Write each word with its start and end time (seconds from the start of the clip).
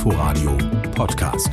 Inforadio 0.00 0.56
Podcast. 0.94 1.50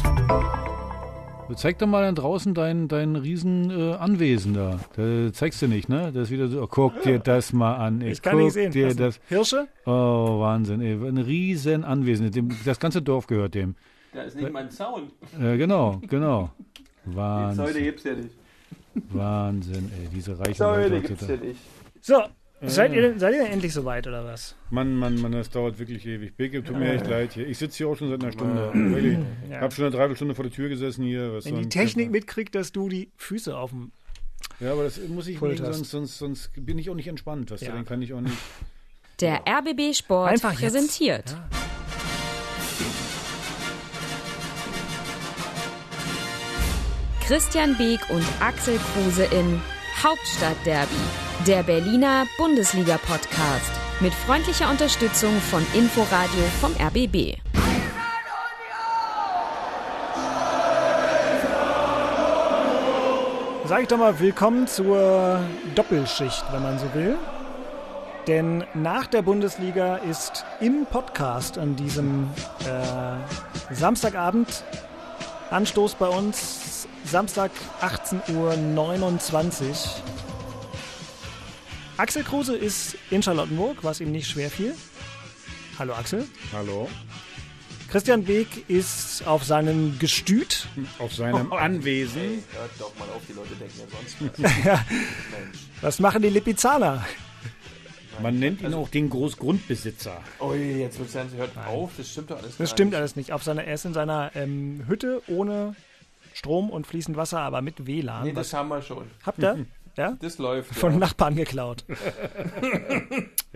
Zeig 1.58 1.80
doch 1.80 1.86
mal 1.86 2.04
dann 2.04 2.16
draußen 2.16 2.54
dein, 2.54 2.88
dein 2.88 3.18
riesen 3.18 3.70
äh, 3.70 3.96
Anwesen 3.96 4.54
da. 4.54 4.80
Das 4.96 5.34
zeigst 5.34 5.62
du 5.62 5.68
nicht, 5.68 5.90
ne? 5.90 6.14
Das 6.14 6.28
ist 6.28 6.32
wieder 6.32 6.48
so, 6.48 6.62
oh, 6.62 6.68
guck 6.68 7.02
dir 7.02 7.20
das 7.20 7.52
mal 7.52 7.76
an. 7.76 8.00
Ey. 8.00 8.14
Ich 8.14 8.22
kann 8.22 8.36
guck 8.36 8.44
nicht 8.46 8.54
sehen. 8.54 8.72
Dir 8.72 8.88
Was 8.88 8.96
das. 8.96 9.20
Hirsche? 9.28 9.68
Oh, 9.86 10.40
Wahnsinn, 10.40 10.80
ey. 10.80 10.94
Ein 10.94 11.18
riesen 11.18 11.84
Anwesen. 11.84 12.32
Dem, 12.32 12.56
das 12.64 12.80
ganze 12.80 13.02
Dorf 13.02 13.28
gehört 13.28 13.54
dem. 13.54 13.76
Da 14.14 14.22
ist 14.22 14.38
nicht 14.38 14.54
mein 14.54 14.72
Zaun. 14.72 15.12
Äh, 15.38 15.58
genau, 15.58 16.00
genau. 16.08 16.50
Die 17.06 17.12
Zäune 17.12 17.18
Wahnsinn, 17.18 17.84
gibt's 17.84 18.04
ja 18.06 18.14
nicht. 18.14 18.30
Wahnsinn, 19.10 19.92
ey. 20.00 20.08
Diese 20.16 20.40
reichen 20.40 20.56
Zäune 20.56 20.88
Leute 20.88 21.06
gibt's 21.06 21.28
ja 21.28 21.36
nicht. 21.36 21.60
So, 22.00 22.24
seid, 22.62 22.94
ihr, 22.94 23.02
denn- 23.02 23.20
seid 23.20 23.34
ihr 23.36 23.44
denn 23.44 23.52
endlich 23.54 23.74
soweit 23.74 24.08
oder 24.08 24.26
was? 24.26 24.56
Mann, 24.72 24.96
Mann, 24.96 25.22
Mann, 25.22 25.32
das 25.32 25.50
dauert 25.50 25.78
wirklich 25.80 26.06
ewig. 26.06 26.36
Beke, 26.36 26.64
tut 26.64 26.78
mir 26.78 26.94
echt 26.94 27.08
leid 27.08 27.34
hier. 27.34 27.48
Ich 27.48 27.58
sitze 27.58 27.78
hier 27.78 27.88
auch 27.88 27.96
schon 27.96 28.10
seit 28.10 28.22
einer 28.22 28.32
Stunde. 28.32 28.72
Wirklich. 28.74 29.18
Ja. 29.50 29.62
Hab 29.62 29.74
schon 29.74 29.86
eine 29.86 29.92
Dreiviertelstunde 29.92 30.34
vor 30.36 30.44
der 30.44 30.52
Tür 30.52 30.70
gesessen 30.70 31.04
hier. 31.06 31.34
Was 31.34 31.46
Wenn 31.46 31.58
die 31.62 31.70
Technik 31.70 32.10
mitkriegt, 32.12 32.56
dass 32.56 32.72
du 32.72 32.90
die 32.90 33.12
Füße 33.18 33.56
auf 33.56 33.70
dem. 33.72 33.92
Ja, 34.60 34.72
aber 34.72 34.84
das 34.86 35.00
muss 35.08 35.28
ich 35.28 35.40
nicht, 35.40 35.58
sonst, 35.64 35.90
sonst, 35.92 36.18
sonst 36.18 36.52
bin 36.56 36.80
ich 36.80 36.90
auch 36.90 36.96
nicht 36.96 37.08
entspannt. 37.08 37.52
Weißt 37.52 37.62
Ja. 37.64 37.70
du, 37.70 37.76
dann 37.76 37.86
kann 37.86 38.02
ich 38.02 38.14
auch 38.14 38.22
nicht. 38.22 38.36
Der 39.22 39.42
RBB 39.48 39.94
Sport 39.96 40.32
Einfach 40.32 40.56
präsentiert. 40.56 41.32
Ja. 41.32 41.50
Christian 47.26 47.76
Beek 47.78 48.00
und 48.10 48.24
Axel 48.40 48.80
Kruse 48.94 49.26
in 49.26 49.62
Hauptstadtderby, 50.02 50.96
der 51.46 51.64
Berliner 51.64 52.26
Bundesliga-Podcast. 52.38 53.72
Mit 54.00 54.14
freundlicher 54.14 54.70
Unterstützung 54.70 55.32
von 55.40 55.66
Inforadio 55.74 56.44
vom 56.60 56.72
RBB. 56.74 57.38
Sag 63.66 63.82
ich 63.82 63.88
doch 63.88 63.98
mal 63.98 64.20
willkommen 64.20 64.68
zur 64.68 65.40
Doppelschicht, 65.76 66.44
wenn 66.52 66.64
man 66.64 66.80
so 66.80 66.94
will. 66.94 67.18
Denn 68.26 68.64
nach 68.74 69.08
der 69.08 69.22
Bundesliga 69.22 69.98
ist 69.98 70.44
im 70.60 70.86
Podcast 70.86 71.58
an 71.58 71.76
diesem 71.76 72.30
äh, 72.66 73.74
Samstagabend 73.74 74.64
Anstoß 75.50 75.96
bei 75.96 76.08
uns 76.08 76.88
Samstag 77.06 77.52
18.29 77.82 78.36
Uhr. 78.36 80.27
Axel 81.98 82.24
Kruse 82.24 82.56
ist 82.56 82.96
in 83.10 83.24
Charlottenburg, 83.24 83.78
was 83.84 84.00
ihm 84.02 84.12
nicht 84.12 84.28
schwer 84.30 84.50
fiel. 84.52 84.76
Hallo 85.80 85.94
Axel. 85.94 86.26
Hallo? 86.54 86.88
Christian 87.90 88.24
Beek 88.24 88.70
ist 88.70 89.26
auf 89.26 89.44
seinem 89.46 89.98
Gestüt. 89.98 90.68
Auf 91.00 91.14
seinem 91.16 91.54
Anwesen. 91.54 92.44
Hört 92.52 92.72
doch 92.80 92.94
mal 93.00 93.06
auf, 93.16 93.22
die 93.28 93.34
Leute 93.34 93.56
denken 93.56 93.80
ja 93.80 93.86
sonst 93.90 94.38
was. 94.44 94.52
Mensch. 94.52 95.58
Was 95.82 96.00
machen 96.00 96.22
die 96.22 96.30
Lipizzaner? 96.30 97.06
Man 98.22 98.40
nennt 98.40 98.62
ihn 98.62 98.74
auch 98.74 98.90
den 98.90 99.10
Großgrundbesitzer. 99.10 100.22
Ui, 100.42 100.58
jetzt 100.80 101.00
wird's 101.00 101.16
ernst. 101.16 101.36
Hört 101.36 101.56
auf, 101.58 101.92
das 101.98 102.10
stimmt 102.12 102.32
doch 102.32 102.38
alles 102.38 102.50
Das 102.58 102.58
gar 102.58 102.68
stimmt 102.68 102.92
nicht. 102.92 103.00
alles 103.00 103.16
nicht. 103.16 103.32
Auf 103.32 103.44
seiner, 103.44 103.64
er 103.64 103.76
ist 103.76 103.86
in 103.86 103.94
seiner 103.94 104.32
ähm, 104.36 104.84
Hütte 104.88 105.22
ohne 105.28 105.76
Strom 106.34 106.70
und 106.70 106.86
fließend 106.88 107.16
Wasser, 107.16 107.40
aber 107.40 107.62
mit 107.62 107.86
WLAN. 107.88 108.24
Nee, 108.24 108.34
das 108.34 108.48
Was 108.48 108.54
haben 108.60 108.70
wir 108.70 108.82
schon. 108.82 109.06
habt 109.26 109.40
ihr? 109.42 109.66
Ja? 109.98 110.18
Das 110.22 110.38
läuft. 110.38 110.74
Von 110.76 110.94
ja. 110.94 111.00
Nachbarn 111.00 111.36
geklaut. 111.36 111.86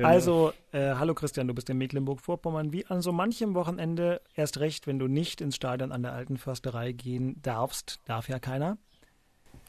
Also, 0.04 0.52
äh, 0.72 0.96
hallo 0.96 1.14
Christian, 1.14 1.48
du 1.48 1.54
bist 1.54 1.70
in 1.70 1.78
Mecklenburg-Vorpommern. 1.78 2.74
Wie 2.74 2.88
an 2.88 3.02
so 3.02 3.12
manchem 3.12 3.54
Wochenende, 3.54 4.22
erst 4.34 4.60
recht, 4.60 4.88
wenn 4.88 4.98
du 4.98 5.08
nicht 5.08 5.42
ins 5.42 5.58
Stadion 5.58 5.92
an 5.92 6.02
der 6.02 6.14
alten 6.14 6.38
Försterei 6.38 6.92
gehen 6.92 7.40
darfst, 7.44 8.00
darf 8.06 8.28
ja 8.28 8.40
keiner. 8.40 8.78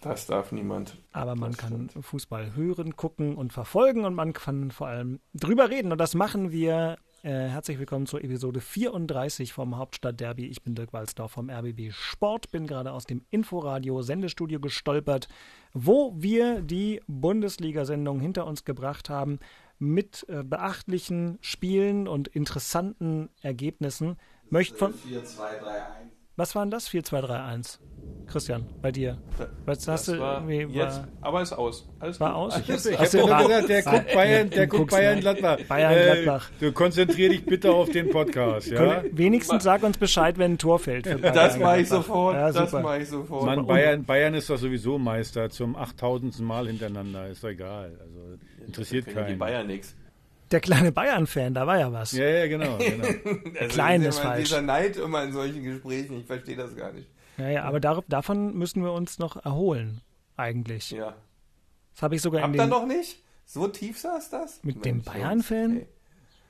Das 0.00 0.26
darf 0.26 0.50
niemand. 0.50 0.96
Aber 1.12 1.34
man 1.36 1.50
Das 1.50 1.58
kann 1.58 1.88
stimmt. 1.90 2.04
Fußball 2.04 2.54
hören, 2.54 2.96
gucken 2.96 3.36
und 3.36 3.52
verfolgen 3.52 4.04
und 4.04 4.14
man 4.14 4.32
kann 4.32 4.70
vor 4.70 4.86
allem 4.86 5.20
drüber 5.34 5.68
reden. 5.68 5.92
Und 5.92 5.98
das 5.98 6.14
machen 6.14 6.50
wir. 6.50 6.96
Äh, 7.24 7.46
herzlich 7.46 7.78
willkommen 7.78 8.06
zur 8.06 8.24
Episode 8.24 8.60
34 8.60 9.52
vom 9.52 9.76
Hauptstadtderby. 9.76 10.46
Ich 10.46 10.64
bin 10.64 10.74
Dirk 10.74 10.92
Walzdorf 10.92 11.30
vom 11.30 11.50
RBB 11.50 11.92
Sport, 11.92 12.50
bin 12.50 12.66
gerade 12.66 12.90
aus 12.90 13.04
dem 13.04 13.24
Inforadio 13.30 14.02
Sendestudio 14.02 14.58
gestolpert, 14.58 15.28
wo 15.72 16.12
wir 16.16 16.62
die 16.62 17.00
Bundesliga-Sendung 17.06 18.18
hinter 18.18 18.44
uns 18.44 18.64
gebracht 18.64 19.08
haben 19.08 19.38
mit 19.78 20.26
äh, 20.28 20.42
beachtlichen 20.42 21.38
Spielen 21.42 22.08
und 22.08 22.26
interessanten 22.26 23.28
Ergebnissen. 23.40 24.16
Möcht 24.50 24.76
von 24.76 24.92
4, 24.92 25.24
2, 25.24 25.58
3, 25.60 25.70
1. 25.70 26.21
was 26.36 26.54
waren 26.54 26.70
das? 26.70 26.88
4, 26.88 27.04
2, 27.04 27.20
3, 27.20 27.40
1. 27.42 27.78
Christian, 28.26 28.64
bei 28.80 28.90
dir. 28.90 29.18
Was 29.66 29.86
hast 29.86 30.08
Das 30.08 30.14
du 30.16 30.18
war 30.20 30.48
irgendwie 30.48 30.76
jetzt, 30.78 30.98
war, 31.00 31.08
aber 31.20 31.42
ist 31.42 31.52
aus. 31.52 31.86
Alles 32.00 32.18
war 32.18 32.30
gut. 32.30 32.38
aus? 32.38 32.54
Alles 32.54 32.86
Ich 32.86 32.98
Hast 32.98 33.14
hab 33.14 33.20
du- 33.20 33.26
doch 33.26 33.34
Ah, 33.34 33.42
gesagt, 33.42 33.68
der 33.68 33.82
guckt 33.82 34.14
Bayern, 34.14 34.50
der 34.50 34.66
den 34.66 34.68
guckt 34.70 34.90
Bayern. 34.90 35.20
Gladbach. 35.20 35.58
Bayern 35.68 35.92
Äh, 35.92 36.22
Gladbach. 36.22 36.50
Du 36.58 36.72
konzentrier 36.72 37.28
dich 37.28 37.44
bitte 37.44 37.72
auf 37.72 37.90
den 37.90 38.08
Podcast, 38.08 38.68
ja? 38.68 39.02
Wenigstens 39.12 39.62
sag 39.64 39.82
uns 39.82 39.98
Bescheid, 39.98 40.38
wenn 40.38 40.52
ein 40.52 40.58
Tor 40.58 40.78
fällt. 40.78 41.06
Das 41.22 41.58
mache 41.58 41.80
ich 41.80 41.88
sofort. 41.88 42.34
Ja, 42.36 42.50
das 42.52 42.72
mache 42.72 42.98
ich 43.02 43.08
sofort. 43.08 43.44
Mann, 43.44 43.66
Bayern, 43.66 44.04
Bayern 44.04 44.34
ist 44.34 44.48
doch 44.48 44.56
sowieso 44.58 44.98
Meister 44.98 45.50
zum 45.50 45.76
8000. 45.76 46.40
Mal 46.40 46.66
hintereinander. 46.68 47.28
Ist 47.28 47.44
doch 47.44 47.50
egal. 47.50 47.92
Also 48.00 48.38
interessiert 48.66 49.04
Können 49.04 49.16
die 49.18 49.22
keinen. 49.32 49.38
Bayern 49.38 49.66
nichts. 49.66 49.94
Der 50.52 50.60
kleine 50.60 50.92
Bayern-Fan, 50.92 51.54
da 51.54 51.66
war 51.66 51.78
ja 51.78 51.92
was. 51.92 52.12
Ja, 52.12 52.28
ja, 52.28 52.46
genau. 52.46 52.76
genau. 52.78 53.06
Also, 53.58 53.74
Klein 53.74 54.02
ist 54.02 54.18
immer 54.18 54.28
falsch. 54.28 54.48
Dieser 54.48 54.62
Neid 54.62 54.96
immer 54.98 55.24
in 55.24 55.32
solchen 55.32 55.64
Gesprächen, 55.64 56.20
ich 56.20 56.26
verstehe 56.26 56.56
das 56.56 56.76
gar 56.76 56.92
nicht. 56.92 57.08
Ja, 57.38 57.48
ja, 57.48 57.64
aber 57.64 57.80
dar 57.80 58.04
davon 58.08 58.54
müssen 58.54 58.84
wir 58.84 58.92
uns 58.92 59.18
noch 59.18 59.42
erholen, 59.42 60.02
eigentlich. 60.36 60.90
Ja. 60.90 61.14
Das 61.94 62.02
habe 62.02 62.16
ich 62.16 62.22
sogar 62.22 62.40
in 62.40 62.44
Habt 62.44 62.56
ihr 62.56 62.62
den, 62.62 62.70
noch 62.70 62.86
nicht? 62.86 63.22
So 63.46 63.66
tief 63.66 63.98
saß 63.98 64.30
das? 64.30 64.62
Mit 64.62 64.84
dem 64.84 64.96
Mensch, 64.96 65.06
Bayern-Fan? 65.06 65.86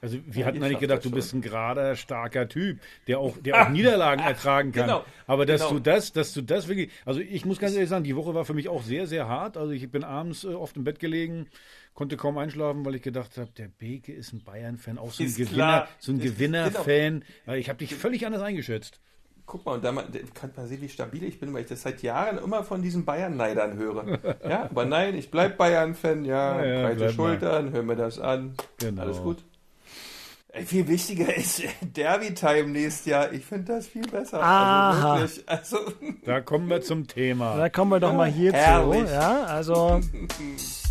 Also 0.03 0.19
wir 0.27 0.45
Ja, 0.45 0.47
hatten 0.47 0.63
eigentlich 0.65 0.81
gedacht, 0.81 1.05
du 1.05 1.13
bist 1.13 1.33
ein 1.33 1.43
gerader, 1.43 1.95
starker 1.97 2.49
Typ, 2.49 2.81
der 3.07 3.21
auch, 3.21 3.39
der 3.39 3.57
auch 3.59 3.69
Niederlagen 3.71 4.21
ertragen 4.25 4.73
kann. 4.73 4.87
Genau, 4.89 5.05
Aber 5.29 5.47
dass 5.47 5.61
genau. 5.63 5.75
du 5.75 5.81
das, 5.81 6.13
dass 6.13 6.33
du 6.35 6.43
das 6.43 6.69
wirklich, 6.69 6.91
also 7.05 7.21
ich 7.21 7.45
muss 7.47 7.61
ganz 7.61 7.75
ehrlich 7.75 7.89
sagen, 7.89 8.05
die 8.05 8.17
Woche 8.17 8.35
war 8.35 8.45
für 8.45 8.55
mich 8.55 8.69
auch 8.69 8.83
sehr, 8.83 9.07
sehr 9.07 9.29
hart. 9.29 9.57
Also 9.57 9.73
ich 9.73 9.91
bin 9.93 10.05
abends 10.05 10.45
äh, 10.45 10.49
oft 10.49 10.77
im 10.77 10.85
Bett 10.85 10.99
gelegen, 10.99 11.47
konnte 11.95 12.17
kaum 12.17 12.37
einschlafen, 12.39 12.85
weil 12.85 12.97
ich 12.97 13.03
gedacht 13.03 13.39
habe, 13.39 13.51
der 13.57 13.69
Beke 13.69 14.13
ist 14.13 14.33
ein 14.33 14.43
Bayern-Fan, 14.45 14.99
auch 14.99 15.13
so 15.13 15.23
ein 15.23 15.29
Ist 15.29 15.37
Gewinner, 15.37 15.55
klar. 15.55 15.89
so 16.01 16.13
ein 16.13 16.19
genau. 16.19 16.33
Gewinner-Fan. 16.35 17.25
Weil 17.47 17.59
Ich 17.61 17.69
habe 17.69 17.79
dich 17.79 17.95
völlig 17.95 18.27
anders 18.27 18.43
eingeschätzt. 18.43 19.01
Guck 19.47 19.67
mal, 19.67 19.75
und 19.75 19.85
da 19.85 19.93
man, 19.93 20.07
kann 20.35 20.53
man 20.57 20.67
sehen, 20.69 20.81
wie 20.81 20.89
stabil 20.89 21.23
ich 21.25 21.39
bin, 21.41 21.53
weil 21.53 21.63
ich 21.63 21.69
das 21.69 21.83
seit 21.83 22.03
Jahren 22.03 22.39
immer 22.39 22.65
von 22.65 22.81
diesen 22.83 23.05
Bayern-Neidern 23.05 23.77
höre. 23.77 24.05
Ja, 24.49 24.65
aber 24.65 24.85
nein, 24.85 25.15
ich 25.17 25.31
bleib 25.31 25.59
Bayern-Fan, 25.59 26.25
ja, 26.25 26.65
Ja, 26.65 26.65
ja, 26.65 26.83
breite 26.83 26.97
bleib 26.97 27.19
mal. 27.21 27.41
Schultern, 27.41 27.73
hör 27.73 27.83
mir 27.83 27.97
das 27.97 28.19
an. 28.19 28.55
Genau. 28.79 29.03
Alles 29.03 29.21
gut. 29.21 29.45
Viel 30.67 30.87
wichtiger 30.87 31.35
ist 31.35 31.63
Derby-Time 31.81 32.69
nächstes 32.69 33.07
Jahr. 33.07 33.33
Ich 33.33 33.45
finde 33.45 33.73
das 33.73 33.87
viel 33.87 34.07
besser. 34.07 34.43
Aha. 34.43 35.15
Also 35.15 35.37
wirklich. 35.37 35.49
Also, 35.49 35.77
Da 36.27 36.41
kommen 36.43 36.69
wir 36.69 36.83
zum 36.83 37.07
Thema. 37.07 37.57
Da 37.57 37.71
kommen 37.71 37.91
wir 37.91 38.01
doch 38.01 38.13
mal 38.13 38.31
hierzu. 38.31 38.59
Herrlich. 38.59 39.11
Ja, 39.11 39.45
also, 39.45 40.01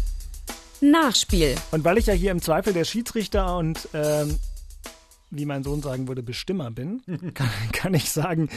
Nachspiel. 0.81 1.55
und 1.71 1.83
weil 1.83 1.99
ich 1.99 2.07
ja 2.07 2.13
hier 2.13 2.31
im 2.31 2.41
Zweifel 2.41 2.73
der 2.73 2.85
Schiedsrichter 2.85 3.55
und, 3.57 3.87
ähm, 3.93 4.39
wie 5.29 5.45
mein 5.45 5.63
Sohn 5.63 5.83
sagen 5.83 6.07
würde, 6.07 6.23
Bestimmer 6.23 6.71
bin, 6.71 7.03
kann, 7.35 7.49
kann 7.71 7.93
ich 7.93 8.09
sagen, 8.09 8.49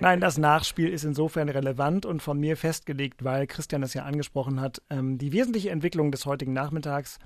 nein, 0.00 0.20
das 0.20 0.38
Nachspiel 0.38 0.88
ist 0.88 1.02
insofern 1.04 1.48
relevant 1.48 2.06
und 2.06 2.22
von 2.22 2.38
mir 2.38 2.56
festgelegt, 2.56 3.24
weil 3.24 3.48
Christian 3.48 3.82
es 3.82 3.92
ja 3.92 4.04
angesprochen 4.04 4.60
hat. 4.60 4.80
Ähm, 4.88 5.18
die 5.18 5.32
wesentliche 5.32 5.70
Entwicklung 5.70 6.12
des 6.12 6.26
heutigen 6.26 6.52
Nachmittags 6.52 7.18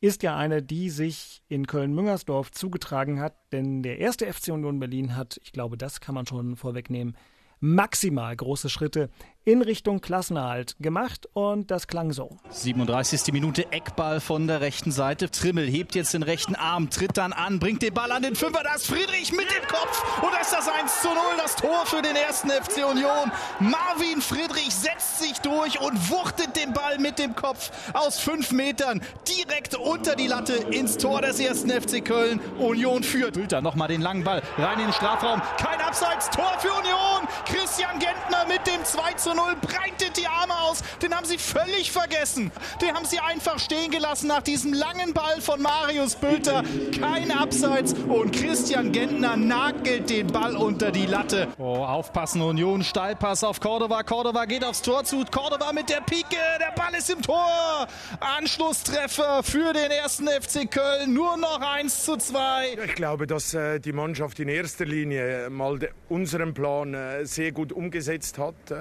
ist 0.00 0.22
ja 0.22 0.36
eine, 0.36 0.62
die 0.62 0.90
sich 0.90 1.42
in 1.48 1.66
Köln-Müngersdorf 1.66 2.50
zugetragen 2.50 3.20
hat, 3.20 3.34
denn 3.52 3.82
der 3.82 3.98
erste 3.98 4.32
FC 4.32 4.48
Union 4.48 4.80
Berlin 4.80 5.16
hat, 5.16 5.38
ich 5.42 5.52
glaube, 5.52 5.76
das 5.76 6.00
kann 6.00 6.14
man 6.14 6.26
schon 6.26 6.56
vorwegnehmen, 6.56 7.16
maximal 7.60 8.34
große 8.34 8.70
Schritte 8.70 9.10
in 9.50 9.62
Richtung 9.62 10.00
Klassenerhalt 10.00 10.76
gemacht 10.78 11.28
und 11.32 11.72
das 11.72 11.88
klang 11.88 12.12
so. 12.12 12.36
37. 12.50 13.32
Minute 13.32 13.72
Eckball 13.72 14.20
von 14.20 14.46
der 14.46 14.60
rechten 14.60 14.92
Seite. 14.92 15.28
Trimmel 15.28 15.66
hebt 15.68 15.96
jetzt 15.96 16.14
den 16.14 16.22
rechten 16.22 16.54
Arm, 16.54 16.88
tritt 16.88 17.16
dann 17.16 17.32
an, 17.32 17.58
bringt 17.58 17.82
den 17.82 17.92
Ball 17.92 18.12
an 18.12 18.22
den 18.22 18.36
Fünfer. 18.36 18.62
Da 18.62 18.74
ist 18.74 18.86
Friedrich 18.86 19.32
mit 19.32 19.50
dem 19.50 19.66
Kopf 19.66 20.22
und 20.22 20.32
da 20.32 20.38
ist 20.38 20.52
das 20.52 20.68
1 20.68 21.02
zu 21.02 21.08
0, 21.08 21.16
das 21.36 21.56
Tor 21.56 21.84
für 21.86 22.00
den 22.00 22.14
ersten 22.14 22.48
FC 22.48 22.88
Union. 22.88 23.32
Marvin 23.58 24.20
Friedrich 24.20 24.72
setzt 24.72 25.18
sich 25.18 25.36
durch 25.40 25.80
und 25.80 26.10
wuchtet 26.10 26.54
den 26.54 26.72
Ball 26.72 26.98
mit 26.98 27.18
dem 27.18 27.34
Kopf 27.34 27.72
aus 27.92 28.20
fünf 28.20 28.52
Metern 28.52 29.02
direkt 29.26 29.74
unter 29.74 30.14
die 30.14 30.28
Latte 30.28 30.54
ins 30.54 30.96
Tor 30.96 31.22
des 31.22 31.40
ersten 31.40 31.70
FC 31.70 32.04
Köln. 32.04 32.38
Union 32.60 33.02
führt. 33.02 33.34
Bülter 33.34 33.60
nochmal 33.60 33.88
den 33.88 34.00
langen 34.00 34.22
Ball 34.22 34.42
rein 34.58 34.78
in 34.78 34.86
den 34.86 34.92
Strafraum. 34.92 35.42
Kein 35.58 35.80
Abseits, 35.80 36.30
Tor 36.30 36.52
für 36.60 36.70
Union. 36.70 37.26
Christian 37.46 37.98
Gentner 37.98 38.46
mit 38.46 38.64
dem 38.68 38.84
2 38.84 39.14
zu 39.14 39.34
0 39.34 39.39
breitet 39.60 40.16
die 40.16 40.26
Arme 40.26 40.54
aus. 40.62 40.82
Den 41.02 41.14
haben 41.14 41.26
sie 41.26 41.38
völlig 41.38 41.90
vergessen. 41.90 42.50
Den 42.80 42.94
haben 42.94 43.04
sie 43.04 43.18
einfach 43.18 43.58
stehen 43.58 43.90
gelassen 43.90 44.28
nach 44.28 44.42
diesem 44.42 44.72
langen 44.72 45.12
Ball 45.12 45.40
von 45.40 45.60
Marius 45.60 46.16
Bülter. 46.16 46.62
Kein 46.98 47.30
Abseits 47.30 47.94
und 47.94 48.32
Christian 48.32 48.92
Gentner 48.92 49.36
nagelt 49.36 50.10
den 50.10 50.26
Ball 50.26 50.56
unter 50.56 50.90
die 50.90 51.06
Latte. 51.06 51.48
Oh, 51.58 51.84
aufpassen 51.84 52.42
Union, 52.42 52.82
Steilpass 52.82 53.44
auf 53.44 53.60
Cordova. 53.60 54.02
Cordova 54.02 54.44
geht 54.44 54.64
aufs 54.64 54.82
Tor 54.82 55.04
zu. 55.04 55.24
Cordova 55.30 55.72
mit 55.72 55.88
der 55.88 56.00
Pike, 56.00 56.36
der 56.58 56.72
Ball 56.74 56.94
ist 56.96 57.10
im 57.10 57.22
Tor. 57.22 57.86
Anschlusstreffer 58.20 59.42
für 59.42 59.72
den 59.72 59.90
ersten 59.90 60.28
FC 60.28 60.70
Köln. 60.70 61.12
Nur 61.14 61.36
noch 61.36 61.60
1 61.60 62.04
zu 62.04 62.16
2. 62.16 62.78
Ich 62.84 62.94
glaube, 62.94 63.26
dass 63.26 63.54
äh, 63.54 63.80
die 63.80 63.92
Mannschaft 63.92 64.40
in 64.40 64.48
erster 64.48 64.84
Linie 64.84 65.50
mal 65.50 65.78
unseren 66.08 66.54
Plan 66.54 66.94
äh, 66.94 67.24
sehr 67.24 67.52
gut 67.52 67.72
umgesetzt 67.72 68.38
hat 68.38 68.54
äh, 68.70 68.74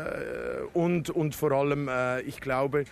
und, 0.73 1.09
und 1.09 1.35
vor 1.35 1.51
allem, 1.51 1.87
äh, 1.87 2.21
ich 2.21 2.41
glaube, 2.41 2.85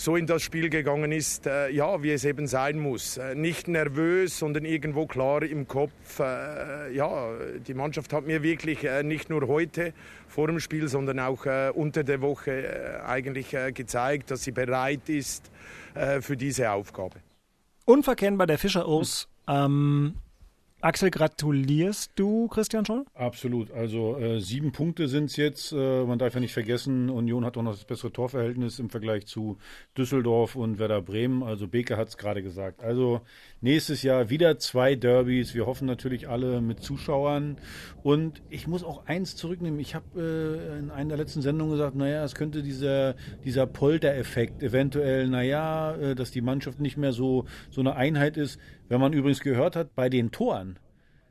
so 0.00 0.14
in 0.14 0.26
das 0.26 0.42
Spiel 0.42 0.70
gegangen 0.70 1.10
ist, 1.10 1.46
äh, 1.46 1.70
ja, 1.70 2.02
wie 2.04 2.12
es 2.12 2.24
eben 2.24 2.46
sein 2.46 2.78
muss. 2.78 3.16
Äh, 3.16 3.34
nicht 3.34 3.66
nervös, 3.66 4.38
sondern 4.38 4.64
irgendwo 4.64 5.06
klar 5.06 5.42
im 5.42 5.66
Kopf. 5.66 6.20
Äh, 6.20 6.94
ja, 6.94 7.32
die 7.66 7.74
Mannschaft 7.74 8.12
hat 8.12 8.24
mir 8.24 8.44
wirklich 8.44 8.84
äh, 8.84 9.02
nicht 9.02 9.28
nur 9.28 9.48
heute 9.48 9.92
vor 10.28 10.46
dem 10.46 10.60
Spiel, 10.60 10.86
sondern 10.86 11.18
auch 11.18 11.46
äh, 11.46 11.72
unter 11.74 12.04
der 12.04 12.20
Woche 12.20 12.52
äh, 12.52 13.00
eigentlich 13.06 13.56
gezeigt, 13.74 14.30
dass 14.30 14.44
sie 14.44 14.52
bereit 14.52 15.08
ist 15.08 15.50
für 16.20 16.36
diese 16.36 16.70
Aufgabe. 16.70 17.16
Unverkennbar 17.84 18.46
der 18.46 18.58
Fischer-Urs. 18.58 19.26
Ähm, 19.48 20.14
Axel, 20.80 21.10
gratulierst 21.10 22.12
du 22.14 22.46
Christian 22.46 22.86
schon? 22.86 23.04
Absolut. 23.14 23.72
Also 23.72 24.16
äh, 24.16 24.40
sieben 24.40 24.70
Punkte 24.70 25.08
sind 25.08 25.24
es 25.24 25.36
jetzt. 25.36 25.72
Äh, 25.72 26.04
man 26.04 26.20
darf 26.20 26.34
ja 26.34 26.40
nicht 26.40 26.52
vergessen, 26.52 27.10
Union 27.10 27.44
hat 27.44 27.56
auch 27.56 27.62
noch 27.62 27.72
das 27.72 27.84
bessere 27.84 28.12
Torverhältnis 28.12 28.78
im 28.78 28.88
Vergleich 28.88 29.26
zu 29.26 29.58
Düsseldorf 29.96 30.54
und 30.54 30.78
Werder 30.78 31.02
Bremen. 31.02 31.42
Also 31.42 31.66
Beke 31.66 31.96
hat 31.96 32.08
es 32.08 32.16
gerade 32.16 32.44
gesagt. 32.44 32.84
Also 32.84 33.22
nächstes 33.60 34.02
Jahr 34.02 34.30
wieder 34.30 34.58
zwei 34.58 34.94
Derbys. 34.94 35.54
Wir 35.54 35.66
hoffen 35.66 35.86
natürlich 35.86 36.28
alle 36.28 36.60
mit 36.60 36.82
Zuschauern. 36.82 37.56
Und 38.02 38.42
ich 38.50 38.66
muss 38.66 38.84
auch 38.84 39.06
eins 39.06 39.36
zurücknehmen. 39.36 39.80
Ich 39.80 39.94
habe 39.94 40.06
äh, 40.16 40.78
in 40.78 40.90
einer 40.90 41.10
der 41.10 41.18
letzten 41.18 41.42
Sendungen 41.42 41.72
gesagt, 41.72 41.96
naja, 41.96 42.24
es 42.24 42.34
könnte 42.34 42.62
dieser, 42.62 43.14
dieser 43.44 43.66
Polter-Effekt 43.66 44.62
eventuell, 44.62 45.28
naja, 45.28 45.94
äh, 45.94 46.14
dass 46.14 46.30
die 46.30 46.40
Mannschaft 46.40 46.80
nicht 46.80 46.96
mehr 46.96 47.12
so, 47.12 47.46
so 47.70 47.80
eine 47.80 47.96
Einheit 47.96 48.36
ist 48.36 48.58
wenn 48.88 49.00
man 49.00 49.12
übrigens 49.12 49.40
gehört 49.40 49.76
hat, 49.76 49.94
bei 49.94 50.08
den 50.08 50.30
Toren, 50.30 50.78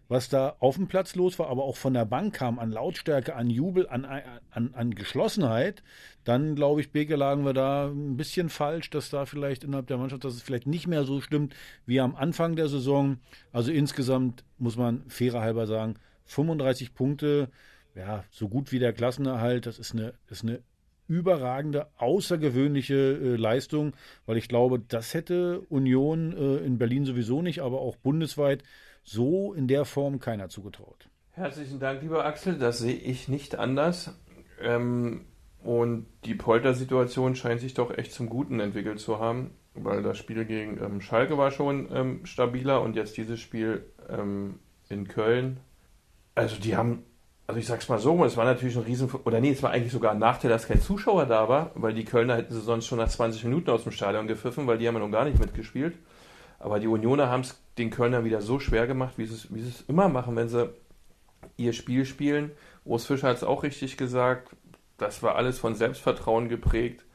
was 0.07 0.29
da 0.29 0.55
auf 0.59 0.75
dem 0.75 0.87
Platz 0.87 1.15
los 1.15 1.37
war, 1.39 1.47
aber 1.49 1.63
auch 1.63 1.75
von 1.75 1.93
der 1.93 2.05
Bank 2.05 2.35
kam, 2.35 2.59
an 2.59 2.71
Lautstärke, 2.71 3.35
an 3.35 3.49
Jubel, 3.49 3.89
an, 3.89 4.05
an, 4.05 4.73
an 4.73 4.95
Geschlossenheit, 4.95 5.83
dann 6.27 6.55
glaube 6.55 6.81
ich, 6.81 6.91
Beke 6.91 7.15
lagen 7.15 7.45
wir 7.45 7.53
da 7.53 7.87
ein 7.87 8.17
bisschen 8.17 8.49
falsch, 8.49 8.89
dass 8.89 9.09
da 9.09 9.25
vielleicht 9.25 9.63
innerhalb 9.63 9.87
der 9.87 9.97
Mannschaft, 9.97 10.25
dass 10.25 10.33
es 10.33 10.41
vielleicht 10.41 10.67
nicht 10.67 10.85
mehr 10.85 11.05
so 11.05 11.21
stimmt 11.21 11.55
wie 11.85 12.01
am 12.01 12.15
Anfang 12.15 12.57
der 12.57 12.67
Saison. 12.67 13.17
Also 13.53 13.71
insgesamt 13.71 14.43
muss 14.57 14.75
man 14.75 15.03
fairer 15.07 15.39
halber 15.39 15.67
sagen, 15.67 15.95
35 16.25 16.93
Punkte, 16.93 17.49
ja, 17.95 18.25
so 18.29 18.49
gut 18.49 18.73
wie 18.73 18.79
der 18.79 18.91
Klassenerhalt, 18.91 19.65
das 19.65 19.79
ist 19.79 19.93
eine, 19.93 20.15
ist 20.29 20.43
eine 20.43 20.61
überragende, 21.07 21.87
außergewöhnliche 21.95 22.95
äh, 22.95 23.35
Leistung, 23.37 23.93
weil 24.25 24.35
ich 24.35 24.49
glaube, 24.49 24.79
das 24.79 25.13
hätte 25.13 25.61
Union 25.69 26.33
äh, 26.33 26.57
in 26.57 26.77
Berlin 26.77 27.05
sowieso 27.05 27.41
nicht, 27.41 27.61
aber 27.61 27.79
auch 27.79 27.95
bundesweit 27.95 28.63
so 29.03 29.53
in 29.53 29.69
der 29.69 29.85
Form 29.85 30.19
keiner 30.19 30.49
zugetraut. 30.49 31.07
Herzlichen 31.31 31.79
Dank, 31.79 32.01
lieber 32.01 32.25
Axel. 32.25 32.57
Das 32.57 32.79
sehe 32.79 32.95
ich 32.95 33.29
nicht 33.29 33.55
anders. 33.55 34.19
Ähm, 34.59 35.25
und 35.63 36.05
die 36.25 36.35
Polter-Situation 36.35 37.35
scheint 37.35 37.61
sich 37.61 37.73
doch 37.73 37.95
echt 37.97 38.13
zum 38.13 38.29
Guten 38.29 38.59
entwickelt 38.59 38.99
zu 38.99 39.19
haben, 39.19 39.51
weil 39.73 40.01
das 40.03 40.17
Spiel 40.17 40.45
gegen 40.45 40.77
ähm, 40.83 41.01
Schalke 41.01 41.37
war 41.37 41.51
schon 41.51 41.89
ähm, 41.91 42.25
stabiler 42.25 42.81
und 42.81 42.95
jetzt 42.95 43.17
dieses 43.17 43.39
Spiel 43.39 43.85
ähm, 44.09 44.59
in 44.89 45.07
Köln. 45.07 45.59
Also 46.35 46.57
die 46.57 46.75
haben 46.75 47.03
also 47.47 47.59
ich 47.61 47.65
sag's 47.65 47.87
mal 47.87 47.97
so, 47.97 48.23
es 48.25 48.35
war 48.35 48.43
natürlich 48.43 48.75
ein 48.75 48.83
Riesen, 48.83 49.09
oder 49.23 49.39
nee, 49.39 49.51
es 49.51 49.63
war 49.63 49.71
eigentlich 49.71 49.93
sogar 49.93 50.11
ein 50.11 50.19
Nachteil, 50.19 50.51
dass 50.51 50.67
kein 50.67 50.81
Zuschauer 50.81 51.25
da 51.25 51.47
war, 51.47 51.71
weil 51.75 51.93
die 51.93 52.03
Kölner 52.03 52.35
hätten 52.35 52.53
sie 52.53 52.59
sonst 52.59 52.87
schon 52.87 52.97
nach 52.97 53.07
20 53.07 53.45
Minuten 53.45 53.69
aus 53.69 53.83
dem 53.83 53.93
Stadion 53.93 54.27
gepfiffen, 54.27 54.67
weil 54.67 54.77
die 54.77 54.87
haben 54.87 54.95
ja 54.95 54.99
noch 54.99 55.11
gar 55.11 55.23
nicht 55.23 55.39
mitgespielt. 55.39 55.95
Aber 56.59 56.79
die 56.79 56.87
Unioner 56.87 57.29
haben 57.29 57.41
es 57.41 57.57
den 57.77 57.89
Kölnern 57.89 58.25
wieder 58.25 58.41
so 58.41 58.59
schwer 58.59 58.85
gemacht, 58.85 59.13
wie 59.17 59.25
sie 59.25 59.35
es, 59.35 59.53
wie 59.53 59.61
sie 59.61 59.69
es 59.69 59.81
immer 59.87 60.09
machen, 60.09 60.35
wenn 60.35 60.49
sie 60.49 60.69
ihr 61.55 61.71
Spiel 61.71 62.03
spielen. 62.03 62.51
Urs 62.83 63.05
Fischer 63.05 63.29
hat 63.29 63.37
es 63.37 63.43
auch 63.43 63.63
richtig 63.63 63.95
gesagt, 63.95 64.49
das 64.97 65.23
war 65.23 65.35
alles 65.35 65.59
von 65.59 65.75
Selbstvertrauen 65.75 66.49
geprägt. 66.49 67.05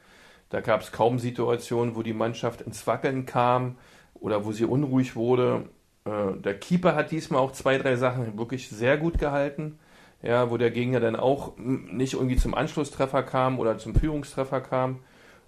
Da 0.49 0.61
gab 0.61 0.81
es 0.81 0.91
kaum 0.91 1.19
Situationen, 1.19 1.95
wo 1.95 2.03
die 2.03 2.13
Mannschaft 2.13 2.61
ins 2.61 2.85
Wackeln 2.85 3.25
kam 3.25 3.77
oder 4.13 4.45
wo 4.45 4.51
sie 4.51 4.65
unruhig 4.65 5.15
wurde. 5.15 5.69
Äh, 6.05 6.33
der 6.39 6.59
Keeper 6.59 6.95
hat 6.95 7.11
diesmal 7.11 7.41
auch 7.41 7.51
zwei, 7.51 7.77
drei 7.77 7.95
Sachen 7.95 8.37
wirklich 8.37 8.69
sehr 8.69 8.97
gut 8.97 9.17
gehalten 9.17 9.79
ja, 10.23 10.49
wo 10.49 10.57
der 10.57 10.71
Gegner 10.71 10.99
dann 11.01 11.17
auch 11.17 11.53
nicht 11.57 12.13
irgendwie 12.13 12.37
zum 12.37 12.55
Anschlusstreffer 12.55 13.23
kam 13.23 13.59
oder 13.59 13.77
zum 13.77 13.93
Führungstreffer 13.93 14.61
kam. 14.61 14.99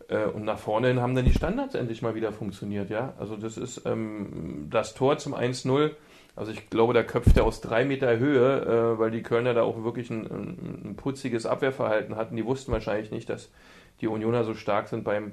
Äh, 0.10 0.26
und 0.26 0.44
nach 0.44 0.60
vorne 0.60 0.90
hin 0.90 1.02
haben 1.02 1.16
dann 1.16 1.26
die 1.26 1.34
Standards 1.34 1.74
endlich 1.74 2.02
mal 2.02 2.14
wieder 2.14 2.32
funktioniert, 2.34 2.90
ja. 2.90 3.14
Also 3.18 3.38
das 3.38 3.58
ist 3.58 3.86
ähm, 3.86 4.68
das 4.70 4.94
Tor 4.94 5.18
zum 5.18 5.34
1-0. 5.34 5.92
Also 6.36 6.52
ich 6.52 6.70
glaube, 6.70 6.94
da 6.94 7.04
köpft 7.04 7.38
er 7.38 7.46
aus 7.46 7.62
drei 7.62 7.86
Meter 7.86 8.18
Höhe, 8.18 8.62
äh, 8.62 9.00
weil 9.00 9.12
die 9.12 9.24
Kölner 9.24 9.54
da 9.54 9.64
auch 9.64 9.84
wirklich 9.84 10.10
ein, 10.10 10.26
ein, 10.26 10.96
putziges 10.98 11.46
Abwehrverhalten 11.46 12.16
hatten. 12.16 12.36
Die 12.36 12.46
wussten 12.46 12.72
wahrscheinlich 12.72 13.12
nicht, 13.12 13.30
dass 13.30 13.50
die 14.02 14.08
Unioner 14.08 14.44
so 14.44 14.54
stark 14.54 14.90
sind 14.90 15.06
beim, 15.06 15.32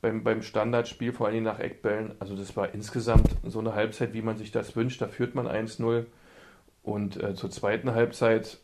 beim, 0.00 0.24
beim 0.24 0.42
Standardspiel, 0.42 1.12
vor 1.12 1.28
allem 1.28 1.44
nach 1.44 1.60
Eckbällen. 1.60 2.16
Also 2.18 2.34
das 2.36 2.56
war 2.56 2.74
insgesamt 2.74 3.28
so 3.44 3.60
eine 3.60 3.74
Halbzeit, 3.74 4.14
wie 4.14 4.22
man 4.22 4.36
sich 4.36 4.50
das 4.50 4.74
wünscht. 4.74 5.00
Da 5.00 5.06
führt 5.06 5.36
man 5.36 5.46
1-0. 5.46 6.06
Und 6.82 7.22
äh, 7.22 7.34
zur 7.34 7.50
zweiten 7.50 7.94
Halbzeit 7.94 8.58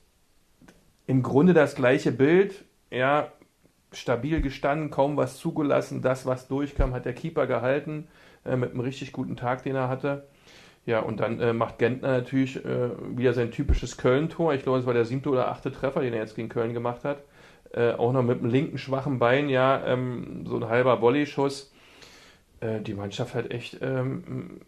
im 1.06 1.22
Grunde 1.22 1.54
das 1.54 1.76
gleiche 1.76 2.10
Bild. 2.10 2.64
Ja, 2.90 3.32
stabil 3.92 4.40
gestanden, 4.40 4.90
kaum 4.90 5.16
was 5.16 5.36
zugelassen. 5.36 6.02
Das, 6.02 6.26
was 6.26 6.48
durchkam, 6.48 6.92
hat 6.92 7.04
der 7.04 7.14
Keeper 7.14 7.46
gehalten 7.46 8.08
äh, 8.44 8.56
mit 8.56 8.72
einem 8.72 8.81
richtig 8.81 9.12
guten 9.12 9.36
Tag, 9.36 9.62
den 9.62 9.76
er 9.76 9.88
hatte. 9.88 10.26
Ja, 10.88 11.00
und 11.00 11.20
dann 11.20 11.38
äh, 11.38 11.52
macht 11.52 11.79
Gentner 11.79 12.12
natürlich 12.12 12.64
äh, 12.64 12.88
wieder 13.14 13.35
sein 13.35 13.50
typisches 13.50 13.99
Köln-Tor. 13.99 14.55
Ich 14.55 14.62
glaube, 14.62 14.79
es 14.79 14.87
war 14.87 14.94
der 14.94 15.05
siebte 15.05 15.29
oder 15.29 15.49
achte 15.49 15.70
Treffer, 15.70 16.00
den 16.00 16.14
er 16.14 16.20
jetzt 16.20 16.35
gegen 16.35 16.49
Köln 16.49 16.73
gemacht 16.73 17.05
hat. 17.05 17.19
Äh, 17.75 17.93
auch 17.93 18.11
noch 18.14 18.23
mit 18.23 18.38
einem 18.38 18.49
linken 18.49 18.79
schwachen 18.79 19.19
Bein, 19.19 19.50
ja, 19.50 19.85
ähm, 19.85 20.46
so 20.46 20.56
ein 20.56 20.67
halber 20.67 21.02
Volley-Schuss. 21.02 21.75
Äh, 22.61 22.81
die 22.81 22.94
Mannschaft 22.94 23.35
hat 23.35 23.50
echt 23.50 23.76
ähm, 23.82 24.62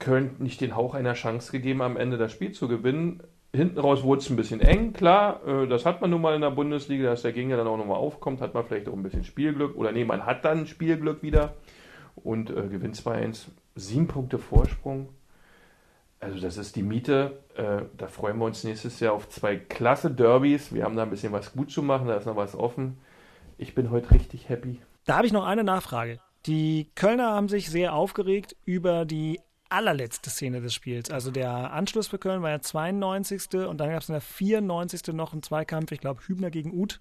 Köln 0.00 0.34
nicht 0.40 0.60
den 0.60 0.74
Hauch 0.74 0.94
einer 0.94 1.14
Chance 1.14 1.52
gegeben, 1.52 1.82
am 1.82 1.96
Ende 1.96 2.18
das 2.18 2.32
Spiel 2.32 2.50
zu 2.50 2.66
gewinnen 2.66 3.22
hinten 3.54 3.78
raus 3.78 4.02
wurde 4.02 4.20
es 4.20 4.28
ein 4.28 4.36
bisschen 4.36 4.60
eng, 4.60 4.92
klar, 4.92 5.40
äh, 5.46 5.66
das 5.66 5.86
hat 5.86 6.02
man 6.02 6.10
nun 6.10 6.20
mal 6.20 6.34
in 6.34 6.42
der 6.42 6.50
Bundesliga, 6.50 7.08
dass 7.08 7.22
der 7.22 7.32
Gegner 7.32 7.56
dann 7.56 7.66
auch 7.66 7.78
nochmal 7.78 7.96
aufkommt, 7.96 8.42
hat 8.42 8.52
man 8.52 8.64
vielleicht 8.64 8.88
auch 8.88 8.92
ein 8.92 9.02
bisschen 9.02 9.24
Spielglück 9.24 9.74
oder 9.74 9.90
nee, 9.90 10.04
man 10.04 10.26
hat 10.26 10.44
dann 10.44 10.66
Spielglück 10.66 11.22
wieder 11.22 11.54
und 12.16 12.50
äh, 12.50 12.68
gewinnt 12.68 12.96
2-1, 12.96 13.46
sieben 13.74 14.06
Punkte 14.06 14.38
Vorsprung. 14.38 15.08
Also 16.20 16.40
das 16.40 16.56
ist 16.56 16.76
die 16.76 16.82
Miete. 16.82 17.38
Äh, 17.56 17.82
da 17.96 18.08
freuen 18.08 18.38
wir 18.38 18.44
uns 18.44 18.64
nächstes 18.64 19.00
Jahr 19.00 19.12
auf 19.12 19.28
zwei 19.28 19.56
klasse 19.56 20.10
Derbys. 20.10 20.72
Wir 20.72 20.84
haben 20.84 20.96
da 20.96 21.04
ein 21.04 21.10
bisschen 21.10 21.32
was 21.32 21.52
gut 21.52 21.70
zu 21.70 21.82
machen, 21.82 22.08
da 22.08 22.16
ist 22.16 22.26
noch 22.26 22.36
was 22.36 22.54
offen. 22.54 22.98
Ich 23.56 23.74
bin 23.74 23.90
heute 23.90 24.10
richtig 24.12 24.48
happy. 24.48 24.80
Da 25.04 25.16
habe 25.16 25.26
ich 25.26 25.32
noch 25.32 25.46
eine 25.46 25.64
Nachfrage. 25.64 26.20
Die 26.46 26.90
Kölner 26.94 27.32
haben 27.32 27.48
sich 27.48 27.70
sehr 27.70 27.92
aufgeregt 27.94 28.56
über 28.64 29.04
die 29.04 29.40
allerletzte 29.68 30.30
Szene 30.30 30.60
des 30.60 30.74
Spiels. 30.74 31.10
Also 31.10 31.30
der 31.30 31.72
Anschluss 31.72 32.08
für 32.08 32.18
Köln 32.18 32.42
war 32.42 32.50
ja 32.50 32.60
92. 32.60 33.66
und 33.66 33.78
dann 33.78 33.90
gab 33.90 34.02
es 34.02 34.08
in 34.08 34.14
der 34.14 34.22
94. 34.22 35.14
noch 35.14 35.32
einen 35.32 35.42
Zweikampf, 35.42 35.92
ich 35.92 36.00
glaube 36.00 36.22
Hübner 36.26 36.50
gegen 36.50 36.72
Uth 36.72 37.00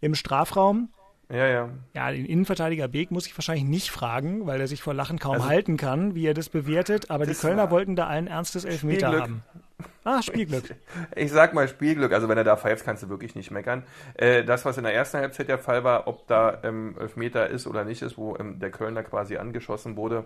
im 0.00 0.14
Strafraum. 0.14 0.90
Ja, 1.30 1.46
ja. 1.46 1.68
Ja, 1.94 2.10
den 2.10 2.26
Innenverteidiger 2.26 2.88
Beek 2.88 3.10
muss 3.10 3.26
ich 3.26 3.36
wahrscheinlich 3.36 3.64
nicht 3.64 3.90
fragen, 3.90 4.46
weil 4.46 4.60
er 4.60 4.66
sich 4.66 4.82
vor 4.82 4.94
Lachen 4.94 5.18
kaum 5.18 5.34
also, 5.34 5.44
das, 5.44 5.52
halten 5.52 5.76
kann, 5.76 6.14
wie 6.14 6.26
er 6.26 6.34
das 6.34 6.48
bewertet. 6.48 7.10
Aber 7.10 7.24
die 7.24 7.34
Kölner 7.34 7.70
wollten 7.70 7.94
da 7.94 8.08
allen 8.08 8.26
Ernstes 8.26 8.64
Elfmeter 8.64 9.12
haben. 9.12 9.44
Ah, 10.04 10.22
Spielglück. 10.22 10.74
Ich 11.16 11.32
sag 11.32 11.54
mal 11.54 11.68
Spielglück. 11.68 12.12
Also 12.12 12.28
wenn 12.28 12.38
er 12.38 12.44
da 12.44 12.56
pfeift, 12.56 12.84
kannst 12.84 13.02
du 13.02 13.08
wirklich 13.08 13.34
nicht 13.34 13.50
meckern. 13.50 13.84
Äh, 14.14 14.44
das, 14.44 14.64
was 14.64 14.76
in 14.76 14.84
der 14.84 14.94
ersten 14.94 15.18
Halbzeit 15.18 15.48
der 15.48 15.58
Fall 15.58 15.84
war, 15.84 16.06
ob 16.06 16.26
da 16.26 16.58
ähm, 16.62 16.96
Elfmeter 16.98 17.48
ist 17.48 17.66
oder 17.66 17.84
nicht 17.84 18.02
ist, 18.02 18.16
wo 18.16 18.36
ähm, 18.36 18.58
der 18.58 18.70
Kölner 18.70 19.02
quasi 19.02 19.36
angeschossen 19.36 19.96
wurde, 19.96 20.24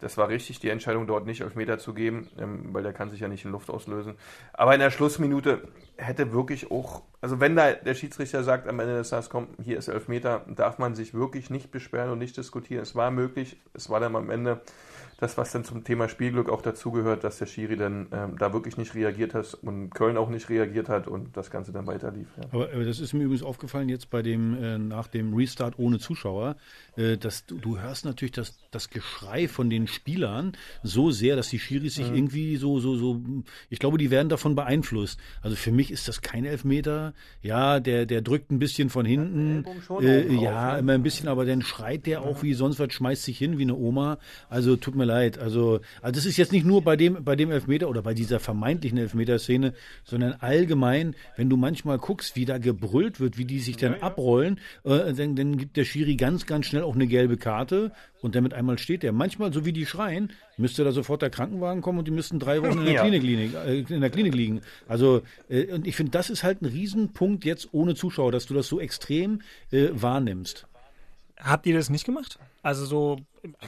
das 0.00 0.16
war 0.16 0.28
richtig, 0.28 0.60
die 0.60 0.70
Entscheidung 0.70 1.06
dort 1.06 1.26
nicht 1.26 1.40
Elfmeter 1.40 1.78
zu 1.78 1.94
geben, 1.94 2.28
ähm, 2.38 2.68
weil 2.72 2.82
der 2.82 2.92
kann 2.92 3.10
sich 3.10 3.20
ja 3.20 3.28
nicht 3.28 3.44
in 3.44 3.52
Luft 3.52 3.70
auslösen. 3.70 4.14
Aber 4.52 4.74
in 4.74 4.80
der 4.80 4.90
Schlussminute 4.90 5.68
hätte 5.96 6.32
wirklich 6.32 6.70
auch, 6.70 7.02
also 7.20 7.40
wenn 7.40 7.56
da 7.56 7.72
der 7.72 7.94
Schiedsrichter 7.94 8.42
sagt 8.42 8.68
am 8.68 8.80
Ende 8.80 8.96
des 8.96 9.10
Tages, 9.10 9.30
komm, 9.30 9.48
hier 9.62 9.78
ist 9.78 9.88
Elfmeter, 9.88 10.44
darf 10.48 10.78
man 10.78 10.94
sich 10.94 11.14
wirklich 11.14 11.50
nicht 11.50 11.70
beschweren 11.70 12.10
und 12.10 12.18
nicht 12.18 12.36
diskutieren. 12.36 12.82
Es 12.82 12.94
war 12.94 13.10
möglich, 13.10 13.58
es 13.74 13.90
war 13.90 14.00
dann 14.00 14.16
am 14.16 14.30
Ende 14.30 14.60
das, 15.20 15.36
was 15.36 15.52
dann 15.52 15.64
zum 15.64 15.84
Thema 15.84 16.08
Spielglück 16.08 16.48
auch 16.48 16.62
dazugehört, 16.62 17.24
dass 17.24 17.38
der 17.38 17.46
Schiri 17.46 17.76
dann 17.76 18.08
ähm, 18.10 18.36
da 18.38 18.54
wirklich 18.54 18.78
nicht 18.78 18.94
reagiert 18.94 19.34
hat 19.34 19.54
und 19.62 19.90
Köln 19.90 20.16
auch 20.16 20.30
nicht 20.30 20.48
reagiert 20.48 20.88
hat 20.88 21.06
und 21.06 21.36
das 21.36 21.50
Ganze 21.50 21.72
dann 21.72 21.86
weiter 21.86 22.10
lief. 22.10 22.26
Ja. 22.38 22.44
Aber 22.52 22.72
äh, 22.72 22.84
das 22.84 23.00
ist 23.00 23.12
mir 23.12 23.24
übrigens 23.24 23.42
aufgefallen 23.42 23.90
jetzt 23.90 24.08
bei 24.08 24.22
dem, 24.22 24.54
äh, 24.62 24.78
nach 24.78 25.08
dem 25.08 25.34
Restart 25.34 25.78
ohne 25.78 25.98
Zuschauer, 25.98 26.56
äh, 26.96 27.18
dass 27.18 27.44
du, 27.44 27.58
du 27.58 27.78
hörst 27.78 28.06
natürlich 28.06 28.32
das, 28.32 28.58
das 28.70 28.88
Geschrei 28.88 29.46
von 29.46 29.68
den 29.68 29.86
Spielern 29.86 30.52
so 30.82 31.10
sehr, 31.10 31.36
dass 31.36 31.50
die 31.50 31.58
Schiris 31.58 31.96
sich 31.96 32.08
mhm. 32.08 32.16
irgendwie 32.16 32.56
so, 32.56 32.80
so, 32.80 32.96
so, 32.96 33.20
ich 33.68 33.78
glaube, 33.78 33.98
die 33.98 34.10
werden 34.10 34.30
davon 34.30 34.54
beeinflusst. 34.54 35.20
Also 35.42 35.54
für 35.54 35.70
mich 35.70 35.90
ist 35.90 36.08
das 36.08 36.22
kein 36.22 36.46
Elfmeter. 36.46 37.12
Ja, 37.42 37.78
der, 37.78 38.06
der 38.06 38.22
drückt 38.22 38.50
ein 38.50 38.58
bisschen 38.58 38.88
von 38.88 39.04
hinten. 39.04 39.66
Äh, 40.00 40.32
ja, 40.34 40.72
ne? 40.72 40.78
immer 40.78 40.92
ein 40.94 41.02
bisschen, 41.02 41.28
aber 41.28 41.44
dann 41.44 41.60
schreit 41.60 42.06
der 42.06 42.22
auch 42.22 42.42
wie 42.42 42.54
sonst 42.54 42.78
was, 42.78 42.90
schmeißt 42.94 43.22
sich 43.22 43.36
hin 43.36 43.58
wie 43.58 43.64
eine 43.64 43.76
Oma. 43.76 44.18
Also 44.48 44.76
tut 44.76 44.94
mir 44.94 45.09
leid. 45.10 45.38
Also, 45.38 45.80
also 46.00 46.14
das 46.14 46.26
ist 46.26 46.36
jetzt 46.36 46.52
nicht 46.52 46.64
nur 46.64 46.82
bei 46.82 46.96
dem, 46.96 47.24
bei 47.24 47.36
dem 47.36 47.50
Elfmeter 47.50 47.88
oder 47.88 48.02
bei 48.02 48.14
dieser 48.14 48.40
vermeintlichen 48.40 48.98
Elfmeterszene, 48.98 49.74
sondern 50.04 50.34
allgemein, 50.40 51.14
wenn 51.36 51.50
du 51.50 51.56
manchmal 51.56 51.98
guckst, 51.98 52.36
wie 52.36 52.44
da 52.44 52.58
gebrüllt 52.58 53.20
wird, 53.20 53.36
wie 53.36 53.44
die 53.44 53.58
sich 53.58 53.76
dann 53.76 53.94
abrollen, 53.94 54.60
äh, 54.84 55.12
dann, 55.12 55.36
dann 55.36 55.58
gibt 55.58 55.76
der 55.76 55.84
Schiri 55.84 56.16
ganz, 56.16 56.46
ganz 56.46 56.66
schnell 56.66 56.82
auch 56.82 56.94
eine 56.94 57.06
gelbe 57.06 57.36
Karte 57.36 57.92
und 58.22 58.34
damit 58.34 58.54
einmal 58.54 58.78
steht 58.78 59.02
der. 59.02 59.12
Manchmal, 59.12 59.52
so 59.52 59.64
wie 59.64 59.72
die 59.72 59.86
schreien, 59.86 60.30
müsste 60.56 60.84
da 60.84 60.92
sofort 60.92 61.22
der 61.22 61.30
Krankenwagen 61.30 61.82
kommen 61.82 61.98
und 61.98 62.06
die 62.06 62.12
müssten 62.12 62.38
drei 62.38 62.62
Wochen 62.62 62.78
in 62.78 62.84
der, 62.84 62.94
ja. 62.94 63.02
Klinik, 63.02 63.22
liegen, 63.22 63.54
äh, 63.54 63.78
in 63.78 64.00
der 64.00 64.10
Klinik 64.10 64.34
liegen. 64.34 64.60
Also, 64.88 65.22
äh, 65.48 65.72
und 65.72 65.86
ich 65.86 65.96
finde, 65.96 66.12
das 66.12 66.30
ist 66.30 66.44
halt 66.44 66.62
ein 66.62 66.66
Riesenpunkt 66.66 67.44
jetzt 67.44 67.68
ohne 67.72 67.94
Zuschauer, 67.94 68.32
dass 68.32 68.46
du 68.46 68.54
das 68.54 68.68
so 68.68 68.80
extrem 68.80 69.40
äh, 69.72 69.88
wahrnimmst. 69.92 70.66
Habt 71.42 71.66
ihr 71.66 71.74
das 71.74 71.90
nicht 71.90 72.04
gemacht? 72.04 72.38
Also 72.62 72.84
so, 72.84 73.16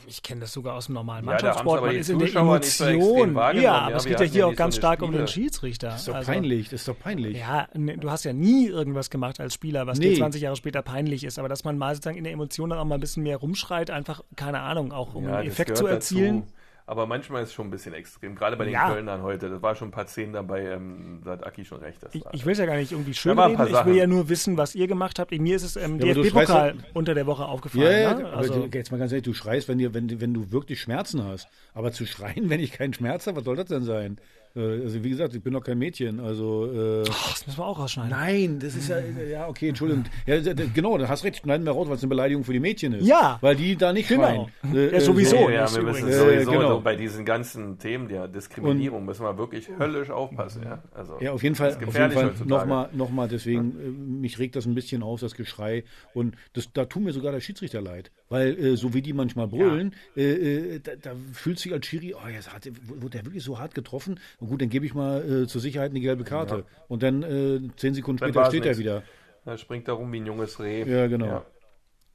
ich 0.07 0.23
kenne 0.23 0.43
das 0.43 0.53
sogar 0.53 0.75
aus 0.75 0.87
dem 0.87 0.95
normalen 0.95 1.25
Mannschaftssport, 1.25 1.81
ja, 1.81 1.87
man 1.87 1.97
ist 1.97 2.11
in 2.11 2.19
der 2.19 2.35
Emotion. 2.35 3.35
So 3.35 3.41
ja, 3.41 3.73
aber 3.79 3.91
ja, 3.91 3.97
es 3.97 4.05
geht 4.05 4.21
ja 4.21 4.27
hier 4.27 4.47
auch 4.47 4.55
ganz 4.55 4.75
so 4.75 4.81
stark 4.81 4.99
Spiele. 4.99 5.13
um 5.13 5.17
den 5.17 5.27
Schiedsrichter. 5.27 5.89
Das 5.89 6.01
ist 6.01 6.09
doch 6.09 6.15
also, 6.15 6.31
peinlich, 6.31 6.69
das 6.69 6.81
ist 6.81 6.89
doch 6.89 6.99
peinlich. 6.99 7.39
Ja, 7.39 7.69
ne, 7.75 7.97
du 7.97 8.11
hast 8.11 8.25
ja 8.25 8.35
nie 8.35 8.67
irgendwas 8.67 9.09
gemacht 9.09 9.41
als 9.41 9.55
Spieler, 9.55 9.87
was 9.87 9.99
nee. 9.99 10.11
dir 10.11 10.19
20 10.19 10.43
Jahre 10.43 10.57
später 10.57 10.83
peinlich 10.83 11.25
ist, 11.25 11.39
aber 11.39 11.49
dass 11.49 11.65
man 11.65 11.79
mal 11.79 11.95
sozusagen 11.95 12.19
in 12.19 12.25
der 12.25 12.35
Emotion 12.35 12.69
dann 12.69 12.79
auch 12.79 12.85
mal 12.85 12.97
ein 12.97 13.01
bisschen 13.01 13.23
mehr 13.23 13.39
rumschreit, 13.39 13.91
einfach, 13.91 14.23
keine 14.37 14.61
Ahnung, 14.61 14.93
auch 14.93 15.15
um 15.15 15.27
einen 15.27 15.47
Effekt 15.47 15.77
zu 15.77 15.87
erzielen. 15.87 16.41
Dazu. 16.41 16.53
Aber 16.87 17.07
manchmal 17.07 17.43
ist 17.43 17.51
es 17.51 17.55
schon 17.55 17.69
ein 17.69 17.71
bisschen 17.71 17.95
extrem, 17.95 18.35
gerade 18.35 18.57
bei 18.57 18.65
den 18.65 18.75
ja. 18.75 18.89
Kölnern 18.89 19.23
heute. 19.23 19.49
Das 19.49 19.63
war 19.63 19.75
schon 19.75 19.89
ein 19.89 19.93
paar 19.93 20.07
Szenen 20.07 20.33
dabei, 20.33 20.63
ähm, 20.63 21.21
da 21.25 21.33
hat 21.33 21.47
Aki 21.47 21.65
schon 21.65 21.79
recht. 21.79 21.99
ich, 22.13 22.25
ich 22.33 22.45
will 22.45 22.53
es 22.53 22.59
ja 22.59 22.67
gar 22.67 22.77
nicht 22.77 22.93
irgendwie 22.93 23.15
schön 23.15 23.39
reden, 23.39 23.67
ich 23.67 23.85
will 23.85 23.97
ja 23.97 24.07
nur 24.07 24.29
wissen, 24.29 24.57
was 24.57 24.75
ihr 24.75 24.87
gemacht 24.87 25.19
habt. 25.19 25.31
Mir 25.33 25.57
ist 25.57 25.63
es 25.63 25.77
im 25.77 25.99
ja, 26.01 26.15
DFB-Pokal 26.15 26.75
unter 26.93 27.15
der 27.15 27.27
Woche 27.27 27.45
aufgefallen. 27.45 28.03
Ja, 28.03 28.15
ne? 28.15 28.29
also, 28.31 28.69
jetzt 28.73 28.91
mal 28.91 28.99
ganz 28.99 29.13
ehrlich, 29.13 29.25
du 29.25 29.35
schreist, 29.35 29.69
wenn, 29.69 29.79
dir, 29.79 29.95
wenn, 29.95 30.21
wenn 30.21 30.35
du 30.35 30.51
wirklich 30.51 30.81
Schmerzen 30.81 31.25
hast. 31.25 31.49
Aber 31.75 31.93
zu 31.93 32.07
schreien, 32.07 32.51
wenn 32.51 32.61
ich 32.61 32.73
keinen 32.73 32.95
Schmerz 32.95 33.27
habe, 33.27 33.39
was 33.39 33.45
soll 33.45 33.57
das 33.57 33.67
denn 33.67 33.85
sein? 33.85 34.19
Äh, 34.55 34.83
also 34.83 35.03
wie 35.03 35.11
gesagt, 35.11 35.35
ich 35.35 35.43
bin 35.43 35.53
doch 35.53 35.63
kein 35.63 35.79
Mädchen. 35.79 36.21
Also 36.21 36.67
äh, 36.67 37.01
oh, 37.01 37.05
das 37.05 37.47
müssen 37.47 37.59
wir 37.59 37.67
auch 37.67 37.79
rausschneiden. 37.79 38.11
Nein, 38.11 38.59
das 38.59 38.75
ist 38.75 38.89
ja 38.89 38.99
ja 39.01 39.49
okay, 39.49 39.69
Entschuldigung. 39.69 40.05
Ja, 40.27 40.39
genau, 40.75 40.99
da 40.99 41.09
hast 41.09 41.25
recht, 41.25 41.39
schneiden 41.39 41.65
wir 41.67 41.73
raus, 41.73 41.89
weil 41.89 41.97
es 41.97 42.03
eine 42.03 42.09
Beleidigung 42.09 42.45
für 42.45 42.53
die 42.53 42.61
Mädchen 42.61 42.93
ist. 42.95 43.07
Ja, 43.07 43.39
weil 43.41 43.57
die 43.57 43.77
da 43.77 43.93
nicht 43.93 44.09
genau. 44.09 44.49
schreien. 44.63 44.77
Äh, 44.77 44.93
ja, 44.93 45.01
sowieso. 45.01 45.51
Ja, 45.51 45.75
wir 45.75 45.83
müssen 45.83 46.09
äh, 46.09 46.13
sowieso 46.13 46.51
genau. 46.51 46.81
bei 46.81 46.97
diesen 46.97 47.25
ganzen 47.25 47.79
Themen 47.79 48.09
der 48.09 48.29
Diskriminierung 48.29 49.01
Und, 49.01 49.07
müssen 49.07 49.25
wir 49.25 49.37
wirklich 49.39 49.69
höllisch 49.79 50.11
aufpassen. 50.11 50.63
Ja, 50.65 50.83
also 50.93 51.19
ja 51.21 51.33
auf 51.33 51.43
jeden 51.43 51.55
Fall. 51.55 51.77
Auf 51.87 51.95
jeden 51.95 52.13
Fall 52.13 52.35
nochmal, 52.45 52.89
noch 52.93 53.11
mal 53.11 53.29
deswegen 53.29 53.75
ja. 53.79 53.87
Äh, 53.87 53.91
mich 53.91 54.39
regt 54.39 54.57
das 54.57 54.67
ein 54.67 54.75
bisschen 54.75 55.03
auf, 55.03 55.21
das 55.21 55.35
Geschrei. 55.35 55.85
Und 56.15 56.37
das, 56.53 56.73
da 56.73 56.85
tut 56.85 57.03
mir 57.03 57.13
sogar 57.13 57.33
der 57.33 57.41
Schiedsrichter 57.41 57.81
leid, 57.81 58.11
weil 58.29 58.59
äh, 58.59 58.77
so 58.77 58.95
wie 58.95 59.03
die 59.03 59.13
manchmal 59.13 59.49
brüllen, 59.49 59.95
ja. 60.15 60.79
da, 60.83 60.93
da, 60.97 61.13
fühlt 61.33 61.59
sich 61.59 61.73
als 61.73 61.87
Schiri, 61.87 62.15
oh, 62.15 62.29
jetzt 62.29 62.53
hat, 62.53 62.69
wurde 62.85 63.11
der 63.11 63.25
wirklich 63.25 63.43
so 63.43 63.59
hart 63.59 63.75
getroffen. 63.75 64.19
Und 64.43 64.49
gut, 64.49 64.61
dann 64.61 64.71
gebe 64.71 64.85
ich 64.85 64.93
mal 64.93 65.45
äh, 65.45 65.47
zur 65.47 65.61
Sicherheit 65.61 65.93
eine 65.93 66.01
gelbe 66.01 66.25
Karte. 66.25 66.57
Ja. 66.57 66.85
Und 66.89 67.05
dann 67.05 67.23
äh, 67.23 67.61
zehn 67.77 67.95
Sekunden 67.95 68.19
später 68.19 68.47
steht 68.47 68.67
er 68.67 68.77
wieder. 68.77 69.05
Er 69.45 69.57
springt 69.57 69.87
da 69.87 69.93
rum 69.93 70.13
wie 70.13 70.19
ein 70.19 70.27
junges 70.27 70.59
Reh. 70.59 70.83
Ja, 70.83 71.07
genau. 71.07 71.27
Ja. 71.27 71.47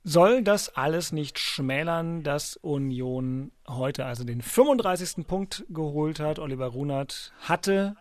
Soll 0.03 0.43
das 0.43 0.75
alles 0.75 1.13
nicht 1.13 1.39
schmälern, 1.39 2.23
dass 2.23 2.57
Union 2.57 3.53
heute 3.65 4.03
also 4.03 4.25
den 4.25 4.41
35. 4.41 5.25
Punkt 5.25 5.65
geholt 5.69 6.19
hat? 6.19 6.37
Oliver 6.39 6.67
Runert 6.67 7.31
hatte, 7.39 7.95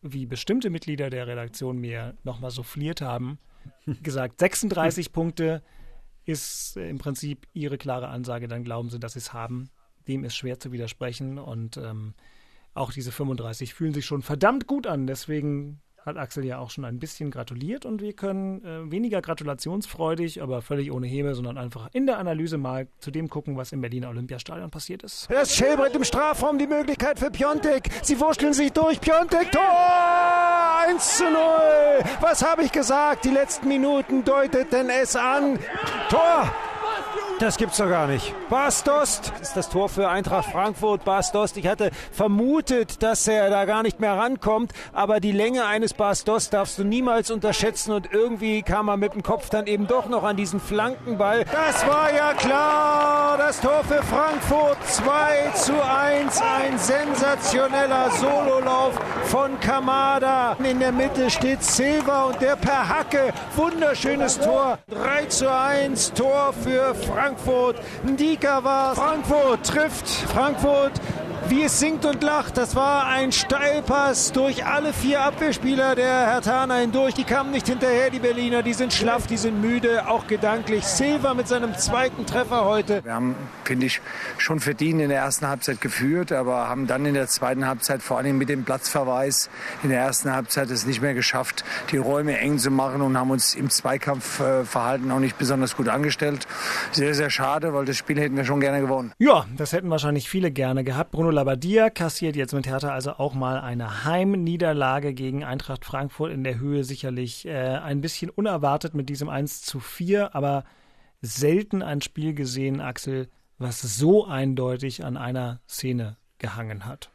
wie 0.00 0.24
bestimmte 0.24 0.70
Mitglieder 0.70 1.10
der 1.10 1.26
Redaktion 1.26 1.76
mir 1.76 2.16
nochmal 2.24 2.50
souffliert 2.50 3.02
haben, 3.02 3.38
gesagt, 4.02 4.40
36 4.40 5.12
Punkte 5.12 5.62
ist 6.24 6.78
im 6.78 6.96
Prinzip 6.96 7.46
ihre 7.52 7.76
klare 7.76 8.08
Ansage. 8.08 8.48
Dann 8.48 8.64
glauben 8.64 8.88
sie, 8.88 8.98
dass 8.98 9.12
sie 9.12 9.18
es 9.18 9.34
haben. 9.34 9.68
Dem 10.08 10.24
ist 10.24 10.34
schwer 10.34 10.58
zu 10.58 10.72
widersprechen 10.72 11.38
und 11.38 11.76
ähm, 11.76 12.14
auch 12.74 12.92
diese 12.92 13.12
35 13.12 13.74
fühlen 13.74 13.94
sich 13.94 14.06
schon 14.06 14.22
verdammt 14.22 14.66
gut 14.66 14.86
an. 14.86 15.06
Deswegen 15.06 15.80
hat 16.04 16.16
Axel 16.16 16.44
ja 16.44 16.58
auch 16.58 16.70
schon 16.70 16.84
ein 16.84 16.98
bisschen 16.98 17.30
gratuliert 17.30 17.86
und 17.86 18.02
wir 18.02 18.12
können 18.12 18.64
äh, 18.64 18.90
weniger 18.90 19.22
gratulationsfreudig, 19.22 20.42
aber 20.42 20.62
völlig 20.62 20.90
ohne 20.90 21.06
Häme, 21.06 21.34
sondern 21.34 21.58
einfach 21.58 21.88
in 21.92 22.06
der 22.06 22.18
Analyse 22.18 22.58
mal 22.58 22.88
zu 22.98 23.10
dem 23.10 23.28
gucken, 23.28 23.56
was 23.56 23.72
im 23.72 23.80
Berliner 23.80 24.08
Olympiastadion 24.08 24.70
passiert 24.70 25.02
ist. 25.04 25.28
Das 25.30 25.54
Schäbrett 25.54 25.94
im 25.94 26.04
Strafraum, 26.04 26.58
die 26.58 26.66
Möglichkeit 26.66 27.18
für 27.18 27.30
Piontek. 27.30 27.88
Sie 28.02 28.18
wurschteln 28.18 28.52
sich 28.52 28.72
durch. 28.72 29.00
Piontek, 29.00 29.52
Tor! 29.52 29.62
1 30.88 31.18
zu 31.18 31.24
0. 31.24 31.32
Was 32.20 32.44
habe 32.44 32.64
ich 32.64 32.72
gesagt? 32.72 33.24
Die 33.24 33.30
letzten 33.30 33.68
Minuten 33.68 34.24
deuteten 34.24 34.90
es 34.90 35.14
an. 35.14 35.58
Tor! 36.10 36.52
Das 37.42 37.56
gibt's 37.56 37.78
doch 37.78 37.88
gar 37.88 38.06
nicht. 38.06 38.32
Bastos 38.50 39.20
ist 39.40 39.56
das 39.56 39.68
Tor 39.68 39.88
für 39.88 40.08
Eintracht 40.08 40.52
Frankfurt. 40.52 41.04
Bastos, 41.04 41.56
ich 41.56 41.66
hatte 41.66 41.90
vermutet, 42.12 43.02
dass 43.02 43.26
er 43.26 43.50
da 43.50 43.64
gar 43.64 43.82
nicht 43.82 43.98
mehr 43.98 44.16
rankommt, 44.16 44.70
aber 44.92 45.18
die 45.18 45.32
Länge 45.32 45.64
eines 45.64 45.92
Bastos 45.92 46.50
darfst 46.50 46.78
du 46.78 46.84
niemals 46.84 47.32
unterschätzen 47.32 47.90
und 47.90 48.12
irgendwie 48.12 48.62
kam 48.62 48.86
er 48.86 48.96
mit 48.96 49.14
dem 49.14 49.24
Kopf 49.24 49.50
dann 49.50 49.66
eben 49.66 49.88
doch 49.88 50.08
noch 50.08 50.22
an 50.22 50.36
diesen 50.36 50.60
Flankenball. 50.60 51.44
Das 51.46 51.84
war 51.84 52.14
ja 52.14 52.32
klar. 52.34 53.36
Das 53.38 53.60
Tor 53.60 53.82
für 53.88 54.04
Frankfurt 54.04 54.78
2 54.86 55.50
zu 55.56 55.72
1. 55.72 56.40
Ein 56.40 56.78
sensationeller 56.78 58.08
Sololauf 58.12 58.94
von 59.24 59.58
Kamada. 59.58 60.56
In 60.62 60.78
der 60.78 60.92
Mitte 60.92 61.28
steht 61.28 61.64
Silva 61.64 62.26
und 62.26 62.40
der 62.40 62.54
per 62.54 62.88
Hacke. 62.88 63.32
Wunderschönes 63.56 64.38
Tor. 64.38 64.78
3 64.90 65.24
zu 65.26 65.52
1 65.52 66.12
Tor 66.12 66.54
für 66.62 66.94
Frankfurt. 66.94 67.31
Frankfurt. 67.32 67.76
Ndika 68.04 68.62
war 68.62 68.94
Frankfurt 68.94 69.66
trifft 69.66 70.08
Frankfurt 70.08 70.92
wie 71.48 71.62
es 71.64 71.80
singt 71.80 72.04
und 72.04 72.22
lacht. 72.22 72.56
Das 72.56 72.76
war 72.76 73.06
ein 73.06 73.32
Steilpass 73.32 74.32
durch 74.32 74.64
alle 74.64 74.92
vier 74.92 75.20
Abwehrspieler 75.20 75.94
der 75.94 76.26
Hertaner 76.26 76.76
hindurch. 76.76 77.14
Die 77.14 77.24
kamen 77.24 77.50
nicht 77.50 77.66
hinterher, 77.66 78.10
die 78.10 78.18
Berliner. 78.18 78.62
Die 78.62 78.72
sind 78.72 78.92
schlaff, 78.92 79.26
die 79.26 79.36
sind 79.36 79.60
müde, 79.60 80.08
auch 80.08 80.26
gedanklich. 80.26 80.84
Silva 80.84 81.34
mit 81.34 81.48
seinem 81.48 81.76
zweiten 81.76 82.26
Treffer 82.26 82.64
heute. 82.64 83.04
Wir 83.04 83.14
haben, 83.14 83.34
finde 83.64 83.86
ich, 83.86 84.00
schon 84.38 84.60
verdient 84.60 85.00
in 85.00 85.08
der 85.08 85.18
ersten 85.18 85.48
Halbzeit 85.48 85.80
geführt, 85.80 86.32
aber 86.32 86.68
haben 86.68 86.86
dann 86.86 87.04
in 87.06 87.14
der 87.14 87.26
zweiten 87.28 87.66
Halbzeit 87.66 88.02
vor 88.02 88.18
allem 88.18 88.38
mit 88.38 88.48
dem 88.48 88.64
Platzverweis 88.64 89.50
in 89.82 89.90
der 89.90 90.00
ersten 90.00 90.32
Halbzeit 90.32 90.70
es 90.70 90.86
nicht 90.86 91.02
mehr 91.02 91.14
geschafft, 91.14 91.64
die 91.90 91.96
Räume 91.96 92.38
eng 92.38 92.58
zu 92.58 92.70
machen 92.70 93.02
und 93.02 93.18
haben 93.18 93.30
uns 93.30 93.54
im 93.54 93.70
Zweikampfverhalten 93.70 95.10
auch 95.10 95.18
nicht 95.18 95.38
besonders 95.38 95.76
gut 95.76 95.88
angestellt. 95.88 96.46
Sehr, 96.92 97.14
sehr 97.14 97.30
schade, 97.30 97.74
weil 97.74 97.84
das 97.84 97.96
Spiel 97.96 98.20
hätten 98.20 98.36
wir 98.36 98.44
schon 98.44 98.60
gerne 98.60 98.80
gewonnen. 98.80 99.12
Ja, 99.18 99.46
das 99.56 99.72
hätten 99.72 99.90
wahrscheinlich 99.90 100.28
viele 100.28 100.50
gerne 100.50 100.84
gehabt. 100.84 101.10
Bruno 101.10 101.31
Labbadia 101.32 101.90
kassiert 101.90 102.36
jetzt 102.36 102.54
mit 102.54 102.66
Hertha 102.66 102.90
also 102.90 103.12
auch 103.14 103.34
mal 103.34 103.60
eine 103.60 104.04
Heimniederlage 104.04 105.14
gegen 105.14 105.44
Eintracht 105.44 105.84
Frankfurt 105.84 106.32
in 106.32 106.44
der 106.44 106.58
Höhe 106.58 106.84
sicherlich 106.84 107.46
äh, 107.46 107.76
ein 107.76 108.00
bisschen 108.00 108.30
unerwartet 108.30 108.94
mit 108.94 109.08
diesem 109.08 109.28
1 109.28 109.62
zu 109.62 109.80
4, 109.80 110.34
aber 110.34 110.64
selten 111.20 111.82
ein 111.82 112.00
Spiel 112.00 112.34
gesehen, 112.34 112.80
Axel, 112.80 113.28
was 113.58 113.80
so 113.80 114.26
eindeutig 114.26 115.04
an 115.04 115.16
einer 115.16 115.60
Szene 115.68 116.16
gehangen 116.38 116.86
hat. 116.86 117.10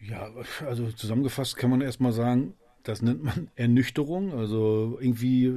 Ja, 0.00 0.30
also 0.66 0.90
zusammengefasst 0.92 1.56
kann 1.56 1.70
man 1.70 1.80
erstmal 1.80 2.12
sagen, 2.12 2.54
das 2.82 3.02
nennt 3.02 3.24
man 3.24 3.50
Ernüchterung. 3.56 4.34
Also 4.34 4.98
irgendwie, 5.00 5.52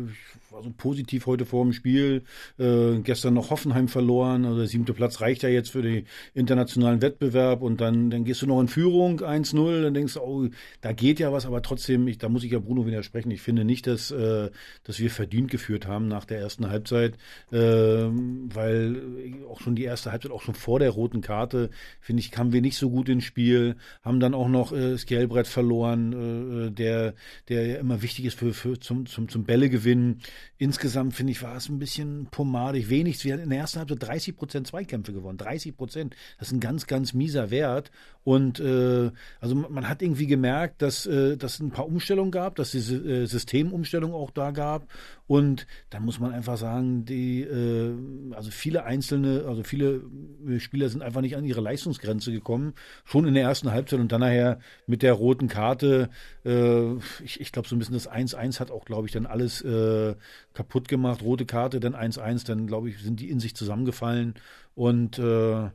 war 0.51 0.63
so 0.63 0.71
positiv 0.75 1.25
heute 1.25 1.45
vor 1.45 1.63
dem 1.63 1.73
Spiel. 1.73 2.23
Äh, 2.57 2.99
gestern 2.99 3.33
noch 3.33 3.49
Hoffenheim 3.49 3.87
verloren. 3.87 4.45
Also 4.45 4.59
der 4.59 4.67
siebte 4.67 4.93
Platz 4.93 5.21
reicht 5.21 5.43
ja 5.43 5.49
jetzt 5.49 5.71
für 5.71 5.81
den 5.81 6.05
internationalen 6.33 7.01
Wettbewerb. 7.01 7.61
Und 7.61 7.81
dann, 7.81 8.09
dann 8.09 8.23
gehst 8.23 8.41
du 8.41 8.47
noch 8.47 8.59
in 8.61 8.67
Führung 8.67 9.19
1-0. 9.19 9.81
Dann 9.81 9.93
denkst 9.93 10.15
du, 10.15 10.21
oh, 10.21 10.47
da 10.81 10.93
geht 10.93 11.19
ja 11.19 11.31
was. 11.31 11.45
Aber 11.45 11.61
trotzdem, 11.61 12.07
ich, 12.07 12.17
da 12.17 12.29
muss 12.29 12.43
ich 12.43 12.51
ja 12.51 12.59
Bruno 12.59 12.85
widersprechen. 12.85 13.31
Ich 13.31 13.41
finde 13.41 13.65
nicht, 13.65 13.87
dass, 13.87 14.11
äh, 14.11 14.49
dass 14.83 14.99
wir 14.99 15.09
verdient 15.09 15.51
geführt 15.51 15.87
haben 15.87 16.07
nach 16.07 16.25
der 16.25 16.39
ersten 16.39 16.69
Halbzeit. 16.69 17.15
Äh, 17.51 17.57
weil 17.57 19.01
auch 19.49 19.61
schon 19.61 19.75
die 19.75 19.83
erste 19.83 20.11
Halbzeit, 20.11 20.31
auch 20.31 20.41
schon 20.41 20.55
vor 20.55 20.79
der 20.79 20.91
roten 20.91 21.21
Karte, 21.21 21.69
finde 21.99 22.21
ich, 22.21 22.31
kamen 22.31 22.53
wir 22.53 22.61
nicht 22.61 22.77
so 22.77 22.89
gut 22.89 23.09
ins 23.09 23.23
Spiel. 23.23 23.75
Haben 24.01 24.19
dann 24.19 24.33
auch 24.33 24.49
noch 24.49 24.71
äh, 24.71 24.97
Skelbrett 24.97 25.47
verloren, 25.47 26.67
äh, 26.67 26.71
der 26.71 27.13
der 27.49 27.65
ja 27.65 27.77
immer 27.77 28.01
wichtig 28.01 28.25
ist 28.25 28.37
für, 28.37 28.53
für 28.53 28.79
zum, 28.79 29.05
zum, 29.05 29.29
zum 29.29 29.43
Bälle 29.43 29.69
gewinnen. 29.69 30.21
Insgesamt 30.57 31.13
finde 31.13 31.31
ich, 31.31 31.41
war 31.41 31.55
es 31.55 31.69
ein 31.69 31.79
bisschen 31.79 32.27
pomadig. 32.31 32.89
Wenig. 32.89 33.23
Wir 33.23 33.33
hatten 33.33 33.43
in 33.43 33.49
der 33.49 33.59
ersten 33.59 33.79
Halbzeit 33.79 34.03
30 34.03 34.35
Prozent 34.35 34.67
Zweikämpfe 34.67 35.13
gewonnen. 35.13 35.37
30 35.37 35.75
Prozent. 35.77 36.15
Das 36.39 36.49
ist 36.49 36.53
ein 36.53 36.59
ganz, 36.59 36.87
ganz 36.87 37.13
mieser 37.13 37.49
Wert. 37.51 37.91
Und 38.27 38.59
äh, 38.59 39.09
also 39.39 39.55
man 39.55 39.87
hat 39.87 40.01
irgendwie 40.01 40.27
gemerkt, 40.27 40.81
dass 40.81 41.05
äh, 41.05 41.37
dass 41.37 41.61
ein 41.61 41.71
paar 41.71 41.87
Umstellungen 41.87 42.29
gab, 42.29 42.55
dass 42.55 42.71
diese 42.71 42.97
äh, 42.97 43.25
Systemumstellung 43.25 44.13
auch 44.13 44.31
da 44.31 44.51
gab. 44.51 44.89
Und 45.27 45.65
dann 45.91 46.03
muss 46.03 46.19
man 46.19 46.33
einfach 46.33 46.57
sagen, 46.57 47.05
die 47.05 47.43
äh, 47.43 47.93
also 48.33 48.51
viele 48.51 48.83
einzelne, 48.83 49.45
also 49.47 49.63
viele 49.63 50.01
äh, 50.45 50.59
Spieler 50.59 50.89
sind 50.89 51.03
einfach 51.03 51.21
nicht 51.21 51.37
an 51.37 51.45
ihre 51.45 51.61
Leistungsgrenze 51.61 52.33
gekommen, 52.33 52.73
schon 53.05 53.25
in 53.25 53.33
der 53.33 53.43
ersten 53.43 53.71
Halbzeit 53.71 54.01
und 54.01 54.11
dann 54.11 54.19
nachher 54.19 54.59
mit 54.87 55.03
der 55.03 55.13
roten 55.13 55.47
Karte. 55.47 56.09
Äh, 56.43 56.95
ich 57.23 57.39
ich 57.39 57.53
glaube 57.53 57.69
so 57.69 57.77
ein 57.77 57.79
bisschen 57.79 57.93
das 57.93 58.11
1-1 58.11 58.59
hat 58.59 58.71
auch, 58.71 58.83
glaube 58.83 59.07
ich, 59.07 59.13
dann 59.13 59.25
alles 59.25 59.61
äh, 59.61 60.15
kaputt 60.53 60.89
gemacht. 60.89 61.21
Rote 61.21 61.45
Karte, 61.45 61.79
dann 61.79 61.95
1-1, 61.95 62.45
dann 62.45 62.67
glaube 62.67 62.89
ich 62.89 62.97
sind 62.97 63.21
die 63.21 63.29
in 63.29 63.39
sich 63.39 63.55
zusammengefallen 63.55 64.33
und 64.75 65.17
äh, 65.17 65.69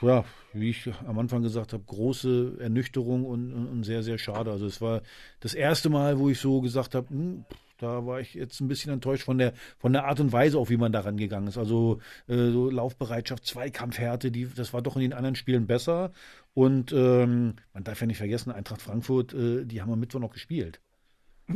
ja, 0.00 0.24
wie 0.52 0.70
ich 0.70 0.90
am 1.06 1.18
Anfang 1.18 1.42
gesagt 1.42 1.72
habe, 1.72 1.82
große 1.84 2.58
Ernüchterung 2.60 3.24
und, 3.24 3.52
und 3.52 3.84
sehr, 3.84 4.02
sehr 4.02 4.18
schade. 4.18 4.50
Also 4.50 4.66
es 4.66 4.80
war 4.80 5.02
das 5.40 5.54
erste 5.54 5.90
Mal, 5.90 6.18
wo 6.18 6.28
ich 6.30 6.38
so 6.38 6.60
gesagt 6.60 6.94
habe, 6.94 7.08
hm, 7.10 7.44
da 7.78 8.06
war 8.06 8.20
ich 8.20 8.34
jetzt 8.34 8.60
ein 8.60 8.68
bisschen 8.68 8.92
enttäuscht 8.92 9.24
von 9.24 9.38
der 9.38 9.52
von 9.78 9.92
der 9.92 10.04
Art 10.04 10.18
und 10.20 10.32
Weise, 10.32 10.58
auch 10.58 10.68
wie 10.68 10.76
man 10.76 10.92
daran 10.92 11.16
gegangen 11.16 11.46
ist. 11.46 11.58
Also 11.58 12.00
äh, 12.26 12.50
so 12.50 12.70
Laufbereitschaft, 12.70 13.46
Zweikampfhärte, 13.46 14.30
die 14.30 14.48
das 14.52 14.72
war 14.72 14.82
doch 14.82 14.96
in 14.96 15.02
den 15.02 15.12
anderen 15.12 15.36
Spielen 15.36 15.66
besser. 15.66 16.12
Und 16.54 16.92
ähm, 16.92 17.54
man 17.72 17.84
darf 17.84 18.00
ja 18.00 18.06
nicht 18.06 18.18
vergessen, 18.18 18.50
Eintracht 18.50 18.82
Frankfurt, 18.82 19.32
äh, 19.32 19.64
die 19.64 19.80
haben 19.80 19.92
am 19.92 20.00
Mittwoch 20.00 20.20
noch 20.20 20.32
gespielt. 20.32 20.80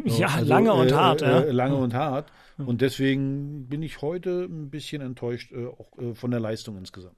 So, 0.06 0.18
Ja, 0.20 0.28
also, 0.28 0.46
lange 0.46 0.72
und 0.72 0.90
äh, 0.90 0.94
hart. 0.94 1.22
Äh, 1.22 1.26
ja. 1.26 1.52
lange 1.52 1.76
und 1.76 1.94
hart. 1.94 2.32
Und 2.58 2.80
deswegen 2.80 3.66
bin 3.68 3.82
ich 3.82 4.02
heute 4.02 4.44
ein 4.44 4.70
bisschen 4.70 5.02
enttäuscht, 5.02 5.52
äh, 5.52 5.66
auch 5.66 5.99
äh, 5.99 6.14
von 6.14 6.30
der 6.30 6.38
Leistung 6.38 6.76
insgesamt. 6.76 7.16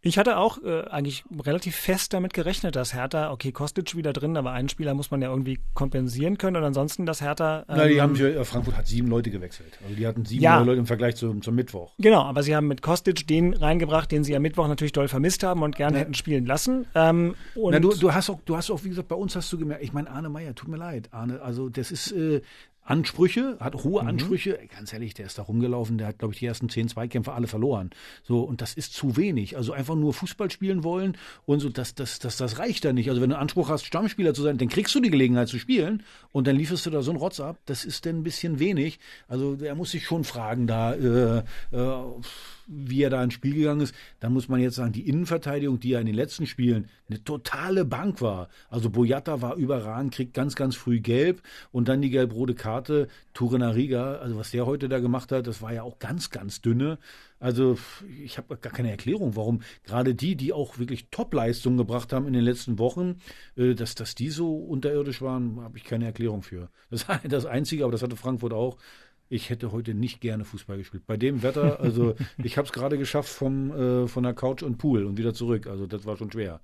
Ich 0.00 0.16
hatte 0.16 0.36
auch 0.36 0.62
äh, 0.62 0.82
eigentlich 0.82 1.24
relativ 1.44 1.74
fest 1.74 2.12
damit 2.14 2.32
gerechnet, 2.32 2.76
dass 2.76 2.94
Hertha, 2.94 3.32
okay, 3.32 3.50
Kostic 3.50 3.96
wieder 3.96 4.12
drin, 4.12 4.36
aber 4.36 4.52
einen 4.52 4.68
Spieler 4.68 4.94
muss 4.94 5.10
man 5.10 5.20
ja 5.20 5.28
irgendwie 5.28 5.58
kompensieren 5.74 6.38
können 6.38 6.56
und 6.56 6.62
ansonsten, 6.64 7.04
dass 7.04 7.20
Hertha. 7.20 7.60
Ähm, 7.68 7.74
Na, 7.76 7.86
die 7.88 8.00
haben, 8.00 8.14
äh, 8.14 8.44
Frankfurt 8.44 8.76
hat 8.76 8.86
sieben 8.86 9.08
Leute 9.08 9.30
gewechselt. 9.30 9.76
Also 9.82 9.96
die 9.96 10.06
hatten 10.06 10.24
sieben 10.24 10.42
Ja. 10.42 10.60
Leute 10.60 10.78
im 10.78 10.86
Vergleich 10.86 11.16
zum, 11.16 11.42
zum 11.42 11.56
Mittwoch. 11.56 11.94
Genau, 11.98 12.22
aber 12.22 12.44
sie 12.44 12.54
haben 12.54 12.68
mit 12.68 12.80
Kostic 12.80 13.26
den 13.26 13.54
reingebracht, 13.54 14.12
den 14.12 14.22
sie 14.22 14.36
am 14.36 14.42
Mittwoch 14.42 14.68
natürlich 14.68 14.92
doll 14.92 15.08
vermisst 15.08 15.42
haben 15.42 15.62
und 15.62 15.74
gerne 15.74 15.98
hätten 15.98 16.14
spielen 16.14 16.46
lassen. 16.46 16.86
Ähm, 16.94 17.34
Na, 17.56 17.80
du, 17.80 17.92
du 17.92 18.14
hast 18.14 18.30
auch, 18.30 18.40
du 18.44 18.56
hast 18.56 18.70
auch, 18.70 18.84
wie 18.84 18.90
gesagt, 18.90 19.08
bei 19.08 19.16
uns 19.16 19.34
hast 19.34 19.52
du 19.52 19.58
gemerkt, 19.58 19.82
ich 19.82 19.92
meine, 19.92 20.08
Arne 20.10 20.28
Meyer, 20.28 20.54
tut 20.54 20.68
mir 20.68 20.76
leid, 20.76 21.08
Arne, 21.12 21.42
also 21.42 21.68
das 21.68 21.90
ist 21.90 22.12
äh, 22.12 22.40
Ansprüche, 22.88 23.56
hat 23.60 23.74
hohe 23.84 24.02
Mhm. 24.02 24.08
Ansprüche, 24.08 24.58
ganz 24.74 24.92
ehrlich, 24.92 25.14
der 25.14 25.26
ist 25.26 25.38
da 25.38 25.42
rumgelaufen, 25.42 25.98
der 25.98 26.08
hat, 26.08 26.18
glaube 26.18 26.32
ich, 26.34 26.40
die 26.40 26.46
ersten 26.46 26.68
zehn 26.68 26.88
Zweikämpfe 26.88 27.32
alle 27.32 27.46
verloren. 27.46 27.90
So, 28.22 28.40
und 28.40 28.60
das 28.62 28.74
ist 28.74 28.94
zu 28.94 29.16
wenig. 29.16 29.56
Also 29.56 29.72
einfach 29.72 29.94
nur 29.94 30.14
Fußball 30.14 30.50
spielen 30.50 30.84
wollen 30.84 31.16
und 31.46 31.60
so, 31.60 31.68
das, 31.68 31.94
das, 31.94 32.18
das, 32.18 32.36
das 32.36 32.58
reicht 32.58 32.84
da 32.84 32.92
nicht. 32.92 33.10
Also 33.10 33.20
wenn 33.20 33.30
du 33.30 33.38
Anspruch 33.38 33.68
hast, 33.68 33.84
Stammspieler 33.84 34.34
zu 34.34 34.42
sein, 34.42 34.58
dann 34.58 34.68
kriegst 34.68 34.94
du 34.94 35.00
die 35.00 35.10
Gelegenheit 35.10 35.48
zu 35.48 35.58
spielen 35.58 36.02
und 36.32 36.46
dann 36.46 36.56
lieferst 36.56 36.86
du 36.86 36.90
da 36.90 37.02
so 37.02 37.10
einen 37.10 37.20
Rotz 37.20 37.40
ab, 37.40 37.58
das 37.66 37.84
ist 37.84 38.06
dann 38.06 38.20
ein 38.20 38.22
bisschen 38.22 38.58
wenig. 38.58 38.98
Also 39.28 39.56
er 39.60 39.74
muss 39.74 39.90
sich 39.90 40.04
schon 40.06 40.24
fragen, 40.24 40.66
da, 40.66 40.94
äh, 40.94 41.42
äh, 41.72 42.02
wie 42.68 43.02
er 43.02 43.10
da 43.10 43.24
ins 43.24 43.34
Spiel 43.34 43.54
gegangen 43.54 43.80
ist, 43.80 43.94
dann 44.20 44.32
muss 44.32 44.48
man 44.48 44.60
jetzt 44.60 44.76
sagen, 44.76 44.92
die 44.92 45.08
Innenverteidigung, 45.08 45.80
die 45.80 45.90
ja 45.90 46.00
in 46.00 46.06
den 46.06 46.14
letzten 46.14 46.46
Spielen 46.46 46.88
eine 47.08 47.24
totale 47.24 47.84
Bank 47.84 48.20
war. 48.20 48.48
Also 48.68 48.90
Boyata 48.90 49.40
war 49.40 49.56
überragend, 49.56 50.14
kriegt 50.14 50.34
ganz, 50.34 50.54
ganz 50.54 50.76
früh 50.76 51.00
gelb 51.00 51.42
und 51.72 51.88
dann 51.88 52.02
die 52.02 52.10
gelb-rote 52.10 52.54
Karte. 52.54 53.08
Turenariga, 53.32 54.16
also 54.16 54.36
was 54.36 54.50
der 54.50 54.66
heute 54.66 54.88
da 54.88 54.98
gemacht 54.98 55.32
hat, 55.32 55.46
das 55.46 55.62
war 55.62 55.72
ja 55.72 55.82
auch 55.82 55.98
ganz, 55.98 56.30
ganz 56.30 56.60
dünne. 56.60 56.98
Also 57.40 57.78
ich 58.24 58.36
habe 58.36 58.56
gar 58.56 58.72
keine 58.72 58.90
Erklärung, 58.90 59.36
warum 59.36 59.62
gerade 59.84 60.14
die, 60.14 60.34
die 60.34 60.52
auch 60.52 60.78
wirklich 60.78 61.06
Top-Leistungen 61.10 61.76
gebracht 61.76 62.12
haben 62.12 62.26
in 62.26 62.32
den 62.32 62.42
letzten 62.42 62.78
Wochen, 62.78 63.20
äh, 63.56 63.74
dass, 63.74 63.94
dass 63.94 64.14
die 64.14 64.30
so 64.30 64.56
unterirdisch 64.56 65.22
waren, 65.22 65.60
habe 65.60 65.78
ich 65.78 65.84
keine 65.84 66.06
Erklärung 66.06 66.42
für. 66.42 66.68
Das 66.90 67.02
ist 67.02 67.08
das 67.28 67.46
Einzige, 67.46 67.84
aber 67.84 67.92
das 67.92 68.02
hatte 68.02 68.16
Frankfurt 68.16 68.52
auch. 68.52 68.76
Ich 69.28 69.50
hätte 69.50 69.72
heute 69.72 69.94
nicht 69.94 70.20
gerne 70.20 70.44
Fußball 70.44 70.78
gespielt. 70.78 71.06
Bei 71.06 71.16
dem 71.16 71.42
Wetter, 71.42 71.80
also 71.80 72.14
ich 72.42 72.56
habe 72.56 72.66
es 72.66 72.72
gerade 72.72 72.96
geschafft 72.96 73.28
vom, 73.28 73.70
äh, 73.70 74.08
von 74.08 74.22
der 74.22 74.34
Couch 74.34 74.62
und 74.62 74.78
Pool 74.78 75.04
und 75.04 75.18
wieder 75.18 75.34
zurück. 75.34 75.66
Also 75.66 75.86
das 75.86 76.06
war 76.06 76.16
schon 76.16 76.32
schwer. 76.32 76.60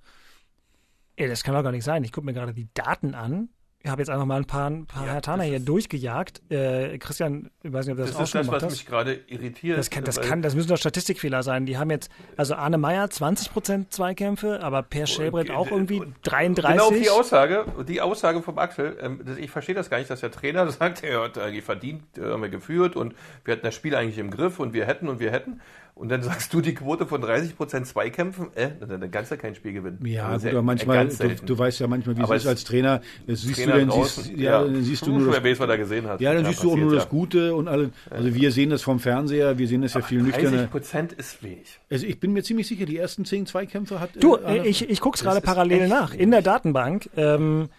Ey, 1.15 1.27
das 1.27 1.43
kann 1.43 1.53
doch 1.53 1.63
gar 1.63 1.71
nicht 1.71 1.83
sein. 1.83 2.03
Ich 2.03 2.11
gucke 2.11 2.25
mir 2.25 2.33
gerade 2.33 2.53
die 2.53 2.67
Daten 2.73 3.13
an. 3.13 3.49
Ich 3.85 3.91
habe 3.91 4.01
jetzt 4.01 4.09
einfach 4.09 4.25
mal 4.25 4.37
ein 4.37 4.45
paar, 4.45 4.67
ein 4.67 4.87
paar 4.87 5.05
Hertaner 5.05 5.43
hier 5.43 5.59
durchgejagt. 5.59 6.41
Äh, 6.49 6.97
Christian, 6.97 7.51
ich 7.61 7.71
weiß 7.71 7.85
nicht, 7.85 7.91
ob 7.93 7.97
du 7.97 8.01
das, 8.01 8.13
Das 8.13 8.19
auch 8.19 8.23
ist 8.23 8.29
schon 8.31 8.39
das, 8.39 8.47
gemacht 8.47 8.61
was 8.63 8.71
hast. 8.71 8.79
mich 8.79 8.85
gerade 8.87 9.19
irritiert. 9.27 9.77
Das 9.77 9.91
kann, 9.91 10.03
das 10.03 10.19
kann, 10.19 10.41
das 10.41 10.55
müssen 10.55 10.69
doch 10.69 10.77
Statistikfehler 10.77 11.43
sein. 11.43 11.67
Die 11.67 11.77
haben 11.77 11.91
jetzt, 11.91 12.09
also 12.35 12.55
Arne 12.55 12.79
Meyer 12.79 13.05
20% 13.05 13.91
Zweikämpfe, 13.91 14.63
aber 14.63 14.81
Per 14.81 15.05
Schellbrett 15.05 15.51
auch 15.51 15.69
irgendwie 15.69 16.01
33. 16.23 16.79
Genau 16.83 16.89
die 16.99 17.11
Aussage, 17.11 17.65
die 17.87 18.01
Aussage 18.01 18.41
vom 18.41 18.57
Axel, 18.57 18.97
ähm, 18.99 19.21
das- 19.23 19.37
ich 19.37 19.51
verstehe 19.51 19.75
das 19.75 19.91
gar 19.91 19.99
nicht, 19.99 20.09
dass 20.09 20.21
der 20.21 20.31
Trainer 20.31 20.67
sagt, 20.71 21.03
er 21.03 21.21
hat 21.21 21.37
eigentlich 21.37 21.63
verdient, 21.63 22.01
äh, 22.17 22.21
haben 22.23 22.41
wir 22.41 22.49
geführt 22.49 22.95
und 22.95 23.13
wir 23.43 23.51
hatten 23.51 23.65
das 23.67 23.75
Spiel 23.75 23.93
eigentlich 23.93 24.17
im 24.17 24.31
Griff 24.31 24.59
und 24.59 24.73
wir 24.73 24.87
hätten 24.87 25.07
und 25.09 25.19
wir 25.19 25.31
hätten. 25.31 25.61
Und 25.95 26.09
dann 26.09 26.21
sagst 26.21 26.53
du 26.53 26.59
die 26.59 26.73
Quote 26.73 27.05
von 27.05 27.23
30% 27.23 27.83
Zweikämpfen, 27.85 28.47
äh, 28.55 28.71
dann, 28.85 29.09
kannst 29.11 29.31
du 29.31 29.37
kein 29.37 29.55
Spiel 29.55 29.71
gewinnen. 29.71 29.97
Ja, 30.05 30.35
gut, 30.35 30.45
aber 30.47 30.61
manchmal, 30.61 30.97
ganz 30.97 31.17
du, 31.17 31.29
du 31.29 31.57
weißt 31.57 31.79
ja 31.79 31.87
manchmal, 31.87 32.17
wie 32.17 32.21
Aber 32.21 32.35
es 32.35 32.43
ist 32.43 32.49
als 32.49 32.65
Trainer. 32.65 33.01
Das 33.27 33.43
siehst 33.43 33.55
Trainer 33.55 33.75
du 33.75 33.79
dann, 33.79 33.87
draußen, 33.87 34.23
siehst, 34.25 34.37
ja, 34.37 34.61
dann 34.61 34.83
siehst 34.83 35.07
du 35.07 35.17
nur 35.17 35.31
das, 35.31 35.41
weiß, 35.41 35.57
was 35.57 35.69
er 35.69 35.77
gesehen 35.77 36.05
hat. 36.07 36.19
ja, 36.19 36.33
dann 36.33 36.43
Ja, 36.43 36.49
siehst 36.49 36.63
du 36.63 36.73
auch 36.73 36.75
nur 36.75 36.93
das 36.93 37.07
Gute 37.07 37.55
und 37.55 37.69
alle. 37.69 37.91
Also 38.09 38.35
wir 38.35 38.51
sehen 38.51 38.71
das 38.71 38.81
vom 38.81 38.99
Fernseher, 38.99 39.57
wir 39.57 39.67
sehen 39.69 39.83
das 39.83 39.93
ja 39.93 40.01
viel 40.01 40.21
nüchterner. 40.21 40.67
30% 40.67 41.17
ist 41.17 41.41
wenig. 41.41 41.79
Also 41.89 42.05
ich 42.05 42.19
bin 42.19 42.33
mir 42.33 42.43
ziemlich 42.43 42.67
sicher, 42.67 42.85
die 42.85 42.97
ersten 42.97 43.23
zehn 43.23 43.45
Zweikämpfe 43.45 44.01
hat. 44.01 44.09
Du, 44.19 44.35
äh, 44.35 44.57
äh, 44.57 44.67
ich, 44.67 44.89
ich 44.89 44.99
gucke 44.99 45.15
es 45.15 45.23
gerade 45.23 45.39
parallel 45.39 45.87
nach 45.87 46.13
in 46.13 46.29
der 46.29 46.41
Datenbank. 46.41 47.09
Ähm, 47.15 47.69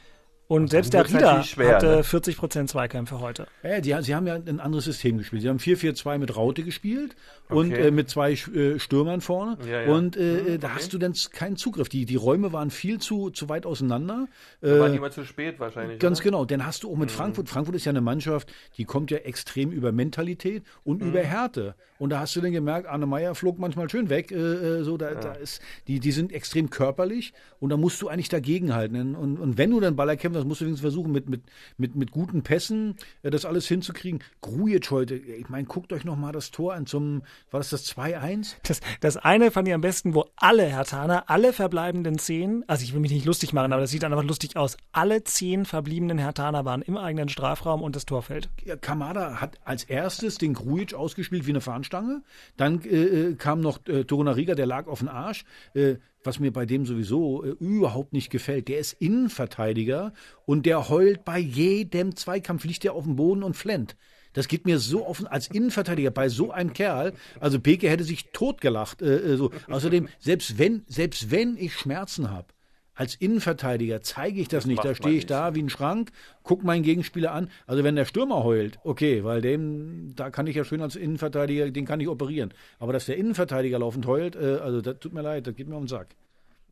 und 0.48 0.70
selbst 0.70 0.92
der 0.92 1.08
Rieder 1.08 1.42
schwer, 1.42 1.74
hatte 1.76 1.86
ne? 1.96 2.02
40% 2.02 2.66
Zweikämpfe 2.68 3.20
heute. 3.20 3.46
Ja, 3.62 3.80
die, 3.80 3.96
sie 4.04 4.14
haben 4.14 4.26
ja 4.26 4.34
ein 4.34 4.60
anderes 4.60 4.84
System 4.84 5.18
gespielt. 5.18 5.42
Sie 5.42 5.48
haben 5.48 5.58
4-4-2 5.58 6.18
mit 6.18 6.36
Raute 6.36 6.62
gespielt 6.62 7.16
und 7.48 7.72
Okay. 7.72 7.88
äh, 7.88 7.90
mit 7.90 8.08
zwei 8.10 8.32
äh, 8.32 8.78
Stürmern 8.78 9.20
vorne. 9.20 9.58
Ja, 9.68 9.82
ja. 9.82 9.92
Und 9.92 10.16
äh, 10.16 10.20
Mhm, 10.20 10.60
da 10.60 10.68
okay. 10.68 10.76
hast 10.76 10.92
du 10.92 10.98
dann 10.98 11.14
keinen 11.32 11.56
Zugriff. 11.56 11.88
Die, 11.88 12.04
die 12.06 12.16
Räume 12.16 12.52
waren 12.52 12.70
viel 12.70 12.98
zu, 12.98 13.30
zu 13.30 13.48
weit 13.48 13.66
auseinander. 13.66 14.28
Da 14.60 14.78
war 14.80 14.86
Äh, 14.88 14.90
niemand 14.90 15.14
zu 15.14 15.24
spät 15.24 15.58
wahrscheinlich. 15.58 15.98
Ganz 15.98 16.18
oder? 16.18 16.24
genau, 16.24 16.44
denn 16.44 16.64
hast 16.64 16.82
du 16.84 16.90
auch 16.90 16.94
Mhm. 16.94 17.00
mit 17.00 17.10
Frankfurt, 17.10 17.48
Frankfurt 17.48 17.74
ist 17.76 17.84
ja 17.84 17.90
eine 17.90 18.00
Mannschaft, 18.00 18.52
die 18.78 18.84
kommt 18.84 19.10
ja 19.10 19.18
extrem 19.18 19.70
über 19.72 19.90
Mentalität 19.92 20.62
und 20.84 21.02
Mhm. 21.02 21.08
über 21.08 21.20
Härte. 21.20 21.74
Und 21.98 22.10
da 22.10 22.20
hast 22.20 22.36
du 22.36 22.40
dann 22.40 22.52
gemerkt, 22.52 22.86
Arne 22.88 23.06
Meyer 23.06 23.34
flog 23.34 23.58
manchmal 23.58 23.88
schön 23.90 24.10
weg, 24.10 24.30
äh, 24.30 24.36
äh, 24.36 24.82
so, 24.84 24.96
da, 24.96 25.14
da 25.14 25.32
ist, 25.32 25.60
die, 25.88 25.98
die 25.98 26.12
sind 26.12 26.30
extrem 26.32 26.68
körperlich 26.70 27.32
und 27.58 27.70
da 27.70 27.76
musst 27.76 28.00
du 28.02 28.08
eigentlich 28.08 28.28
dagegenhalten. 28.28 29.14
Und, 29.16 29.38
und 29.38 29.56
wenn 29.58 29.70
du 29.70 29.80
dann 29.80 29.96
Baller 29.96 30.16
kämpfst, 30.36 30.48
musst 30.48 30.60
du 30.60 30.64
wenigstens 30.66 30.82
versuchen, 30.82 31.12
mit, 31.12 31.28
mit, 31.28 31.42
mit, 31.76 31.96
mit 31.96 32.10
guten 32.10 32.42
Pässen 32.42 32.96
äh, 33.22 33.30
das 33.30 33.44
alles 33.44 33.66
hinzukriegen. 33.66 34.22
Grujic 34.40 34.90
heute, 34.90 35.16
ich 35.16 35.48
meine, 35.48 35.66
guckt 35.66 35.92
euch 35.92 36.04
noch 36.04 36.16
mal 36.16 36.32
das 36.32 36.50
Tor 36.50 36.74
an 36.74 36.86
zum, 36.86 37.22
war 37.50 37.60
das 37.60 37.70
das 37.70 37.86
2-1? 37.86 38.56
Das, 38.62 38.80
das 39.00 39.16
eine 39.16 39.50
fand 39.50 39.68
ich 39.68 39.74
am 39.74 39.80
besten, 39.80 40.14
wo 40.14 40.26
alle 40.36 40.64
Hertaner, 40.64 41.30
alle 41.30 41.52
verbleibenden 41.52 42.18
zehn, 42.18 42.64
also 42.66 42.84
ich 42.84 42.92
will 42.92 43.00
mich 43.00 43.12
nicht 43.12 43.26
lustig 43.26 43.52
machen, 43.52 43.72
aber 43.72 43.82
das 43.82 43.90
sieht 43.90 44.02
dann 44.02 44.12
einfach 44.12 44.26
lustig 44.26 44.56
aus. 44.56 44.76
Alle 44.92 45.24
zehn 45.24 45.64
verbliebenen 45.64 46.18
Hertaner 46.18 46.64
waren 46.64 46.82
im 46.82 46.96
eigenen 46.96 47.28
Strafraum 47.28 47.82
und 47.82 47.96
das 47.96 48.06
Torfeld. 48.06 48.48
Ja, 48.64 48.76
Kamada 48.76 49.40
hat 49.40 49.58
als 49.64 49.84
erstes 49.84 50.38
den 50.38 50.54
Grujic 50.54 50.94
ausgespielt 50.94 51.46
wie 51.46 51.50
eine 51.50 51.60
Fahnenstange. 51.60 52.22
Dann 52.56 52.82
äh, 52.82 52.88
äh, 52.88 53.34
kam 53.34 53.60
noch 53.60 53.86
äh, 53.86 54.04
Torunariga, 54.04 54.54
der 54.54 54.66
lag 54.66 54.86
auf 54.86 55.00
dem 55.00 55.08
Arsch. 55.08 55.44
Äh, 55.74 55.96
was 56.26 56.40
mir 56.40 56.52
bei 56.52 56.66
dem 56.66 56.86
sowieso 56.86 57.44
äh, 57.44 57.50
überhaupt 57.60 58.12
nicht 58.12 58.30
gefällt. 58.30 58.68
Der 58.68 58.78
ist 58.78 58.92
Innenverteidiger 58.94 60.12
und 60.44 60.66
der 60.66 60.88
heult 60.88 61.24
bei 61.24 61.38
jedem 61.38 62.16
Zweikampf, 62.16 62.64
liegt 62.64 62.84
der 62.84 62.94
auf 62.94 63.04
dem 63.04 63.16
Boden 63.16 63.42
und 63.42 63.56
flennt. 63.56 63.96
Das 64.36 64.48
geht 64.48 64.66
mir 64.66 64.78
so 64.78 65.06
offen 65.06 65.26
als 65.26 65.48
Innenverteidiger 65.48 66.10
bei 66.10 66.28
so 66.28 66.50
einem 66.50 66.74
Kerl. 66.74 67.14
Also 67.40 67.58
Beke 67.58 67.88
hätte 67.88 68.04
sich 68.04 68.32
totgelacht. 68.32 69.00
Äh, 69.00 69.32
äh, 69.32 69.36
so. 69.38 69.50
Außerdem, 69.66 70.08
selbst 70.18 70.58
wenn, 70.58 70.84
selbst 70.88 71.30
wenn 71.30 71.56
ich 71.56 71.72
Schmerzen 71.74 72.30
habe, 72.30 72.48
als 72.96 73.14
Innenverteidiger 73.14 74.00
zeige 74.00 74.40
ich 74.40 74.48
das, 74.48 74.66
nicht. 74.66 74.84
Da 74.84 74.94
stehe 74.94 75.14
ich 75.14 75.20
nicht. 75.20 75.30
da 75.30 75.54
wie 75.54 75.62
ein 75.62 75.68
Schrank, 75.68 76.10
guck 76.42 76.64
meinen 76.64 76.82
Gegenspieler 76.82 77.32
an. 77.32 77.50
Also 77.66 77.84
wenn 77.84 77.94
der 77.94 78.06
Stürmer 78.06 78.42
heult, 78.42 78.78
okay, 78.82 79.22
weil 79.22 79.42
dem, 79.42 80.14
da 80.16 80.30
kann 80.30 80.46
ich 80.46 80.56
ja 80.56 80.64
schön 80.64 80.80
als 80.80 80.96
Innenverteidiger, 80.96 81.70
den 81.70 81.84
kann 81.84 82.00
ich 82.00 82.08
operieren. 82.08 82.52
Aber 82.78 82.92
dass 82.92 83.06
der 83.06 83.18
Innenverteidiger 83.18 83.78
laufend 83.78 84.06
heult, 84.06 84.34
äh, 84.34 84.58
also 84.62 84.80
das 84.80 84.98
tut 84.98 85.12
mir 85.12 85.22
leid, 85.22 85.46
das 85.46 85.54
geht 85.54 85.68
mir 85.68 85.76
um 85.76 85.82
den 85.82 85.88
Sack. 85.88 86.16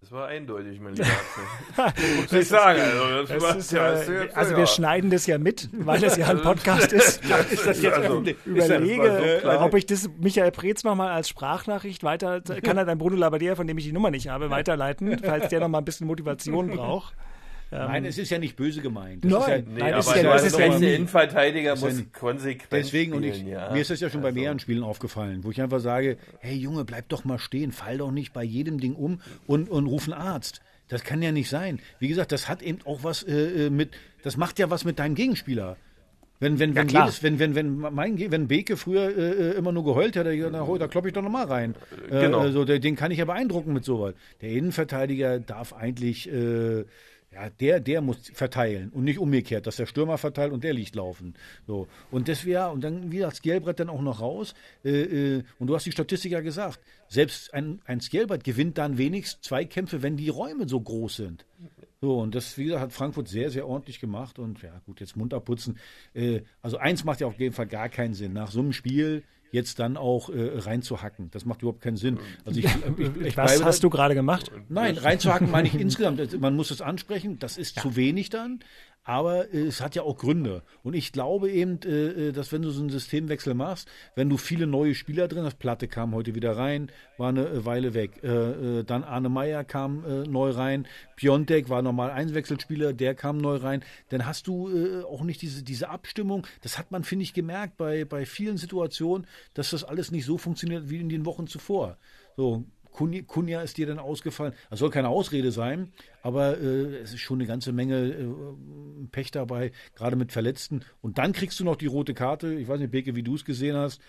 Das 0.05 0.13
war 0.13 0.27
eindeutig, 0.27 0.81
mein 0.81 0.93
lieber. 0.97 1.09
Muss 2.21 2.31
ich 2.31 2.47
sagen. 2.47 2.79
Also, 2.79 3.33
das 3.33 3.43
war, 3.43 3.57
ist, 3.57 3.73
ja, 3.73 4.03
äh, 4.03 4.29
also 4.35 4.53
ja. 4.53 4.59
wir 4.59 4.67
schneiden 4.67 5.09
das 5.11 5.27
ja 5.27 5.39
mit, 5.39 5.71
weil 5.73 6.05
es 6.05 6.19
ja 6.19 6.27
ein 6.27 6.43
Podcast 6.43 6.93
ist. 6.93 7.25
ist 7.51 7.67
das 7.67 7.81
jetzt 7.81 7.97
also, 7.97 8.23
Überlege, 8.45 9.39
so 9.39 9.41
klar? 9.41 9.65
ob 9.65 9.73
ich 9.73 9.87
das 9.87 10.11
Michael 10.19 10.51
Preetz 10.51 10.85
nochmal 10.85 11.13
als 11.13 11.31
Sprachnachricht 11.31 12.05
weiter, 12.05 12.43
kann 12.43 12.77
er 12.77 12.85
dann 12.85 12.99
Bruno 12.99 13.17
Labbadia, 13.17 13.57
von 13.57 13.67
dem 13.67 13.79
ich 13.79 13.85
die 13.85 13.93
Nummer 13.93 14.11
nicht 14.11 14.29
habe, 14.29 14.51
weiterleiten, 14.51 15.19
falls 15.25 15.49
der 15.49 15.61
nochmal 15.61 15.81
ein 15.81 15.87
bisschen 15.87 16.07
Motivation 16.07 16.73
braucht. 16.73 17.15
Nein, 17.71 18.05
es 18.05 18.19
ist 18.19 18.31
ja 18.31 18.39
nicht 18.39 18.57
böse 18.57 18.81
gemeint. 18.81 19.25
Das 19.25 19.33
Nein, 19.33 19.41
ist 19.41 19.49
ja, 19.49 19.57
Nee, 19.57 19.81
Nein, 19.81 19.83
aber 19.83 19.91
das 19.97 20.07
ist 20.07 20.15
der 20.15 20.23
ja- 20.23 20.33
das 20.33 20.47
ist 20.47 20.59
ja 20.59 20.79
nie- 20.79 20.95
Innenverteidiger 20.95 21.75
ja 21.75 21.81
muss 21.81 22.05
konsequent 22.13 22.73
Deswegen, 22.73 23.13
und 23.15 23.23
ich, 23.25 23.37
spielen, 23.37 23.51
ja. 23.53 23.73
mir 23.73 23.81
ist 23.81 23.91
das 23.91 24.01
ja 24.01 24.11
schon 24.11 24.21
bei 24.21 24.29
Also, 24.29 24.41
mehreren 24.41 24.59
Spielen 24.59 24.83
aufgefallen, 24.85 25.43
wo 25.43 25.51
ich 25.51 25.61
einfach 25.61 25.81
sage, 25.81 26.17
hey 26.39 26.57
Junge, 26.57 26.85
bleib 26.85 27.09
doch 27.09 27.25
mal 27.25 27.39
stehen, 27.39 27.73
fall 27.73 27.99
doch 27.99 28.11
nicht 28.11 28.33
bei 28.33 28.45
jedem 28.45 28.79
Ding 28.79 28.95
um 28.95 29.21
und, 29.47 29.69
und 29.69 29.87
ruf 29.87 30.05
einen 30.05 30.15
Arzt. 30.15 30.61
Das 30.89 31.03
kann 31.03 31.23
ja 31.23 31.33
nicht 31.33 31.49
sein. 31.49 31.81
Wie 31.99 32.09
gesagt, 32.09 32.31
das 32.31 32.49
hat 32.49 32.63
eben 32.63 32.79
auch 32.85 33.03
was 33.03 33.23
äh, 33.23 33.67
äh 33.67 33.71
mit, 33.71 33.91
das 34.23 34.37
macht 34.37 34.59
ja 34.59 34.71
was 34.71 34.85
mit 34.85 34.99
deinem 34.99 35.15
Gegenspieler. 35.15 35.77
Wenn, 36.41 36.59
wenn, 36.59 36.75
wenn, 36.75 36.89
klar. 36.89 37.07
jedes, 37.07 37.23
wenn, 37.23 37.39
wenn, 37.39 37.55
wenn, 37.55 37.77
mein, 37.79 38.19
wenn 38.31 38.49
Beke 38.49 38.77
früher 38.77 39.17
äh, 39.17 39.31
äh, 39.31 39.51
immer 39.53 39.73
nur 39.73 39.85
geheult 39.85 40.17
hat, 40.17 40.27
da, 40.27 40.35
da, 40.35 40.79
da 40.79 40.89
kloppe 40.89 41.09
ich 41.09 41.15
doch 41.15 41.23
nochmal 41.23 41.47
rein. 41.47 41.75
Äh, 42.11 42.21
Genau. 42.21 42.41
Also, 42.41 42.65
der, 42.65 42.81
den 42.81 42.97
kann 42.97 43.11
ich 43.13 43.19
ja 43.19 43.25
beeindrucken 43.25 43.73
mit 43.73 43.85
sowas. 43.85 44.15
Der 44.43 44.51
Innenverteidiger 44.51 45.39
darf 45.39 45.73
eigentlich, 45.73 46.31
äh, 46.31 46.85
ja, 47.35 47.51
der, 47.51 47.81
der 47.81 48.01
muss 48.01 48.31
verteilen 48.33 48.91
und 48.91 49.05
nicht 49.05 49.19
umgekehrt, 49.19 49.67
dass 49.67 49.77
der 49.77 49.87
Stürmer 49.87 50.19
verteilt 50.19 50.53
und 50.53 50.63
der 50.63 50.73
liegt 50.73 50.95
laufen. 50.95 51.35
So. 51.67 51.89
Und 52.11 52.29
das 52.29 52.45
wäre, 52.45 52.71
und 52.71 52.83
dann, 52.83 53.11
wie 53.11 53.17
gesagt, 53.17 53.37
Skelbrett 53.37 53.81
dann 53.81 53.89
auch 53.89 54.03
noch 54.03 54.21
raus. 54.21 54.55
Äh, 54.85 54.91
äh, 55.37 55.43
und 55.59 55.67
du 55.67 55.75
hast 55.75 55.85
die 55.85 55.93
Statistik 55.93 56.33
ja 56.33 56.41
gesagt. 56.41 56.81
Selbst 57.09 57.53
ein, 57.53 57.81
ein 57.87 58.01
Skelbrett 58.01 58.45
gewinnt 58.45 58.79
dann 58.79 58.99
wenigstens 58.99 59.43
Zweikämpfe, 59.43 60.03
wenn 60.03 60.17
die 60.17 60.29
Räume 60.29 60.69
so 60.69 60.81
groß 60.81 61.17
sind. 61.17 61.45
So, 62.01 62.21
und 62.21 62.35
das, 62.35 62.57
wie 62.57 62.65
gesagt, 62.65 62.83
hat 62.83 62.93
Frankfurt 62.93 63.29
sehr, 63.29 63.51
sehr 63.51 63.67
ordentlich 63.67 63.99
gemacht. 63.99 64.39
Und 64.39 64.63
ja, 64.63 64.81
gut, 64.87 65.01
jetzt 65.01 65.17
Mund 65.17 65.35
abputzen. 65.35 65.79
Äh, 66.15 66.43
also 66.63 66.79
eins 66.79 67.05
macht 67.05 67.21
ja 67.21 67.27
auf 67.27 67.39
jeden 67.39 67.55
Fall 67.55 67.67
gar 67.67 67.89
keinen 67.89 68.15
Sinn. 68.15 68.33
Nach 68.33 68.51
so 68.51 68.61
einem 68.61 68.73
Spiel 68.73 69.25
jetzt 69.55 69.79
dann 69.79 69.97
auch 69.97 70.29
äh, 70.29 70.59
reinzuhacken. 70.59 71.31
Das 71.31 71.45
macht 71.47 71.63
überhaupt 71.63 71.81
keinen 71.81 71.97
Sinn. 71.97 72.19
Also 72.45 72.61
ich, 72.61 72.67
ich, 72.67 73.17
ich 73.23 73.37
Was 73.37 73.63
hast 73.65 73.79
da- 73.79 73.83
du 73.83 73.91
gerade 73.91 74.15
gemacht? 74.15 74.51
Nein, 74.69 74.99
reinzuhacken 74.99 75.51
meine 75.51 75.69
ich 75.69 75.75
insgesamt. 75.75 76.19
Das- 76.19 76.37
Man 76.39 76.57
muss 76.57 76.71
es 76.71 76.83
ansprechen. 76.83 77.39
Das 77.39 77.57
ist 77.57 77.79
zu 77.81 77.97
wenig 77.97 78.29
dann. 78.29 78.61
Aber 79.05 79.53
äh, 79.53 79.67
es 79.67 79.81
hat 79.81 79.95
ja 79.95 80.03
auch 80.03 80.17
Gründe. 80.17 80.63
Und 80.83 80.95
ich 80.95 81.13
glaube 81.13 81.51
eben, 81.51 81.79
äh, 81.85 82.29
äh, 82.29 82.33
dass 82.33 82.53
wenn 82.53 82.63
du 82.63 82.71
so 82.71 82.81
einen 82.81 82.91
Systemwechsel 82.91 83.55
machst, 83.55 83.89
wenn 84.15 84.31
du 84.31 84.39
viele 84.39 84.67
neue 84.67 84.95
Spieler 84.95 85.29
drin 85.29 85.45
hast, 85.45 85.59
Platte 85.59 85.89
kam 85.89 86.15
heute 86.15 86.35
wieder 86.35 86.57
rein, 86.57 86.91
war 87.19 87.29
eine 87.29 87.65
Weile 87.65 87.95
weg. 87.95 88.21
Dann 88.23 89.05
Arne 89.05 89.29
Meyer 89.29 89.63
kam 89.63 90.05
neu 90.29 90.51
rein, 90.51 90.89
Piontek 91.17 91.69
war 91.69 91.83
normal 91.83 92.11
Einwechselspieler, 92.11 92.93
der 92.93 93.15
kam 93.15 93.39
neu 93.39 93.57
rein. 93.57 93.85
Dann 94.09 94.27
hast 94.27 94.47
du 94.47 95.05
auch 95.05 95.23
nicht 95.23 95.43
diese, 95.43 95.63
diese 95.63 95.91
Abstimmung. 95.91 96.47
Das 96.63 96.79
hat 96.79 96.91
man, 96.91 97.05
finde 97.05 97.25
ich, 97.25 97.35
gemerkt 97.35 97.77
bei, 97.77 98.05
bei 98.05 98.27
vielen 98.27 98.57
Situationen, 98.57 99.27
dass 99.53 99.71
das 99.71 99.85
alles 99.85 100.11
nicht 100.11 100.25
so 100.25 100.39
funktioniert 100.39 100.91
wie 100.91 100.99
in 100.99 101.09
den 101.09 101.27
Wochen 101.27 101.47
zuvor. 101.47 101.99
So, 102.37 102.65
Kunja, 102.95 103.61
ist 103.63 103.77
dir 103.77 103.87
dann 103.87 103.99
ausgefallen. 103.99 104.55
Das 104.71 104.79
soll 104.79 104.91
keine 104.91 105.09
Ausrede 105.09 105.51
sein, 105.51 105.93
aber 106.23 106.57
äh, 106.59 106.97
es 107.03 107.13
ist 107.13 107.21
schon 107.21 107.39
eine 107.41 107.47
ganze 107.47 107.73
Menge 107.73 107.97
äh, 108.09 108.27
Pech 109.11 109.31
dabei, 109.33 109.73
gerade 109.97 110.17
mit 110.17 110.31
Verletzten. 110.33 110.83
Und 111.03 111.19
dann 111.19 111.33
kriegst 111.33 111.59
du 111.61 111.65
noch 111.65 111.77
die 111.77 111.87
rote 111.87 112.15
Karte. 112.15 112.55
Ich 112.55 112.69
weiß 112.69 112.79
nicht, 112.81 112.93
Beke, 112.93 113.17
wie 113.17 113.23
du 113.25 113.35
es 113.35 113.45
gesehen 113.45 113.77
hast. 113.77 114.01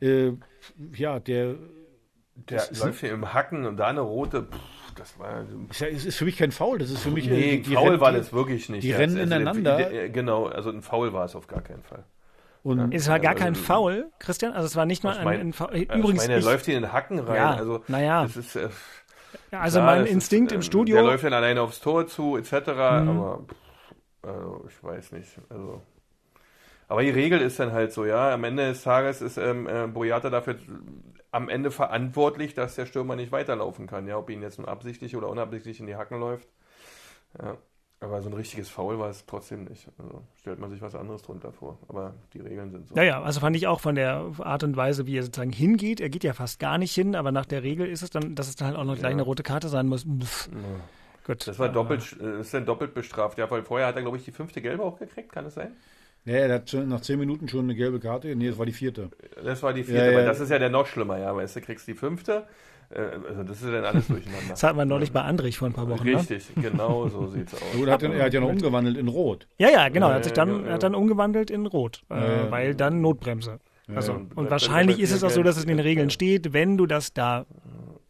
Äh, 0.00 0.32
ja, 0.94 1.18
der 1.20 1.54
Der 2.48 2.62
läuft 2.80 3.00
hier 3.00 3.12
im 3.12 3.32
Hacken 3.32 3.64
und 3.64 3.76
da 3.78 3.86
eine 3.86 4.00
rote. 4.02 4.42
Pff, 4.42 4.94
das 4.96 5.18
war. 5.18 5.44
ist, 5.70 5.80
ja, 5.80 5.86
es 5.86 6.04
ist 6.04 6.16
für 6.16 6.24
mich 6.26 6.36
kein 6.36 6.52
Foul. 6.52 6.78
Das 6.78 6.90
ist 6.90 7.00
für 7.00 7.10
mich. 7.10 7.26
Nee, 7.28 7.54
äh, 7.56 7.58
die 7.62 7.74
Foul 7.74 7.98
war 8.00 8.12
das 8.12 8.32
wirklich 8.32 8.68
nicht. 8.68 8.82
Die 8.84 8.88
jetzt. 8.88 8.98
rennen 8.98 9.18
Also, 9.18 9.34
ineinander. 9.34 9.76
der- 9.78 9.90
der- 9.90 10.08
Genau, 10.10 10.46
also 10.46 10.70
ein 10.70 10.82
Foul 10.82 11.12
war 11.12 11.24
es 11.24 11.34
auf 11.34 11.46
gar 11.46 11.62
keinen 11.62 11.82
Fall. 11.82 12.04
Und 12.64 12.94
Es 12.94 13.08
war 13.08 13.20
gar 13.20 13.32
Also, 13.32 13.44
kein 13.44 13.54
Foul, 13.54 14.10
Christian. 14.18 14.52
Also 14.52 14.66
es 14.66 14.74
war 14.74 14.86
nicht 14.86 15.04
Ich 15.04 15.10
ein, 15.10 15.24
mein- 15.24 15.40
ein 15.40 15.52
Foul. 15.52 15.68
also 15.68 15.82
Übrigens, 15.82 16.10
ich 16.10 16.16
meine, 16.16 16.32
er 16.32 16.38
ich, 16.38 16.44
läuft 16.44 16.64
hier 16.64 16.76
in 16.76 16.82
den 16.82 16.92
Hacken 16.92 17.18
rein. 17.20 17.36
Ja, 17.36 17.54
also, 17.54 17.84
na 17.88 18.02
ja. 18.02 18.22
Das 18.22 18.36
ist, 18.38 18.56
äh, 18.56 18.68
also 19.52 19.78
klar, 19.80 19.86
mein 19.94 20.00
das 20.04 20.10
Instinkt 20.10 20.50
ist, 20.50 20.54
im 20.56 20.60
äh, 20.60 20.64
Studio. 20.64 20.96
Der 20.96 21.04
läuft 21.04 21.24
dann 21.24 21.34
alleine 21.34 21.60
aufs 21.60 21.80
Tor 21.80 22.06
zu, 22.06 22.36
etc. 22.38 22.52
Mhm. 22.52 22.72
Aber 22.74 23.44
pff, 23.46 24.26
also, 24.28 24.64
ich 24.68 24.82
weiß 24.82 25.12
nicht. 25.12 25.28
Also. 25.50 25.82
Aber 26.88 27.02
die 27.02 27.10
Regel 27.10 27.40
ist 27.40 27.60
dann 27.60 27.72
halt 27.72 27.92
so, 27.92 28.06
ja. 28.06 28.32
Am 28.32 28.44
Ende 28.44 28.66
des 28.66 28.82
Tages 28.82 29.20
ist 29.20 29.36
ähm, 29.36 29.66
äh, 29.68 29.86
Boyata 29.86 30.30
dafür 30.30 30.56
am 31.32 31.48
Ende 31.50 31.70
verantwortlich, 31.70 32.54
dass 32.54 32.76
der 32.76 32.86
Stürmer 32.86 33.16
nicht 33.16 33.30
weiterlaufen 33.32 33.86
kann. 33.86 34.06
Ja, 34.06 34.16
ob 34.16 34.30
ihn 34.30 34.40
jetzt 34.40 34.58
nun 34.58 34.68
absichtlich 34.68 35.16
oder 35.16 35.28
unabsichtlich 35.28 35.80
in 35.80 35.86
die 35.86 35.96
Hacken 35.96 36.18
läuft. 36.18 36.48
Ja. 37.42 37.58
Aber 38.04 38.20
so 38.22 38.28
ein 38.28 38.34
richtiges 38.34 38.68
Foul 38.68 38.98
war 38.98 39.08
es 39.08 39.24
trotzdem 39.26 39.64
nicht. 39.64 39.88
Also 39.98 40.22
stellt 40.38 40.58
man 40.58 40.70
sich 40.70 40.82
was 40.82 40.94
anderes 40.94 41.22
drunter 41.22 41.52
vor. 41.52 41.78
Aber 41.88 42.14
die 42.34 42.40
Regeln 42.40 42.70
sind 42.70 42.86
so. 42.88 42.94
Ja, 42.96 43.02
ja, 43.02 43.22
also 43.22 43.40
fand 43.40 43.56
ich 43.56 43.66
auch 43.66 43.80
von 43.80 43.94
der 43.94 44.30
Art 44.40 44.62
und 44.62 44.76
Weise, 44.76 45.06
wie 45.06 45.16
er 45.16 45.22
sozusagen 45.22 45.52
hingeht. 45.52 46.00
Er 46.00 46.10
geht 46.10 46.22
ja 46.24 46.34
fast 46.34 46.60
gar 46.60 46.76
nicht 46.78 46.92
hin, 46.94 47.14
aber 47.16 47.32
nach 47.32 47.46
der 47.46 47.62
Regel 47.62 47.86
ist 47.88 48.02
es 48.02 48.10
dann, 48.10 48.34
dass 48.34 48.48
es 48.48 48.56
dann 48.56 48.68
halt 48.68 48.76
auch 48.76 48.84
noch 48.84 48.94
gleich 48.94 49.04
Ja. 49.10 49.16
eine 49.16 49.22
rote 49.22 49.42
Karte 49.42 49.68
sein 49.68 49.86
muss. 49.86 50.04
Pff. 50.04 50.50
Gut. 51.26 51.46
Das 51.48 51.58
war 51.58 51.70
doppelt, 51.70 52.16
äh, 52.20 52.40
ist 52.40 52.52
dann 52.52 52.66
doppelt 52.66 52.92
bestraft. 52.92 53.38
Ja, 53.38 53.50
weil 53.50 53.62
vorher 53.62 53.86
hat 53.86 53.96
er, 53.96 54.02
glaube 54.02 54.18
ich, 54.18 54.24
die 54.24 54.32
fünfte 54.32 54.60
Gelbe 54.60 54.82
auch 54.82 54.98
gekriegt, 54.98 55.32
kann 55.32 55.46
es 55.46 55.54
sein? 55.54 55.72
ja, 56.26 56.34
er 56.34 56.54
hat 56.54 56.70
schon 56.70 56.88
nach 56.88 57.00
zehn 57.00 57.18
Minuten 57.18 57.48
schon 57.48 57.64
eine 57.64 57.74
gelbe 57.74 58.00
Karte. 58.00 58.34
Nee, 58.36 58.48
das 58.48 58.58
war 58.58 58.66
die 58.66 58.72
vierte. 58.72 59.10
Das 59.42 59.62
war 59.62 59.72
die 59.72 59.84
vierte, 59.84 60.04
Ja, 60.04 60.10
ja. 60.10 60.16
weil 60.18 60.26
das 60.26 60.40
ist 60.40 60.50
ja 60.50 60.58
der 60.58 60.70
noch 60.70 60.86
schlimmer, 60.86 61.18
ja, 61.18 61.34
weißt 61.34 61.56
du, 61.56 61.60
kriegst 61.62 61.86
die 61.88 61.94
fünfte, 61.94 62.46
also 63.28 63.42
das 63.42 63.56
ist 63.60 63.64
ja 63.66 63.72
dann 63.72 63.84
alles 63.84 64.06
durcheinander. 64.08 64.48
Das 64.50 64.62
hatten 64.62 64.78
wir 64.78 64.84
neulich 64.84 65.12
bei 65.12 65.22
Andrich 65.22 65.58
vor 65.58 65.68
ein 65.68 65.72
paar 65.74 65.88
Wochen. 65.88 66.04
Ne? 66.06 66.16
Richtig, 66.18 66.48
genau 66.54 67.08
so 67.08 67.26
sieht's 67.26 67.54
aus. 67.54 67.60
Gut, 67.76 67.86
er 67.88 67.94
hat, 67.94 68.02
dann- 68.02 68.12
er 68.12 68.24
hat 68.26 68.34
ja 68.34 68.40
noch 68.40 68.48
umgewandelt 68.48 68.96
in 68.96 69.08
Rot. 69.08 69.46
Ja, 69.58 69.70
ja, 69.70 69.88
genau. 69.88 70.08
Er 70.10 70.16
hat 70.16 70.24
sich 70.24 70.32
dann, 70.32 70.48
ja, 70.48 70.58
ja. 70.60 70.66
er 70.68 70.74
hat 70.74 70.82
dann 70.82 70.94
umgewandelt 70.94 71.50
in 71.50 71.66
Rot, 71.66 72.02
äh, 72.10 72.50
weil 72.50 72.74
dann 72.74 73.00
Notbremse. 73.00 73.58
Also, 73.94 74.12
ja. 74.12 74.18
und 74.18 74.28
Bleibt 74.34 74.50
wahrscheinlich 74.50 74.98
ist 75.00 75.12
es 75.12 75.22
auch 75.24 75.30
so, 75.30 75.42
dass 75.42 75.56
es 75.56 75.64
in 75.64 75.68
den. 75.68 75.80
Regeln 75.80 76.08
steht, 76.10 76.52
wenn 76.52 76.76
du 76.78 76.86
das 76.86 77.12
da 77.12 77.44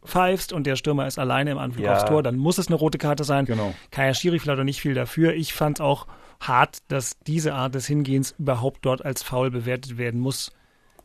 pfeifst 0.05 0.53
und 0.53 0.65
der 0.67 0.75
Stürmer 0.75 1.07
ist 1.07 1.17
alleine 1.19 1.51
im 1.51 1.57
Anflug 1.57 1.83
Ja. 1.85 1.93
aufs 1.95 2.05
Tor, 2.05 2.21
dann 2.23 2.37
muss 2.37 2.57
es 2.57 2.67
eine 2.67 2.75
rote 2.75 2.97
Karte 2.97 3.23
sein. 3.23 3.45
Genau. 3.45 3.73
Kaya 3.91 4.13
Schiri 4.13 4.39
vielleicht 4.39 4.59
auch 4.59 4.63
nicht 4.63 4.79
viel 4.79 4.93
dafür. 4.93 5.33
Ich 5.33 5.53
fand 5.53 5.77
es 5.79 5.81
auch 5.81 6.07
hart, 6.39 6.77
dass 6.89 7.17
diese 7.19 7.53
Art 7.55 7.75
des 7.75 7.87
Hingehens 7.87 8.35
überhaupt 8.37 8.85
dort 8.85 9.03
als 9.03 9.23
faul 9.23 9.49
bewertet 9.51 9.97
werden 9.97 10.19
muss. 10.21 10.51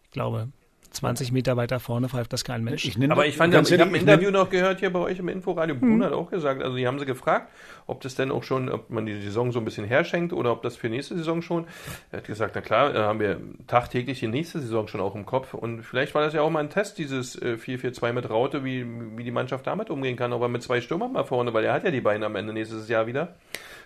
Ich 0.05 0.11
glaube, 0.11 0.49
20 0.91 1.33
Meter 1.33 1.57
weiter 1.57 1.81
vorne 1.81 2.09
pfeift 2.09 2.33
das 2.33 2.45
kein 2.45 2.65
Mensch. 2.65 2.85
Ich 2.85 3.11
Aber 3.11 3.27
ich 3.27 3.37
fand, 3.37 3.53
ganz 3.53 3.71
ich 3.71 3.75
habe 3.75 3.91
ein 3.91 3.95
ehrlich, 3.95 4.03
Interview 4.03 4.31
noch 4.31 4.51
gehört 4.51 4.81
hier 4.81 4.93
bei 4.93 4.99
euch 4.99 5.19
im 5.19 5.29
Inforadio. 5.29 5.75
Hm. 5.75 5.81
Brun 5.81 6.05
hat 6.05 6.13
auch 6.13 6.31
gesagt, 6.31 6.63
also 6.63 6.77
die 6.77 6.87
haben 6.87 6.99
sie 6.99 7.07
gefragt, 7.07 7.49
ob 7.87 8.01
das 8.01 8.15
denn 8.15 8.31
auch 8.31 8.43
schon, 8.43 8.69
ob 8.69 8.91
man 8.91 9.07
die 9.07 9.21
Saison 9.21 9.53
so 9.53 9.59
ein 9.61 9.65
bisschen 9.65 9.85
herschenkt 9.85 10.33
oder 10.33 10.53
ob 10.53 10.63
das 10.63 10.77
für 10.77 10.89
nächste 10.89 11.17
Saison 11.17 11.43
schon. 11.43 11.67
Er 12.11 12.19
hat 12.19 12.27
gesagt, 12.27 12.55
na 12.55 12.61
klar, 12.61 12.95
äh, 12.95 12.99
haben 12.99 13.21
wir 13.21 13.41
tagtäglich 13.67 14.21
die 14.21 14.29
nächste 14.29 14.61
Saison 14.61 14.89
schon 14.89 15.01
auch 15.01 15.15
im 15.15 15.27
Kopf. 15.27 15.55
Und 15.55 15.83
vielleicht 15.83 16.15
war 16.15 16.23
das 16.23 16.35
ja 16.35 16.43
auch 16.43 16.51
mal 16.51 16.61
ein 16.61 16.71
Test, 16.71 16.99
dieses 16.99 17.41
äh, 17.41 17.57
4-4-2 17.61 18.13
mit 18.13 18.29
Raute, 18.29 18.65
wie, 18.65 18.85
wie 19.17 19.25
die 19.25 19.31
Mannschaft 19.31 19.67
damit 19.67 19.91
umgehen 19.91 20.17
kann, 20.17 20.33
aber 20.33 20.49
mit 20.49 20.63
zwei 20.63 20.81
Stürmern 20.81 21.13
mal 21.13 21.25
vorne, 21.25 21.55
weil 21.55 21.65
er 21.65 21.73
hat 21.73 21.85
ja 21.85 21.91
die 21.91 22.01
beiden 22.01 22.25
am 22.25 22.37
Ende 22.37 22.53
nächstes 22.53 22.89
Jahr 22.89 23.07
wieder. 23.07 23.35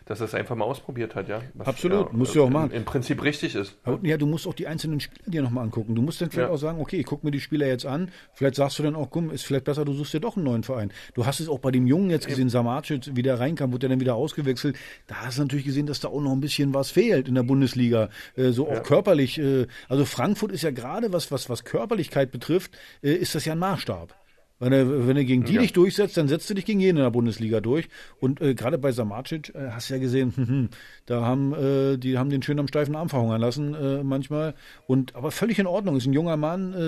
Dass 0.07 0.21
er 0.21 0.27
es 0.27 0.35
einfach 0.35 0.55
mal 0.55 0.67
ausprobiert 0.67 1.15
hat, 1.15 1.29
ja. 1.29 1.41
Was, 1.55 1.67
Absolut, 1.67 2.13
musst 2.13 2.35
du 2.35 2.45
auch 2.45 2.51
machen. 2.51 2.73
Im 2.73 2.85
Prinzip 2.85 3.23
richtig 3.23 3.55
ist. 3.55 3.79
Aber, 3.85 3.99
ja, 4.07 4.19
du 4.19 4.27
musst 4.27 4.47
auch 4.47 4.53
die 4.53 4.67
einzelnen 4.67 5.01
Spieler 5.01 5.25
dir 5.31 5.43
nochmal 5.43 5.65
angucken. 5.65 5.95
Du 5.95 6.03
musst 6.03 6.21
dann 6.21 6.31
vielleicht 6.31 6.49
Ja. 6.49 6.55
auch 6.55 6.59
sagen, 6.59 6.79
okay, 6.79 6.97
ich 6.99 7.07
gucke 7.07 7.25
mir 7.25 7.31
die 7.31 7.41
Spieler 7.41 7.67
jetzt 7.67 7.87
an. 7.87 8.11
Vielleicht 8.35 8.57
sagst 8.57 8.79
du 8.79 8.83
dann 8.83 8.97
auch, 8.97 9.09
komm, 9.09 9.31
ist 9.31 9.47
vielleicht 9.47 9.65
besser, 9.65 9.87
du 9.87 9.95
suchst 9.95 10.13
dir 10.13 10.21
doch 10.21 10.37
einen 10.37 10.45
neuen 10.45 10.63
Verein. 10.63 10.93
Du 11.15 11.25
hast 11.25 11.41
es 11.41 11.49
auch 11.49 11.59
bei 11.59 11.71
dem 11.71 11.87
Jungen 11.87 12.11
jetzt 12.11 12.27
gesehen, 12.27 12.51
Samacic, 12.51 13.17
wie 13.17 13.23
der 13.23 13.41
reinkam, 13.41 13.73
wurde 13.73 13.87
er 13.87 13.91
dann 13.91 14.01
wieder 14.01 14.15
ausgewechselt. 14.15 14.77
Da 15.07 15.17
hast 15.25 15.39
du 15.39 15.43
natürlich 15.43 15.65
gesehen, 15.65 15.87
dass 15.87 16.01
da 16.01 16.09
auch 16.09 16.21
noch 16.21 16.33
ein 16.33 16.41
bisschen 16.41 16.75
was 16.75 16.91
fehlt 16.91 17.27
in 17.27 17.35
der 17.35 17.43
Bundesliga. 17.43 18.11
Äh, 18.37 18.51
so 18.51 18.69
auch 18.71 18.83
körperlich. 18.83 19.39
Äh, 19.39 19.67
also 19.89 20.05
Frankfurt 20.05 20.53
ist 20.53 20.63
ja 20.63 20.71
gerade, 20.71 21.15
was, 21.15 21.33
was, 21.33 21.49
was 21.49 21.65
Körperlichkeit 21.65 22.31
betrifft, 22.31 22.77
äh, 23.03 23.13
ist 23.15 23.35
das 23.35 23.47
ja 23.47 23.53
ein 23.53 23.59
Maßstab. 23.59 24.15
Wenn 24.61 24.73
er, 24.73 25.09
wenn 25.09 25.17
er 25.17 25.25
gegen 25.25 25.45
die 25.45 25.55
Ja. 25.55 25.61
dich 25.63 25.73
durchsetzt, 25.73 26.17
dann 26.17 26.29
setzt 26.29 26.49
du 26.49 26.55
dich 26.55 26.65
gegen 26.65 26.81
jeden 26.81 26.97
in 26.99 27.03
der 27.03 27.11
Bundesliga 27.11 27.61
durch. 27.61 27.89
Und 28.21 28.41
äh, 28.41 28.55
gerade 28.55 28.79
bei 28.79 28.93
Samacic 28.93 29.55
äh, 29.55 29.71
hast 29.71 29.91
du 29.91 29.95
ja 29.95 30.01
gesehen, 30.01 30.33
hm, 30.37 30.69
da 31.07 31.23
haben 31.23 31.53
äh, 31.55 31.97
die 31.99 32.19
haben 32.19 32.31
den 32.31 32.43
schön 32.43 32.59
am 32.59 32.69
steifen 32.69 32.95
Arm 32.97 33.09
verhungern 33.09 33.41
lassen 33.41 33.75
äh, 33.75 34.03
manchmal. 34.05 34.55
Und 34.87 35.17
aber 35.17 35.31
völlig 35.31 35.59
in 35.59 35.67
Ordnung. 35.67 35.97
Ist 35.97 36.07
ein 36.07 36.13
junger 36.13 36.37
Mann, 36.37 36.73
äh, 36.73 36.79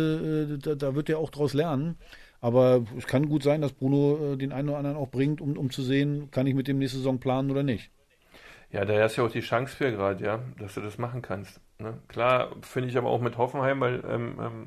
äh, 0.54 0.58
da, 0.58 0.74
da 0.74 0.94
wird 0.94 1.08
er 1.08 1.18
auch 1.18 1.30
draus 1.30 1.54
lernen. 1.54 1.96
Aber 2.40 2.84
es 2.96 3.06
kann 3.06 3.28
gut 3.28 3.42
sein, 3.42 3.60
dass 3.60 3.72
Bruno 3.72 4.34
äh, 4.34 4.36
den 4.36 4.52
einen 4.52 4.68
oder 4.68 4.78
anderen 4.78 4.96
auch 4.96 5.08
bringt, 5.10 5.40
um, 5.40 5.56
um 5.56 5.70
zu 5.70 5.82
sehen, 5.82 6.30
kann 6.30 6.46
ich 6.46 6.54
mit 6.54 6.68
dem 6.68 6.78
nächste 6.78 6.98
Saison 6.98 7.18
planen 7.18 7.50
oder 7.50 7.62
nicht. 7.62 7.90
Ja, 8.70 8.84
da 8.84 9.00
hast 9.02 9.16
du 9.16 9.22
ja 9.22 9.28
auch 9.28 9.32
die 9.32 9.40
Chance 9.40 9.74
für 9.76 9.90
gerade, 9.90 10.24
ja, 10.24 10.40
dass 10.58 10.74
du 10.74 10.80
das 10.80 10.98
machen 10.98 11.22
kannst. 11.22 11.60
Ne? 11.78 11.98
Klar, 12.08 12.52
finde 12.62 12.88
ich 12.88 12.96
aber 12.96 13.10
auch 13.10 13.20
mit 13.20 13.36
Hoffenheim, 13.36 13.80
weil 13.80 14.02
ähm, 14.08 14.38
ähm, 14.40 14.66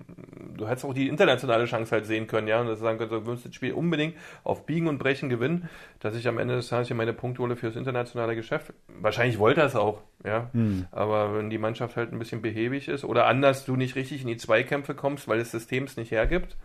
du 0.56 0.68
hättest 0.68 0.86
auch 0.86 0.94
die 0.94 1.08
internationale 1.08 1.66
Chance 1.66 1.92
halt 1.92 2.06
sehen 2.06 2.28
können, 2.28 2.48
ja, 2.48 2.62
und 2.62 2.68
dass 2.68 2.78
du 2.78 2.84
sagen 2.84 3.00
könntest, 3.00 3.22
du 3.22 3.26
willst 3.26 3.46
das 3.46 3.56
Spiel 3.56 3.74
unbedingt 3.74 4.16
auf 4.44 4.68
Biegen 4.68 4.88
und 4.88 5.00
Brechen 5.00 5.28
gewinnen, 5.28 5.68
dass 6.00 6.16
ich 6.16 6.28
am 6.28 6.38
Ende 6.38 6.56
des 6.56 6.68
Tages 6.68 6.88
hier 6.88 6.96
meine 6.96 7.14
Punkte 7.14 7.42
hole 7.42 7.56
fürs 7.56 7.76
internationale 7.76 8.36
Geschäft. 8.36 8.74
Wahrscheinlich 8.88 9.40
wollte 9.40 9.62
er 9.62 9.68
es 9.68 9.76
auch, 9.76 10.02
ja. 10.24 10.52
Aber 10.92 11.36
wenn 11.36 11.50
die 11.50 11.58
Mannschaft 11.58 11.96
halt 11.96 12.12
ein 12.12 12.20
bisschen 12.20 12.44
behäbig 12.44 12.88
ist 12.88 13.04
oder 13.04 13.26
anders 13.26 13.66
du 13.66 13.76
nicht 13.76 13.96
richtig 13.96 14.22
in 14.22 14.28
die 14.28 14.38
Zweikämpfe 14.38 14.94
kommst, 14.94 15.28
weil 15.28 15.40
das 15.40 15.50
System 15.50 15.86
es 15.86 15.98
nicht 15.98 16.12
hergibt, 16.12 16.58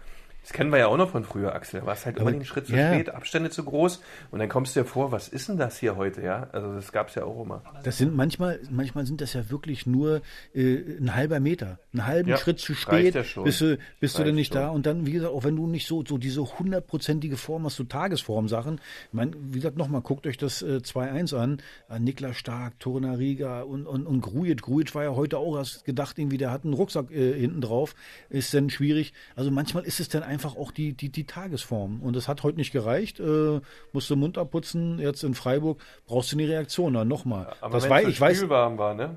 das 0.45 0.53
kennen 0.53 0.71
wir 0.71 0.79
ja 0.79 0.87
auch 0.87 0.97
noch 0.97 1.11
von 1.11 1.25
früher, 1.25 1.55
Axel. 1.55 1.81
Du 1.81 1.87
warst 1.87 2.07
halt 2.07 2.17
immer 2.19 2.29
Aber- 2.29 2.37
den 2.39 2.45
Schritt 2.45 2.67
zu 2.67 2.75
ja. 2.77 2.93
spät, 2.95 3.11
Abstände 3.11 3.51
zu 3.51 3.65
groß 3.65 4.01
und 4.31 4.39
dann 4.39 4.49
kommst 4.49 4.77
du 4.77 4.81
dir 4.81 4.87
vor, 4.87 5.11
was 5.11 5.29
ist 5.29 5.49
denn 5.49 5.57
das 5.57 5.79
hier 5.79 5.97
heute, 5.97 6.23
ja? 6.23 6.49
Also 6.53 6.75
das 6.75 6.93
gab 6.93 7.09
es 7.09 7.15
ja 7.17 7.25
auch 7.25 7.43
immer. 7.43 7.63
Das 7.83 7.99
sind 7.99 8.15
manchmal, 8.15 8.61
manchmal 8.71 9.07
sind 9.07 9.21
das 9.21 9.33
ja 9.33 9.51
wirklich 9.51 9.87
nur 9.87 10.21
äh, 10.55 10.77
ein 11.01 11.15
halber 11.15 11.41
Meter, 11.41 11.79
einen 11.93 12.07
halben 12.07 12.29
Ja, 12.29 12.37
Schritt 12.37 12.61
zu 12.61 12.75
spät, 12.75 13.15
ja 13.15 13.23
bist 13.43 13.61
du, 13.61 13.79
bist 14.01 14.19
du 14.19 14.25
dann 14.25 14.35
nicht 14.35 14.53
schon. 14.53 14.61
da. 14.63 14.69
Und 14.69 14.87
dann, 14.87 15.07
wie 15.07 15.13
gesagt, 15.13 15.33
auch 15.33 15.45
wenn 15.45 15.57
du 15.57 15.67
nicht 15.67 15.87
so, 15.89 16.05
so 16.07 16.19
diese 16.19 16.43
hundertprozentige 16.59 17.37
Form 17.39 17.65
hast, 17.65 17.77
so 17.77 17.85
Tagesform-Sachen. 17.85 18.81
Ich 19.09 19.13
meine, 19.15 19.33
wie 19.51 19.57
gesagt, 19.59 19.77
nochmal, 19.79 20.03
guckt 20.03 20.27
euch 20.27 20.37
das 20.37 20.61
äh, 20.63 20.81
2-1 20.85 21.35
an. 21.37 21.63
Äh, 21.89 21.99
Niklas 22.01 22.37
Stark, 22.37 22.79
Torunariga 22.81 23.63
und, 23.63 23.87
und, 23.87 24.07
und 24.07 24.21
Grujic. 24.21 24.61
Grujic 24.63 24.95
war 24.95 25.05
ja 25.05 25.15
heute 25.15 25.39
auch, 25.39 25.57
hast 25.57 25.85
gedacht, 25.85 26.19
irgendwie, 26.19 26.37
der 26.39 26.51
hat 26.51 26.65
einen 26.65 26.75
Rucksack 26.75 27.11
äh, 27.11 27.33
hinten 27.39 27.61
drauf. 27.61 27.95
Ist 28.29 28.53
dann 28.53 28.69
schwierig. 28.69 29.13
Also 29.37 29.51
manchmal 29.51 29.85
ist 29.85 30.01
es 30.01 30.09
dann 30.09 30.23
einfach 30.23 30.34
auch 30.57 30.71
die, 30.73 30.93
die, 30.95 31.11
die 31.11 31.25
Tagesform. 31.27 32.03
Und 32.03 32.17
das 32.17 32.29
hat 32.29 32.43
heute 32.43 32.59
nicht 32.59 32.73
gereicht. 32.73 33.21
Äh, 33.21 33.61
musste 33.93 34.17
Mund 34.17 34.39
abputzen, 34.39 34.99
jetzt 34.99 35.23
in 35.23 35.35
Freiburg. 35.35 35.81
Brauchst 36.07 36.33
du 36.33 36.37
eine 36.39 36.49
Reaktion 36.49 36.95
dann 36.95 37.09
nochmal. 37.09 37.55
Aber 37.61 37.75
das 37.75 37.85
wenn 37.85 37.91
war, 37.91 38.03
es 38.03 38.09
ich 38.09 38.17
so 38.19 38.25
weiß. 38.25 38.37
spülwarm 38.37 38.79
war, 38.79 38.95
ne? 38.95 39.17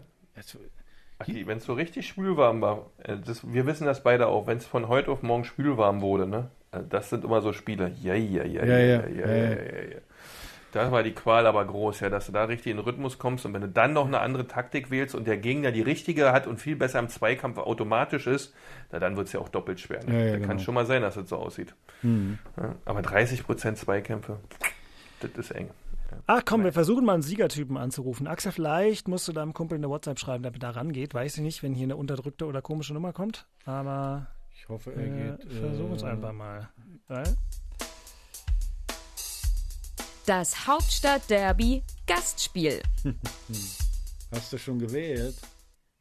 Wenn 1.26 1.58
es 1.58 1.66
so 1.66 1.74
richtig 1.74 2.08
spülwarm 2.08 2.62
war, 2.62 2.92
äh, 3.04 3.18
das, 3.18 3.52
wir 3.52 3.66
wissen 3.66 3.86
das 3.86 4.04
beide 4.04 4.28
auch, 4.28 4.46
wenn 4.48 4.58
es 4.58 4.66
von 4.66 4.88
heute 4.88 5.12
auf 5.12 5.24
morgen 5.24 5.46
spülwarm 5.46 6.02
wurde, 6.02 6.28
ne? 6.28 6.52
Äh, 6.72 6.82
Das 6.90 7.10
sind 7.10 7.24
immer 7.24 7.42
so 7.42 7.54
Spiele. 7.54 7.92
Ja, 8.04 8.14
ja, 8.14 8.44
ja, 8.44 8.64
ja, 8.66 8.78
ja, 8.78 9.08
ja, 9.08 9.08
ja. 9.08 9.28
ja, 9.28 9.50
ja. 9.50 9.98
Da 10.74 10.92
war 10.92 11.02
die 11.02 11.14
Qual 11.14 11.48
aber 11.48 11.66
groß, 11.66 12.02
ja, 12.02 12.10
dass 12.10 12.26
du 12.26 12.32
da 12.34 12.44
richtig 12.44 12.72
in 12.72 12.78
den 12.78 12.84
Rhythmus 12.84 13.18
kommst 13.18 13.46
und 13.46 13.54
wenn 13.54 13.62
du 13.62 13.70
dann 13.70 13.94
noch 13.94 14.06
eine 14.06 14.20
andere 14.20 14.48
Taktik 14.48 14.92
wählst 14.92 15.16
und 15.16 15.26
der 15.26 15.38
Gegner 15.38 15.72
die 15.72 15.82
richtige 15.82 16.32
hat 16.34 16.46
und 16.46 16.60
viel 16.60 16.76
besser 16.76 17.00
im 17.00 17.08
Zweikampf 17.10 17.58
automatisch 17.58 18.28
ist, 18.28 18.54
na, 18.92 19.00
dann 19.00 19.16
wird 19.16 19.28
es 19.28 19.34
ja 19.34 19.40
auch 19.40 19.50
doppelt 19.50 19.80
schwer. 19.80 20.04
Ne? 20.06 20.14
Ja, 20.14 20.20
ja, 20.20 20.32
da 20.32 20.36
genau. 20.38 20.48
kann 20.48 20.60
schon 20.60 20.74
mal 20.76 20.86
sein, 20.86 21.02
dass 21.02 21.16
es 21.16 21.30
so 21.30 21.38
aussieht. 21.38 21.74
Mhm. 22.02 22.38
Ja, 22.58 22.76
aber 22.86 23.00
30% 23.00 23.76
Zweikämpfe, 23.76 24.40
das 25.22 25.32
ist 25.38 25.52
eng. 25.52 25.70
Ach 26.26 26.42
komm, 26.46 26.64
wir 26.64 26.74
versuchen 26.74 27.06
mal 27.06 27.14
einen 27.14 27.22
Siegertypen 27.22 27.78
anzurufen. 27.78 28.28
Axel, 28.28 28.52
vielleicht 28.52 29.08
musst 29.08 29.28
du 29.28 29.34
deinem 29.34 29.54
Kumpel 29.54 29.78
eine 29.78 29.90
WhatsApp 29.90 30.20
schreiben, 30.20 30.44
damit 30.44 30.64
er 30.64 30.76
rangeht. 30.76 31.14
Weiß 31.14 31.38
ich 31.38 31.44
nicht, 31.44 31.64
wenn 31.64 31.74
hier 31.74 31.84
eine 31.86 31.96
unterdrückte 31.98 32.46
oder 32.46 32.62
komische 32.62 32.94
Nummer 32.94 33.14
kommt. 33.14 33.46
Aber 33.66 34.28
Ich 34.56 34.68
hoffe, 34.70 34.94
er 34.94 35.04
äh, 35.04 35.38
geht. 35.38 35.54
versuchen 35.54 35.94
es 35.94 36.04
äh, 36.04 36.08
einfach 36.08 36.34
mal. 36.34 36.70
Weil 37.08 37.24
Das 40.28 40.68
Hauptstadt-Derby 40.68 41.84
Gastspiel. 42.06 42.82
Hast 44.32 44.52
du 44.52 44.58
schon 44.58 44.78
gewählt? 44.78 45.36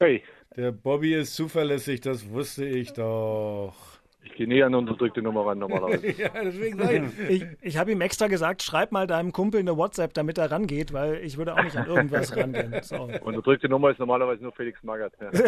Hey, 0.00 0.24
Der 0.56 0.72
Bobby 0.72 1.14
ist 1.14 1.36
zuverlässig, 1.36 2.00
das 2.00 2.28
wusste 2.28 2.64
ich 2.64 2.92
doch. 2.92 3.95
Ich 4.26 4.34
gehe 4.34 4.48
nie 4.48 4.62
an 4.62 4.74
unterdrückte 4.74 5.22
Nummer 5.22 5.46
ran 5.46 5.58
normalerweise. 5.58 6.10
ja, 6.22 6.28
deswegen 6.42 7.12
ich. 7.28 7.42
ich, 7.42 7.46
ich 7.60 7.76
habe 7.78 7.92
ihm 7.92 8.00
extra 8.00 8.26
gesagt, 8.26 8.62
schreib 8.62 8.92
mal 8.92 9.06
deinem 9.06 9.32
Kumpel 9.32 9.60
eine 9.60 9.76
WhatsApp, 9.76 10.14
damit 10.14 10.38
er 10.38 10.50
rangeht, 10.50 10.92
weil 10.92 11.16
ich 11.24 11.38
würde 11.38 11.54
auch 11.54 11.62
nicht 11.62 11.76
an 11.76 11.86
irgendwas 11.86 12.36
rangehen. 12.36 12.74
So. 12.82 13.08
Unterdrückte 13.22 13.68
Nummer 13.68 13.90
ist 13.90 13.98
normalerweise 13.98 14.42
nur 14.42 14.52
Felix 14.52 14.82
Magath. 14.82 15.12
Ja. 15.20 15.30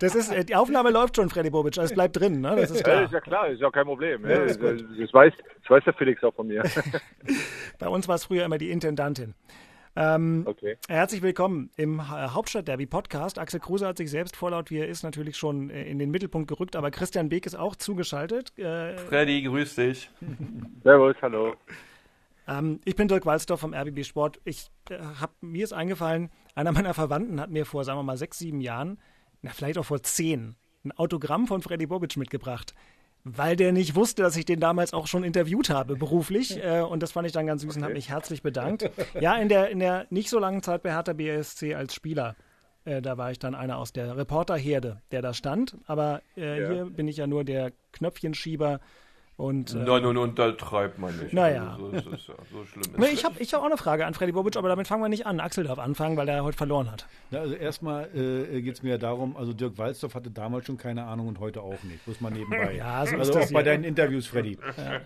Das 0.00 0.14
ist, 0.14 0.30
äh, 0.30 0.44
die 0.44 0.54
Aufnahme 0.54 0.90
läuft 0.90 1.16
schon, 1.16 1.30
Freddy 1.30 1.48
Bobic, 1.48 1.78
also 1.78 1.90
es 1.90 1.94
bleibt 1.94 2.20
drin, 2.20 2.42
ne? 2.42 2.56
Das 2.56 2.70
ist 2.70 2.80
Ja, 2.80 2.84
klar. 2.84 3.04
ist 3.04 3.12
ja 3.12 3.20
klar, 3.20 3.48
ist 3.48 3.60
ja 3.60 3.70
kein 3.70 3.86
Problem. 3.86 4.22
Ja, 4.24 4.30
Ja, 4.40 4.44
das, 4.44 4.58
das, 4.58 5.14
weiß, 5.14 5.32
das 5.62 5.70
weiß 5.70 5.84
der 5.84 5.94
Felix 5.94 6.22
auch 6.22 6.34
von 6.34 6.46
mir. 6.46 6.62
Bei 7.78 7.88
uns 7.88 8.06
war 8.06 8.16
es 8.16 8.24
früher 8.26 8.44
immer 8.44 8.58
die 8.58 8.70
Intendantin. 8.70 9.34
Ähm, 9.98 10.42
Okay. 10.46 10.76
Herzlich 10.88 11.22
willkommen 11.22 11.70
im 11.76 12.08
Ha- 12.08 12.34
Hauptstadt-Derby-Podcast. 12.34 13.38
Axel 13.38 13.60
Kruse 13.60 13.86
hat 13.86 13.96
sich 13.96 14.10
selbst 14.10 14.36
vorlaut, 14.36 14.70
wie 14.70 14.78
er 14.78 14.88
ist, 14.88 15.02
natürlich 15.02 15.36
schon 15.38 15.70
äh, 15.70 15.84
in 15.84 15.98
den 15.98 16.10
Mittelpunkt 16.10 16.48
gerückt, 16.48 16.76
aber 16.76 16.90
Christian 16.90 17.28
Beek 17.30 17.46
ist 17.46 17.54
auch 17.54 17.76
zugeschaltet. 17.76 18.56
Äh, 18.58 18.98
Freddy, 18.98 19.42
grüß 19.42 19.74
dich. 19.76 20.10
Servus, 20.84 21.16
hallo. 21.22 21.54
ähm, 22.46 22.80
ich 22.84 22.94
bin 22.94 23.08
Dirk 23.08 23.24
Walzdorf 23.24 23.60
vom 23.60 23.72
RBB 23.72 24.04
Sport. 24.04 24.38
Ich 24.44 24.68
äh, 24.90 24.98
hab, 25.20 25.32
mir 25.40 25.64
ist 25.64 25.72
eingefallen, 25.72 26.30
einer 26.54 26.72
meiner 26.72 26.92
Verwandten 26.92 27.40
hat 27.40 27.50
mir 27.50 27.64
vor, 27.64 27.84
sagen 27.84 27.98
wir 27.98 28.02
mal, 28.02 28.18
sechs, 28.18 28.38
sieben 28.38 28.60
Jahren, 28.60 28.98
na, 29.40 29.50
vielleicht 29.50 29.78
auch 29.78 29.86
vor 29.86 30.02
zehn, 30.02 30.56
ein 30.84 30.92
Autogramm 30.92 31.46
von 31.46 31.62
Freddy 31.62 31.86
Bobic 31.86 32.18
mitgebracht. 32.18 32.74
Weil 33.28 33.56
der 33.56 33.72
nicht 33.72 33.96
wusste, 33.96 34.22
dass 34.22 34.36
ich 34.36 34.44
den 34.44 34.60
damals 34.60 34.92
auch 34.94 35.08
schon 35.08 35.24
interviewt 35.24 35.68
habe, 35.68 35.96
beruflich. 35.96 36.62
Äh, 36.62 36.80
und 36.82 37.02
das 37.02 37.10
fand 37.10 37.26
ich 37.26 37.32
dann 37.32 37.44
ganz 37.46 37.62
süß 37.62 37.76
und 37.76 37.82
habe 37.82 37.94
mich 37.94 38.08
herzlich 38.10 38.40
bedankt. 38.42 38.88
Ja, 39.20 39.34
in 39.36 39.48
der, 39.48 39.70
in 39.70 39.80
der 39.80 40.06
nicht 40.10 40.28
so 40.30 40.38
langen 40.38 40.62
Zeit 40.62 40.82
bei 40.84 40.92
Hertha 40.92 41.12
BSC 41.12 41.74
als 41.74 41.92
Spieler. 41.94 42.36
Äh, 42.84 43.02
da 43.02 43.18
war 43.18 43.32
ich 43.32 43.40
dann 43.40 43.56
einer 43.56 43.78
aus 43.78 43.92
der 43.92 44.16
Reporterherde, 44.16 45.00
der 45.10 45.22
da 45.22 45.34
stand. 45.34 45.76
Aber 45.86 46.22
äh, 46.36 46.60
Ja. 46.62 46.70
hier 46.70 46.84
bin 46.84 47.08
ich 47.08 47.16
ja 47.16 47.26
nur 47.26 47.42
der 47.42 47.72
Knöpfchenschieber. 47.92 48.78
Und, 49.36 49.74
äh, 49.74 49.78
Nein, 49.78 50.02
nun 50.02 50.16
untertreibt 50.16 50.98
man 50.98 51.14
nicht. 51.18 51.34
Naja. 51.34 51.72
Also, 51.72 51.90
so, 51.90 52.10
ist 52.10 52.28
ja, 52.28 52.34
so 52.50 52.64
schlimm 52.64 52.82
ist 52.82 52.98
Nee, 52.98 53.08
ich 53.12 53.22
habe 53.22 53.34
ich 53.38 53.52
hab 53.52 53.60
auch 53.60 53.66
eine 53.66 53.76
Frage 53.76 54.06
an 54.06 54.14
Freddy 54.14 54.32
Bobic, 54.32 54.56
aber 54.56 54.68
damit 54.68 54.88
fangen 54.88 55.02
wir 55.02 55.10
nicht 55.10 55.26
an. 55.26 55.40
Axel 55.40 55.64
darf 55.64 55.78
anfangen, 55.78 56.16
weil 56.16 56.26
er 56.28 56.42
heute 56.42 56.56
verloren 56.56 56.90
hat. 56.90 57.06
Na, 57.30 57.40
also 57.40 57.54
erstmal 57.54 58.08
äh, 58.16 58.62
geht 58.62 58.76
es 58.76 58.82
mir 58.82 58.90
ja 58.90 58.98
darum, 58.98 59.36
also 59.36 59.52
Dirk 59.52 59.76
Walzdorf 59.76 60.14
hatte 60.14 60.30
damals 60.30 60.64
schon 60.64 60.78
keine 60.78 61.04
Ahnung 61.04 61.28
und 61.28 61.38
heute 61.38 61.60
auch 61.60 61.82
nicht. 61.82 62.06
Muss 62.06 62.20
man 62.20 62.32
nebenbei. 62.32 62.76
Ja, 62.76 63.06
so 63.06 63.14
ist 63.14 63.20
also 63.20 63.32
das 63.34 63.48
auch 63.48 63.52
bei 63.52 63.62
hier. 63.62 63.72
deinen 63.72 63.84
Interviews, 63.84 64.26
Freddy. 64.26 64.58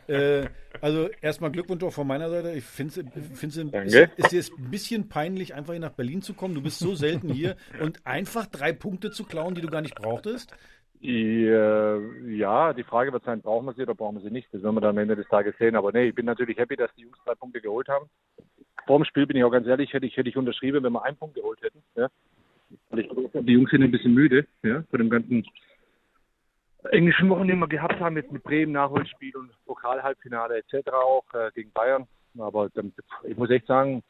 Äh, 0.07 0.47
also 0.81 1.09
erstmal 1.21 1.51
Glückwunsch 1.51 1.83
auch 1.83 1.93
von 1.93 2.07
meiner 2.07 2.31
Seite. 2.31 2.53
Ich 2.53 2.64
finde 2.64 3.01
es 3.01 3.57
ist, 3.57 4.11
ist 4.16 4.33
es 4.33 4.51
ein 4.51 4.71
bisschen 4.71 5.09
peinlich, 5.09 5.55
einfach 5.55 5.73
hier 5.73 5.81
nach 5.81 5.90
Berlin 5.90 6.23
zu 6.23 6.35
kommen. 6.35 6.55
Du 6.55 6.62
bist 6.62 6.79
so 6.79 6.95
selten 6.95 7.33
hier 7.33 7.57
und 7.81 8.07
einfach 8.07 8.47
drei 8.47 8.73
Punkte 8.73 9.11
zu 9.11 9.25
klauen, 9.25 9.55
die 9.55 9.61
du 9.61 9.69
gar 9.69 9.83
nicht 9.83 9.95
brauchtest. 9.95 10.55
Ja, 11.03 11.97
ja, 12.27 12.73
die 12.75 12.85
Frage 12.85 13.11
wird 13.13 13.25
sein, 13.25 13.41
brauchen 13.41 13.65
wir 13.65 13.73
sie 13.73 13.83
oder 13.83 13.95
brauchen 13.95 14.17
wir 14.17 14.23
sie 14.23 14.31
nicht? 14.31 14.53
Das 14.53 14.63
werden 14.63 14.75
wir 14.75 14.83
dann 14.83 14.91
am 14.91 14.99
Ende 14.99 15.17
des 15.17 15.27
Tages 15.29 15.57
sehen. 15.59 15.75
Aber 15.75 15.93
nee, 15.93 16.09
ich 16.09 16.15
bin 16.15 16.27
natürlich 16.27 16.59
happy, 16.59 16.77
dass 16.77 16.95
die 16.95 17.03
Jungs 17.03 17.17
drei 17.25 17.35
Punkte 17.35 17.63
geholt 17.63 17.89
haben. 17.89 18.07
Vor 18.87 18.99
dem 18.99 19.07
Spiel 19.07 19.27
bin 19.27 19.37
ich 19.37 19.45
auch 19.45 19.51
ganz 19.51 19.67
ehrlich, 19.67 19.93
hätte 19.95 20.05
ich, 20.05 20.17
hätte 20.17 20.29
ich 20.29 20.37
unterschrieben, 20.37 20.83
wenn 20.83 20.93
wir 20.93 21.05
einen 21.05 21.17
Punkt 21.17 21.37
geholt 21.37 21.61
hätten. 21.63 21.83
Ja. 21.95 22.09
Weil 22.91 23.01
ich 23.01 23.09
glaube, 23.09 23.43
die 23.43 23.53
Jungs 23.53 23.71
sind 23.71 23.83
ein 23.83 23.91
bisschen 23.91 24.13
müde, 24.13 24.47
ja, 24.63 24.83
von 24.91 24.99
dem 24.99 25.09
ganzen 25.09 25.47
englischen 26.91 27.29
Wochen, 27.31 27.49
die 27.49 27.55
wir 27.55 27.69
gehabt 27.69 27.99
haben, 27.99 28.17
jetzt 28.17 28.33
mit 28.33 28.43
Bremen, 28.43 28.73
Nachholspiel 28.73 29.37
und 29.37 29.51
Pokalhalbfinale 29.67 30.59
etc. 30.59 30.91
auch 30.93 31.25
äh, 31.35 31.51
gegen 31.55 31.73
Bayern. 31.73 32.07
Aber 32.39 32.69
ich 33.25 33.37
muss 33.37 33.51
echt 33.51 33.67
sagen, 33.67 34.03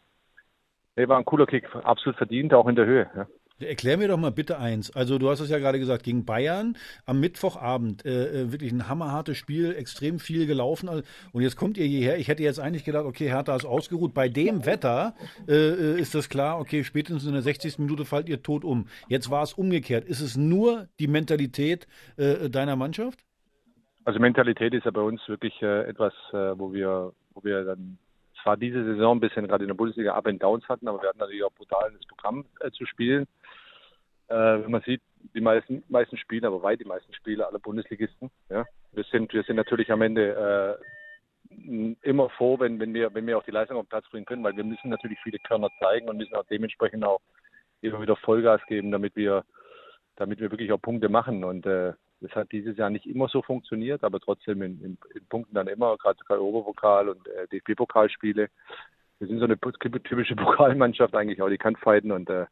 nee, 0.96 1.08
war 1.08 1.18
ein 1.18 1.24
cooler 1.24 1.46
Kick, 1.46 1.64
absolut 1.84 2.16
verdient, 2.16 2.52
auch 2.52 2.66
in 2.68 2.76
der 2.76 2.86
Höhe. 2.86 3.10
Ja. 3.14 3.26
Erklär 3.60 3.96
mir 3.96 4.08
doch 4.08 4.16
mal 4.16 4.32
bitte 4.32 4.58
eins. 4.58 4.94
Also 4.94 5.18
du 5.18 5.28
hast 5.28 5.40
es 5.40 5.50
ja 5.50 5.58
gerade 5.58 5.78
gesagt, 5.78 6.02
gegen 6.02 6.24
Bayern 6.24 6.76
am 7.06 7.20
Mittwochabend 7.20 8.04
äh, 8.04 8.42
äh, 8.42 8.52
wirklich 8.52 8.72
ein 8.72 8.88
hammerhartes 8.88 9.36
Spiel, 9.36 9.74
extrem 9.74 10.18
viel 10.18 10.46
gelaufen. 10.46 10.88
Also, 10.88 11.02
Und 11.32 11.42
jetzt 11.42 11.56
kommt 11.56 11.76
ihr 11.78 11.86
hierher. 11.86 12.18
Ich 12.18 12.28
hätte 12.28 12.42
jetzt 12.42 12.60
eigentlich 12.60 12.84
gedacht, 12.84 13.04
okay, 13.04 13.28
Hertha 13.28 13.54
ist 13.54 13.64
ausgeruht. 13.64 14.14
Bei 14.14 14.28
dem 14.28 14.66
Wetter 14.66 15.14
äh, 15.48 15.54
äh, 15.54 16.00
ist 16.00 16.14
das 16.14 16.28
klar, 16.28 16.58
okay, 16.58 16.84
spätestens 16.84 17.26
in 17.26 17.32
der 17.32 17.42
60. 17.42 17.78
Minute 17.78 18.04
fallt 18.04 18.28
ihr 18.28 18.42
tot 18.42 18.64
um. 18.64 18.86
Jetzt 19.08 19.30
war 19.30 19.42
es 19.42 19.52
umgekehrt. 19.52 20.04
Ist 20.04 20.20
es 20.20 20.36
nur 20.36 20.88
die 20.98 21.08
Mentalität 21.08 21.86
äh, 22.16 22.48
deiner 22.48 22.76
Mannschaft? 22.76 23.20
Also 24.04 24.18
Mentalität 24.18 24.72
ist 24.74 24.84
ja 24.86 24.90
bei 24.90 25.02
uns 25.02 25.20
wirklich 25.28 25.60
äh, 25.62 25.84
etwas, 25.84 26.14
wo 26.32 26.72
wir, 26.72 27.12
wo 27.34 27.44
wir 27.44 27.64
dann 27.64 27.98
zwar 28.42 28.56
diese 28.56 28.84
Saison 28.84 29.16
ein 29.16 29.20
bisschen 29.20 29.46
gerade 29.46 29.64
in 29.64 29.68
der 29.68 29.74
Bundesliga 29.74 30.14
Up 30.14 30.26
and 30.26 30.42
Downs 30.42 30.68
hatten, 30.68 30.88
aber 30.88 31.02
wir 31.02 31.08
hatten 31.08 31.18
natürlich 31.18 31.44
auch 31.44 31.52
brutal 31.52 31.92
das 31.92 32.06
Programm 32.06 32.44
äh, 32.60 32.70
zu 32.70 32.86
spielen. 32.86 33.26
Äh, 34.30 34.62
wenn 34.62 34.70
man 34.70 34.82
sieht, 34.82 35.02
die 35.34 35.40
meisten, 35.40 35.82
meisten 35.88 36.16
Spiele, 36.16 36.46
aber 36.46 36.62
weit 36.62 36.80
die 36.80 36.84
meisten 36.84 37.12
Spiele 37.14 37.46
aller 37.46 37.58
Bundesligisten. 37.58 38.30
Ja, 38.48 38.64
wir 38.92 39.04
sind, 39.04 39.32
wir 39.34 39.42
sind 39.42 39.56
natürlich 39.56 39.90
am 39.90 40.02
Ende 40.02 40.78
äh, 40.80 41.96
immer 42.02 42.30
froh, 42.30 42.58
wenn, 42.60 42.78
wenn 42.78 42.94
wir, 42.94 43.12
wenn 43.12 43.26
wir 43.26 43.36
auch 43.36 43.44
die 43.44 43.50
Leistung 43.50 43.76
auf 43.76 43.86
den 43.86 43.90
Platz 43.90 44.08
bringen 44.08 44.24
können, 44.24 44.44
weil 44.44 44.56
wir 44.56 44.62
müssen 44.62 44.88
natürlich 44.88 45.18
viele 45.22 45.38
Körner 45.40 45.68
zeigen 45.80 46.08
und 46.08 46.16
müssen 46.16 46.36
auch 46.36 46.46
dementsprechend 46.48 47.04
auch 47.04 47.20
immer 47.80 48.00
wieder 48.00 48.14
Vollgas 48.14 48.60
geben, 48.66 48.92
damit 48.92 49.16
wir, 49.16 49.44
damit 50.14 50.38
wir 50.38 50.52
wirklich 50.52 50.70
auch 50.70 50.80
Punkte 50.80 51.08
machen. 51.08 51.42
Und 51.42 51.66
äh, 51.66 51.92
das 52.20 52.30
hat 52.32 52.52
dieses 52.52 52.76
Jahr 52.76 52.90
nicht 52.90 53.06
immer 53.06 53.26
so 53.26 53.42
funktioniert, 53.42 54.04
aber 54.04 54.20
trotzdem 54.20 54.62
in, 54.62 54.80
in, 54.80 54.98
in 55.12 55.26
Punkten 55.28 55.54
dann 55.54 55.66
immer, 55.66 55.96
gerade 55.96 56.22
gerade 56.24 56.44
Oberpokal 56.44 57.08
und 57.08 57.26
äh, 57.26 57.48
DFB-Pokalspiele. 57.48 58.48
Wir 59.18 59.26
sind 59.26 59.40
so 59.40 59.44
eine 59.44 59.58
typische 59.58 60.36
Pokalmannschaft 60.36 61.16
eigentlich 61.16 61.42
auch, 61.42 61.48
die 61.48 61.58
kann 61.58 61.74
fighten 61.74 62.12
und 62.12 62.30
äh, 62.30 62.46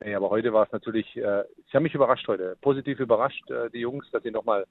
nee, 0.00 0.14
aber 0.14 0.30
heute 0.30 0.52
war 0.52 0.64
es 0.66 0.72
natürlich, 0.72 1.16
äh, 1.16 1.44
sie 1.66 1.72
haben 1.74 1.82
mich 1.82 1.94
überrascht 1.94 2.26
heute, 2.28 2.56
positiv 2.60 3.00
überrascht, 3.00 3.50
äh, 3.50 3.70
die 3.70 3.80
Jungs, 3.80 4.10
dass 4.10 4.22
sie 4.22 4.30
nochmal 4.30 4.66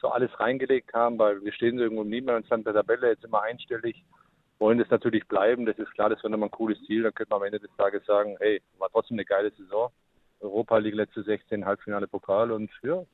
so 0.00 0.08
alles 0.08 0.38
reingelegt 0.38 0.92
haben, 0.92 1.18
weil 1.18 1.42
wir 1.42 1.52
stehen 1.52 1.78
so 1.78 1.84
irgendwo 1.84 2.02
im 2.02 2.10
Niemandsland 2.10 2.66
der 2.66 2.74
Tabelle, 2.74 3.08
jetzt 3.08 3.24
immer 3.24 3.42
einstellig, 3.42 4.04
wollen 4.58 4.78
das 4.78 4.90
natürlich 4.90 5.26
bleiben, 5.28 5.66
das 5.66 5.78
ist 5.78 5.92
klar, 5.92 6.08
das 6.08 6.18
wäre 6.22 6.30
nochmal 6.30 6.48
ein 6.48 6.52
cooles 6.52 6.82
Ziel, 6.86 7.02
dann 7.02 7.14
könnte 7.14 7.30
man 7.30 7.40
am 7.40 7.46
Ende 7.46 7.60
des 7.60 7.74
Tages 7.76 8.04
sagen, 8.06 8.36
hey, 8.40 8.60
war 8.78 8.88
trotzdem 8.90 9.16
eine 9.16 9.24
geile 9.24 9.50
Saison, 9.50 9.90
Europa 10.40 10.78
League 10.78 10.94
letzte 10.94 11.22
16, 11.22 11.64
Halbfinale 11.64 12.08
Pokal 12.08 12.50
und 12.52 12.70
ja, 12.82 13.00
in 13.00 13.06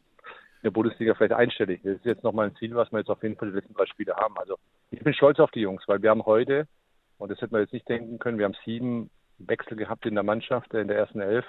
der 0.64 0.70
Bundesliga 0.70 1.14
vielleicht 1.14 1.32
einstellig. 1.32 1.80
Das 1.82 1.96
ist 1.96 2.04
jetzt 2.04 2.22
nochmal 2.22 2.48
ein 2.48 2.56
Ziel, 2.56 2.74
was 2.74 2.90
wir 2.92 2.98
jetzt 3.00 3.10
auf 3.10 3.22
jeden 3.22 3.36
Fall 3.36 3.50
die 3.50 3.56
letzten 3.56 3.74
drei 3.74 3.86
Spiele 3.86 4.14
haben. 4.14 4.36
Also 4.38 4.56
ich 4.90 5.00
bin 5.00 5.14
stolz 5.14 5.40
auf 5.40 5.50
die 5.50 5.60
Jungs, 5.60 5.82
weil 5.86 6.02
wir 6.02 6.10
haben 6.10 6.24
heute, 6.24 6.68
und 7.18 7.30
das 7.30 7.40
hätte 7.40 7.52
man 7.52 7.62
jetzt 7.62 7.72
nicht 7.72 7.88
denken 7.88 8.18
können, 8.18 8.38
wir 8.38 8.44
haben 8.44 8.56
sieben 8.64 9.10
Wechsel 9.48 9.76
gehabt 9.76 10.06
in 10.06 10.14
der 10.14 10.24
Mannschaft, 10.24 10.72
äh, 10.74 10.80
in 10.80 10.88
der 10.88 10.98
ersten 10.98 11.20
Elf. 11.20 11.44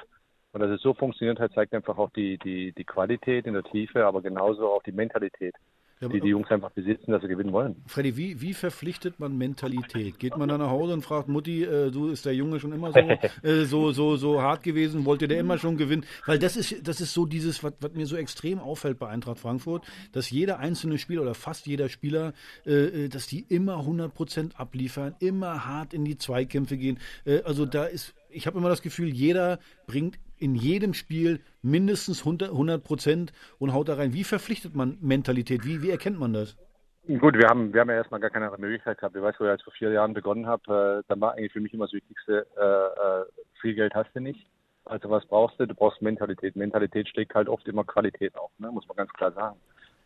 Und 0.51 0.61
dass 0.61 0.69
es 0.69 0.81
so 0.81 0.93
funktioniert 0.93 1.39
hat, 1.39 1.53
zeigt 1.53 1.73
einfach 1.73 1.97
auch 1.97 2.11
die, 2.11 2.37
die, 2.37 2.73
die 2.73 2.83
Qualität 2.83 3.47
in 3.47 3.53
der 3.53 3.63
Tiefe, 3.63 4.05
aber 4.05 4.21
genauso 4.21 4.71
auch 4.71 4.83
die 4.83 4.91
Mentalität, 4.91 5.55
Ja, 6.03 6.09
die 6.09 6.19
die 6.19 6.29
Jungs 6.29 6.49
einfach 6.51 6.71
besitzen, 6.71 7.11
dass 7.11 7.21
sie 7.21 7.27
gewinnen 7.27 7.53
wollen. 7.53 7.75
Freddy, 7.87 8.17
wie, 8.17 8.41
wie 8.41 8.53
verpflichtet 8.53 9.19
man 9.19 9.37
Mentalität? 9.37 10.19
Geht 10.19 10.37
man 10.37 10.49
dann 10.49 10.59
nach 10.59 10.69
Hause 10.69 10.93
und 10.93 11.01
fragt 11.01 11.29
Mutti, 11.29 11.63
äh, 11.63 11.91
du 11.91 12.09
ist 12.09 12.25
der 12.25 12.35
Junge 12.35 12.59
schon 12.59 12.73
immer 12.73 12.91
so, 12.91 12.99
äh, 13.47 13.65
so, 13.65 13.91
so, 13.91 14.17
so 14.17 14.41
hart 14.41 14.63
gewesen, 14.63 15.05
wollte 15.05 15.27
der 15.27 15.39
immer 15.39 15.57
schon 15.57 15.77
gewinnen? 15.77 16.05
Weil 16.25 16.39
das 16.39 16.57
ist, 16.57 16.87
das 16.87 16.99
ist 16.99 17.13
so 17.13 17.25
dieses, 17.25 17.63
was, 17.63 17.73
was 17.79 17.93
mir 17.93 18.05
so 18.05 18.15
extrem 18.15 18.59
auffällt 18.59 18.99
bei 18.99 19.07
Eintracht 19.07 19.39
Frankfurt, 19.39 19.85
dass 20.11 20.29
jeder 20.29 20.59
einzelne 20.59 20.97
Spieler 20.97 21.21
oder 21.21 21.35
fast 21.35 21.65
jeder 21.67 21.89
Spieler, 21.89 22.33
äh, 22.65 23.05
äh, 23.05 23.09
dass 23.09 23.27
die 23.27 23.45
immer 23.47 23.77
100% 23.77 24.55
abliefern, 24.55 25.15
immer 25.19 25.65
hart 25.65 25.93
in 25.93 26.03
die 26.03 26.17
Zweikämpfe 26.17 26.77
gehen. 26.77 26.99
Äh, 27.25 27.41
also 27.43 27.65
da 27.65 27.85
ist, 27.85 28.13
ich 28.29 28.47
habe 28.47 28.57
immer 28.57 28.69
das 28.69 28.81
Gefühl, 28.81 29.09
jeder 29.09 29.59
bringt 29.87 30.17
in 30.37 30.55
jedem 30.55 30.93
Spiel 30.93 31.41
mindestens 31.61 32.25
100 32.25 32.83
Prozent 32.83 33.33
und 33.59 33.73
haut 33.73 33.89
da 33.89 33.95
rein. 33.95 34.13
Wie 34.13 34.23
verpflichtet 34.23 34.75
man 34.75 34.97
Mentalität? 35.01 35.65
Wie, 35.65 35.81
wie 35.81 35.89
erkennt 35.89 36.19
man 36.19 36.33
das? 36.33 36.57
Gut, 37.05 37.37
wir 37.37 37.49
haben, 37.49 37.73
wir 37.73 37.81
haben 37.81 37.89
ja 37.89 37.97
erstmal 37.97 38.21
gar 38.21 38.29
keine 38.29 38.45
andere 38.45 38.61
Möglichkeit 38.61 38.97
gehabt. 38.97 39.15
Ich 39.15 39.21
weiß, 39.21 39.35
wo 39.37 39.43
ich 39.43 39.49
als 39.49 39.61
vor 39.61 39.73
vier 39.73 39.91
Jahren 39.91 40.13
begonnen 40.13 40.47
habe, 40.47 41.01
äh, 41.01 41.03
dann 41.09 41.19
war 41.19 41.33
eigentlich 41.33 41.51
für 41.51 41.59
mich 41.59 41.73
immer 41.73 41.85
das 41.85 41.93
Wichtigste, 41.93 42.47
äh, 42.57 42.61
äh, 42.63 43.25
viel 43.59 43.75
Geld 43.75 43.93
hast 43.93 44.15
du 44.15 44.21
nicht. 44.21 44.47
Also 44.85 45.09
was 45.09 45.25
brauchst 45.25 45.59
du? 45.59 45.65
Du 45.65 45.75
brauchst 45.75 46.01
Mentalität. 46.01 46.55
Mentalität 46.55 47.09
schlägt 47.09 47.35
halt 47.35 47.49
oft 47.49 47.67
immer 47.67 47.83
Qualität 47.83 48.35
auf, 48.37 48.51
ne? 48.57 48.71
muss 48.71 48.87
man 48.87 48.95
ganz 48.95 49.11
klar 49.11 49.33
sagen. 49.33 49.57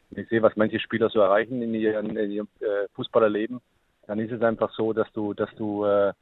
Wenn 0.10 0.24
ich 0.24 0.30
sehe, 0.30 0.42
was 0.42 0.56
manche 0.56 0.80
Spieler 0.80 1.10
so 1.10 1.20
erreichen 1.20 1.62
in 1.62 1.74
ihrem, 1.76 2.18
in 2.18 2.32
ihrem 2.32 2.48
äh, 2.62 2.88
Fußballerleben, 2.96 3.62
dann 4.08 4.20
ist 4.20 4.32
es 4.32 4.42
einfach 4.42 4.72
so, 4.74 4.94
dass 4.94 5.12
du, 5.13 5.36
dass 5.36 5.54
du 5.56 5.86
äh, 5.86 6.13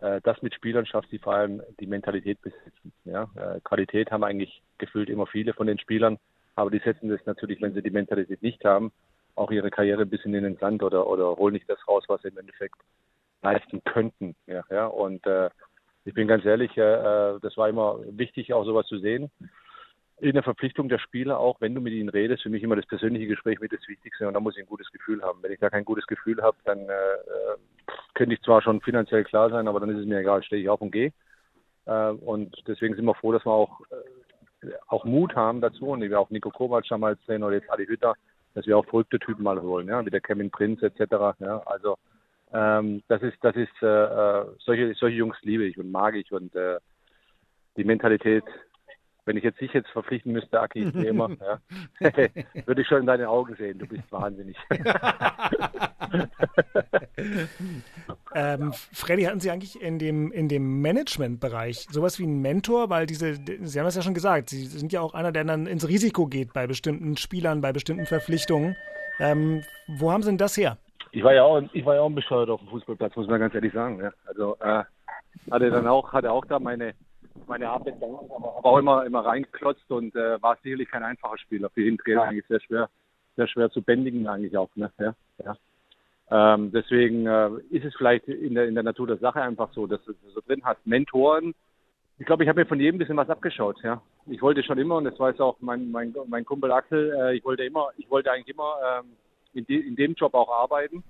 das 0.00 0.40
mit 0.42 0.54
Spielern 0.54 0.86
schaffst, 0.86 1.12
die 1.12 1.18
vor 1.18 1.34
allem 1.34 1.62
die 1.80 1.86
Mentalität 1.86 2.40
besitzen. 2.42 2.92
Ja? 3.04 3.28
Äh, 3.36 3.60
Qualität 3.62 4.10
haben 4.10 4.24
eigentlich 4.24 4.62
gefühlt 4.78 5.10
immer 5.10 5.26
viele 5.26 5.52
von 5.54 5.66
den 5.66 5.78
Spielern, 5.78 6.18
aber 6.54 6.70
die 6.70 6.78
setzen 6.78 7.08
das 7.08 7.24
natürlich, 7.26 7.60
wenn 7.60 7.74
sie 7.74 7.82
die 7.82 7.90
Mentalität 7.90 8.42
nicht 8.42 8.64
haben, 8.64 8.92
auch 9.34 9.50
ihre 9.50 9.70
Karriere 9.70 10.02
ein 10.02 10.10
bisschen 10.10 10.34
in 10.34 10.44
den 10.44 10.56
Sand 10.56 10.82
oder, 10.82 11.06
oder 11.06 11.36
holen 11.36 11.54
nicht 11.54 11.68
das 11.68 11.86
raus, 11.86 12.04
was 12.08 12.22
sie 12.22 12.28
im 12.28 12.38
Endeffekt 12.38 12.76
leisten 13.42 13.82
könnten. 13.84 14.34
Ja, 14.46 14.64
ja? 14.70 14.86
Und 14.86 15.26
äh, 15.26 15.50
ich 16.04 16.14
bin 16.14 16.26
ganz 16.26 16.44
ehrlich, 16.44 16.76
äh, 16.76 17.34
äh 17.34 17.40
das 17.40 17.56
war 17.56 17.68
immer 17.68 18.00
wichtig, 18.06 18.52
auch 18.52 18.64
sowas 18.64 18.86
zu 18.86 18.98
sehen 18.98 19.30
in 20.22 20.34
der 20.34 20.44
Verpflichtung 20.44 20.88
der 20.88 21.00
Spieler 21.00 21.40
auch, 21.40 21.60
wenn 21.60 21.74
du 21.74 21.80
mit 21.80 21.92
ihnen 21.92 22.08
redest, 22.08 22.44
für 22.44 22.48
mich 22.48 22.62
immer 22.62 22.76
das 22.76 22.86
persönliche 22.86 23.26
Gespräch 23.26 23.58
mit 23.58 23.72
das 23.72 23.86
Wichtigste 23.88 24.28
und 24.28 24.34
da 24.34 24.40
muss 24.40 24.56
ich 24.56 24.62
ein 24.62 24.68
gutes 24.68 24.90
Gefühl 24.92 25.20
haben. 25.20 25.42
Wenn 25.42 25.50
ich 25.50 25.58
da 25.58 25.68
kein 25.68 25.84
gutes 25.84 26.06
Gefühl 26.06 26.40
habe, 26.40 26.56
dann 26.64 26.78
äh, 26.78 26.92
äh, 26.92 27.56
könnte 28.14 28.36
ich 28.36 28.42
zwar 28.42 28.62
schon 28.62 28.80
finanziell 28.82 29.24
klar 29.24 29.50
sein, 29.50 29.66
aber 29.66 29.80
dann 29.80 29.90
ist 29.90 29.98
es 29.98 30.06
mir 30.06 30.20
egal, 30.20 30.44
stehe 30.44 30.62
ich 30.62 30.68
auf 30.68 30.80
und 30.80 30.92
gehe. 30.92 31.12
Äh, 31.86 32.10
und 32.10 32.56
deswegen 32.68 32.94
sind 32.94 33.04
wir 33.04 33.16
froh, 33.16 33.32
dass 33.32 33.44
wir 33.44 33.50
auch, 33.50 33.80
äh, 33.90 34.68
auch 34.86 35.04
Mut 35.04 35.34
haben 35.34 35.60
dazu 35.60 35.88
und 35.88 36.00
wir 36.00 36.20
auch 36.20 36.30
Nico 36.30 36.50
Kovac 36.50 36.84
damals 36.88 37.18
sehen 37.26 37.42
oder 37.42 37.56
jetzt 37.56 37.70
Adi 37.72 37.86
Hütter, 37.86 38.14
dass 38.54 38.64
wir 38.64 38.78
auch 38.78 38.86
verrückte 38.86 39.18
Typen 39.18 39.42
mal 39.42 39.60
holen, 39.60 39.88
ja, 39.88 40.06
wie 40.06 40.10
der 40.10 40.20
Kevin 40.20 40.52
Prinz 40.52 40.80
etc. 40.82 41.00
Ja, 41.40 41.62
also 41.66 41.98
ähm, 42.52 43.02
das 43.08 43.22
ist, 43.22 43.38
das 43.40 43.56
ist 43.56 43.82
äh, 43.82 43.86
äh, 43.86 44.44
solche, 44.60 44.94
solche 44.94 45.16
Jungs 45.16 45.36
liebe 45.42 45.64
ich 45.64 45.78
und 45.78 45.90
mag 45.90 46.14
ich 46.14 46.30
und 46.30 46.54
äh, 46.54 46.78
die 47.76 47.84
Mentalität 47.84 48.44
wenn 49.24 49.36
ich 49.36 49.44
jetzt 49.44 49.60
dich 49.60 49.72
jetzt 49.72 49.88
verpflichten 49.90 50.32
müsste, 50.32 50.60
Aki, 50.60 50.92
wie 50.94 51.06
immer, 51.06 51.30
ja, 51.40 51.60
würde 52.66 52.82
ich 52.82 52.88
schon 52.88 53.00
in 53.00 53.06
deine 53.06 53.28
Augen 53.28 53.54
sehen. 53.56 53.78
Du 53.78 53.86
bist 53.86 54.10
wahnsinnig. 54.10 54.56
ähm, 58.34 58.72
Freddy, 58.92 59.22
hatten 59.24 59.40
Sie 59.40 59.50
eigentlich 59.50 59.80
in 59.80 59.98
dem, 59.98 60.32
in 60.32 60.48
dem 60.48 60.80
Managementbereich 60.82 61.86
sowas 61.90 62.18
wie 62.18 62.24
einen 62.24 62.42
Mentor? 62.42 62.90
Weil 62.90 63.06
diese, 63.06 63.34
Sie 63.34 63.78
haben 63.78 63.86
es 63.86 63.94
ja 63.94 64.02
schon 64.02 64.14
gesagt, 64.14 64.50
Sie 64.50 64.66
sind 64.66 64.92
ja 64.92 65.00
auch 65.00 65.14
einer, 65.14 65.32
der 65.32 65.44
dann 65.44 65.66
ins 65.66 65.86
Risiko 65.86 66.26
geht 66.26 66.52
bei 66.52 66.66
bestimmten 66.66 67.16
Spielern, 67.16 67.60
bei 67.60 67.72
bestimmten 67.72 68.06
Verpflichtungen. 68.06 68.76
Ähm, 69.20 69.62
wo 69.86 70.10
haben 70.10 70.22
Sie 70.22 70.30
denn 70.30 70.38
das 70.38 70.56
her? 70.56 70.78
Ich 71.12 71.22
war 71.22 71.34
ja 71.34 71.44
auch, 71.44 71.62
ich 71.72 71.84
war 71.84 71.94
ja 71.94 72.00
auch 72.00 72.08
ein 72.08 72.14
bescheuert 72.14 72.48
auf 72.48 72.60
dem 72.60 72.68
Fußballplatz, 72.68 73.14
muss 73.16 73.28
man 73.28 73.38
ganz 73.38 73.54
ehrlich 73.54 73.72
sagen. 73.72 74.00
Ja. 74.00 74.12
Also 74.26 74.56
äh, 74.60 74.82
hatte 75.50 75.70
dann 75.70 75.86
auch, 75.86 76.12
hatte 76.12 76.32
auch 76.32 76.44
da 76.46 76.58
meine 76.58 76.94
meine 77.46 77.68
Arbeit 77.68 77.94
aber 77.96 78.64
auch 78.64 78.78
immer, 78.78 79.04
immer 79.04 79.24
reingeklotzt 79.24 79.90
und 79.90 80.14
äh, 80.14 80.40
war 80.42 80.56
sicherlich 80.62 80.88
kein 80.88 81.02
einfacher 81.02 81.38
Spieler. 81.38 81.70
Für 81.70 81.82
jeden 81.82 81.98
Trainer 81.98 82.22
eigentlich 82.22 82.46
sehr 82.46 82.60
schwer, 82.60 82.88
sehr 83.36 83.48
schwer 83.48 83.70
zu 83.70 83.82
bändigen 83.82 84.26
eigentlich 84.26 84.56
auch. 84.56 84.70
Ne? 84.76 84.90
Ja, 84.98 85.14
ja. 85.44 85.56
Ähm, 86.30 86.72
deswegen 86.72 87.26
äh, 87.26 87.50
ist 87.70 87.84
es 87.84 87.94
vielleicht 87.96 88.26
in 88.26 88.54
der, 88.54 88.66
in 88.66 88.74
der 88.74 88.84
Natur 88.84 89.06
der 89.06 89.18
Sache 89.18 89.42
einfach 89.42 89.70
so, 89.72 89.86
dass 89.86 90.02
du 90.04 90.14
so 90.34 90.40
drin 90.46 90.62
hast. 90.64 90.86
Mentoren, 90.86 91.54
ich 92.18 92.26
glaube, 92.26 92.44
ich 92.44 92.48
habe 92.48 92.60
mir 92.60 92.66
von 92.66 92.80
jedem 92.80 92.96
ein 92.96 92.98
bisschen 92.98 93.16
was 93.16 93.28
abgeschaut. 93.28 93.82
Ja, 93.82 94.00
ich 94.26 94.40
wollte 94.40 94.62
schon 94.62 94.78
immer 94.78 94.96
und 94.96 95.04
das 95.04 95.18
weiß 95.18 95.40
auch 95.40 95.56
mein 95.60 95.90
mein, 95.90 96.14
mein 96.28 96.44
Kumpel 96.44 96.72
Axel. 96.72 97.12
Äh, 97.12 97.36
ich 97.36 97.44
wollte 97.44 97.64
immer, 97.64 97.88
ich 97.96 98.10
wollte 98.10 98.30
eigentlich 98.30 98.54
immer 98.54 98.76
ähm, 99.00 99.12
in, 99.52 99.66
de, 99.66 99.80
in 99.80 99.96
dem 99.96 100.14
Job 100.14 100.34
auch 100.34 100.50
arbeiten 100.50 101.02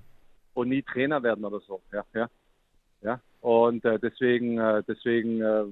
und 0.55 0.69
nie 0.69 0.83
Trainer 0.83 1.23
werden 1.23 1.45
oder 1.45 1.61
so. 1.61 1.81
Ja, 1.93 2.05
ja, 2.15 2.29
ja. 3.03 3.21
Und 3.41 3.85
äh, 3.85 3.99
deswegen, 3.99 4.59
äh, 4.59 4.83
deswegen 4.87 5.41
äh, 5.41 5.65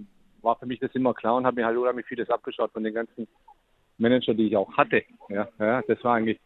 war 0.42 0.56
für 0.56 0.66
mich 0.66 0.80
das 0.80 0.94
immer 0.94 1.14
klar 1.14 1.36
und 1.36 1.46
habe 1.46 1.60
mir 1.60 1.66
halt 1.66 1.76
unheimlich 1.76 2.06
vieles 2.06 2.30
abgeschaut 2.30 2.72
von 2.72 2.84
den 2.84 2.94
ganzen 2.94 3.26
Managern, 3.98 4.36
die 4.36 4.48
ich 4.48 4.56
auch 4.56 4.76
hatte. 4.76 5.02
Ja, 5.28 5.48
ja 5.58 5.82
das 5.86 6.02
war 6.04 6.14
eigentlich, 6.14 6.40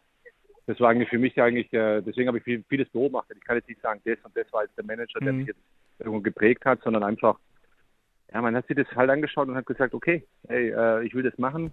das 0.67 0.79
war 0.81 0.91
eigentlich 0.91 1.09
für 1.09 1.19
mich 1.19 1.41
eigentlich, 1.41 1.73
äh, 1.73 2.03
deswegen 2.03 2.29
habe 2.29 2.39
ich 2.39 2.45
viel, 2.45 2.65
vieles 2.69 2.89
beobachtet. 2.91 3.37
Ich 3.39 3.45
kann 3.45 3.57
jetzt 3.57 3.69
nicht 3.69 3.81
sagen, 3.81 4.01
das 4.05 4.19
und 4.23 4.37
das 4.37 4.53
war 4.53 4.63
jetzt 4.65 4.77
der 4.77 4.85
Manager, 4.85 5.21
der 5.21 5.33
mhm. 5.33 5.39
mich 5.41 5.49
jetzt 5.49 5.61
irgendwo 5.99 6.21
geprägt 6.21 6.65
hat, 6.65 6.81
sondern 6.83 7.03
einfach, 7.03 7.39
ja, 8.33 8.43
man 8.43 8.57
hat 8.57 8.67
sich 8.67 8.77
das 8.77 8.91
halt 8.97 9.11
angeschaut 9.11 9.49
und 9.49 9.55
hat 9.55 9.67
gesagt, 9.67 9.95
okay, 9.95 10.25
hey, 10.49 10.71
äh, 10.71 11.07
ich 11.07 11.15
will 11.15 11.23
das 11.23 11.39
machen. 11.39 11.73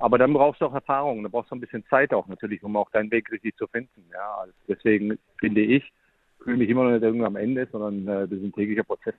Aber 0.00 0.18
dann 0.18 0.32
brauchst 0.32 0.60
du 0.60 0.66
auch 0.66 0.74
Erfahrung, 0.74 1.22
dann 1.22 1.32
brauchst 1.32 1.50
du 1.50 1.54
ein 1.54 1.60
bisschen 1.60 1.84
Zeit 1.86 2.12
auch 2.12 2.26
natürlich, 2.26 2.62
um 2.62 2.76
auch 2.76 2.90
deinen 2.90 3.10
Weg 3.10 3.30
richtig 3.30 3.56
zu 3.56 3.66
finden. 3.68 4.04
Ja, 4.12 4.38
also 4.40 4.52
deswegen 4.68 5.18
finde 5.38 5.62
ich, 5.62 5.90
fühle 6.42 6.58
mich 6.58 6.68
immer 6.68 6.84
noch 6.84 6.90
nicht 6.90 7.02
irgendwo 7.02 7.24
am 7.24 7.36
Ende, 7.36 7.66
sondern 7.70 8.06
äh, 8.06 8.28
das 8.28 8.38
ist 8.38 8.44
ein 8.44 8.52
täglicher 8.52 8.84
Prozess. 8.84 9.14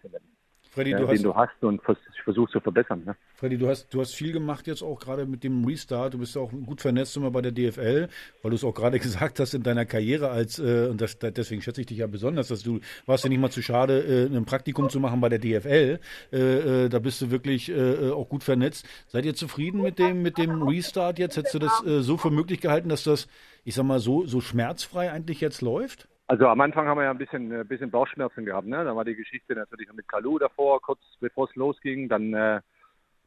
Freddy, 0.77 0.91
du 0.91 0.97
den 0.97 1.07
hast, 1.07 1.23
du 1.23 1.35
hast 1.35 1.63
und 1.63 1.81
versuchst 2.23 2.53
zu 2.53 2.59
verbessern. 2.59 3.01
Ne? 3.03 3.15
Freddy, 3.33 3.57
du 3.57 3.67
hast, 3.67 3.91
du 3.91 3.99
hast 3.99 4.13
viel 4.13 4.31
gemacht 4.31 4.67
jetzt 4.67 4.83
auch 4.83 4.99
gerade 4.99 5.25
mit 5.25 5.43
dem 5.43 5.65
Restart. 5.65 6.13
Du 6.13 6.19
bist 6.19 6.35
ja 6.35 6.41
auch 6.41 6.51
gut 6.51 6.81
vernetzt 6.81 7.17
immer 7.17 7.31
bei 7.31 7.41
der 7.41 7.51
DFL, 7.51 8.07
weil 8.43 8.49
du 8.51 8.55
es 8.55 8.63
auch 8.63 8.75
gerade 8.75 8.99
gesagt 9.07 9.39
hast 9.39 9.55
in 9.55 9.63
deiner 9.63 9.85
Karriere 9.85 10.29
als, 10.29 10.59
äh, 10.59 10.87
und 10.87 11.01
das, 11.01 11.17
deswegen 11.17 11.63
schätze 11.63 11.81
ich 11.81 11.87
dich 11.87 11.97
ja 11.97 12.05
besonders, 12.05 12.49
dass 12.49 12.61
du 12.61 12.79
warst 13.07 13.23
ja 13.23 13.29
nicht 13.29 13.39
mal 13.39 13.49
zu 13.49 13.63
schade, 13.63 14.01
äh, 14.01 14.25
ein 14.27 14.45
Praktikum 14.45 14.89
zu 14.89 14.99
machen 14.99 15.19
bei 15.19 15.29
der 15.29 15.39
DFL. 15.39 15.99
Äh, 16.31 16.37
äh, 16.37 16.89
da 16.89 16.99
bist 16.99 17.23
du 17.23 17.31
wirklich 17.31 17.69
äh, 17.69 18.11
auch 18.11 18.29
gut 18.29 18.43
vernetzt. 18.43 18.85
Seid 19.07 19.25
ihr 19.25 19.33
zufrieden 19.33 19.81
mit 19.81 19.97
dem, 19.97 20.21
mit 20.21 20.37
dem 20.37 20.61
Restart 20.61 21.17
jetzt? 21.17 21.37
Hättest 21.37 21.55
du 21.55 21.59
das 21.59 21.83
äh, 21.87 22.01
so 22.01 22.17
für 22.17 22.29
möglich 22.29 22.61
gehalten, 22.61 22.89
dass 22.89 23.03
das, 23.03 23.27
ich 23.63 23.73
sag 23.73 23.85
mal, 23.85 23.99
so, 23.99 24.27
so 24.27 24.41
schmerzfrei 24.41 25.11
eigentlich 25.11 25.41
jetzt 25.41 25.61
läuft? 25.61 26.07
Also 26.27 26.47
am 26.47 26.59
Anfang 26.59 26.87
haben 26.87 26.97
wir 26.97 27.05
ja 27.05 27.11
ein 27.11 27.17
bisschen, 27.17 27.53
ein 27.53 27.61
äh, 27.61 27.63
bisschen 27.63 27.89
Bauchschmerzen 27.89 28.45
gehabt. 28.45 28.67
Ne? 28.67 28.83
Da 28.83 28.93
war 28.95 29.05
die 29.05 29.15
Geschichte 29.15 29.55
natürlich 29.55 29.91
mit 29.93 30.09
Kalu 30.09 30.37
davor, 30.37 30.81
kurz 30.81 30.99
bevor 31.21 31.49
es 31.49 31.55
losging. 31.55 32.09
Dann, 32.09 32.33
äh, 32.33 32.59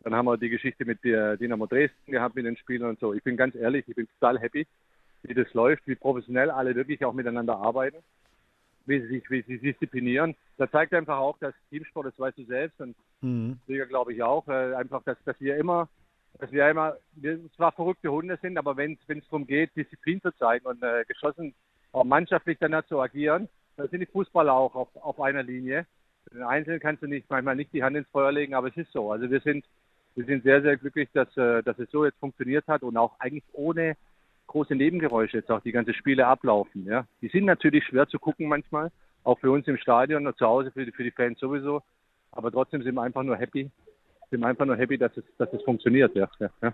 dann 0.02 0.14
haben 0.14 0.26
wir 0.26 0.36
die 0.36 0.50
Geschichte 0.50 0.84
mit 0.84 1.02
der 1.02 1.38
Dynamo 1.38 1.66
Dresden 1.66 2.12
gehabt 2.12 2.34
mit 2.34 2.44
den 2.44 2.58
Spielern 2.58 2.90
und 2.90 3.00
so. 3.00 3.14
Ich 3.14 3.22
bin 3.22 3.38
ganz 3.38 3.54
ehrlich, 3.54 3.88
ich 3.88 3.96
bin 3.96 4.06
total 4.18 4.38
happy, 4.38 4.66
wie 5.22 5.34
das 5.34 5.52
läuft, 5.54 5.86
wie 5.86 5.94
professionell 5.94 6.50
alle 6.50 6.74
wirklich 6.74 7.02
auch 7.04 7.14
miteinander 7.14 7.56
arbeiten, 7.56 7.96
wie 8.84 9.00
sie 9.00 9.08
sich, 9.08 9.30
wie 9.30 9.42
sie 9.42 9.58
disziplinieren. 9.58 10.36
Das 10.58 10.70
zeigt 10.70 10.92
einfach 10.92 11.16
auch, 11.16 11.38
dass 11.38 11.54
Teamsport, 11.70 12.06
das 12.06 12.18
weißt 12.18 12.36
du 12.36 12.44
selbst 12.44 12.80
und 12.82 12.94
mhm. 13.22 13.58
Liga 13.66 13.86
glaube 13.86 14.12
ich 14.12 14.22
auch, 14.22 14.46
äh, 14.48 14.74
einfach, 14.74 15.02
dass, 15.04 15.16
dass 15.24 15.40
wir 15.40 15.56
immer 15.56 15.88
dass 16.38 16.52
wir 16.52 16.70
immer, 16.70 16.96
wir 17.16 17.40
zwar 17.56 17.72
verrückte 17.72 18.10
Hunde 18.10 18.38
sind, 18.40 18.56
aber 18.56 18.76
wenn 18.76 18.96
es 19.08 19.24
darum 19.24 19.46
geht, 19.46 19.74
Disziplin 19.74 20.22
zu 20.22 20.30
zeigen 20.36 20.64
und 20.64 20.82
äh, 20.82 21.04
geschossen 21.06 21.54
mannschaftlich 21.92 22.58
danach 22.60 22.86
zu 22.86 23.00
agieren. 23.00 23.48
Da 23.76 23.86
sind 23.88 24.00
die 24.00 24.06
Fußballer 24.06 24.52
auch 24.52 24.74
auf, 24.74 24.88
auf 24.96 25.20
einer 25.20 25.42
Linie. 25.42 25.86
Einzeln 26.46 26.80
kannst 26.80 27.02
du 27.02 27.06
nicht 27.06 27.28
manchmal 27.28 27.56
nicht 27.56 27.72
die 27.72 27.82
Hand 27.82 27.96
ins 27.96 28.08
Feuer 28.08 28.30
legen, 28.30 28.54
aber 28.54 28.68
es 28.68 28.76
ist 28.76 28.92
so. 28.92 29.10
Also 29.10 29.30
wir 29.30 29.40
sind 29.40 29.64
wir 30.14 30.24
sind 30.24 30.42
sehr 30.42 30.60
sehr 30.62 30.76
glücklich, 30.76 31.08
dass 31.12 31.34
äh, 31.36 31.62
dass 31.62 31.78
es 31.78 31.90
so 31.90 32.04
jetzt 32.04 32.18
funktioniert 32.18 32.66
hat 32.68 32.82
und 32.82 32.96
auch 32.96 33.18
eigentlich 33.18 33.44
ohne 33.52 33.96
große 34.46 34.74
Nebengeräusche 34.74 35.38
jetzt 35.38 35.50
auch 35.50 35.60
die 35.60 35.72
ganze 35.72 35.94
Spiele 35.94 36.26
ablaufen. 36.26 36.84
Ja, 36.84 37.06
die 37.22 37.28
sind 37.28 37.46
natürlich 37.46 37.84
schwer 37.84 38.06
zu 38.06 38.18
gucken 38.18 38.48
manchmal, 38.48 38.90
auch 39.24 39.38
für 39.38 39.50
uns 39.50 39.66
im 39.66 39.76
Stadion 39.76 40.26
und 40.26 40.36
zu 40.36 40.46
Hause 40.46 40.70
für 40.72 40.84
die 40.84 40.92
für 40.92 41.04
die 41.04 41.10
Fans 41.10 41.38
sowieso. 41.38 41.82
Aber 42.32 42.52
trotzdem 42.52 42.82
sind 42.82 42.94
wir 42.94 43.02
einfach 43.02 43.22
nur 43.22 43.36
happy, 43.36 43.70
sind 44.30 44.40
wir 44.40 44.46
einfach 44.46 44.66
nur 44.66 44.76
happy, 44.76 44.98
dass 44.98 45.16
es 45.16 45.24
dass 45.38 45.52
es 45.52 45.62
funktioniert. 45.62 46.14
Ja, 46.14 46.28
ja. 46.38 46.72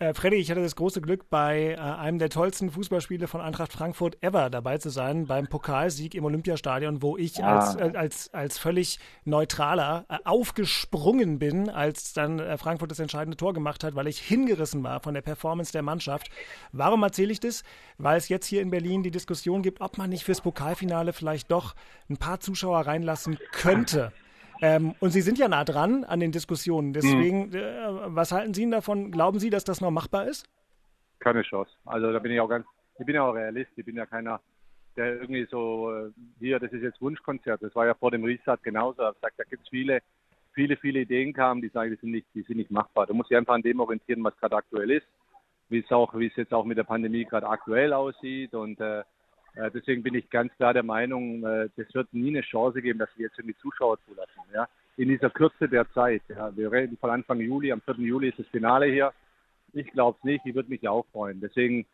Äh, 0.00 0.14
Freddy, 0.14 0.36
ich 0.36 0.48
hatte 0.48 0.62
das 0.62 0.76
große 0.76 1.00
Glück, 1.00 1.28
bei 1.28 1.72
äh, 1.72 1.76
einem 1.76 2.20
der 2.20 2.30
tollsten 2.30 2.70
Fußballspiele 2.70 3.26
von 3.26 3.40
Eintracht 3.40 3.72
Frankfurt 3.72 4.22
ever 4.22 4.48
dabei 4.48 4.78
zu 4.78 4.90
sein, 4.90 5.26
beim 5.26 5.48
Pokalsieg 5.48 6.14
im 6.14 6.24
Olympiastadion, 6.24 7.02
wo 7.02 7.16
ich 7.16 7.42
ah. 7.42 7.58
als, 7.58 7.74
äh, 7.74 7.96
als, 7.96 8.32
als 8.32 8.58
völlig 8.58 9.00
neutraler 9.24 10.06
äh, 10.08 10.18
aufgesprungen 10.24 11.40
bin, 11.40 11.68
als 11.68 12.12
dann 12.12 12.38
äh, 12.38 12.56
Frankfurt 12.58 12.92
das 12.92 13.00
entscheidende 13.00 13.36
Tor 13.36 13.54
gemacht 13.54 13.82
hat, 13.82 13.96
weil 13.96 14.06
ich 14.06 14.20
hingerissen 14.20 14.84
war 14.84 15.00
von 15.00 15.14
der 15.14 15.22
Performance 15.22 15.72
der 15.72 15.82
Mannschaft. 15.82 16.30
Warum 16.70 17.02
erzähle 17.02 17.32
ich 17.32 17.40
das? 17.40 17.64
Weil 17.96 18.18
es 18.18 18.28
jetzt 18.28 18.46
hier 18.46 18.62
in 18.62 18.70
Berlin 18.70 19.02
die 19.02 19.10
Diskussion 19.10 19.62
gibt, 19.62 19.80
ob 19.80 19.98
man 19.98 20.10
nicht 20.10 20.22
fürs 20.22 20.42
Pokalfinale 20.42 21.12
vielleicht 21.12 21.50
doch 21.50 21.74
ein 22.08 22.18
paar 22.18 22.38
Zuschauer 22.38 22.86
reinlassen 22.86 23.36
könnte. 23.50 24.12
Ähm, 24.60 24.94
und 25.00 25.10
Sie 25.10 25.20
sind 25.20 25.38
ja 25.38 25.48
nah 25.48 25.64
dran 25.64 26.04
an 26.04 26.20
den 26.20 26.32
Diskussionen. 26.32 26.92
Deswegen, 26.92 27.48
mhm. 27.48 27.54
äh, 27.54 28.14
was 28.16 28.32
halten 28.32 28.54
Sie 28.54 28.68
davon? 28.70 29.10
Glauben 29.10 29.38
Sie, 29.38 29.50
dass 29.50 29.64
das 29.64 29.80
noch 29.80 29.90
machbar 29.90 30.26
ist? 30.26 30.48
Keine 31.20 31.42
Chance. 31.42 31.70
Also 31.84 32.12
da 32.12 32.18
bin 32.18 32.32
ich 32.32 32.40
auch 32.40 32.48
ganz, 32.48 32.66
ich 32.98 33.06
bin 33.06 33.14
ja 33.14 33.22
auch 33.22 33.34
Realist. 33.34 33.70
Ich 33.76 33.84
bin 33.84 33.96
ja 33.96 34.06
keiner, 34.06 34.40
der 34.96 35.20
irgendwie 35.20 35.46
so, 35.50 35.92
äh, 35.92 36.10
hier, 36.38 36.58
das 36.58 36.72
ist 36.72 36.82
jetzt 36.82 37.00
Wunschkonzert. 37.00 37.62
Das 37.62 37.74
war 37.74 37.86
ja 37.86 37.94
vor 37.94 38.10
dem 38.10 38.24
Restart 38.24 38.62
genauso. 38.62 39.02
Ich 39.08 39.14
gesagt, 39.14 39.38
da 39.38 39.44
gibt 39.44 39.62
es 39.62 39.68
viele, 39.68 40.00
viele, 40.52 40.76
viele 40.76 41.00
Ideen 41.00 41.32
kamen, 41.32 41.62
die 41.62 41.68
sagen, 41.68 41.90
die 41.90 42.00
sind 42.00 42.10
nicht, 42.10 42.26
die 42.34 42.42
sind 42.42 42.56
nicht 42.56 42.70
machbar. 42.70 43.06
Du 43.06 43.14
musst 43.14 43.30
dich 43.30 43.36
einfach 43.36 43.54
an 43.54 43.62
dem 43.62 43.80
orientieren, 43.80 44.24
was 44.24 44.36
gerade 44.38 44.56
aktuell 44.56 44.90
ist, 44.90 45.06
wie 45.68 45.78
es 45.78 45.90
auch, 45.92 46.14
wie 46.14 46.26
es 46.26 46.36
jetzt 46.36 46.52
auch 46.52 46.64
mit 46.64 46.78
der 46.78 46.84
Pandemie 46.84 47.24
gerade 47.24 47.48
aktuell 47.48 47.92
aussieht 47.92 48.54
und 48.54 48.80
äh, 48.80 49.04
deswegen 49.54 50.02
bin 50.02 50.14
ich 50.14 50.30
ganz 50.30 50.54
klar 50.56 50.74
der 50.74 50.82
Meinung, 50.82 51.44
äh, 51.44 51.68
das 51.76 51.92
wird 51.94 52.12
nie 52.12 52.28
eine 52.28 52.42
Chance 52.42 52.82
geben, 52.82 52.98
dass 52.98 53.10
wir 53.16 53.26
jetzt 53.26 53.38
irgendwie 53.38 53.56
Zuschauer 53.58 53.98
zulassen. 54.06 54.40
Ja? 54.54 54.68
in 54.98 55.08
dieser 55.08 55.30
Kürze 55.30 55.68
der 55.68 55.90
Zeit. 55.92 56.22
Ja. 56.28 56.54
Wir 56.54 56.70
reden 56.70 56.98
von 56.98 57.10
Anfang 57.10 57.40
Juli, 57.40 57.72
am 57.72 57.80
4. 57.80 57.94
Juli 57.98 58.28
ist 58.30 58.38
das 58.38 58.46
Finale 58.48 58.86
hier. 58.86 59.12
Ich 59.72 59.90
glaube 59.92 60.18
es 60.18 60.24
nicht, 60.24 60.44
ich 60.44 60.54
würde 60.54 60.68
mich 60.68 60.86
auch 60.88 61.06
freuen. 61.12 61.40
Deswegen, 61.40 61.86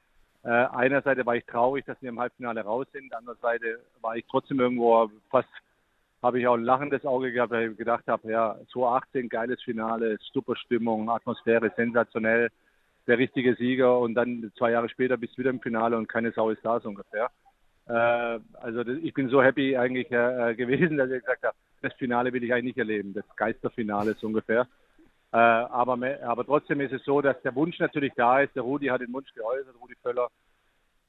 äh, 0.43 0.49
einerseits 0.49 1.25
war 1.27 1.37
ich 1.37 1.45
traurig, 1.45 1.85
dass 1.85 2.01
wir 2.01 2.09
im 2.09 2.19
Halbfinale 2.19 2.63
raus 2.63 2.87
sind, 2.93 3.15
andererseits 3.15 3.65
war 4.01 4.17
ich 4.17 4.25
trotzdem 4.31 4.59
irgendwo 4.59 5.11
fast, 5.31 5.49
habe 6.23 6.41
ich 6.41 6.47
auch 6.47 6.55
ein 6.55 6.65
lachendes 6.65 7.05
Auge 7.05 7.31
gehabt, 7.31 7.53
weil 7.53 7.73
ich 7.73 7.77
gedacht 7.77 8.05
habe, 8.07 8.31
ja, 8.31 8.57
2018, 8.73 9.29
geiles 9.29 9.63
Finale, 9.63 10.17
super 10.33 10.57
Stimmung, 10.57 11.11
Atmosphäre, 11.11 11.71
sensationell, 11.77 12.49
der 13.07 13.19
richtige 13.19 13.55
Sieger 13.57 13.99
und 13.99 14.15
dann 14.15 14.51
zwei 14.57 14.71
Jahre 14.71 14.89
später 14.89 15.19
bist 15.19 15.35
du 15.35 15.41
wieder 15.41 15.51
im 15.51 15.61
Finale 15.61 15.99
und 15.99 16.09
keine 16.09 16.33
Sau 16.33 16.49
ist 16.49 16.65
da 16.65 16.81
so 16.81 16.89
ungefähr. 16.89 17.31
Äh, 17.87 18.41
also 18.55 18.81
ich 18.81 19.13
bin 19.15 19.29
so 19.29 19.43
happy 19.43 19.77
eigentlich 19.77 20.11
äh, 20.11 20.55
gewesen, 20.55 20.97
dass 20.99 21.11
ich 21.11 21.21
gesagt 21.21 21.45
habe, 21.45 21.57
das 21.83 21.93
Finale 21.95 22.33
will 22.33 22.43
ich 22.43 22.53
eigentlich 22.53 22.77
nicht 22.77 22.79
erleben, 22.79 23.13
das 23.13 23.25
Geisterfinale 23.37 24.15
so 24.15 24.27
ungefähr. 24.27 24.67
Äh, 25.33 25.37
aber, 25.37 25.99
aber 26.23 26.45
trotzdem 26.45 26.81
ist 26.81 26.93
es 26.93 27.05
so, 27.05 27.21
dass 27.21 27.41
der 27.43 27.55
Wunsch 27.55 27.79
natürlich 27.79 28.13
da 28.17 28.41
ist. 28.41 28.55
Der 28.55 28.63
Rudi 28.63 28.87
hat 28.87 29.01
den 29.01 29.13
Wunsch 29.13 29.33
geäußert, 29.35 29.75
Rudi 29.81 29.95
Völler. 30.03 30.29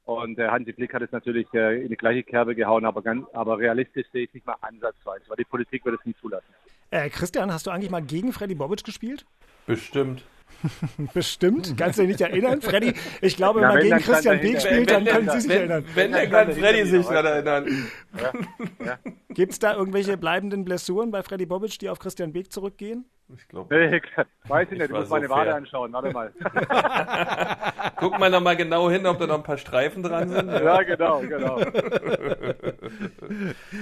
Und 0.06 0.38
der 0.38 0.52
Hansi 0.52 0.74
Flick 0.74 0.94
hat 0.94 1.02
es 1.02 1.12
natürlich 1.12 1.48
äh, 1.54 1.82
in 1.84 1.90
die 1.90 1.96
gleiche 1.96 2.24
Kerbe 2.24 2.56
gehauen, 2.56 2.86
aber, 2.86 3.02
ganz, 3.02 3.28
aber 3.34 3.58
realistisch 3.58 4.06
sehe 4.12 4.26
ich 4.26 4.34
nicht 4.34 4.46
mal 4.46 4.56
ansatzweise, 4.62 5.26
weil 5.28 5.38
die 5.38 5.46
Politik 5.46 5.84
wird 5.86 6.00
es 6.00 6.06
nie 6.06 6.16
zulassen. 6.22 6.46
Äh, 6.92 7.10
Christian, 7.10 7.52
hast 7.52 7.66
du 7.66 7.72
eigentlich 7.72 7.90
mal 7.90 8.04
gegen 8.04 8.32
Freddy 8.32 8.54
Bobic 8.54 8.84
gespielt? 8.84 9.26
Bestimmt. 9.66 10.24
Bestimmt, 11.14 11.76
kannst 11.78 12.00
du 12.00 12.04
dich 12.04 12.12
nicht 12.12 12.22
erinnern, 12.22 12.62
Freddy? 12.62 12.94
Ich 13.22 13.36
glaube, 13.36 13.62
wenn 13.62 13.68
man 13.68 13.82
gegen 13.82 13.98
Christian 13.98 14.40
Beek 14.40 14.62
spielt, 14.62 14.90
dann 14.90 15.06
können 15.06 15.30
Sie 15.30 15.42
sich 15.42 15.50
wenn, 15.50 15.58
erinnern. 15.58 15.86
Wenn, 15.94 16.12
dann 16.12 16.30
kann 16.30 16.52
Freddy 16.54 16.86
sich 16.86 17.06
daran 17.06 17.26
erinnern. 17.26 17.88
Ja, 18.18 18.86
ja. 18.86 19.00
Gibt 19.30 19.52
es 19.54 19.60
da 19.60 19.76
irgendwelche 19.76 20.18
bleibenden 20.18 20.66
Blessuren 20.66 21.12
bei 21.12 21.24
Freddy 21.24 21.46
Bobic, 21.46 21.78
die 21.80 21.90
auf 21.90 22.00
Christian 22.00 22.34
Beek 22.34 22.52
zurückgehen? 22.52 23.06
Ich 23.34 23.48
glaube. 23.48 23.76
Nee, 23.76 24.02
weiß 24.48 24.72
ich 24.72 24.78
nicht, 24.78 24.92
du 24.92 24.96
musst 24.96 25.10
meine 25.10 25.28
so 25.28 25.34
Wade 25.34 25.56
anschauen, 25.56 25.92
warte 25.94 26.12
mal. 26.12 26.32
Guck 27.98 28.20
mal 28.20 28.30
nochmal 28.30 28.56
genau 28.56 28.90
hin, 28.90 29.08
ob 29.08 29.18
da 29.18 29.26
noch 29.26 29.38
ein 29.38 29.44
paar 29.44 29.58
Streifen 29.58 30.04
dran 30.04 30.30
sind. 30.30 30.48
Ja, 30.48 30.64
ja 30.64 30.84
genau, 30.84 31.22
genau. 31.22 31.58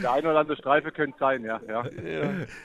Der 0.01 0.13
eine 0.13 0.29
oder 0.29 0.39
andere 0.39 0.55
Streife 0.55 0.93
könnte 0.93 1.17
sein, 1.19 1.43
ja. 1.43 1.59
Ja, 1.67 1.83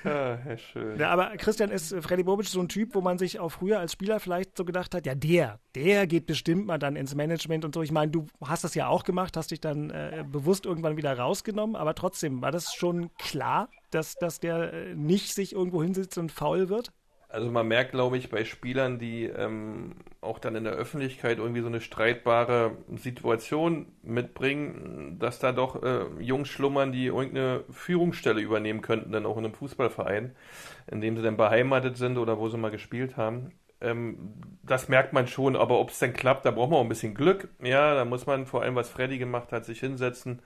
ja. 0.05 0.39
ja 0.47 0.57
schön. 0.57 0.99
Ja, 0.99 1.11
aber 1.11 1.37
Christian, 1.37 1.70
ist 1.70 1.95
Freddy 2.01 2.22
Bobic 2.22 2.47
so 2.47 2.61
ein 2.61 2.68
Typ, 2.68 2.95
wo 2.95 3.01
man 3.01 3.18
sich 3.18 3.41
auch 3.41 3.51
früher 3.51 3.81
als 3.81 3.93
Spieler 3.93 4.20
vielleicht 4.20 4.57
so 4.57 4.64
gedacht 4.64 4.95
hat, 4.95 5.05
ja, 5.05 5.16
der, 5.16 5.59
der 5.74 6.07
geht 6.07 6.26
bestimmt 6.26 6.66
mal 6.66 6.79
dann 6.79 6.95
ins 6.95 7.16
Management 7.16 7.64
und 7.64 7.74
so. 7.74 7.83
Ich 7.83 7.91
meine, 7.91 8.12
du 8.12 8.26
hast 8.45 8.62
das 8.62 8.76
ja 8.76 8.87
auch 8.87 9.03
gemacht, 9.03 9.37
hast 9.37 9.51
dich 9.51 9.61
dann 9.61 9.91
äh, 9.91 10.24
bewusst 10.31 10.64
irgendwann 10.64 10.97
wieder 10.97 11.18
rausgenommen, 11.18 11.74
aber 11.74 11.97
trotzdem, 11.97 12.41
war 12.41 12.53
das 12.53 12.72
schon 12.72 13.11
klar, 13.18 13.68
dass, 13.91 14.14
dass 14.16 14.41
der 14.41 14.72
äh, 14.72 14.95
nicht 14.95 15.34
sich 15.34 15.53
irgendwo 15.55 15.82
hinsitzt 15.82 16.18
und 16.18 16.32
faul 16.32 16.68
wird? 16.68 16.93
Also 17.30 17.51
man 17.51 17.68
merkt, 17.68 17.91
glaube 17.93 18.16
ich, 18.16 18.30
bei 18.30 18.45
Spielern, 18.45 18.99
die 18.99 19.24
ähm, 19.24 19.97
auch 20.22 20.39
dann 20.39 20.57
in 20.57 20.64
der 20.64 20.72
Öffentlichkeit 20.72 21.36
irgendwie 21.36 21.61
so 21.61 21.66
eine 21.66 21.82
streitbare 21.82 22.78
Situation 22.97 23.93
mitbringen, 24.03 25.18
dass 25.18 25.39
da 25.39 25.53
doch 25.53 25.82
äh, 25.82 26.07
Jungs 26.20 26.49
schlummern, 26.49 26.91
die 26.91 27.07
irgendeine 27.07 27.64
Führungsstelle 27.70 28.41
übernehmen 28.41 28.80
könnten, 28.80 29.12
dann 29.12 29.26
auch 29.26 29.36
in 29.36 29.45
einem 29.45 29.55
Fußballverein, 29.55 30.34
in 30.91 31.01
dem 31.03 31.18
sie 31.18 31.22
dann 31.22 31.36
beheimatet 31.36 31.99
sind 31.99 32.16
oder 32.16 32.39
wo 32.39 32.49
sie 32.49 32.57
mal 32.57 32.70
gespielt 32.70 33.18
haben. 33.18 33.53
Ähm, 33.82 34.32
das 34.62 34.89
merkt 34.89 35.12
man 35.12 35.26
schon, 35.26 35.55
aber 35.55 35.80
ob 35.80 35.91
es 35.91 35.99
denn 35.99 36.14
klappt, 36.14 36.47
da 36.47 36.51
braucht 36.51 36.70
man 36.70 36.78
auch 36.78 36.84
ein 36.84 36.89
bisschen 36.89 37.14
Glück. 37.14 37.49
Ja, 37.62 37.95
da 37.95 38.07
muss 38.07 38.24
man 38.24 38.47
vor 38.47 38.62
allem, 38.62 38.74
was 38.74 38.89
Freddy 38.89 39.18
gemacht 39.18 39.53
hat, 39.53 39.66
sich 39.66 39.80
hinsetzen 39.80 40.41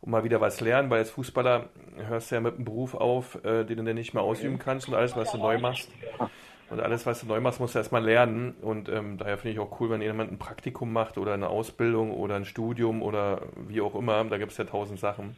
und 0.00 0.10
mal 0.10 0.24
wieder 0.24 0.40
was 0.40 0.60
lernen, 0.60 0.90
weil 0.90 1.00
als 1.00 1.10
Fußballer 1.10 1.68
hörst 1.96 2.30
du 2.30 2.36
ja 2.36 2.40
mit 2.40 2.54
einem 2.54 2.64
Beruf 2.64 2.94
auf, 2.94 3.42
äh, 3.44 3.64
den 3.64 3.78
du 3.78 3.84
dann 3.84 3.96
nicht 3.96 4.14
mehr 4.14 4.22
ausüben 4.22 4.58
kannst 4.58 4.88
und 4.88 4.94
alles, 4.94 5.16
was 5.16 5.32
du 5.32 5.38
neu 5.38 5.58
machst. 5.58 5.90
Und 6.70 6.80
alles, 6.80 7.06
was 7.06 7.20
du 7.20 7.26
neu 7.26 7.40
machst, 7.40 7.60
musst 7.60 7.74
du 7.74 7.78
erstmal 7.78 8.04
lernen. 8.04 8.54
Und 8.60 8.90
ähm, 8.90 9.16
daher 9.16 9.38
finde 9.38 9.54
ich 9.54 9.58
auch 9.58 9.80
cool, 9.80 9.90
wenn 9.90 10.02
jemand 10.02 10.30
ein 10.30 10.38
Praktikum 10.38 10.92
macht 10.92 11.16
oder 11.16 11.32
eine 11.32 11.48
Ausbildung 11.48 12.12
oder 12.12 12.36
ein 12.36 12.44
Studium 12.44 13.02
oder 13.02 13.42
wie 13.66 13.80
auch 13.80 13.94
immer. 13.94 14.22
Da 14.24 14.36
gibt 14.36 14.52
es 14.52 14.58
ja 14.58 14.64
tausend 14.64 15.00
Sachen. 15.00 15.34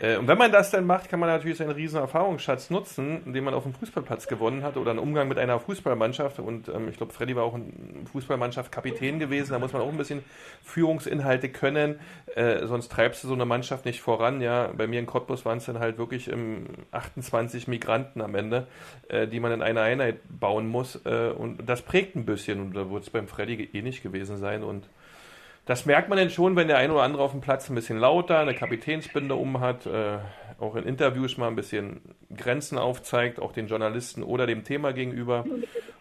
Äh, 0.00 0.16
und 0.16 0.28
wenn 0.28 0.38
man 0.38 0.52
das 0.52 0.70
dann 0.70 0.86
macht, 0.86 1.08
kann 1.08 1.20
man 1.20 1.28
natürlich 1.28 1.58
seinen 1.58 1.72
riesen 1.72 1.98
Erfahrungsschatz 1.98 2.70
nutzen, 2.70 3.32
den 3.32 3.44
man 3.44 3.54
auf 3.54 3.64
dem 3.64 3.74
Fußballplatz 3.74 4.28
gewonnen 4.28 4.62
hat 4.62 4.76
oder 4.76 4.90
einen 4.90 5.00
Umgang 5.00 5.28
mit 5.28 5.38
einer 5.38 5.58
Fußballmannschaft. 5.58 6.38
Und 6.38 6.68
ähm, 6.68 6.88
ich 6.88 6.96
glaube, 6.96 7.12
Freddy 7.12 7.34
war 7.34 7.44
auch 7.44 7.54
ein 7.54 8.06
Fußballmannschaft 8.12 8.70
Kapitän 8.70 9.18
gewesen. 9.18 9.52
Da 9.52 9.58
muss 9.58 9.72
man 9.72 9.82
auch 9.82 9.88
ein 9.88 9.96
bisschen 9.96 10.22
Führungsinhalte 10.62 11.48
können, 11.48 11.98
äh, 12.34 12.66
sonst 12.66 12.90
treibst 12.90 13.24
du 13.24 13.28
so 13.28 13.34
eine 13.34 13.44
Mannschaft 13.44 13.84
nicht 13.84 14.00
voran. 14.00 14.40
Ja, 14.40 14.70
bei 14.76 14.86
mir 14.86 15.00
in 15.00 15.06
Cottbus 15.06 15.44
waren 15.44 15.58
es 15.58 15.66
dann 15.66 15.78
halt 15.78 15.98
wirklich 15.98 16.30
ähm, 16.30 16.66
28 16.92 17.68
Migranten 17.68 18.20
am 18.20 18.34
Ende, 18.34 18.66
äh, 19.08 19.26
die 19.26 19.40
man 19.40 19.52
in 19.52 19.62
eine 19.62 19.80
Einheit 19.80 20.20
bauen 20.28 20.68
muss. 20.68 21.00
Äh, 21.04 21.30
und 21.30 21.68
das 21.68 21.82
prägt 21.82 22.16
ein 22.16 22.24
bisschen. 22.24 22.60
Und 22.60 22.74
da 22.74 22.90
wird 22.90 23.02
es 23.02 23.10
beim 23.10 23.28
Freddy 23.28 23.68
eh 23.72 23.82
nicht 23.82 24.02
gewesen 24.02 24.36
sein. 24.36 24.62
Und 24.62 24.88
das 25.68 25.84
merkt 25.84 26.08
man 26.08 26.16
denn 26.16 26.30
schon, 26.30 26.56
wenn 26.56 26.66
der 26.66 26.78
ein 26.78 26.90
oder 26.90 27.02
andere 27.02 27.22
auf 27.22 27.32
dem 27.32 27.42
Platz 27.42 27.68
ein 27.68 27.74
bisschen 27.74 27.98
lauter, 27.98 28.38
eine 28.38 28.54
Kapitänsbinde 28.54 29.34
um 29.34 29.60
hat, 29.60 29.84
äh, 29.84 30.16
auch 30.58 30.74
in 30.74 30.84
Interviews 30.84 31.36
mal 31.38 31.48
ein 31.48 31.56
bisschen 31.56 32.00
Grenzen 32.36 32.78
aufzeigt, 32.78 33.40
auch 33.40 33.52
den 33.52 33.68
Journalisten 33.68 34.22
oder 34.22 34.46
dem 34.46 34.64
Thema 34.64 34.92
gegenüber. 34.92 35.44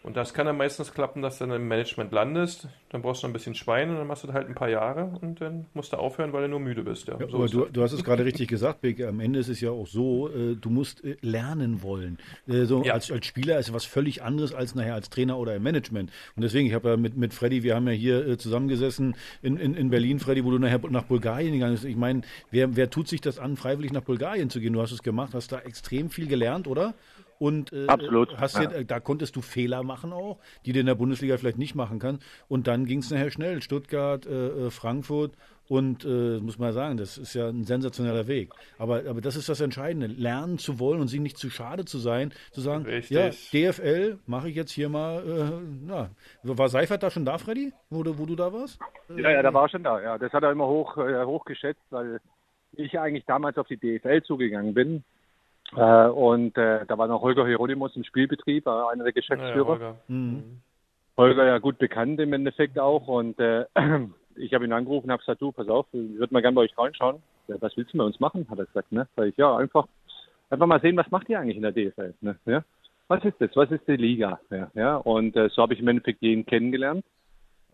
Und 0.07 0.15
das 0.15 0.33
kann 0.33 0.45
dann 0.45 0.55
meistens 0.55 0.93
klappen, 0.93 1.21
dass 1.21 1.37
du 1.37 1.45
dann 1.45 1.57
im 1.57 1.67
Management 1.67 2.13
landest. 2.13 2.69
Dann 2.89 3.01
brauchst 3.01 3.23
du 3.23 3.27
ein 3.27 3.33
bisschen 3.33 3.55
Schwein 3.55 3.89
und 3.89 3.97
dann 3.97 4.07
machst 4.07 4.23
du 4.23 4.31
halt 4.31 4.47
ein 4.47 4.55
paar 4.55 4.69
Jahre 4.69 5.19
und 5.21 5.41
dann 5.41 5.65
musst 5.73 5.91
du 5.91 5.97
aufhören, 5.97 6.31
weil 6.31 6.43
du 6.43 6.49
nur 6.49 6.59
müde 6.61 6.81
bist. 6.83 7.07
Ja, 7.07 7.19
ja 7.19 7.27
so 7.27 7.37
aber 7.37 7.47
du, 7.47 7.65
du, 7.65 7.81
hast 7.83 7.91
es 7.91 8.05
gerade 8.05 8.23
richtig 8.23 8.47
gesagt, 8.47 8.79
Beke. 8.81 9.07
Am 9.07 9.19
Ende 9.19 9.39
ist 9.39 9.49
es 9.49 9.59
ja 9.59 9.69
auch 9.69 9.85
so, 9.85 10.29
äh, 10.29 10.55
du 10.55 10.69
musst 10.69 11.03
äh, 11.03 11.17
lernen 11.21 11.83
wollen. 11.83 12.19
Äh, 12.47 12.63
so 12.63 12.83
ja. 12.83 12.93
als, 12.93 13.11
als 13.11 13.25
Spieler 13.25 13.59
ist 13.59 13.73
was 13.73 13.83
völlig 13.83 14.23
anderes 14.23 14.53
als 14.53 14.75
nachher 14.75 14.93
als 14.93 15.09
Trainer 15.09 15.37
oder 15.37 15.55
im 15.55 15.63
Management. 15.63 16.09
Und 16.37 16.41
deswegen, 16.41 16.67
ich 16.67 16.73
habe 16.73 16.89
ja 16.89 16.97
mit, 16.97 17.17
mit 17.17 17.33
Freddy, 17.33 17.63
wir 17.63 17.75
haben 17.75 17.87
ja 17.87 17.93
hier 17.93 18.25
äh, 18.25 18.37
zusammengesessen 18.37 19.15
in, 19.41 19.57
in, 19.57 19.73
in 19.75 19.89
Berlin, 19.89 20.19
Freddy, 20.19 20.45
wo 20.45 20.51
du 20.51 20.57
nachher 20.57 20.79
nach 20.89 21.03
Bulgarien 21.03 21.51
gegangen 21.51 21.73
bist. 21.73 21.83
Ich 21.83 21.97
meine, 21.97 22.21
wer, 22.49 22.77
wer 22.77 22.89
tut 22.89 23.09
sich 23.09 23.19
das 23.19 23.39
an, 23.39 23.57
freiwillig 23.57 23.91
nach 23.91 24.03
Bulgarien 24.03 24.46
zu 24.49 24.59
gehen? 24.59 24.73
Du 24.73 24.81
hast 24.81 24.91
es 24.91 25.03
gemacht, 25.03 25.33
hast 25.33 25.51
da 25.51 25.59
extrem 25.59 26.09
viel 26.09 26.27
gelernt, 26.27 26.67
oder? 26.67 26.93
Und 27.39 27.71
äh, 27.71 27.87
Absolut. 27.87 28.37
Hast 28.37 28.55
ja. 28.55 28.69
Hier, 28.69 28.83
da 28.83 28.99
konntest 28.99 29.35
du 29.35 29.41
Fehler 29.41 29.83
machen 29.83 30.11
auch, 30.11 30.39
die 30.65 30.73
du 30.73 30.79
in 30.79 30.85
der 30.85 30.95
Bundesliga 30.95 31.37
vielleicht 31.37 31.57
nicht 31.57 31.75
machen 31.75 31.99
kannst. 31.99 32.25
Und 32.47 32.67
dann 32.67 32.85
ging 32.85 32.99
es 32.99 33.11
nachher 33.11 33.31
schnell. 33.31 33.61
Stuttgart, 33.61 34.25
äh, 34.25 34.47
äh, 34.47 34.69
Frankfurt 34.71 35.33
und 35.67 36.05
äh, 36.05 36.39
muss 36.39 36.57
man 36.57 36.71
sagen, 36.71 36.97
das 36.97 37.17
ist 37.17 37.33
ja 37.33 37.49
ein 37.49 37.65
sensationeller 37.65 38.27
Weg. 38.27 38.51
Aber, 38.77 39.03
aber 39.07 39.21
das 39.21 39.35
ist 39.35 39.49
das 39.49 39.59
Entscheidende, 39.59 40.07
lernen 40.07 40.57
zu 40.57 40.79
wollen 40.79 41.01
und 41.01 41.07
sich 41.09 41.19
nicht 41.19 41.37
zu 41.37 41.49
schade 41.49 41.85
zu 41.85 41.97
sein, 41.97 42.33
zu 42.51 42.61
sagen, 42.61 42.85
Richtig. 42.85 43.51
ja, 43.51 43.71
DFL 43.71 44.17
mache 44.25 44.49
ich 44.49 44.55
jetzt 44.55 44.71
hier 44.71 44.89
mal, 44.89 45.19
äh, 45.27 45.65
na, 45.85 46.09
war 46.43 46.69
Seifert 46.69 47.03
da 47.03 47.11
schon 47.11 47.25
da, 47.25 47.37
Freddy, 47.37 47.73
wo 47.89 48.03
du, 48.03 48.17
wo 48.17 48.25
du 48.25 48.35
da 48.35 48.53
warst? 48.53 48.79
Ja, 49.09 49.29
ja, 49.29 49.41
da 49.41 49.53
war 49.53 49.67
schon 49.67 49.83
da, 49.83 50.01
ja. 50.01 50.17
Das 50.17 50.31
hat 50.31 50.43
er 50.43 50.51
immer 50.51 50.67
hoch, 50.67 50.97
äh, 50.97 51.23
hoch 51.25 51.43
geschätzt, 51.43 51.83
weil 51.89 52.21
ich 52.77 52.99
eigentlich 52.99 53.25
damals 53.25 53.57
auf 53.57 53.67
die 53.67 53.77
DFL 53.77 54.21
zugegangen 54.23 54.73
bin 54.73 55.03
äh, 55.75 56.07
und 56.07 56.57
äh, 56.57 56.85
da 56.85 56.97
war 56.97 57.07
noch 57.07 57.21
Holger 57.21 57.45
Hieronymus 57.45 57.95
im 57.95 58.03
Spielbetrieb, 58.03 58.67
äh, 58.67 58.69
einer 58.69 59.03
der 59.03 59.13
Geschäftsführer. 59.13 59.73
Ja, 59.73 59.79
Holger. 59.79 59.95
Mhm. 60.07 60.61
Holger 61.17 61.45
ja 61.45 61.57
gut 61.57 61.77
bekannt 61.77 62.19
im 62.19 62.31
Endeffekt 62.33 62.79
auch. 62.79 63.07
Und 63.07 63.39
äh, 63.39 63.65
ich 64.35 64.53
habe 64.53 64.65
ihn 64.65 64.73
angerufen 64.73 65.07
und 65.07 65.11
habe 65.11 65.21
gesagt, 65.21 65.41
du, 65.41 65.51
pass 65.51 65.67
auf, 65.67 65.87
ich 65.91 66.17
würde 66.17 66.33
mal 66.33 66.41
gerne 66.41 66.55
bei 66.55 66.61
euch 66.61 66.77
reinschauen. 66.77 67.21
Ja, 67.47 67.55
was 67.59 67.75
willst 67.75 67.93
du 67.93 67.97
bei 67.97 68.03
uns 68.03 68.19
machen? 68.19 68.47
Hat 68.49 68.59
er 68.59 68.65
gesagt, 68.65 68.91
ne? 68.91 69.07
Sag 69.15 69.27
ich, 69.27 69.37
ja, 69.37 69.55
einfach, 69.57 69.87
einfach 70.49 70.67
mal 70.67 70.81
sehen, 70.81 70.97
was 70.97 71.11
macht 71.11 71.27
ihr 71.29 71.39
eigentlich 71.39 71.57
in 71.57 71.63
der 71.63 71.71
DFL? 71.71 72.13
Ne? 72.21 72.37
Ja? 72.45 72.63
Was 73.07 73.23
ist 73.23 73.39
das? 73.39 73.55
Was 73.55 73.71
ist 73.71 73.87
die 73.87 73.95
Liga? 73.95 74.39
Ja, 74.49 74.69
ja? 74.73 74.97
Und 74.97 75.35
äh, 75.35 75.49
so 75.49 75.61
habe 75.61 75.73
ich 75.73 75.79
im 75.79 75.87
Endeffekt 75.87 76.21
jeden 76.21 76.45
kennengelernt. 76.45 77.05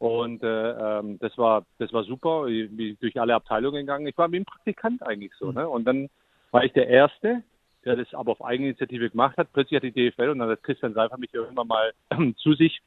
Und 0.03 0.43
äh, 0.43 0.71
ähm, 0.99 1.17
das 1.19 1.37
war 1.37 1.65
das 1.77 1.93
war 1.93 2.03
super, 2.03 2.47
ich 2.47 2.69
bin 2.75 2.97
durch 2.99 3.21
alle 3.21 3.35
Abteilungen 3.35 3.85
gegangen. 3.85 4.05
Ich 4.05 4.17
war 4.17 4.29
wie 4.33 4.41
ein 4.41 4.43
Praktikant 4.43 5.01
eigentlich 5.01 5.31
so. 5.39 5.45
Mhm. 5.45 5.53
Ne? 5.53 5.69
Und 5.69 5.85
dann 5.85 6.09
war 6.51 6.65
ich 6.65 6.73
der 6.73 6.89
Erste, 6.89 7.41
der 7.85 7.95
das 7.95 8.13
aber 8.13 8.33
auf 8.33 8.43
Eigeninitiative 8.43 9.11
gemacht 9.11 9.37
hat. 9.37 9.53
Plötzlich 9.53 9.77
hat 9.77 9.83
die 9.83 9.93
DFL 10.11 10.31
und 10.31 10.39
dann 10.39 10.49
hat 10.49 10.61
Christian 10.61 10.93
Seifer 10.93 11.17
mich 11.17 11.33
irgendwann 11.33 11.67
mal 11.67 11.93
zu 12.35 12.53
sich 12.53 12.81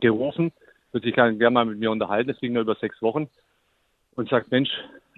gerufen, 0.00 0.52
wird 0.92 1.04
sich 1.04 1.14
gerne 1.14 1.50
mal 1.50 1.64
mit 1.64 1.78
mir 1.78 1.90
unterhalten, 1.90 2.28
das 2.28 2.38
ging 2.38 2.52
nur 2.52 2.64
über 2.64 2.74
sechs 2.74 3.00
Wochen 3.00 3.30
und 4.14 4.28
sagt, 4.28 4.50
Mensch, 4.50 4.68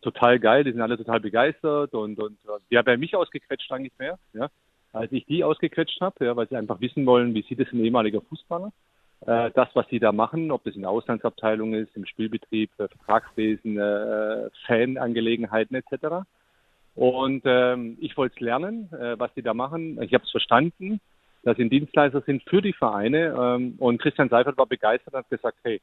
total 0.03 0.39
geil, 0.39 0.63
die 0.63 0.71
sind 0.71 0.83
alle 0.83 0.97
total 0.97 1.19
begeistert 1.19 1.95
und, 1.95 2.17
und 2.21 2.39
die 2.71 2.79
haben 2.79 2.89
ja 2.89 2.97
mich 2.97 3.17
ausgequetscht 3.17 3.73
eigentlich 3.73 3.99
mehr, 3.99 4.21
ja, 4.35 4.51
als 4.93 5.11
ich 5.11 5.27
die 5.27 5.43
ausgequetscht 5.43 6.01
habe, 6.01 6.27
ja, 6.27 6.37
weil 6.37 6.47
sie 6.49 6.57
einfach 6.57 6.81
wissen 6.81 7.05
wollen, 7.07 7.35
wie 7.35 7.43
sieht 7.43 7.59
es 7.59 7.73
ein 7.73 7.85
ehemaliger 7.85 8.21
Fußballer, 8.21 8.73
äh, 9.27 9.51
das, 9.55 9.69
was 9.75 9.87
sie 9.89 9.99
da 9.99 10.13
machen, 10.13 10.51
ob 10.51 10.65
das 10.65 10.75
in 10.75 10.83
der 10.83 10.91
Auslandsabteilung 10.91 11.75
ist, 11.75 11.97
im 11.97 12.05
Spielbetrieb, 12.05 12.71
äh, 12.79 12.89
Vertragswesen, 12.89 13.79
äh, 13.79 14.51
Fanangelegenheiten 14.67 15.77
etc. 15.77 16.27
Und 16.95 17.43
ähm, 17.47 17.97
ich 18.01 18.17
wollte 18.17 18.35
es 18.35 18.41
lernen, 18.41 18.93
äh, 18.93 19.19
was 19.19 19.33
die 19.35 19.43
da 19.43 19.55
machen. 19.55 20.01
Ich 20.03 20.13
habe 20.13 20.25
es 20.25 20.31
verstanden, 20.31 21.01
dass 21.43 21.57
sie 21.57 21.69
Dienstleister 21.69 22.21
sind 22.23 22.43
für 22.49 22.61
die 22.61 22.75
Vereine. 22.75 23.35
Ähm, 23.39 23.75
und 23.79 24.01
Christian 24.01 24.29
Seifert 24.29 24.59
war 24.59 24.67
begeistert 24.67 25.15
und 25.15 25.21
hat 25.21 25.31
gesagt, 25.31 25.59
hey, 25.63 25.81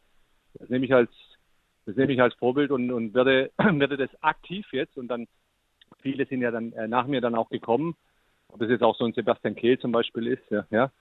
das 0.56 0.70
nehme 0.70 0.86
ich 0.86 0.94
als, 0.94 1.10
das 1.86 1.96
nehme 1.96 2.14
ich 2.14 2.22
als 2.22 2.36
Vorbild 2.36 2.70
und, 2.72 2.92
und 2.92 3.14
werde, 3.16 3.52
werde 3.58 3.98
das 3.98 4.10
aktiv 4.22 4.68
jetzt. 4.72 4.98
Und 4.98 5.08
dann, 5.08 5.28
viele 6.02 6.28
sind 6.28 6.42
ja 6.42 6.52
dann 6.52 6.74
äh, 6.74 6.88
nach 6.88 7.08
mir 7.08 7.22
dann 7.22 7.36
auch 7.36 7.50
gekommen. 7.50 7.96
ob 8.50 8.60
das 8.60 8.70
jetzt 8.70 8.84
auch 8.84 8.96
so 8.98 9.06
ein 9.06 9.14
Sebastian 9.14 9.56
Kehl 9.56 9.80
zum 9.80 9.92
Beispiel 9.92 10.28
ist, 10.28 10.44
ja, 10.52 10.66
ja 10.70 10.92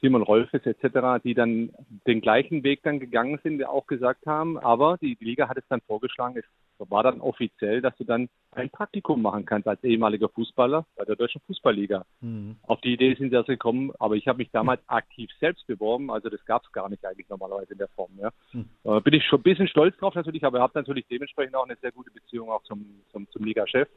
Simon 0.00 0.22
Rolfes 0.22 0.64
etc., 0.64 1.22
die 1.22 1.34
dann 1.34 1.70
den 2.06 2.20
gleichen 2.20 2.64
Weg 2.64 2.82
dann 2.82 3.00
gegangen 3.00 3.38
sind, 3.42 3.58
die 3.58 3.66
auch 3.66 3.86
gesagt 3.86 4.26
haben, 4.26 4.58
aber 4.58 4.96
die 5.00 5.16
Liga 5.20 5.48
hat 5.48 5.58
es 5.58 5.68
dann 5.68 5.80
vorgeschlagen, 5.82 6.36
es 6.38 6.44
war 6.90 7.02
dann 7.02 7.20
offiziell, 7.20 7.82
dass 7.82 7.94
du 7.98 8.04
dann 8.04 8.30
ein 8.52 8.70
Praktikum 8.70 9.20
machen 9.20 9.44
kannst 9.44 9.68
als 9.68 9.84
ehemaliger 9.84 10.30
Fußballer 10.30 10.86
bei 10.96 11.04
der 11.04 11.16
Deutschen 11.16 11.42
Fußballliga. 11.46 12.06
Mhm. 12.20 12.56
Auf 12.62 12.80
die 12.80 12.94
Idee 12.94 13.14
sind 13.14 13.30
sie 13.30 13.36
also 13.36 13.52
gekommen, 13.52 13.92
aber 13.98 14.16
ich 14.16 14.26
habe 14.28 14.38
mich 14.38 14.50
damals 14.50 14.80
aktiv 14.88 15.30
selbst 15.40 15.66
beworben, 15.66 16.10
also 16.10 16.30
das 16.30 16.42
gab 16.46 16.64
es 16.64 16.72
gar 16.72 16.88
nicht 16.88 17.04
eigentlich 17.04 17.28
normalerweise 17.28 17.72
in 17.72 17.78
der 17.78 17.88
Form. 17.88 18.12
Ja. 18.18 18.30
Mhm. 18.52 18.68
Äh, 18.84 19.00
bin 19.00 19.14
ich 19.14 19.24
schon 19.24 19.40
ein 19.40 19.42
bisschen 19.42 19.68
stolz 19.68 19.96
drauf 19.98 20.14
natürlich, 20.14 20.44
aber 20.44 20.60
habe 20.60 20.72
natürlich 20.78 21.06
dementsprechend 21.08 21.54
auch 21.54 21.66
eine 21.66 21.76
sehr 21.76 21.92
gute 21.92 22.10
Beziehung 22.10 22.50
auch 22.50 22.62
zum, 22.62 23.02
zum, 23.12 23.28
zum 23.30 23.44
Liga-Chef, 23.44 23.88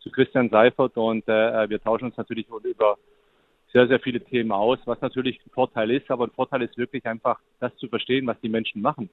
zu 0.00 0.10
Christian 0.10 0.50
Seifert 0.50 0.96
und 0.96 1.26
äh, 1.28 1.68
wir 1.70 1.80
tauschen 1.80 2.06
uns 2.06 2.16
natürlich 2.16 2.46
über 2.48 2.98
sehr, 3.72 3.86
sehr 3.86 4.00
viele 4.00 4.20
Themen 4.20 4.52
aus, 4.52 4.78
was 4.84 5.00
natürlich 5.00 5.38
ein 5.46 5.50
Vorteil 5.50 5.90
ist. 5.90 6.10
Aber 6.10 6.24
ein 6.24 6.32
Vorteil 6.32 6.62
ist 6.62 6.76
wirklich 6.76 7.04
einfach, 7.06 7.38
das 7.60 7.74
zu 7.76 7.88
verstehen, 7.88 8.26
was 8.26 8.40
die 8.40 8.48
Menschen 8.48 8.82
machen. 8.82 9.08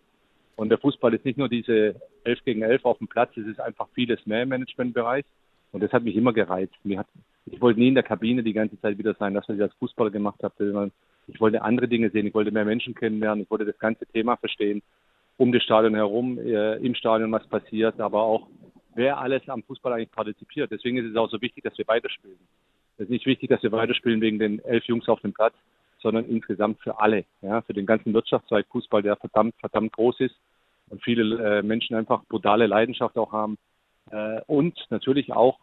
Und 0.55 0.69
der 0.69 0.79
Fußball 0.79 1.13
ist 1.13 1.23
nicht 1.23 1.37
nur 1.37 1.49
diese 1.49 1.95
11 2.23 2.43
gegen 2.43 2.63
11 2.63 2.83
auf 2.83 2.97
dem 2.97 3.07
Platz, 3.07 3.35
es 3.37 3.45
ist 3.45 3.59
einfach 3.59 3.87
vieles 3.93 4.25
mehr 4.25 4.43
im 4.43 4.49
Managementbereich. 4.49 5.25
Und 5.71 5.83
das 5.83 5.91
hat 5.91 6.03
mich 6.03 6.15
immer 6.15 6.33
gereizt. 6.33 6.73
Mir 6.83 6.99
hat, 6.99 7.07
ich 7.45 7.61
wollte 7.61 7.79
nie 7.79 7.89
in 7.89 7.93
der 7.93 8.03
Kabine 8.03 8.41
die 8.41 8.53
ganze 8.53 8.79
Zeit 8.81 8.97
wieder 8.97 9.13
sein, 9.13 9.35
dass 9.35 9.47
ich 9.49 9.61
als 9.61 9.73
Fußballer 9.75 10.09
gemacht 10.09 10.41
habe. 10.41 10.91
Ich 11.27 11.39
wollte 11.39 11.61
andere 11.61 11.87
Dinge 11.87 12.09
sehen, 12.09 12.25
ich 12.25 12.33
wollte 12.33 12.51
mehr 12.51 12.65
Menschen 12.65 12.95
kennenlernen, 12.95 13.43
ich 13.43 13.51
wollte 13.51 13.65
das 13.65 13.77
ganze 13.77 14.05
Thema 14.07 14.37
verstehen, 14.37 14.81
um 15.35 15.51
das 15.51 15.61
Stadion 15.61 15.93
herum, 15.93 16.39
äh, 16.39 16.77
im 16.77 16.95
Stadion 16.95 17.31
was 17.31 17.45
passiert, 17.47 17.99
aber 17.99 18.23
auch, 18.23 18.47
wer 18.95 19.19
alles 19.19 19.47
am 19.49 19.61
Fußball 19.61 19.93
eigentlich 19.93 20.11
partizipiert. 20.11 20.71
Deswegen 20.71 20.97
ist 20.97 21.11
es 21.11 21.15
auch 21.15 21.29
so 21.29 21.39
wichtig, 21.41 21.63
dass 21.63 21.77
wir 21.77 21.87
weiterspielen. 21.87 22.39
Es 22.97 23.03
ist 23.03 23.09
nicht 23.09 23.25
wichtig, 23.27 23.49
dass 23.49 23.61
wir 23.61 23.71
weiterspielen 23.71 24.21
wegen 24.21 24.39
den 24.39 24.59
elf 24.65 24.83
Jungs 24.85 25.07
auf 25.07 25.21
dem 25.21 25.33
Platz, 25.33 25.53
sondern 25.99 26.25
insgesamt 26.25 26.81
für 26.81 26.99
alle, 26.99 27.25
ja, 27.41 27.61
für 27.61 27.73
den 27.73 27.85
ganzen 27.85 28.13
Wirtschaftszweig 28.13 28.65
Fußball, 28.71 29.03
der 29.03 29.15
verdammt, 29.17 29.55
verdammt 29.59 29.93
groß 29.93 30.19
ist 30.21 30.35
und 30.89 31.03
viele 31.03 31.59
äh, 31.59 31.61
Menschen 31.61 31.95
einfach 31.95 32.23
brutale 32.25 32.65
Leidenschaft 32.65 33.17
auch 33.17 33.31
haben 33.31 33.57
äh, 34.11 34.41
und 34.47 34.79
natürlich 34.89 35.31
auch 35.31 35.59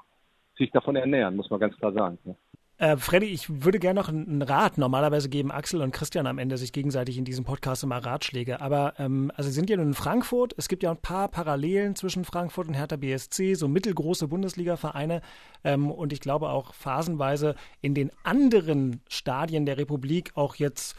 sich 0.57 0.71
davon 0.71 0.95
ernähren, 0.95 1.35
muss 1.35 1.51
man 1.51 1.61
ganz 1.61 1.77
klar 1.77 1.93
sagen. 1.93 2.19
Ja. 2.25 2.35
Äh, 2.77 2.97
Freddy, 2.97 3.27
ich 3.27 3.63
würde 3.63 3.79
gerne 3.79 4.01
noch 4.01 4.09
einen 4.09 4.43
Rat. 4.43 4.79
Normalerweise 4.79 5.29
geben 5.29 5.53
Axel 5.53 5.81
und 5.81 5.93
Christian 5.93 6.27
am 6.27 6.39
Ende 6.39 6.59
sich 6.59 6.73
gegenseitig 6.73 7.17
in 7.17 7.25
diesem 7.25 7.45
Podcast 7.45 7.85
immer 7.85 7.99
Ratschläge. 7.99 8.61
Aber 8.61 8.95
ähm, 8.99 9.31
also 9.37 9.49
sind 9.51 9.71
ja 9.71 9.77
nun 9.77 9.89
in 9.89 9.95
Frankfurt. 9.95 10.55
Es 10.57 10.69
gibt 10.69 10.83
ja 10.83 10.91
ein 10.91 10.97
paar 10.97 11.29
Parallelen 11.29 11.95
zwischen 11.95 12.25
Frankfurt 12.25 12.67
und 12.67 12.75
Hertha 12.75 12.97
BSC, 12.97 13.55
so 13.55 13.69
mittelgroße 13.69 14.27
Bundesliga-Vereine. 14.27 15.23
Ähm, 15.63 15.91
und 15.91 16.13
ich 16.13 16.21
glaube 16.21 16.49
auch 16.49 16.75
phasenweise 16.75 17.55
in 17.81 17.95
den 17.95 18.11
anderen 18.25 19.01
Stadien 19.09 19.67
der 19.67 19.79
Republik 19.79 20.33
auch 20.35 20.57
jetzt 20.57 20.97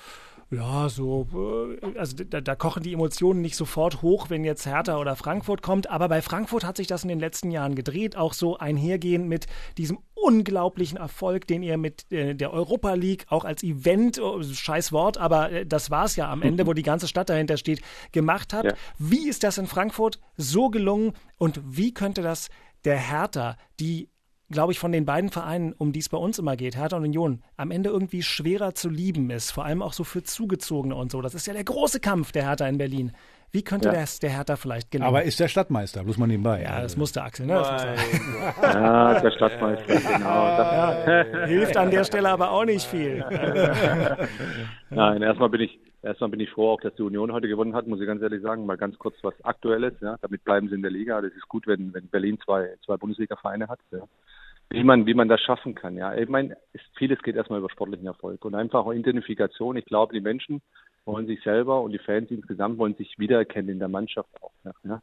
ja, 0.51 0.89
so, 0.89 1.27
äh, 1.81 1.97
also 1.97 2.15
da, 2.23 2.39
da, 2.39 2.55
kochen 2.55 2.83
die 2.83 2.93
Emotionen 2.93 3.41
nicht 3.41 3.55
sofort 3.55 4.01
hoch, 4.01 4.29
wenn 4.29 4.43
jetzt 4.43 4.65
Hertha 4.65 4.97
oder 4.97 5.15
Frankfurt 5.15 5.61
kommt. 5.61 5.89
Aber 5.89 6.07
bei 6.07 6.21
Frankfurt 6.21 6.63
hat 6.63 6.77
sich 6.77 6.87
das 6.87 7.03
in 7.03 7.09
den 7.09 7.19
letzten 7.19 7.49
Jahren 7.49 7.73
gedreht, 7.75 8.15
auch 8.15 8.33
so 8.33 8.57
einhergehend 8.57 9.27
mit 9.27 9.47
diesem 9.77 9.97
unglaublichen 10.13 10.97
Erfolg, 10.97 11.47
den 11.47 11.63
ihr 11.63 11.77
mit 11.77 12.11
äh, 12.11 12.35
der 12.35 12.53
Europa 12.53 12.93
League 12.93 13.25
auch 13.29 13.43
als 13.43 13.63
Event, 13.63 14.19
oh, 14.19 14.41
scheiß 14.43 14.91
Wort, 14.91 15.17
aber 15.17 15.51
äh, 15.51 15.65
das 15.65 15.89
war 15.89 16.05
es 16.05 16.15
ja 16.15 16.29
am 16.31 16.41
Ende, 16.41 16.67
wo 16.67 16.73
die 16.73 16.83
ganze 16.83 17.07
Stadt 17.07 17.29
dahinter 17.29 17.57
steht, 17.57 17.81
gemacht 18.11 18.53
habt. 18.53 18.65
Ja. 18.65 18.73
Wie 18.99 19.27
ist 19.27 19.43
das 19.43 19.57
in 19.57 19.67
Frankfurt 19.67 20.19
so 20.37 20.69
gelungen 20.69 21.13
und 21.37 21.59
wie 21.65 21.93
könnte 21.93 22.21
das 22.21 22.49
der 22.85 22.97
Hertha, 22.97 23.57
die 23.79 24.09
glaube 24.51 24.71
ich, 24.71 24.79
von 24.79 24.91
den 24.91 25.05
beiden 25.05 25.29
Vereinen, 25.29 25.73
um 25.73 25.91
die 25.91 25.99
es 25.99 26.09
bei 26.09 26.17
uns 26.17 26.39
immer 26.39 26.55
geht, 26.55 26.75
Hertha 26.77 26.97
und 26.97 27.03
Union, 27.03 27.41
am 27.57 27.71
Ende 27.71 27.89
irgendwie 27.89 28.21
schwerer 28.21 28.75
zu 28.75 28.89
lieben 28.89 29.29
ist. 29.29 29.51
Vor 29.51 29.65
allem 29.65 29.81
auch 29.81 29.93
so 29.93 30.03
für 30.03 30.23
Zugezogene 30.23 30.95
und 30.95 31.11
so. 31.11 31.21
Das 31.21 31.33
ist 31.33 31.47
ja 31.47 31.53
der 31.53 31.63
große 31.63 31.99
Kampf 31.99 32.31
der 32.31 32.47
Hertha 32.47 32.67
in 32.67 32.77
Berlin. 32.77 33.11
Wie 33.51 33.63
könnte 33.63 33.87
ja. 33.87 33.93
das 33.93 34.19
der 34.19 34.31
Hertha 34.31 34.57
vielleicht 34.57 34.91
gelingen? 34.91 35.07
Aber 35.07 35.23
ist 35.23 35.39
der 35.39 35.47
Stadtmeister, 35.47 36.03
bloß 36.03 36.17
mal 36.17 36.27
nebenbei. 36.27 36.63
Ja, 36.63 36.81
das 36.81 36.97
muss 36.97 37.13
der 37.13 37.23
Axel, 37.23 37.45
ne? 37.45 37.53
ja, 37.53 39.19
der 39.21 39.31
Stadtmeister, 39.31 39.85
genau. 39.85 40.27
Ja, 40.27 41.23
hilft 41.45 41.77
an 41.77 41.89
der 41.89 42.03
Stelle 42.03 42.29
aber 42.29 42.51
auch 42.51 42.65
nicht 42.65 42.85
viel. 42.85 43.23
Nein, 44.89 45.21
erstmal 45.21 45.49
bin 45.49 45.61
ich, 45.61 45.79
erstmal 46.01 46.31
bin 46.31 46.41
ich 46.41 46.49
froh, 46.49 46.71
auch 46.71 46.81
dass 46.81 46.93
die 46.95 47.03
Union 47.03 47.31
heute 47.31 47.47
gewonnen 47.47 47.75
hat, 47.75 47.87
muss 47.87 48.01
ich 48.01 48.07
ganz 48.07 48.21
ehrlich 48.21 48.41
sagen. 48.41 48.65
Mal 48.65 48.77
ganz 48.77 48.97
kurz 48.97 49.15
was 49.21 49.33
Aktuelles, 49.45 49.93
ja. 50.01 50.17
Damit 50.21 50.43
bleiben 50.43 50.67
sie 50.67 50.75
in 50.75 50.81
der 50.81 50.91
Liga. 50.91 51.21
Das 51.21 51.31
ist 51.31 51.47
gut, 51.47 51.65
wenn, 51.65 51.93
wenn 51.93 52.07
Berlin 52.09 52.37
zwei, 52.43 52.75
zwei 52.85 52.97
Bundesliga-Vereine 52.97 53.69
hat. 53.69 53.79
Ja 53.91 53.99
wie 54.69 54.83
man, 54.83 55.05
wie 55.05 55.13
man 55.13 55.27
das 55.27 55.41
schaffen 55.41 55.75
kann. 55.75 55.97
Ja, 55.97 56.15
ich 56.15 56.27
meine, 56.27 56.57
vieles 56.97 57.21
geht 57.21 57.35
erstmal 57.35 57.59
über 57.59 57.69
sportlichen 57.69 58.07
Erfolg 58.07 58.43
und 58.45 58.55
einfach 58.55 58.91
Identifikation. 58.91 59.77
Ich 59.77 59.85
glaube, 59.85 60.13
die 60.13 60.21
Menschen 60.21 60.61
wollen 61.05 61.27
sich 61.27 61.41
selber 61.43 61.81
und 61.81 61.91
die 61.91 61.99
Fans 61.99 62.31
insgesamt 62.31 62.77
wollen 62.77 62.95
sich 62.95 63.17
wiedererkennen 63.19 63.69
in 63.69 63.79
der 63.79 63.87
Mannschaft 63.87 64.29
auch. 64.41 64.51
Ja, 64.63 64.71
ja. 64.83 65.01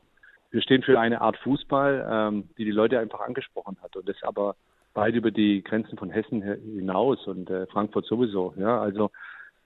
Wir 0.51 0.61
stehen 0.61 0.83
für 0.83 1.01
eine 1.01 1.23
Art 1.23 1.39
Fußball, 1.39 2.07
ähm, 2.11 2.49
die 2.59 2.65
die 2.67 2.73
Leute 2.73 2.99
einfach 2.99 3.21
angesprochen 3.21 3.79
hat 3.83 3.97
und 3.97 4.07
das 4.07 4.23
aber 4.23 4.57
weit 4.95 5.15
über 5.15 5.31
die 5.31 5.63
Grenzen 5.63 5.97
von 5.97 6.11
Hessen 6.11 6.43
hinaus 6.43 7.27
und 7.27 7.49
äh, 7.49 7.67
Frankfurt 7.69 8.05
sowieso. 8.05 8.53
Ja, 8.59 8.81
also 8.81 9.11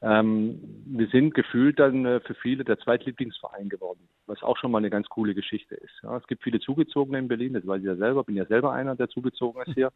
ähm, 0.02 0.60
wir 0.86 1.06
sind 1.08 1.34
gefühlt 1.34 1.78
dann 1.78 2.04
äh, 2.04 2.20
für 2.20 2.34
viele 2.34 2.64
der 2.64 2.78
Zweitlieblingsverein 2.78 3.68
geworden, 3.70 4.08
was 4.26 4.42
auch 4.42 4.58
schon 4.58 4.70
mal 4.70 4.78
eine 4.78 4.90
ganz 4.90 5.08
coole 5.08 5.34
Geschichte 5.34 5.74
ist. 5.74 5.94
Ja, 6.02 6.16
es 6.18 6.26
gibt 6.26 6.42
viele 6.42 6.60
Zugezogene 6.60 7.18
in 7.18 7.28
Berlin, 7.28 7.54
das 7.54 7.66
weiß 7.66 7.80
ich 7.80 7.86
ja 7.86 7.96
selber, 7.96 8.22
bin 8.22 8.36
ja 8.36 8.44
selber 8.44 8.72
einer, 8.72 8.94
der 8.94 9.08
zugezogen 9.08 9.62
ist 9.62 9.74
hier. 9.74 9.92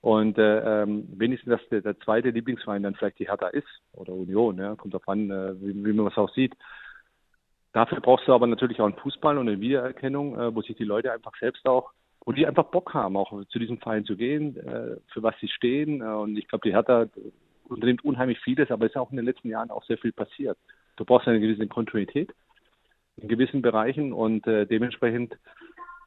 Und 0.00 0.38
äh, 0.38 0.82
ähm, 0.82 1.08
wenigstens, 1.16 1.50
dass 1.50 1.68
der, 1.68 1.82
der, 1.82 1.98
zweite 2.00 2.30
Lieblingsverein 2.30 2.82
dann 2.82 2.94
vielleicht 2.94 3.18
die 3.18 3.28
Hertha 3.28 3.48
ist 3.48 3.68
oder 3.92 4.12
Union, 4.12 4.58
ja, 4.58 4.76
kommt 4.76 4.94
darauf 4.94 5.08
an, 5.08 5.30
äh, 5.30 5.60
wie, 5.60 5.84
wie, 5.84 5.92
man 5.92 6.06
es 6.06 6.16
auch 6.16 6.32
sieht. 6.34 6.54
Dafür 7.72 8.00
brauchst 8.00 8.28
du 8.28 8.32
aber 8.32 8.46
natürlich 8.46 8.80
auch 8.80 8.86
einen 8.86 8.96
Fußball 8.96 9.36
und 9.36 9.48
eine 9.48 9.60
Wiedererkennung, 9.60 10.38
äh, 10.38 10.54
wo 10.54 10.62
sich 10.62 10.76
die 10.76 10.84
Leute 10.84 11.12
einfach 11.12 11.32
selbst 11.38 11.66
auch, 11.66 11.92
wo 12.24 12.32
die 12.32 12.46
einfach 12.46 12.64
Bock 12.64 12.94
haben, 12.94 13.16
auch 13.16 13.44
zu 13.46 13.58
diesem 13.58 13.78
Verein 13.78 14.04
zu 14.04 14.16
gehen, 14.16 14.56
äh, 14.56 14.96
für 15.12 15.22
was 15.22 15.34
sie 15.40 15.48
stehen. 15.48 16.00
Äh, 16.00 16.04
und 16.04 16.36
ich 16.36 16.48
glaube, 16.48 16.66
die 16.66 16.74
Hertha 16.74 17.06
unternimmt 17.68 18.04
unheimlich 18.04 18.38
vieles, 18.40 18.70
aber 18.70 18.86
es 18.86 18.92
ist 18.92 18.96
auch 18.96 19.10
in 19.10 19.16
den 19.16 19.26
letzten 19.26 19.48
Jahren 19.48 19.70
auch 19.70 19.84
sehr 19.84 19.98
viel 19.98 20.12
passiert. 20.12 20.58
Du 20.96 21.04
brauchst 21.04 21.26
eine 21.28 21.40
gewisse 21.40 21.66
Kontinuität 21.66 22.32
in 23.16 23.28
gewissen 23.28 23.62
Bereichen 23.62 24.12
und 24.12 24.46
äh, 24.46 24.66
dementsprechend 24.66 25.36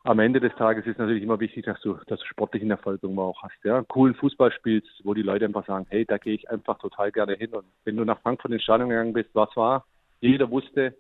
am 0.03 0.20
Ende 0.20 0.39
des 0.39 0.55
Tages 0.55 0.86
ist 0.86 0.99
natürlich 0.99 1.24
immer 1.24 1.39
wichtig, 1.39 1.66
dass 1.66 1.80
du, 1.82 1.97
dass 2.08 2.20
du 2.20 2.26
sportlichen 2.26 2.72
Erfolg 2.72 3.03
irgendwo 3.03 3.24
auch 3.24 3.43
hast. 3.43 3.58
Ja? 3.64 3.84
Coolen 3.84 4.16
Fußball 4.16 4.51
spielst, 4.53 4.89
wo 5.03 5.14
die 5.14 5.22
Leute 5.22 5.45
einfach 5.45 5.66
sagen, 5.66 5.86
hey, 5.89 6.05
da 6.05 6.18
gehe 6.18 6.34
ich 6.34 6.49
einfach 6.49 6.78
total 6.80 7.12
gerne 7.12 7.34
hin. 7.34 7.51
Und 7.51 7.66
wenn 7.84 7.97
du 7.97 8.05
nach 8.05 8.22
Frankfurt 8.22 8.51
ins 8.51 8.64
Stadion 8.64 8.89
gegangen 8.89 9.14
bist, 9.14 9.30
was 9.34 9.53
war? 9.58 9.86
Jeder 10.22 10.49
wusste, 10.49 10.95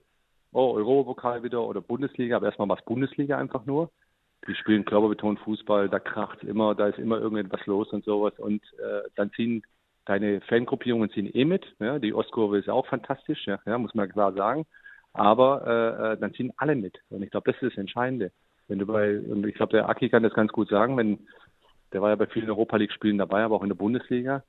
oh, 0.51 0.73
Europapokal 0.73 1.41
wieder 1.43 1.63
oder 1.63 1.79
Bundesliga, 1.79 2.35
aber 2.35 2.47
erstmal 2.47 2.69
was 2.69 2.83
Bundesliga 2.83 3.37
einfach 3.37 3.65
nur. 3.65 3.89
Die 4.47 4.55
spielen 4.55 4.85
körperbetont 4.85 5.39
Fußball, 5.39 5.89
da 5.89 5.99
kracht 5.99 6.43
immer, 6.43 6.75
da 6.75 6.87
ist 6.87 6.99
immer 6.99 7.17
irgendetwas 7.17 7.65
los 7.65 7.91
und 7.93 8.03
sowas. 8.03 8.33
Und 8.37 8.61
äh, 8.73 9.09
dann 9.15 9.31
ziehen 9.31 9.63
deine 10.07 10.41
Fangruppierungen 10.41 11.09
ziehen 11.11 11.29
eh 11.33 11.45
mit. 11.45 11.65
Ja, 11.79 11.99
die 11.99 12.13
Ostkurve 12.13 12.57
ist 12.57 12.69
auch 12.69 12.87
fantastisch, 12.87 13.45
ja, 13.45 13.59
ja 13.65 13.77
muss 13.77 13.93
man 13.93 14.09
klar 14.09 14.33
sagen. 14.33 14.65
Aber 15.13 15.63
äh, 15.67 16.13
äh, 16.13 16.17
dann 16.17 16.33
ziehen 16.33 16.53
alle 16.57 16.75
mit. 16.75 16.97
Und 17.09 17.23
ich 17.23 17.31
glaube, 17.31 17.51
das 17.51 17.61
ist 17.61 17.73
das 17.73 17.79
Entscheidende. 17.79 18.31
Wenn 18.67 18.79
du 18.79 18.85
bei, 18.85 19.19
und 19.19 19.45
ich 19.45 19.55
glaube, 19.55 19.73
der 19.73 19.89
Aki 19.89 20.09
kann 20.09 20.23
das 20.23 20.33
ganz 20.33 20.51
gut 20.51 20.69
sagen, 20.69 20.95
wenn, 20.97 21.19
der 21.91 22.01
war 22.01 22.09
ja 22.09 22.15
bei 22.15 22.27
vielen 22.27 22.49
Europa 22.49 22.77
League-Spielen 22.77 23.17
dabei, 23.17 23.43
aber 23.43 23.55
auch 23.55 23.63
in 23.63 23.69
der 23.69 23.75
Bundesliga, 23.75 24.43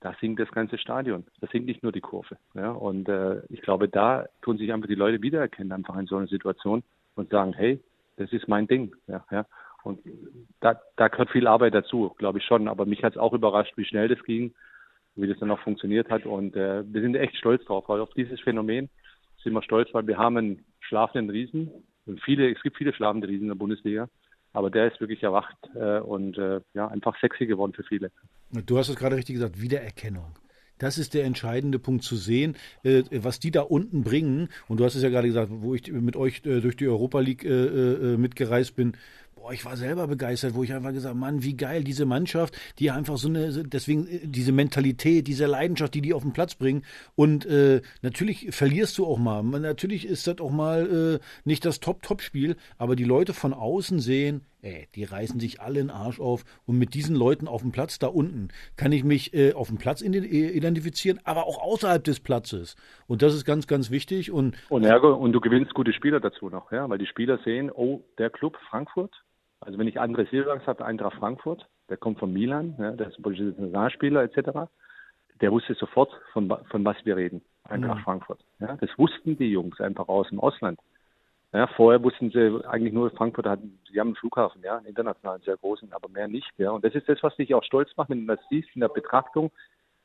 da 0.00 0.14
singt 0.20 0.40
das 0.40 0.50
ganze 0.50 0.78
Stadion. 0.78 1.24
Da 1.40 1.46
singt 1.46 1.66
nicht 1.66 1.82
nur 1.82 1.92
die 1.92 2.00
Kurve. 2.00 2.36
Ja, 2.54 2.72
und 2.72 3.08
äh, 3.08 3.42
ich 3.48 3.62
glaube, 3.62 3.88
da 3.88 4.26
tun 4.42 4.58
sich 4.58 4.72
einfach 4.72 4.88
die 4.88 4.94
Leute 4.94 5.22
wiedererkennen, 5.22 5.72
einfach 5.72 5.96
in 5.96 6.06
so 6.06 6.16
einer 6.16 6.26
Situation 6.26 6.82
und 7.14 7.30
sagen, 7.30 7.52
hey, 7.52 7.80
das 8.16 8.32
ist 8.32 8.48
mein 8.48 8.66
Ding. 8.66 8.94
Ja, 9.06 9.24
ja. 9.30 9.46
Und 9.84 10.00
da, 10.60 10.80
da 10.96 11.08
gehört 11.08 11.30
viel 11.30 11.46
Arbeit 11.46 11.74
dazu, 11.74 12.14
glaube 12.18 12.38
ich 12.38 12.44
schon. 12.44 12.68
Aber 12.68 12.86
mich 12.86 13.02
hat 13.04 13.14
es 13.14 13.18
auch 13.18 13.32
überrascht, 13.32 13.76
wie 13.76 13.84
schnell 13.84 14.08
das 14.08 14.22
ging 14.24 14.52
wie 15.16 15.26
das 15.26 15.38
dann 15.38 15.50
auch 15.50 15.60
funktioniert 15.60 16.10
hat. 16.10 16.26
Und 16.26 16.56
äh, 16.56 16.84
wir 16.86 17.02
sind 17.02 17.14
echt 17.16 17.36
stolz 17.36 17.64
drauf, 17.64 17.84
weil 17.88 18.00
auf 18.00 18.12
dieses 18.14 18.40
Phänomen 18.40 18.88
sind 19.42 19.52
wir 19.52 19.62
stolz, 19.62 19.88
weil 19.92 20.06
wir 20.06 20.18
haben 20.18 20.36
einen 20.36 20.64
schlafenden 20.80 21.30
Riesen. 21.30 21.70
Und 22.06 22.20
viele, 22.22 22.50
es 22.50 22.62
gibt 22.62 22.76
viele 22.76 22.92
schlafende 22.92 23.28
Riesen 23.28 23.42
in 23.42 23.48
der 23.48 23.54
Bundesliga. 23.54 24.08
Aber 24.52 24.70
der 24.70 24.92
ist 24.92 25.00
wirklich 25.00 25.22
erwacht 25.22 25.56
äh, 25.74 26.00
und 26.00 26.36
äh, 26.36 26.60
ja, 26.74 26.88
einfach 26.88 27.18
sexy 27.20 27.46
geworden 27.46 27.72
für 27.72 27.84
viele. 27.84 28.10
Du 28.66 28.76
hast 28.76 28.90
es 28.90 28.96
gerade 28.96 29.16
richtig 29.16 29.36
gesagt, 29.36 29.62
Wiedererkennung. 29.62 30.34
Das 30.78 30.98
ist 30.98 31.14
der 31.14 31.24
entscheidende 31.24 31.78
Punkt 31.78 32.02
zu 32.02 32.16
sehen, 32.16 32.56
äh, 32.82 33.04
was 33.12 33.38
die 33.38 33.50
da 33.50 33.62
unten 33.62 34.02
bringen. 34.02 34.48
Und 34.68 34.80
du 34.80 34.84
hast 34.84 34.94
es 34.94 35.02
ja 35.02 35.08
gerade 35.08 35.28
gesagt, 35.28 35.50
wo 35.50 35.74
ich 35.74 35.90
mit 35.90 36.16
euch 36.16 36.44
äh, 36.44 36.60
durch 36.60 36.76
die 36.76 36.88
Europa 36.88 37.20
League 37.20 37.44
äh 37.44 38.16
mitgereist 38.16 38.76
bin, 38.76 38.96
boah, 39.34 39.52
ich 39.52 39.64
war 39.64 39.76
selber 39.76 40.06
begeistert, 40.06 40.54
wo 40.54 40.62
ich 40.62 40.72
einfach 40.72 40.92
gesagt, 40.92 41.16
Mann, 41.16 41.42
wie 41.42 41.56
geil 41.56 41.84
diese 41.84 42.06
Mannschaft, 42.06 42.56
die 42.78 42.90
einfach 42.90 43.16
so 43.16 43.28
eine, 43.28 43.50
deswegen 43.64 44.06
äh, 44.06 44.20
diese 44.24 44.52
Mentalität, 44.52 45.26
diese 45.26 45.46
Leidenschaft, 45.46 45.94
die 45.94 46.02
die 46.02 46.14
auf 46.14 46.22
den 46.22 46.32
Platz 46.32 46.54
bringen. 46.54 46.84
Und 47.14 47.46
äh, 47.46 47.82
natürlich 48.02 48.54
verlierst 48.54 48.98
du 48.98 49.06
auch 49.06 49.18
mal. 49.18 49.42
Natürlich 49.42 50.06
ist 50.06 50.26
das 50.26 50.38
auch 50.40 50.50
mal 50.50 51.20
äh, 51.20 51.24
nicht 51.44 51.64
das 51.64 51.80
Top-Top-Spiel, 51.80 52.56
aber 52.78 52.96
die 52.96 53.04
Leute 53.04 53.34
von 53.34 53.52
außen 53.52 54.00
sehen, 54.00 54.42
ey, 54.62 54.88
die 54.94 55.04
reißen 55.04 55.40
sich 55.40 55.60
alle 55.60 55.80
den 55.80 55.90
Arsch 55.90 56.20
auf 56.20 56.44
und 56.66 56.78
mit 56.78 56.94
diesen 56.94 57.16
Leuten 57.16 57.48
auf 57.48 57.62
dem 57.62 57.72
Platz 57.72 57.98
da 57.98 58.06
unten 58.06 58.48
kann 58.76 58.92
ich 58.92 59.04
mich 59.04 59.34
äh, 59.34 59.52
auf 59.52 59.68
dem 59.68 59.78
Platz 59.78 60.02
äh, 60.02 60.06
identifizieren, 60.06 61.20
aber 61.24 61.46
auch 61.46 61.60
außerhalb 61.60 62.02
des 62.02 62.20
Platzes. 62.20 62.76
Und 63.06 63.22
das 63.22 63.34
ist 63.34 63.44
ganz, 63.44 63.66
ganz 63.66 63.90
wichtig. 63.90 64.30
Und, 64.30 64.56
und, 64.68 64.84
Ergo, 64.84 65.12
und 65.14 65.32
du 65.32 65.40
gewinnst 65.40 65.74
gute 65.74 65.92
Spieler 65.92 66.20
dazu 66.20 66.48
noch, 66.48 66.70
ja, 66.72 66.88
weil 66.88 66.98
die 66.98 67.06
Spieler 67.06 67.38
sehen, 67.44 67.70
oh, 67.72 68.04
der 68.18 68.30
Club 68.30 68.56
Frankfurt, 68.70 69.12
also 69.64 69.78
wenn 69.78 69.88
ich 69.88 70.00
André 70.00 70.28
Silvax 70.28 70.66
habe, 70.66 70.84
Eintracht 70.84 71.16
Frankfurt, 71.16 71.66
der 71.88 71.96
kommt 71.96 72.18
von 72.18 72.32
Milan, 72.32 72.74
ja, 72.78 72.92
der 72.92 73.08
ist 73.08 73.18
ein 73.18 73.32
Nationalspieler 73.32 74.22
etc., 74.22 74.68
der 75.40 75.50
wusste 75.50 75.74
sofort, 75.74 76.12
von, 76.32 76.52
von 76.70 76.84
was 76.84 76.96
wir 77.04 77.16
reden. 77.16 77.42
Eintracht 77.64 77.98
mhm. 77.98 78.04
Frankfurt. 78.04 78.40
Ja, 78.60 78.76
das 78.76 78.90
wussten 78.96 79.36
die 79.36 79.50
Jungs 79.50 79.80
einfach 79.80 80.08
aus 80.08 80.28
dem 80.28 80.40
Ausland. 80.40 80.78
Ja, 81.52 81.66
vorher 81.66 82.02
wussten 82.02 82.30
sie 82.30 82.64
eigentlich 82.66 82.94
nur, 82.94 83.10
Frankfurt 83.10 83.46
hat, 83.46 83.60
sie 83.90 84.00
haben 84.00 84.08
einen 84.08 84.16
Flughafen, 84.16 84.62
ja, 84.62 84.78
einen 84.78 84.86
internationalen, 84.86 85.42
sehr 85.42 85.56
großen, 85.56 85.92
aber 85.92 86.08
mehr 86.08 86.28
nicht. 86.28 86.50
Ja. 86.56 86.70
Und 86.70 86.84
das 86.84 86.94
ist 86.94 87.08
das, 87.08 87.22
was 87.22 87.36
dich 87.36 87.54
auch 87.54 87.62
stolz 87.62 87.90
macht, 87.96 88.08
wenn 88.08 88.26
du 88.26 88.36
das 88.36 88.44
siehst 88.48 88.70
in 88.74 88.80
der 88.80 88.88
Betrachtung 88.88 89.50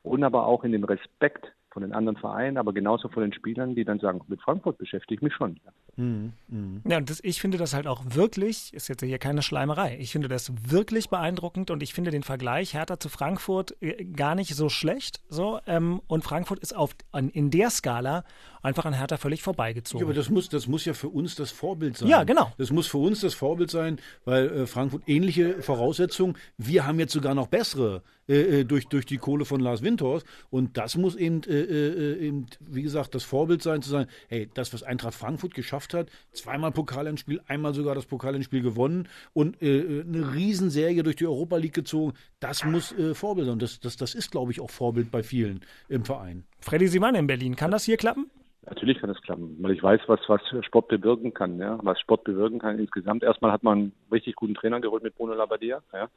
und 0.04 0.24
aber 0.24 0.46
auch 0.46 0.64
in 0.64 0.74
dem 0.74 0.84
Respekt 0.84 1.54
von 1.70 1.84
den 1.84 1.94
anderen 1.94 2.18
Vereinen, 2.18 2.58
aber 2.58 2.74
genauso 2.74 3.08
von 3.08 3.24
den 3.24 3.34
Spielern, 3.34 3.76
die 3.76 3.86
dann 3.86 4.00
sagen, 4.00 4.22
mit 4.28 4.42
Frankfurt 4.42 4.78
beschäftige 4.78 5.16
ich 5.16 5.22
mich 5.22 5.34
schon. 5.34 5.60
Ja, 5.64 5.72
mhm. 5.98 6.34
Mhm. 6.48 6.82
ja 6.88 6.98
und 6.98 7.10
das, 7.10 7.20
ich 7.24 7.42
finde 7.42 7.58
das 7.58 7.74
halt 7.74 7.88
auch 7.88 8.04
wirklich, 8.06 8.74
ist 8.74 8.88
jetzt 8.88 9.04
hier 9.04 9.20
keine 9.20 9.42
Schleimerei, 9.42 9.98
ich 10.00 10.12
finde 10.12 10.28
das 10.28 10.52
wirklich 10.70 11.10
beeindruckend 11.10 11.72
und 11.72 11.84
ich 11.84 11.94
finde 11.94 12.12
den 12.12 12.24
Vergleich 12.24 12.74
Hertha 12.74 13.00
zu 13.00 13.10
Frankfurt 13.10 13.76
äh, 13.82 14.06
gar 14.06 14.36
nicht 14.36 14.56
so 14.56 14.70
schlecht. 14.70 15.22
So, 15.30 15.60
ähm, 15.68 16.02
und 16.08 16.24
Frankfurt 16.24 16.60
ist 16.60 16.76
auf, 16.76 16.96
an, 17.12 17.30
in 17.30 17.50
der 17.50 17.70
Skala 17.70 18.24
einfach 18.62 18.86
an 18.86 18.94
Hertha 18.94 19.18
völlig 19.18 19.42
vorbeigezogen. 19.42 20.00
Ja, 20.00 20.06
aber 20.06 20.14
das 20.14 20.30
muss, 20.30 20.50
das 20.50 20.68
muss 20.68 20.86
ja 20.86 20.94
für 20.94 21.10
uns 21.10 21.36
das 21.36 21.52
Vorbild 21.52 21.98
sein. 21.98 22.08
Ja, 22.10 22.24
genau. 22.24 22.52
Das 22.58 22.72
muss 22.72 22.88
für 22.88 22.98
uns 22.98 23.22
das 23.22 23.34
Vorbild 23.34 23.72
sein, 23.72 24.00
weil 24.26 24.50
äh, 24.50 24.68
Frankfurt 24.68 25.04
ähnliche 25.08 25.62
Voraussetzungen, 25.62 26.38
wir 26.58 26.86
haben 26.86 27.00
jetzt 27.00 27.14
sogar 27.14 27.34
noch 27.34 27.48
bessere. 27.48 28.04
Äh, 28.30 28.60
äh, 28.60 28.64
durch, 28.66 28.90
durch 28.90 29.06
die 29.06 29.18
Kohle 29.18 29.46
von 29.46 29.62
Lars 29.62 29.82
Windhorst. 29.82 30.28
Und 30.50 30.78
das 30.78 30.98
muss 30.98 31.16
eben, 31.16 31.44
äh, 31.48 31.62
äh, 31.62 32.28
eben, 32.28 32.48
wie 32.60 32.82
gesagt, 32.82 33.16
das 33.16 33.24
Vorbild 33.24 33.62
sein, 33.62 33.82
zu 33.82 33.90
sagen, 33.90 34.10
hey, 34.28 34.50
das, 34.54 34.74
was 34.74 34.84
Eintracht 34.84 35.14
Frankfurt 35.14 35.54
geschafft 35.54 35.94
hat, 35.94 36.10
zweimal 36.34 36.72
Pokalendspiel, 36.72 37.40
einmal 37.48 37.74
sogar 37.74 37.96
das 37.96 38.06
Pokalendspiel 38.06 38.62
gewonnen 38.62 39.08
und 39.32 39.62
äh, 39.62 40.04
eine 40.06 40.34
Riesenserie 40.36 41.04
durch 41.04 41.16
die 41.16 41.26
Europa 41.26 41.56
League 41.56 41.74
gezogen, 41.74 42.14
das 42.42 42.66
muss 42.66 42.94
Vorbild 43.14 43.46
sein. 43.46 43.54
Und 43.54 43.62
das, 43.62 43.80
das, 43.80 43.96
das 43.96 44.14
ist, 44.14 44.32
glaube 44.32 44.52
ich, 44.52 44.60
auch 44.60 44.70
Vorbild 44.70 45.10
bei 45.10 45.24
vielen 45.24 45.62
im 45.88 46.04
Verein. 46.04 46.44
Freddy 46.60 46.88
Siman 46.88 47.16
in 47.16 47.28
Berlin, 47.28 47.56
kann 47.56 47.72
das 47.72 47.86
hier 47.86 47.98
klappen? 47.98 48.30
Natürlich 48.66 49.00
kann 49.00 49.10
das 49.10 49.22
klappen, 49.22 49.56
weil 49.62 49.72
ich 49.72 49.82
weiß, 49.82 50.02
was, 50.08 50.20
was 50.28 50.42
Sport 50.66 50.90
bewirken 50.90 51.34
kann, 51.34 51.58
ja, 51.60 51.80
was 51.82 51.98
Sport 52.02 52.26
bewirken 52.26 52.60
kann 52.60 52.78
insgesamt. 52.78 53.24
Erstmal 53.24 53.54
hat 53.54 53.64
man 53.64 53.78
einen 53.78 53.92
richtig 54.12 54.36
guten 54.36 54.56
Trainer 54.56 54.82
geholt 54.82 55.04
mit 55.04 55.16
Bruno 55.16 55.34
Labbadia, 55.34 55.82
ja 55.94 56.10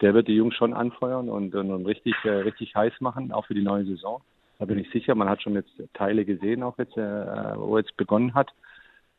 der 0.00 0.14
wird 0.14 0.28
die 0.28 0.36
Jungs 0.36 0.54
schon 0.54 0.74
anfeuern 0.74 1.28
und, 1.28 1.54
und, 1.54 1.70
und 1.70 1.86
richtig, 1.86 2.14
äh, 2.24 2.30
richtig 2.30 2.74
heiß 2.74 3.00
machen, 3.00 3.32
auch 3.32 3.46
für 3.46 3.54
die 3.54 3.62
neue 3.62 3.84
Saison. 3.84 4.22
Da 4.58 4.64
bin 4.64 4.78
ich 4.78 4.90
sicher. 4.90 5.14
Man 5.14 5.28
hat 5.28 5.42
schon 5.42 5.54
jetzt 5.54 5.72
Teile 5.94 6.24
gesehen, 6.24 6.62
auch 6.62 6.78
jetzt, 6.78 6.96
äh, 6.96 7.56
wo 7.56 7.76
er 7.76 7.80
jetzt 7.82 7.96
begonnen 7.96 8.34
hat, 8.34 8.50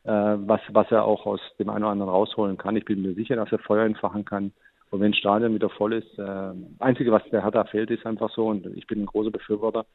äh, 0.04 0.10
was, 0.10 0.60
was 0.70 0.90
er 0.90 1.04
auch 1.04 1.26
aus 1.26 1.40
dem 1.58 1.68
einen 1.68 1.84
oder 1.84 1.92
anderen 1.92 2.10
rausholen 2.10 2.56
kann. 2.56 2.76
Ich 2.76 2.84
bin 2.84 3.02
mir 3.02 3.14
sicher, 3.14 3.36
dass 3.36 3.52
er 3.52 3.58
Feuer 3.58 3.84
entfachen 3.84 4.24
kann. 4.24 4.52
Und 4.90 5.00
wenn 5.00 5.12
das 5.12 5.18
Stadion 5.18 5.54
wieder 5.54 5.70
voll 5.70 5.94
ist, 5.94 6.18
äh, 6.18 6.52
einzige, 6.78 7.12
was 7.12 7.22
der 7.30 7.42
Hertha 7.42 7.64
fehlt, 7.64 7.90
ist 7.90 8.06
einfach 8.06 8.30
so, 8.30 8.46
und 8.46 8.66
ich 8.76 8.86
bin 8.86 9.02
ein 9.02 9.06
großer 9.06 9.30
Befürworter, 9.30 9.86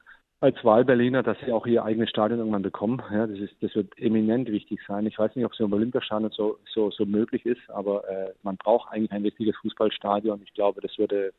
als 0.42 0.64
Wahlberliner, 0.64 1.22
dass 1.22 1.38
sie 1.46 1.52
auch 1.52 1.66
ihr 1.66 1.84
eigenes 1.84 2.10
Stadion 2.10 2.40
irgendwann 2.40 2.62
bekommen. 2.62 3.02
Ja, 3.12 3.28
das 3.28 3.40
ist, 3.40 3.54
das 3.62 3.76
wird 3.76 3.98
eminent 3.98 4.50
wichtig 4.50 4.80
sein. 4.88 5.06
Ich 5.06 5.20
weiß 5.20 5.36
nicht, 5.36 5.46
ob 5.46 5.52
es 5.52 5.60
im 5.60 5.74
Olympiastadion 5.74 6.32
so, 6.32 6.58
so, 6.74 6.92
so 6.92 7.06
möglich 7.06 7.46
ist, 7.46 7.70
aber 7.70 8.08
äh, 8.08 8.32
man 8.44 8.56
braucht 8.56 8.92
eigentlich 8.92 9.12
ein 9.12 9.24
richtiges 9.24 9.56
Fußballstadion. 9.58 10.42
Ich 10.44 10.54
glaube, 10.54 10.80
das 10.82 10.98
würde, 10.98 11.34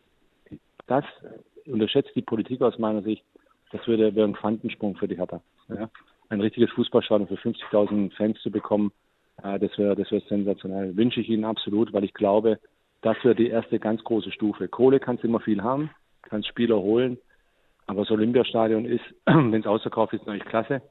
das 0.86 1.05
unterschätzt 1.64 2.11
die 2.14 2.22
Politik 2.22 2.61
aus 2.61 2.78
meiner 2.78 3.03
Sicht, 3.03 3.24
das 3.72 3.86
würde 3.86 4.14
wäre 4.14 4.26
ein 4.26 4.34
Quantensprung 4.34 4.96
für 4.96 5.09
die 5.09 5.16
Hertha. 5.16 5.40
Ja? 5.68 5.88
Ein 6.28 6.40
richtiges 6.42 6.70
Fußballstadion 6.72 7.28
für 7.28 7.36
50.000 7.36 8.14
Fans 8.14 8.38
zu 8.42 8.51
bekommen, 8.51 8.92
äh, 9.42 9.59
das 9.59 9.78
wäre, 9.78 9.96
das 9.96 10.11
wäre 10.11 10.22
sensationell. 10.28 10.94
Wünsche 10.94 11.20
ich 11.20 11.30
Ihnen 11.30 11.44
absolut, 11.44 11.94
weil 11.94 12.05
ich 12.05 12.12
glaube, 12.12 12.59
das 13.01 13.16
wäre 13.24 13.34
die 13.34 13.48
erste 13.48 13.78
ganz 13.78 14.05
große 14.05 14.30
Stufe. 14.30 14.68
Kohle 14.68 15.01
kannst 15.01 15.22
du 15.22 15.28
immer 15.28 15.40
viel 15.40 15.62
haben, 15.62 15.90
kannst 16.20 16.48
Spieler 16.48 16.76
holen 16.76 17.16
aber 17.86 18.02
das 18.02 18.10
Olympiastadion 18.10 18.84
ist, 18.84 19.04
wenn 19.26 19.54
es 19.54 19.66
ausverkauft 19.66 20.12
ist, 20.12 20.26
natürlich 20.26 20.44
klasse. 20.44 20.82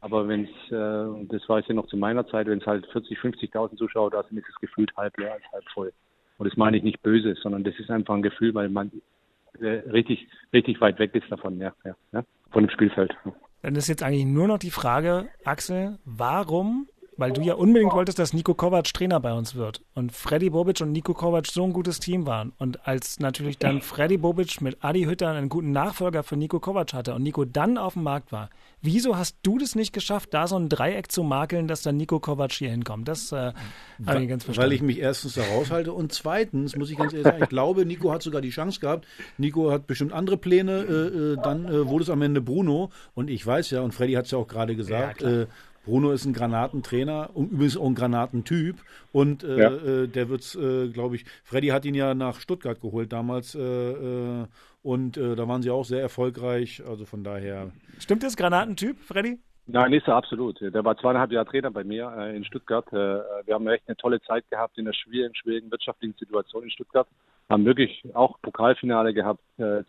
Aber 0.00 0.28
wenn 0.28 0.44
es, 0.44 0.72
äh, 0.72 1.26
das 1.28 1.48
war 1.48 1.58
es 1.58 1.68
ja 1.68 1.74
noch 1.74 1.86
zu 1.86 1.96
meiner 1.96 2.26
Zeit, 2.26 2.46
wenn 2.46 2.60
es 2.60 2.66
halt 2.66 2.86
40, 2.86 3.18
50.000 3.18 3.76
Zuschauer 3.76 4.10
da 4.10 4.22
sind, 4.24 4.38
ist 4.38 4.48
es 4.48 4.56
gefühlt 4.56 4.94
halb 4.96 5.16
leer 5.18 5.32
als 5.32 5.44
halb 5.52 5.64
voll. 5.72 5.92
Und 6.38 6.48
das 6.48 6.56
meine 6.56 6.76
ich 6.76 6.82
nicht 6.82 7.02
böse, 7.02 7.34
sondern 7.42 7.64
das 7.64 7.78
ist 7.78 7.90
einfach 7.90 8.14
ein 8.14 8.22
Gefühl, 8.22 8.54
weil 8.54 8.68
man 8.68 8.90
äh, 9.60 9.88
richtig, 9.90 10.28
richtig 10.52 10.80
weit 10.80 10.98
weg 10.98 11.14
ist 11.14 11.30
davon, 11.30 11.58
ja, 11.58 11.72
ja, 11.84 11.94
ja 12.12 12.24
von 12.50 12.64
dem 12.64 12.70
Spielfeld. 12.70 13.16
Dann 13.62 13.74
ist 13.74 13.88
jetzt 13.88 14.02
eigentlich 14.02 14.26
nur 14.26 14.46
noch 14.46 14.58
die 14.58 14.70
Frage, 14.70 15.28
Axel, 15.44 15.98
warum 16.04 16.88
weil 17.16 17.32
du 17.32 17.40
ja 17.40 17.54
unbedingt 17.54 17.92
wolltest, 17.92 18.18
dass 18.18 18.32
Nico 18.32 18.54
Kovac 18.54 18.92
Trainer 18.92 19.20
bei 19.20 19.32
uns 19.32 19.54
wird 19.54 19.82
und 19.94 20.12
Freddy 20.12 20.50
Bobic 20.50 20.80
und 20.80 20.92
Nico 20.92 21.14
Kovac 21.14 21.46
so 21.46 21.64
ein 21.64 21.72
gutes 21.72 22.00
Team 22.00 22.26
waren 22.26 22.52
und 22.58 22.86
als 22.86 23.18
natürlich 23.20 23.58
dann 23.58 23.80
Freddy 23.80 24.18
Bobic 24.18 24.60
mit 24.60 24.78
Adi 24.80 25.04
Hütter 25.04 25.30
einen 25.30 25.48
guten 25.48 25.72
Nachfolger 25.72 26.22
für 26.22 26.36
Nico 26.36 26.60
Kovac 26.60 26.92
hatte 26.92 27.14
und 27.14 27.22
Nico 27.22 27.44
dann 27.44 27.78
auf 27.78 27.94
dem 27.94 28.02
Markt 28.02 28.32
war, 28.32 28.50
wieso 28.82 29.16
hast 29.16 29.36
du 29.42 29.58
das 29.58 29.74
nicht 29.74 29.92
geschafft, 29.92 30.34
da 30.34 30.46
so 30.46 30.56
ein 30.56 30.68
Dreieck 30.68 31.10
zu 31.10 31.22
makeln, 31.22 31.68
dass 31.68 31.82
dann 31.82 31.96
Nico 31.96 32.20
Kovac 32.20 32.52
hier 32.52 32.70
hinkommt? 32.70 33.08
Das 33.08 33.32
äh, 33.32 33.52
habe 34.06 34.22
ich 34.22 34.28
ganz 34.28 34.44
verstanden. 34.44 34.70
Weil 34.70 34.72
ich 34.72 34.82
mich 34.82 34.98
erstens 34.98 35.34
da 35.34 35.42
raushalte 35.42 35.92
und 35.92 36.12
zweitens 36.12 36.76
muss 36.76 36.90
ich 36.90 36.98
ganz 36.98 37.12
ehrlich 37.12 37.26
sagen, 37.26 37.42
ich 37.42 37.48
glaube, 37.48 37.86
Nico 37.86 38.12
hat 38.12 38.22
sogar 38.22 38.40
die 38.40 38.50
Chance 38.50 38.80
gehabt. 38.80 39.06
Nico 39.38 39.70
hat 39.70 39.86
bestimmt 39.86 40.12
andere 40.12 40.36
Pläne, 40.36 40.82
äh, 40.82 41.32
äh 41.32 41.36
dann 41.42 41.66
äh, 41.66 41.86
wurde 41.86 42.04
es 42.04 42.10
am 42.10 42.22
Ende 42.22 42.40
Bruno 42.40 42.90
und 43.14 43.30
ich 43.30 43.46
weiß 43.46 43.70
ja, 43.70 43.80
und 43.80 43.92
Freddy 43.92 44.14
hat 44.14 44.26
es 44.26 44.30
ja 44.30 44.38
auch 44.38 44.48
gerade 44.48 44.76
gesagt, 44.76 45.22
ja, 45.22 45.46
Bruno 45.86 46.10
ist 46.10 46.24
ein 46.24 46.32
Granatentrainer 46.32 47.30
und 47.32 47.52
übrigens 47.52 47.76
auch 47.76 47.86
ein 47.86 47.94
Granatentyp. 47.94 48.76
Und 49.12 49.44
äh, 49.44 49.56
ja. 49.56 49.70
äh, 49.70 50.08
der 50.08 50.28
wird, 50.28 50.42
äh, 50.56 50.88
glaube 50.88 51.14
ich, 51.14 51.24
Freddy 51.44 51.68
hat 51.68 51.84
ihn 51.84 51.94
ja 51.94 52.12
nach 52.12 52.40
Stuttgart 52.40 52.80
geholt 52.80 53.12
damals. 53.12 53.54
Äh, 53.54 53.60
äh, 53.60 54.46
und 54.82 55.16
äh, 55.16 55.36
da 55.36 55.46
waren 55.46 55.62
sie 55.62 55.70
auch 55.70 55.84
sehr 55.84 56.00
erfolgreich. 56.00 56.82
Also 56.84 57.04
von 57.04 57.22
daher. 57.22 57.70
Stimmt 58.00 58.24
das, 58.24 58.36
Granatentyp, 58.36 58.98
Freddy? 58.98 59.38
Nein, 59.68 59.92
ist 59.92 60.08
er 60.08 60.16
absolut. 60.16 60.60
Der 60.60 60.84
war 60.84 60.96
zweieinhalb 60.98 61.30
Jahre 61.30 61.46
Trainer 61.46 61.70
bei 61.70 61.84
mir 61.84 62.12
in 62.34 62.44
Stuttgart. 62.44 62.86
wir 62.92 63.52
haben 63.52 63.66
echt 63.66 63.82
eine 63.88 63.96
tolle 63.96 64.20
Zeit 64.22 64.48
gehabt 64.48 64.78
in 64.78 64.84
der 64.84 64.92
schwierigen, 64.92 65.34
schwierigen 65.34 65.72
wirtschaftlichen 65.72 66.14
Situation 66.16 66.62
in 66.62 66.70
Stuttgart. 66.70 67.08
Haben 67.48 67.64
wirklich 67.64 68.04
auch 68.14 68.40
Pokalfinale 68.42 69.12
gehabt, 69.12 69.40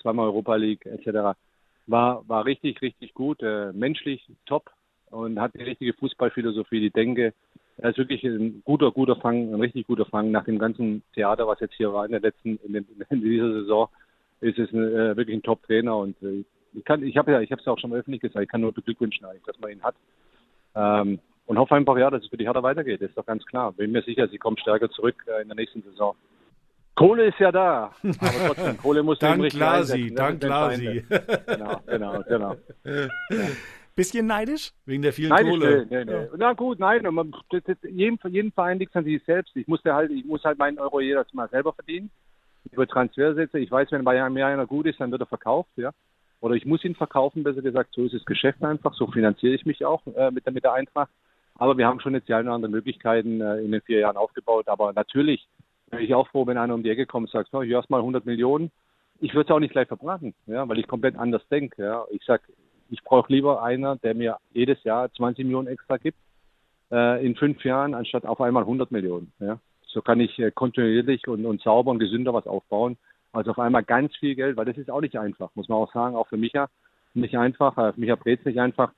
zweimal 0.02 0.26
Europa 0.26 0.56
League 0.56 0.84
etc. 0.88 1.38
War, 1.86 2.28
war 2.28 2.46
richtig, 2.46 2.82
richtig 2.82 3.14
gut. 3.14 3.44
menschlich 3.74 4.28
top, 4.48 4.72
und 5.12 5.40
hat 5.40 5.54
die 5.54 5.64
richtige 5.64 5.94
Fußballphilosophie, 5.94 6.80
die 6.80 6.90
Denke. 6.90 7.34
Er 7.78 7.92
ist 7.92 7.98
wirklich 7.98 8.24
ein 8.24 8.62
guter, 8.66 8.92
guter 8.92 9.16
Fang, 9.16 9.54
ein 9.54 9.60
richtig 9.60 9.88
guter 9.88 10.06
Fang. 10.06 10.32
Nach 10.32 10.46
dem 10.46 10.60
ganzen 10.60 11.04
Theater, 11.14 11.48
was 11.48 11.60
jetzt 11.60 11.76
hier 11.76 11.94
war 11.94 12.06
in 12.06 12.12
der 12.12 12.22
letzten, 12.22 12.58
in, 12.64 12.74
den, 12.74 12.86
in 13.10 13.22
dieser 13.22 13.52
Saison, 13.52 13.90
ist 14.42 14.58
es 14.58 14.72
ein, 14.72 14.84
äh, 14.84 15.18
wirklich 15.18 15.38
ein 15.38 15.44
Top-Trainer 15.44 15.98
und 15.98 16.22
äh, 16.22 16.44
ich 16.74 16.86
kann, 16.86 17.04
ich 17.04 17.18
habe 17.18 17.32
ja, 17.32 17.42
ich 17.42 17.52
habe 17.52 17.62
es 17.62 17.68
auch 17.68 17.80
schon 17.80 17.94
öffentlich 17.94 18.22
gesagt, 18.22 18.44
ich 18.44 18.50
kann 18.50 18.62
nur 18.62 18.74
beglückwünschen 18.74 19.26
eigentlich, 19.26 19.44
dass 19.46 19.60
man 19.60 19.72
ihn 19.72 19.82
hat. 19.82 19.96
Ähm, 20.76 21.20
und 21.48 21.58
hoffe 21.58 21.76
einfach, 21.76 21.98
ja, 21.98 22.10
dass 22.12 22.24
es 22.24 22.30
für 22.30 22.38
die 22.38 22.46
Hertha 22.46 22.62
weitergeht. 22.62 23.02
Das 23.02 23.10
ist 23.10 23.18
doch 23.18 23.26
ganz 23.26 23.46
klar. 23.46 23.72
Bin 23.72 23.92
mir 23.92 24.04
sicher, 24.04 24.28
sie 24.28 24.38
kommen 24.38 24.58
stärker 24.58 24.90
zurück 24.90 25.24
äh, 25.28 25.42
in 25.42 25.48
der 25.48 25.56
nächsten 25.56 25.82
Saison. 25.82 26.16
Kohle 26.94 27.28
ist 27.28 27.40
ja 27.40 27.52
da, 27.52 27.92
aber 28.04 28.48
trotzdem, 28.48 28.78
Kohle 28.82 29.04
muss 29.04 29.20
dank 29.20 29.44
richtig 29.44 29.60
Lasi, 29.60 30.14
dank 30.14 30.44
Lasi. 30.44 31.06
Genau, 31.46 31.82
genau, 31.86 32.24
genau. 32.28 32.56
Ja. 32.84 33.08
Bisschen 33.98 34.28
neidisch? 34.28 34.74
Wegen 34.86 35.02
der 35.02 35.12
vielen 35.12 35.30
neidisch, 35.30 35.50
Kohle. 35.50 35.88
Nee, 35.90 36.06
nee, 36.06 36.14
nee. 36.14 36.28
Na 36.38 36.54
gut, 36.54 36.78
nein. 36.78 37.02
Man, 37.12 37.34
das, 37.50 37.64
das, 37.64 37.78
jeden, 37.82 38.20
jeden 38.30 38.52
Verein 38.52 38.78
liegt 38.78 38.96
an 38.96 39.04
sich 39.04 39.24
selbst. 39.26 39.56
Ich 39.56 39.68
musste 39.68 39.92
halt, 39.92 40.12
ich 40.12 40.24
muss 40.24 40.44
halt 40.44 40.60
meinen 40.60 40.78
Euro 40.78 41.00
jedes 41.00 41.34
Mal 41.34 41.50
selber 41.50 41.74
verdienen. 41.74 42.12
Über 42.72 42.86
Transfersätze. 42.86 43.58
Ich 43.58 43.72
weiß, 43.72 43.92
wenn 43.92 44.04
bei 44.04 44.30
mir 44.30 44.46
einer 44.46 44.68
gut 44.68 44.86
ist, 44.86 45.00
dann 45.00 45.10
wird 45.10 45.24
er 45.24 45.26
verkauft, 45.26 45.72
ja. 45.78 45.94
Oder 46.42 46.54
ich 46.54 46.68
muss 46.68 46.86
ihn 46.86 46.94
verkaufen, 46.94 47.42
besser 47.44 47.64
gesagt. 47.64 47.96
So 47.96 48.06
ist 48.06 48.14
das 48.14 48.24
Geschäft 48.26 48.64
einfach. 48.64 48.94
So 48.94 49.08
finanziere 49.08 49.56
ich 49.56 49.66
mich 49.66 49.84
auch 49.84 50.06
äh, 50.16 50.30
mit, 50.30 50.46
der, 50.46 50.54
mit 50.54 50.64
der 50.64 50.74
Eintracht. 50.74 51.10
Aber 51.56 51.76
wir 51.76 51.88
haben 51.88 52.00
schon 52.00 52.14
jetzt 52.14 52.28
die 52.28 52.36
eine 52.36 52.50
oder 52.50 52.54
andere 52.56 52.72
Möglichkeiten 52.72 53.42
äh, 53.42 53.62
in 53.62 53.72
den 53.72 53.82
vier 53.82 53.98
Jahren 53.98 54.18
aufgebaut. 54.18 54.68
Aber 54.68 54.94
natürlich 54.94 55.48
wäre 55.90 56.04
ich 56.04 56.14
auch 56.14 56.28
froh, 56.28 56.46
wenn 56.46 56.60
einer 56.60 56.76
um 56.76 56.84
die 56.84 56.92
Ecke 56.92 57.08
kommt 57.08 57.30
und 57.30 57.32
sagt, 57.32 57.50
so, 57.50 57.64
hier 57.64 57.78
hast 57.78 57.90
mal 57.90 57.98
100 57.98 58.28
Millionen. 58.28 58.70
Ich 59.22 59.34
würde 59.34 59.50
es 59.50 59.56
auch 59.56 59.60
nicht 59.60 59.72
gleich 59.72 59.88
verbraten, 59.88 60.36
ja, 60.46 60.70
weil 60.70 60.78
ich 60.78 60.86
komplett 60.86 61.16
anders 61.16 61.42
denke. 61.50 61.82
Ja. 61.82 62.06
Ich 62.12 62.24
sag, 62.24 62.44
ich 62.90 63.04
brauche 63.04 63.32
lieber 63.32 63.64
einer, 63.64 63.96
der 63.98 64.16
mir 64.16 64.38
jedes 64.54 64.84
Jahr 64.84 65.12
20 65.12 65.46
Millionen 65.46 65.68
extra 65.68 65.98
gibt 65.98 66.18
äh, 66.92 67.26
in 67.26 67.36
fünf 67.36 67.64
Jahren, 67.64 67.94
anstatt 67.94 68.26
auf 68.26 68.42
einmal 68.42 68.64
100 68.64 68.92
Millionen. 68.92 69.32
Ja? 69.40 69.60
So 69.88 70.02
kann 70.02 70.20
ich 70.20 70.38
äh, 70.40 70.52
kontinuierlich 70.52 71.28
und, 71.28 71.46
und 71.46 71.62
sauber 71.62 71.92
und 71.92 72.00
gesünder 72.00 72.34
was 72.34 72.48
aufbauen, 72.48 72.98
als 73.32 73.48
auf 73.48 73.60
einmal 73.60 73.84
ganz 73.84 74.16
viel 74.18 74.36
Geld, 74.36 74.58
weil 74.58 74.66
das 74.66 74.78
ist 74.78 74.90
auch 74.90 75.02
nicht 75.02 75.18
einfach, 75.18 75.50
muss 75.56 75.70
man 75.70 75.78
auch 75.78 75.92
sagen, 75.94 76.16
auch 76.16 76.28
für 76.28 76.38
Micha 76.38 76.70
nicht 77.14 77.38
einfach, 77.38 77.78
äh, 77.78 77.94
für 77.94 78.00
Micha 78.00 78.16
Brez 78.16 78.44
nicht 78.46 78.60
einfach, 78.60 78.92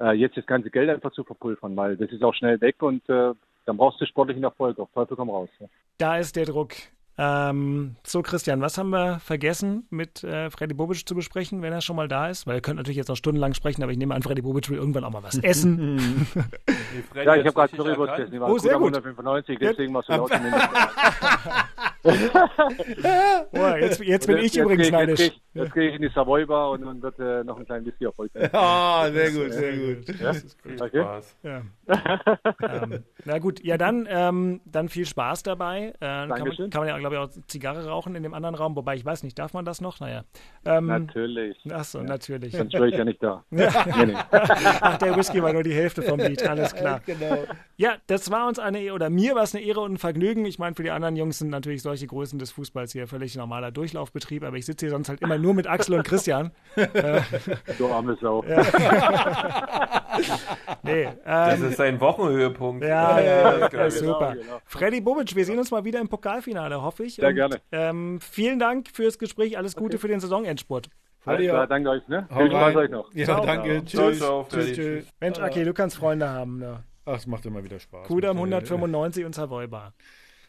äh, 0.00 0.12
jetzt 0.12 0.36
das 0.36 0.46
ganze 0.46 0.70
Geld 0.70 0.90
einfach 0.90 1.12
zu 1.12 1.24
verpulvern, 1.24 1.76
weil 1.76 1.96
das 1.96 2.10
ist 2.10 2.22
auch 2.22 2.34
schnell 2.34 2.60
weg 2.60 2.82
und 2.82 3.08
äh, 3.08 3.32
dann 3.66 3.76
brauchst 3.76 4.00
du 4.00 4.06
sportlichen 4.06 4.44
Erfolg, 4.44 4.78
auf 4.78 4.90
Teufel 4.92 5.16
komm 5.16 5.30
raus. 5.30 5.48
Ja. 5.58 5.66
Da 5.98 6.18
ist 6.18 6.36
der 6.36 6.44
Druck. 6.44 6.72
Ähm, 7.16 7.94
so, 8.04 8.22
Christian, 8.22 8.60
was 8.60 8.76
haben 8.76 8.90
wir 8.90 9.20
vergessen 9.20 9.86
mit 9.90 10.24
äh, 10.24 10.50
Freddy 10.50 10.74
Bobic 10.74 11.06
zu 11.08 11.14
besprechen, 11.14 11.62
wenn 11.62 11.72
er 11.72 11.80
schon 11.80 11.94
mal 11.96 12.08
da 12.08 12.28
ist? 12.28 12.46
Weil 12.46 12.56
er 12.56 12.60
könnte 12.60 12.78
natürlich 12.78 12.96
jetzt 12.96 13.08
noch 13.08 13.16
stundenlang 13.16 13.54
sprechen, 13.54 13.82
aber 13.84 13.92
ich 13.92 13.98
nehme 13.98 14.14
an, 14.14 14.22
Freddy 14.22 14.42
Bobic 14.42 14.68
will 14.68 14.78
irgendwann 14.78 15.04
auch 15.04 15.10
mal 15.12 15.22
was 15.22 15.38
essen. 15.42 16.26
ja, 17.14 17.36
ich 17.36 17.46
habe 17.46 17.52
gerade 17.52 17.76
Currywurst 17.76 18.16
gegessen. 18.16 18.32
Die 18.32 18.40
war 18.40 18.50
Oh, 18.50 18.58
sehr 18.58 18.72
gut. 18.78 18.94
195, 18.94 19.58
deswegen 19.60 19.94
warst 19.94 20.08
du 20.08 20.12
laut 20.14 20.30
Boah, 23.52 23.78
jetzt, 23.78 24.00
jetzt 24.00 24.26
bin 24.26 24.36
ich 24.36 24.54
jetzt 24.54 24.56
übrigens 24.56 24.82
gehe 24.82 24.92
neidisch. 24.92 25.20
Jetzt 25.20 25.32
gehe 25.32 25.40
ich, 25.54 25.62
jetzt 25.62 25.74
gehe 25.74 25.88
ich 25.88 25.94
in 25.94 26.02
die 26.02 26.08
Savoy 26.08 26.44
Bar 26.44 26.70
und 26.72 26.82
dann 26.82 27.00
wird 27.00 27.18
äh, 27.18 27.42
noch 27.44 27.58
ein 27.58 27.64
kleiner 27.64 27.86
Whisky 27.86 28.06
auf 28.06 28.14
heute. 28.18 28.52
Ah, 28.52 29.10
sehr 29.10 29.30
gut, 29.30 29.52
sehr 29.52 29.72
gut. 29.72 30.20
Ja? 30.20 30.32
Okay. 30.84 31.00
Spaß. 31.00 31.36
Ja. 31.42 31.62
ähm, 32.60 33.04
na 33.24 33.38
gut, 33.38 33.64
ja 33.64 33.78
dann, 33.78 34.06
ähm, 34.10 34.60
dann 34.66 34.88
viel 34.90 35.06
Spaß 35.06 35.44
dabei. 35.44 35.88
Äh, 35.88 35.92
kann, 36.00 36.28
man, 36.28 36.38
Dankeschön. 36.40 36.70
kann 36.70 36.80
man 36.82 36.88
ja, 36.88 36.98
glaube 36.98 37.14
ich, 37.14 37.20
auch 37.20 37.30
Zigarre 37.46 37.86
rauchen 37.86 38.14
in 38.14 38.22
dem 38.22 38.34
anderen 38.34 38.54
Raum, 38.54 38.76
wobei 38.76 38.96
ich 38.96 39.04
weiß 39.04 39.22
nicht, 39.22 39.38
darf 39.38 39.54
man 39.54 39.64
das 39.64 39.80
noch? 39.80 40.00
Naja. 40.00 40.24
Ähm, 40.66 40.86
Natürlich. 40.86 41.56
Achso, 41.72 42.02
natürlich. 42.02 42.52
Sonst 42.56 42.74
wäre 42.74 42.88
ich 42.88 42.96
ja 42.96 43.04
nicht 43.04 43.22
da. 43.22 43.42
Ja. 43.50 43.70
Nee, 43.96 44.06
nee. 44.06 44.16
Ach, 44.30 44.98
der 44.98 45.16
Whisky 45.16 45.42
war 45.42 45.52
nur 45.52 45.62
die 45.62 45.72
Hälfte 45.72 46.02
vom 46.02 46.18
Beat, 46.18 46.46
alles 46.46 46.74
klar. 46.74 47.00
Genau. 47.06 47.44
Ja, 47.76 47.94
das 48.06 48.30
war 48.30 48.46
uns 48.46 48.58
eine, 48.58 48.92
oder 48.92 49.10
mir 49.10 49.34
war 49.34 49.42
es 49.42 49.54
eine 49.54 49.64
Ehre 49.64 49.80
und 49.80 49.94
ein 49.94 49.98
Vergnügen. 49.98 50.44
Ich 50.44 50.58
meine, 50.58 50.74
für 50.74 50.82
die 50.82 50.90
anderen 50.90 51.16
Jungs 51.16 51.38
sind 51.38 51.50
natürlich 51.50 51.82
solche 51.82 51.93
Größen 52.06 52.38
des 52.38 52.50
Fußballs 52.52 52.92
hier 52.92 53.06
völlig 53.08 53.36
normaler 53.36 53.70
Durchlaufbetrieb, 53.70 54.44
aber 54.44 54.56
ich 54.56 54.66
sitze 54.66 54.86
hier 54.86 54.90
sonst 54.90 55.08
halt 55.08 55.20
immer 55.22 55.38
nur 55.38 55.54
mit 55.54 55.66
Axel 55.66 55.94
und 55.94 56.04
Christian. 56.04 56.50
Du 57.78 57.92
arme 57.92 58.16
Sau. 58.20 58.44
nee, 60.82 61.08
Das 61.24 61.60
ähm, 61.60 61.68
ist 61.68 61.76
sein 61.76 62.00
Wochenhöhepunkt. 62.00 62.84
Ja, 62.84 63.20
ja, 63.20 63.58
ja, 63.58 63.68
geil. 63.68 63.90
super. 63.90 64.34
genau. 64.34 64.60
Freddy 64.66 65.00
Bobic, 65.00 65.34
wir 65.34 65.44
sehen 65.44 65.58
uns 65.58 65.70
mal 65.70 65.84
wieder 65.84 66.00
im 66.00 66.08
Pokalfinale, 66.08 66.82
hoffe 66.82 67.04
ich. 67.04 67.14
Sehr 67.16 67.28
und, 67.28 67.34
gerne. 67.34 67.60
Ähm, 67.72 68.20
vielen 68.20 68.58
Dank 68.58 68.88
fürs 68.92 69.18
Gespräch, 69.18 69.56
alles 69.56 69.76
Gute 69.76 69.98
für 69.98 70.08
den 70.08 70.20
Saisonendspurt. 70.20 70.88
Alles 71.26 71.48
klar, 71.48 71.66
danke 71.66 71.88
euch. 71.90 72.06
Ne? 72.08 72.28
Viel 72.36 72.50
Spaß 72.50 72.76
euch 72.76 72.90
noch. 72.90 73.14
Ja, 73.14 73.24
Ciao. 73.24 73.46
danke. 73.46 73.84
Ciao, 73.86 74.08
Tschüss. 74.10 74.18
ciao, 74.18 74.46
tschüss, 74.50 74.72
tschüss. 74.72 75.06
Mensch, 75.20 75.38
Aki, 75.38 75.64
du 75.64 75.72
kannst 75.72 75.96
Freunde 75.96 76.28
haben. 76.28 76.58
Ne? 76.58 76.84
Ach, 77.06 77.16
es 77.16 77.26
macht 77.26 77.46
immer 77.46 77.64
wieder 77.64 77.78
Spaß. 77.78 78.06
Kudam 78.06 78.36
Mit, 78.36 78.52
äh, 78.52 78.54
195 78.56 79.24
und 79.24 79.34
Savoy 79.34 79.66
Bar. 79.66 79.94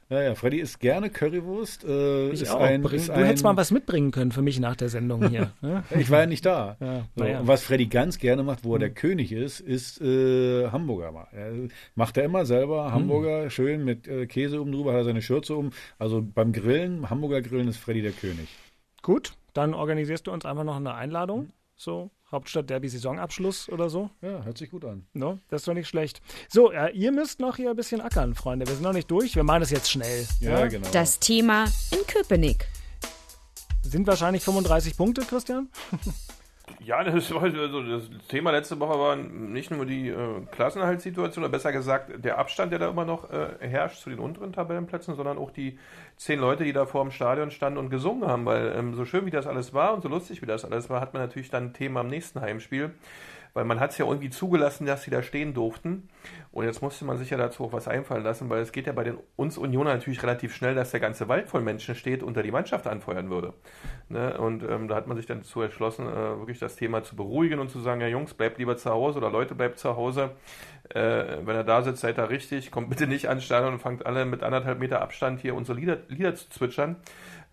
Naja, 0.07 0.35
Freddy 0.35 0.59
isst 0.59 0.79
gerne 0.79 1.09
Currywurst. 1.09 1.83
Äh, 1.83 2.29
Ich 2.29 2.47
auch. 2.49 2.61
ein, 2.61 2.83
Bring, 2.83 3.03
du 3.03 3.11
ein, 3.13 3.25
hättest 3.25 3.43
mal 3.43 3.57
was 3.57 3.71
mitbringen 3.71 4.11
können 4.11 4.31
für 4.31 4.43
mich 4.43 4.59
nach 4.59 4.75
der 4.75 4.89
Sendung 4.89 5.29
hier. 5.29 5.51
ne? 5.61 5.83
Ich 5.97 6.11
war 6.11 6.21
ja 6.21 6.25
nicht 6.27 6.45
da. 6.45 6.77
Ja, 6.85 7.05
so. 7.15 7.23
Und 7.23 7.47
was 7.47 7.63
Freddy 7.63 7.87
ganz 7.87 8.19
gerne 8.19 8.43
macht, 8.43 8.63
wo 8.63 8.73
er 8.75 8.79
der 8.79 8.91
König 8.91 9.31
ist, 9.31 9.59
ist 9.59 9.99
äh, 10.01 10.67
Hamburger. 10.69 11.11
mal. 11.11 11.27
Er 11.31 11.51
macht 11.95 12.17
er 12.17 12.25
immer 12.25 12.45
selber 12.45 12.91
Hamburger, 12.91 13.49
schön 13.49 13.83
mit 13.83 14.07
äh, 14.07 14.27
Käse 14.27 14.61
oben 14.61 14.71
drüber, 14.71 14.91
hat 14.91 14.99
er 14.99 15.05
seine 15.05 15.21
Schürze 15.21 15.55
um. 15.55 15.71
Also 15.97 16.21
beim 16.21 16.53
Grillen, 16.53 17.09
Hamburger 17.09 17.41
Grillen 17.41 17.67
ist 17.67 17.77
Freddy 17.77 18.01
der 18.03 18.11
König. 18.11 18.49
Gut, 19.01 19.33
dann 19.53 19.73
organisierst 19.73 20.27
du 20.27 20.31
uns 20.31 20.45
einfach 20.45 20.63
noch 20.63 20.75
eine 20.75 20.93
Einladung. 20.93 21.49
So, 21.77 22.09
Hauptstadt 22.31 22.69
Derby 22.69 22.87
Saisonabschluss 22.87 23.69
oder 23.69 23.89
so. 23.89 24.09
Ja, 24.21 24.43
hört 24.43 24.57
sich 24.57 24.69
gut 24.71 24.85
an. 24.85 25.05
No, 25.13 25.39
das 25.49 25.61
ist 25.61 25.67
doch 25.67 25.73
nicht 25.73 25.87
schlecht. 25.87 26.21
So, 26.49 26.71
äh, 26.71 26.91
ihr 26.91 27.11
müsst 27.11 27.39
noch 27.39 27.57
hier 27.57 27.69
ein 27.69 27.75
bisschen 27.75 27.99
ackern, 28.01 28.33
Freunde. 28.33 28.65
Wir 28.65 28.73
sind 28.73 28.83
noch 28.83 28.93
nicht 28.93 29.11
durch. 29.11 29.35
Wir 29.35 29.43
machen 29.43 29.59
das 29.59 29.71
jetzt 29.71 29.91
schnell. 29.91 30.25
Ja, 30.39 30.65
genau. 30.67 30.87
Das 30.93 31.19
Thema 31.19 31.65
in 31.91 32.05
Köpenick. 32.07 32.67
Sind 33.81 34.07
wahrscheinlich 34.07 34.43
35 34.43 34.97
Punkte, 34.97 35.21
Christian? 35.21 35.69
Ja, 36.79 37.03
das, 37.03 37.33
war, 37.33 37.43
also 37.43 37.81
das 37.83 38.09
Thema 38.27 38.51
letzte 38.51 38.79
Woche 38.79 38.99
war 38.99 39.15
nicht 39.15 39.71
nur 39.71 39.85
die 39.85 40.09
äh, 40.09 40.41
Klassenhaltssituation, 40.51 41.43
oder 41.43 41.51
besser 41.51 41.71
gesagt 41.71 42.23
der 42.23 42.37
Abstand, 42.37 42.71
der 42.71 42.79
da 42.79 42.89
immer 42.89 43.05
noch 43.05 43.31
äh, 43.31 43.47
herrscht 43.59 44.01
zu 44.01 44.09
den 44.09 44.19
unteren 44.19 44.53
Tabellenplätzen, 44.53 45.15
sondern 45.15 45.37
auch 45.37 45.51
die 45.51 45.79
zehn 46.17 46.39
Leute, 46.39 46.63
die 46.63 46.73
da 46.73 46.85
vor 46.85 47.03
dem 47.03 47.11
Stadion 47.11 47.51
standen 47.51 47.79
und 47.79 47.89
gesungen 47.89 48.27
haben. 48.27 48.45
Weil 48.45 48.73
ähm, 48.77 48.93
so 48.93 49.05
schön 49.05 49.25
wie 49.25 49.31
das 49.31 49.47
alles 49.47 49.73
war 49.73 49.93
und 49.93 50.03
so 50.03 50.09
lustig 50.09 50.41
wie 50.41 50.45
das 50.45 50.65
alles 50.65 50.89
war, 50.89 51.01
hat 51.01 51.13
man 51.13 51.23
natürlich 51.23 51.49
dann 51.49 51.65
ein 51.65 51.73
Thema 51.73 52.01
am 52.01 52.07
nächsten 52.07 52.41
Heimspiel. 52.41 52.91
Weil 53.55 53.63
man 53.63 53.79
hat 53.79 53.91
es 53.91 53.97
ja 53.97 54.05
irgendwie 54.05 54.29
zugelassen, 54.29 54.85
dass 54.85 55.03
sie 55.03 55.11
da 55.11 55.23
stehen 55.23 55.53
durften. 55.53 56.09
Und 56.51 56.65
jetzt 56.65 56.81
musste 56.81 57.05
man 57.05 57.17
sich 57.17 57.29
ja 57.29 57.37
dazu 57.37 57.63
auch 57.63 57.71
was 57.71 57.87
einfallen 57.87 58.21
lassen, 58.21 58.49
weil 58.49 58.61
es 58.61 58.73
geht 58.73 58.85
ja 58.85 58.91
bei 58.91 59.05
den 59.05 59.17
uns 59.37 59.57
Unioner 59.57 59.93
natürlich 59.93 60.21
relativ 60.23 60.53
schnell, 60.53 60.75
dass 60.75 60.91
der 60.91 60.99
ganze 60.99 61.29
Wald 61.29 61.47
voll 61.47 61.61
Menschen 61.61 61.95
steht 61.95 62.21
da 62.21 62.41
die 62.41 62.51
Mannschaft 62.51 62.85
anfeuern 62.85 63.29
würde. 63.29 63.53
Ne? 64.09 64.37
Und 64.37 64.61
ähm, 64.63 64.89
da 64.89 64.95
hat 64.95 65.07
man 65.07 65.15
sich 65.15 65.25
dann 65.25 65.39
dazu 65.39 65.61
entschlossen, 65.61 66.05
äh, 66.05 66.37
wirklich 66.37 66.59
das 66.59 66.75
Thema 66.75 67.03
zu 67.03 67.15
beruhigen 67.15 67.59
und 67.59 67.69
zu 67.69 67.79
sagen, 67.79 68.01
ja 68.01 68.07
Jungs, 68.07 68.33
bleibt 68.33 68.57
lieber 68.57 68.75
zu 68.75 68.89
Hause 68.91 69.19
oder 69.19 69.31
Leute, 69.31 69.55
bleibt 69.55 69.79
zu 69.79 69.95
Hause. 69.95 70.31
Äh, 70.89 71.37
wenn 71.45 71.55
er 71.55 71.63
da 71.63 71.81
sitzt, 71.81 72.01
seid 72.01 72.19
ihr 72.19 72.29
richtig, 72.29 72.71
kommt 72.71 72.89
bitte 72.89 73.07
nicht 73.07 73.29
ans 73.29 73.45
Stadion 73.45 73.73
und 73.73 73.79
fangt 73.79 74.05
alle 74.05 74.25
mit 74.25 74.43
anderthalb 74.43 74.79
Meter 74.79 75.01
Abstand 75.01 75.39
hier 75.39 75.55
unsere 75.55 75.79
Lieder, 75.79 75.99
Lieder 76.09 76.35
zu 76.35 76.49
zwitschern, 76.49 76.97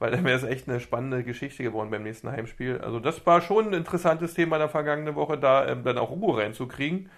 weil 0.03 0.11
dann 0.11 0.25
wäre 0.25 0.37
es 0.37 0.43
echt 0.43 0.69
eine 0.69 0.81
spannende 0.81 1.23
Geschichte 1.23 1.63
geworden 1.63 1.91
beim 1.91 2.03
nächsten 2.03 2.29
Heimspiel. 2.29 2.79
Also 2.79 2.99
das 2.99 3.25
war 3.25 3.41
schon 3.41 3.69
ein 3.69 3.73
interessantes 3.73 4.35
Thema 4.35 4.59
der 4.59 4.69
vergangenen 4.69 5.15
Woche, 5.15 5.39
da 5.39 5.67
ähm, 5.69 5.85
dann 5.85 5.97
auch 5.97 6.11
Ruhe 6.11 6.43
reinzukriegen. 6.43 7.09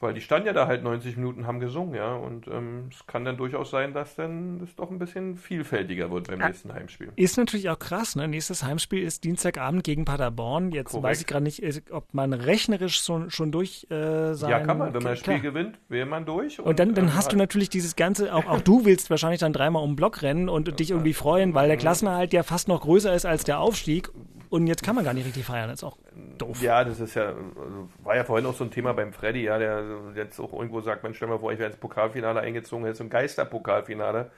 Weil 0.00 0.14
die 0.14 0.20
standen 0.20 0.46
ja 0.46 0.52
da 0.52 0.68
halt 0.68 0.84
90 0.84 1.16
Minuten, 1.16 1.46
haben 1.48 1.58
gesungen, 1.58 1.94
ja. 1.94 2.14
Und 2.14 2.46
ähm, 2.46 2.88
es 2.92 3.04
kann 3.08 3.24
dann 3.24 3.36
durchaus 3.36 3.70
sein, 3.70 3.92
dass 3.92 4.14
dann 4.14 4.60
das 4.60 4.76
doch 4.76 4.92
ein 4.92 4.98
bisschen 5.00 5.36
vielfältiger 5.36 6.10
wird 6.12 6.28
beim 6.28 6.38
nächsten 6.38 6.72
Heimspiel. 6.72 7.10
Ist 7.16 7.36
natürlich 7.36 7.68
auch 7.68 7.80
krass, 7.80 8.14
ne? 8.14 8.28
Nächstes 8.28 8.62
Heimspiel 8.62 9.02
ist 9.02 9.24
Dienstagabend 9.24 9.82
gegen 9.82 10.04
Paderborn. 10.04 10.70
Jetzt 10.70 10.92
Korrekt. 10.92 11.04
weiß 11.04 11.20
ich 11.20 11.26
gerade 11.26 11.42
nicht, 11.42 11.64
ob 11.90 12.14
man 12.14 12.32
rechnerisch 12.32 13.02
schon, 13.02 13.30
schon 13.30 13.50
durch 13.50 13.88
äh, 13.90 14.34
sein 14.34 14.50
Ja, 14.50 14.60
kann 14.60 14.78
man. 14.78 14.94
Wenn 14.94 15.02
man 15.02 15.12
das 15.12 15.18
Spiel 15.18 15.40
gewinnt, 15.40 15.80
wäre 15.88 16.06
man 16.06 16.24
durch. 16.24 16.60
Und 16.60 16.78
dann, 16.78 16.94
dann 16.94 17.06
ähm, 17.06 17.14
hast 17.14 17.32
du 17.32 17.36
natürlich 17.36 17.68
dieses 17.68 17.96
ganze, 17.96 18.32
auch, 18.32 18.46
auch 18.46 18.60
du 18.60 18.84
willst 18.84 19.10
wahrscheinlich 19.10 19.40
dann 19.40 19.52
dreimal 19.52 19.82
um 19.82 19.90
den 19.90 19.96
Block 19.96 20.22
rennen 20.22 20.48
und 20.48 20.78
dich 20.78 20.92
irgendwie 20.92 21.12
freuen, 21.12 21.54
weil 21.54 21.66
der 21.66 21.76
Klassenerhalt 21.76 22.32
ja 22.32 22.44
fast 22.44 22.68
noch 22.68 22.82
größer 22.82 23.12
ist 23.12 23.26
als 23.26 23.42
der 23.42 23.58
Aufstieg. 23.58 24.10
Und 24.50 24.66
jetzt 24.66 24.82
kann 24.82 24.94
man 24.94 25.04
gar 25.04 25.14
nicht 25.14 25.26
richtig 25.26 25.44
feiern. 25.44 25.68
Das 25.68 25.80
ist 25.80 25.84
auch 25.84 25.98
doof. 26.38 26.62
Ja, 26.62 26.84
das 26.84 27.00
ist 27.00 27.14
ja, 27.14 27.26
also 27.26 27.88
war 28.02 28.16
ja 28.16 28.24
vorhin 28.24 28.46
auch 28.46 28.54
so 28.54 28.64
ein 28.64 28.70
Thema 28.70 28.94
beim 28.94 29.12
Freddy, 29.12 29.44
ja, 29.44 29.58
der 29.58 29.84
jetzt 30.14 30.40
auch 30.40 30.52
irgendwo 30.52 30.80
sagt, 30.80 31.02
man 31.02 31.14
stell 31.14 31.28
mal 31.28 31.38
vor, 31.38 31.52
ich 31.52 31.58
wäre 31.58 31.70
ins 31.70 31.78
Pokalfinale 31.78 32.40
eingezogen, 32.40 32.84
hätte 32.84 32.96
so 32.96 33.04
ein 33.04 33.10
Geisterpokalfinale 33.10 34.30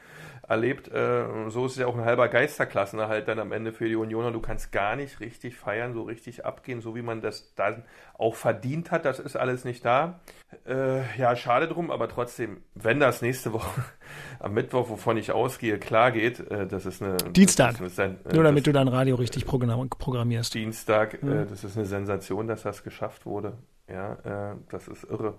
erlebt. 0.51 0.89
Äh, 0.89 1.49
so 1.49 1.65
ist 1.67 1.73
es 1.73 1.79
ja 1.79 1.87
auch 1.87 1.95
ein 1.97 2.05
halber 2.05 2.29
Geisterklassenerhalt 2.29 3.29
dann 3.29 3.39
am 3.39 3.53
Ende 3.53 3.73
für 3.73 3.89
die 3.89 3.97
Unioner. 3.97 4.33
Du 4.33 4.41
kannst 4.41 4.73
gar 4.73 4.97
nicht 4.97 5.21
richtig 5.21 5.57
feiern, 5.57 5.95
so 5.95 6.03
richtig 6.03 6.45
abgehen, 6.45 6.81
so 6.81 6.95
wie 6.97 7.03
man 7.03 7.21
das 7.23 7.55
dann 7.55 7.85
auch 8.19 8.35
verdient 8.35 8.91
hat. 8.91 9.05
Das 9.05 9.19
ist 9.19 9.37
alles 9.37 9.65
nicht 9.65 9.85
da. 9.85 10.21
Äh, 10.67 11.01
ja, 11.19 11.37
schade 11.37 11.69
drum, 11.69 11.91
aber 11.91 12.09
trotzdem, 12.09 12.59
wenn 12.75 13.01
das 13.01 13.23
nächste 13.23 13.53
Woche 13.53 13.83
am 14.41 14.53
Mittwoch, 14.53 14.91
wovon 14.91 15.17
ich 15.17 15.33
ausgehe, 15.33 15.79
klar 15.79 16.11
geht, 16.11 16.41
äh, 16.51 16.67
das 16.67 16.85
ist 16.85 17.01
eine... 17.03 17.17
Dienstag. 17.17 17.81
Ist 17.81 17.99
ein, 18.01 18.19
äh, 18.27 18.35
Nur 18.35 18.45
damit 18.45 18.59
das- 18.67 18.73
du 18.73 18.73
dein 18.73 18.89
Radio 18.89 19.17
richtig 19.17 19.47
program 19.47 19.89
programmierst. 19.89 20.53
Dienstag, 20.55 21.23
Mhm. 21.23 21.33
äh, 21.33 21.47
das 21.47 21.65
ist 21.65 21.77
eine 21.77 21.87
Sensation, 21.87 22.47
dass 22.49 22.63
das 22.65 22.83
geschafft 22.83 23.25
wurde. 23.25 23.53
Ja, 23.89 24.53
äh, 24.53 24.57
das 24.71 24.89
ist 24.89 25.05
irre. 25.05 25.35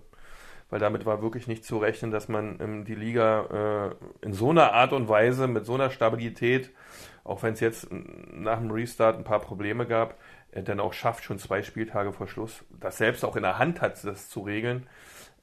Weil 0.72 0.80
damit 0.80 1.06
war 1.06 1.22
wirklich 1.22 1.48
nicht 1.48 1.66
zu 1.66 1.78
rechnen, 1.78 2.12
dass 2.12 2.30
man 2.30 2.58
ähm, 2.62 2.86
die 2.86 2.96
Liga 2.96 3.92
äh, 4.22 4.26
in 4.26 4.34
so 4.34 4.50
einer 4.50 4.74
Art 4.74 4.94
und 4.94 5.10
Weise, 5.10 5.48
mit 5.48 5.66
so 5.66 5.76
einer 5.76 5.92
Stabilität, 5.92 6.72
auch 7.24 7.44
wenn 7.44 7.54
es 7.54 7.60
jetzt 7.60 7.90
nach 7.92 8.58
dem 8.58 8.72
Restart 8.72 9.18
ein 9.18 9.26
paar 9.26 9.42
Probleme 9.42 9.86
gab, 9.86 10.18
äh, 10.52 10.64
dann 10.64 10.80
auch 10.80 10.94
schafft, 10.94 11.26
schon 11.26 11.38
zwei 11.40 11.62
Spieltage 11.62 12.14
vor 12.14 12.28
Schluss, 12.28 12.64
das 12.80 12.98
selbst 12.98 13.26
auch 13.26 13.36
in 13.36 13.44
der 13.44 13.60
Hand 13.60 13.82
hat, 13.82 14.04
das 14.04 14.30
zu 14.30 14.40
regeln. 14.40 14.88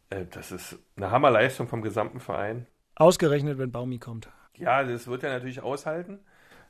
Äh, 0.09 0.25
das 0.31 0.51
ist 0.51 0.79
eine 0.97 1.11
Hammerleistung 1.11 1.69
vom 1.69 1.83
gesamten 1.83 2.21
Verein. 2.21 2.67
Ausgerechnet, 2.97 3.59
wenn 3.59 3.71
Baumi 3.71 3.99
kommt. 3.99 4.31
Ja, 4.57 4.83
das 4.83 5.07
wird 5.07 5.23
er 5.23 5.31
natürlich 5.31 5.61
aushalten. 5.61 6.21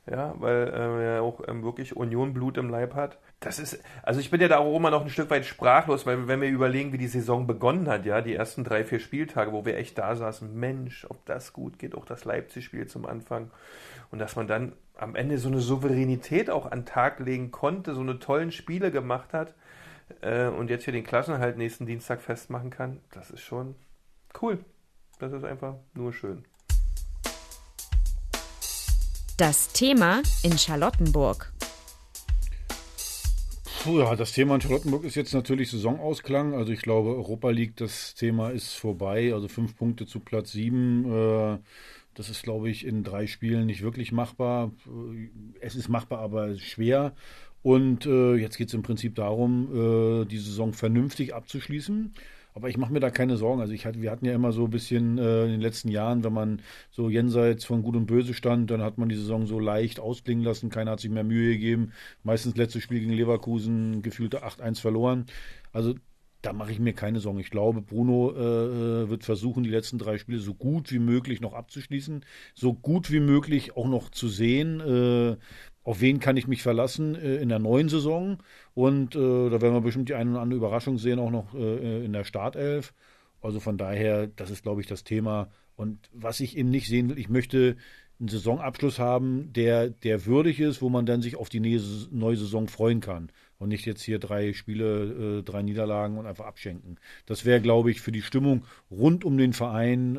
Ja, 0.05 0.33
weil 0.37 0.67
äh, 0.67 1.15
er 1.15 1.21
auch 1.23 1.41
ähm, 1.47 1.63
wirklich 1.63 1.95
Unionblut 1.95 2.57
im 2.57 2.69
Leib 2.69 2.93
hat. 2.93 3.19
Das 3.39 3.57
ist, 3.57 3.81
also 4.03 4.19
ich 4.19 4.31
bin 4.31 4.41
ja 4.41 4.49
da 4.49 4.57
auch 4.57 4.75
immer 4.75 4.91
noch 4.91 5.01
ein 5.01 5.09
Stück 5.09 5.29
weit 5.29 5.45
sprachlos, 5.45 6.05
weil 6.05 6.27
wenn 6.27 6.41
wir 6.41 6.49
überlegen, 6.49 6.91
wie 6.91 6.97
die 6.97 7.07
Saison 7.07 7.47
begonnen 7.47 7.87
hat, 7.87 8.05
ja, 8.05 8.19
die 8.19 8.35
ersten 8.35 8.65
drei, 8.65 8.83
vier 8.83 8.99
Spieltage, 8.99 9.53
wo 9.53 9.65
wir 9.65 9.77
echt 9.77 9.97
da 9.97 10.13
saßen, 10.15 10.53
Mensch, 10.53 11.05
ob 11.09 11.25
das 11.25 11.53
gut 11.53 11.79
geht, 11.79 11.95
auch 11.95 12.03
das 12.03 12.25
Leipzig-Spiel 12.25 12.87
zum 12.87 13.05
Anfang. 13.05 13.49
Und 14.11 14.19
dass 14.19 14.35
man 14.35 14.47
dann 14.47 14.73
am 14.97 15.15
Ende 15.15 15.37
so 15.37 15.47
eine 15.47 15.61
Souveränität 15.61 16.49
auch 16.49 16.69
an 16.69 16.85
Tag 16.85 17.19
legen 17.19 17.51
konnte, 17.51 17.95
so 17.95 18.01
eine 18.01 18.19
tollen 18.19 18.51
Spiele 18.51 18.91
gemacht 18.91 19.31
hat 19.31 19.53
äh, 20.19 20.47
und 20.47 20.69
jetzt 20.69 20.83
hier 20.83 20.93
den 20.93 21.05
Klassenhalt 21.05 21.57
nächsten 21.57 21.85
Dienstag 21.85 22.21
festmachen 22.21 22.71
kann, 22.71 22.99
das 23.11 23.31
ist 23.31 23.41
schon 23.41 23.75
cool. 24.41 24.59
Das 25.19 25.31
ist 25.31 25.45
einfach 25.45 25.75
nur 25.93 26.11
schön. 26.11 26.43
Das 29.37 29.71
Thema 29.71 30.21
in 30.43 30.57
Charlottenburg. 30.57 31.53
Puh, 33.89 34.01
ja, 34.01 34.15
das 34.15 34.33
Thema 34.33 34.53
in 34.53 34.61
Charlottenburg 34.61 35.03
ist 35.03 35.15
jetzt 35.15 35.33
natürlich 35.33 35.71
Saisonausklang. 35.71 36.53
Also 36.53 36.71
ich 36.71 36.83
glaube, 36.83 37.09
Europa 37.09 37.49
League, 37.49 37.75
das 37.75 38.13
Thema 38.13 38.49
ist 38.51 38.75
vorbei. 38.75 39.33
Also 39.33 39.47
fünf 39.47 39.75
Punkte 39.75 40.05
zu 40.05 40.19
Platz 40.19 40.51
sieben. 40.51 41.11
Äh, 41.11 41.57
das 42.13 42.29
ist, 42.29 42.43
glaube 42.43 42.69
ich, 42.69 42.85
in 42.85 43.03
drei 43.03 43.25
Spielen 43.25 43.65
nicht 43.65 43.81
wirklich 43.81 44.11
machbar. 44.11 44.73
Äh, 44.85 45.29
Es 45.59 45.75
ist 45.75 45.89
machbar, 45.89 46.19
aber 46.19 46.55
schwer. 46.59 47.15
Und 47.63 48.05
äh, 48.05 48.35
jetzt 48.35 48.57
geht 48.57 48.67
es 48.67 48.75
im 48.75 48.83
Prinzip 48.83 49.15
darum, 49.15 50.21
äh, 50.21 50.25
die 50.25 50.37
Saison 50.37 50.73
vernünftig 50.73 51.33
abzuschließen. 51.33 52.13
Aber 52.53 52.69
ich 52.69 52.77
mache 52.77 52.91
mir 52.91 52.99
da 52.99 53.09
keine 53.09 53.37
Sorgen. 53.37 53.61
Also 53.61 53.73
ich 53.73 53.85
hatte, 53.85 54.01
wir 54.01 54.11
hatten 54.11 54.25
ja 54.25 54.33
immer 54.33 54.51
so 54.51 54.65
ein 54.65 54.69
bisschen 54.69 55.17
äh, 55.17 55.45
in 55.45 55.51
den 55.51 55.61
letzten 55.61 55.89
Jahren, 55.89 56.23
wenn 56.23 56.33
man 56.33 56.61
so 56.91 57.09
jenseits 57.09 57.65
von 57.65 57.83
Gut 57.83 57.95
und 57.95 58.07
Böse 58.07 58.33
stand, 58.33 58.71
dann 58.71 58.81
hat 58.81 58.97
man 58.97 59.09
die 59.09 59.15
Saison 59.15 59.45
so 59.45 59.59
leicht 59.59 59.99
ausklingen 59.99 60.43
lassen. 60.43 60.69
Keiner 60.69 60.91
hat 60.91 60.99
sich 60.99 61.11
mehr 61.11 61.23
Mühe 61.23 61.53
gegeben. 61.53 61.93
Meistens 62.23 62.55
letztes 62.57 62.83
Spiel 62.83 62.99
gegen 62.99 63.13
Leverkusen 63.13 64.01
gefühlte 64.01 64.43
8-1 64.43 64.81
verloren. 64.81 65.25
Also 65.71 65.95
da 66.41 66.53
mache 66.53 66.71
ich 66.71 66.79
mir 66.79 66.93
keine 66.93 67.19
Sorgen. 67.19 67.39
Ich 67.39 67.49
glaube, 67.49 67.81
Bruno 67.81 68.31
äh, 68.31 69.09
wird 69.09 69.25
versuchen, 69.25 69.63
die 69.63 69.69
letzten 69.69 69.97
drei 69.97 70.17
Spiele 70.17 70.39
so 70.39 70.53
gut 70.53 70.91
wie 70.91 70.99
möglich 70.99 71.41
noch 71.41 71.53
abzuschließen, 71.53 72.23
so 72.55 72.73
gut 72.73 73.11
wie 73.11 73.19
möglich 73.19 73.75
auch 73.75 73.87
noch 73.87 74.09
zu 74.09 74.29
sehen, 74.29 74.79
äh, 74.79 75.37
auf 75.89 76.01
wen 76.01 76.19
kann 76.19 76.37
ich 76.37 76.47
mich 76.47 76.61
verlassen 76.61 77.15
äh, 77.15 77.37
in 77.37 77.49
der 77.49 77.57
neuen 77.57 77.89
Saison. 77.89 78.37
Und 78.75 79.15
äh, 79.15 79.49
da 79.49 79.59
werden 79.59 79.73
wir 79.73 79.81
bestimmt 79.81 80.07
die 80.07 80.13
eine 80.13 80.29
oder 80.29 80.41
andere 80.41 80.57
Überraschung 80.57 80.99
sehen, 80.99 81.17
auch 81.17 81.31
noch 81.31 81.55
äh, 81.55 82.05
in 82.05 82.13
der 82.13 82.25
Startelf. 82.25 82.93
Also 83.41 83.59
von 83.59 83.79
daher, 83.79 84.27
das 84.27 84.51
ist, 84.51 84.61
glaube 84.61 84.81
ich, 84.81 84.87
das 84.87 85.03
Thema. 85.03 85.49
Und 85.75 86.07
was 86.13 86.41
ich 86.41 86.57
eben 86.57 86.69
nicht 86.69 86.85
sehen 86.85 87.09
will, 87.09 87.17
ich 87.17 87.27
möchte 87.27 87.75
einen 88.19 88.27
Saisonabschluss 88.27 88.99
haben, 88.99 89.51
der, 89.53 89.89
der 89.89 90.27
würdig 90.27 90.59
ist, 90.59 90.83
wo 90.83 90.89
man 90.89 91.07
dann 91.07 91.23
sich 91.23 91.37
auf 91.37 91.49
die 91.49 91.59
neue 91.59 92.37
Saison 92.37 92.67
freuen 92.67 92.99
kann 92.99 93.31
und 93.57 93.69
nicht 93.69 93.87
jetzt 93.87 94.03
hier 94.03 94.19
drei 94.19 94.53
Spiele, 94.53 95.41
drei 95.43 95.63
Niederlagen 95.63 96.19
und 96.19 96.27
einfach 96.27 96.45
abschenken. 96.45 96.99
Das 97.25 97.45
wäre, 97.45 97.61
glaube 97.61 97.89
ich, 97.89 98.01
für 98.01 98.11
die 98.11 98.21
Stimmung 98.21 98.63
rund 98.91 99.25
um 99.25 99.39
den 99.39 99.53
Verein 99.53 100.13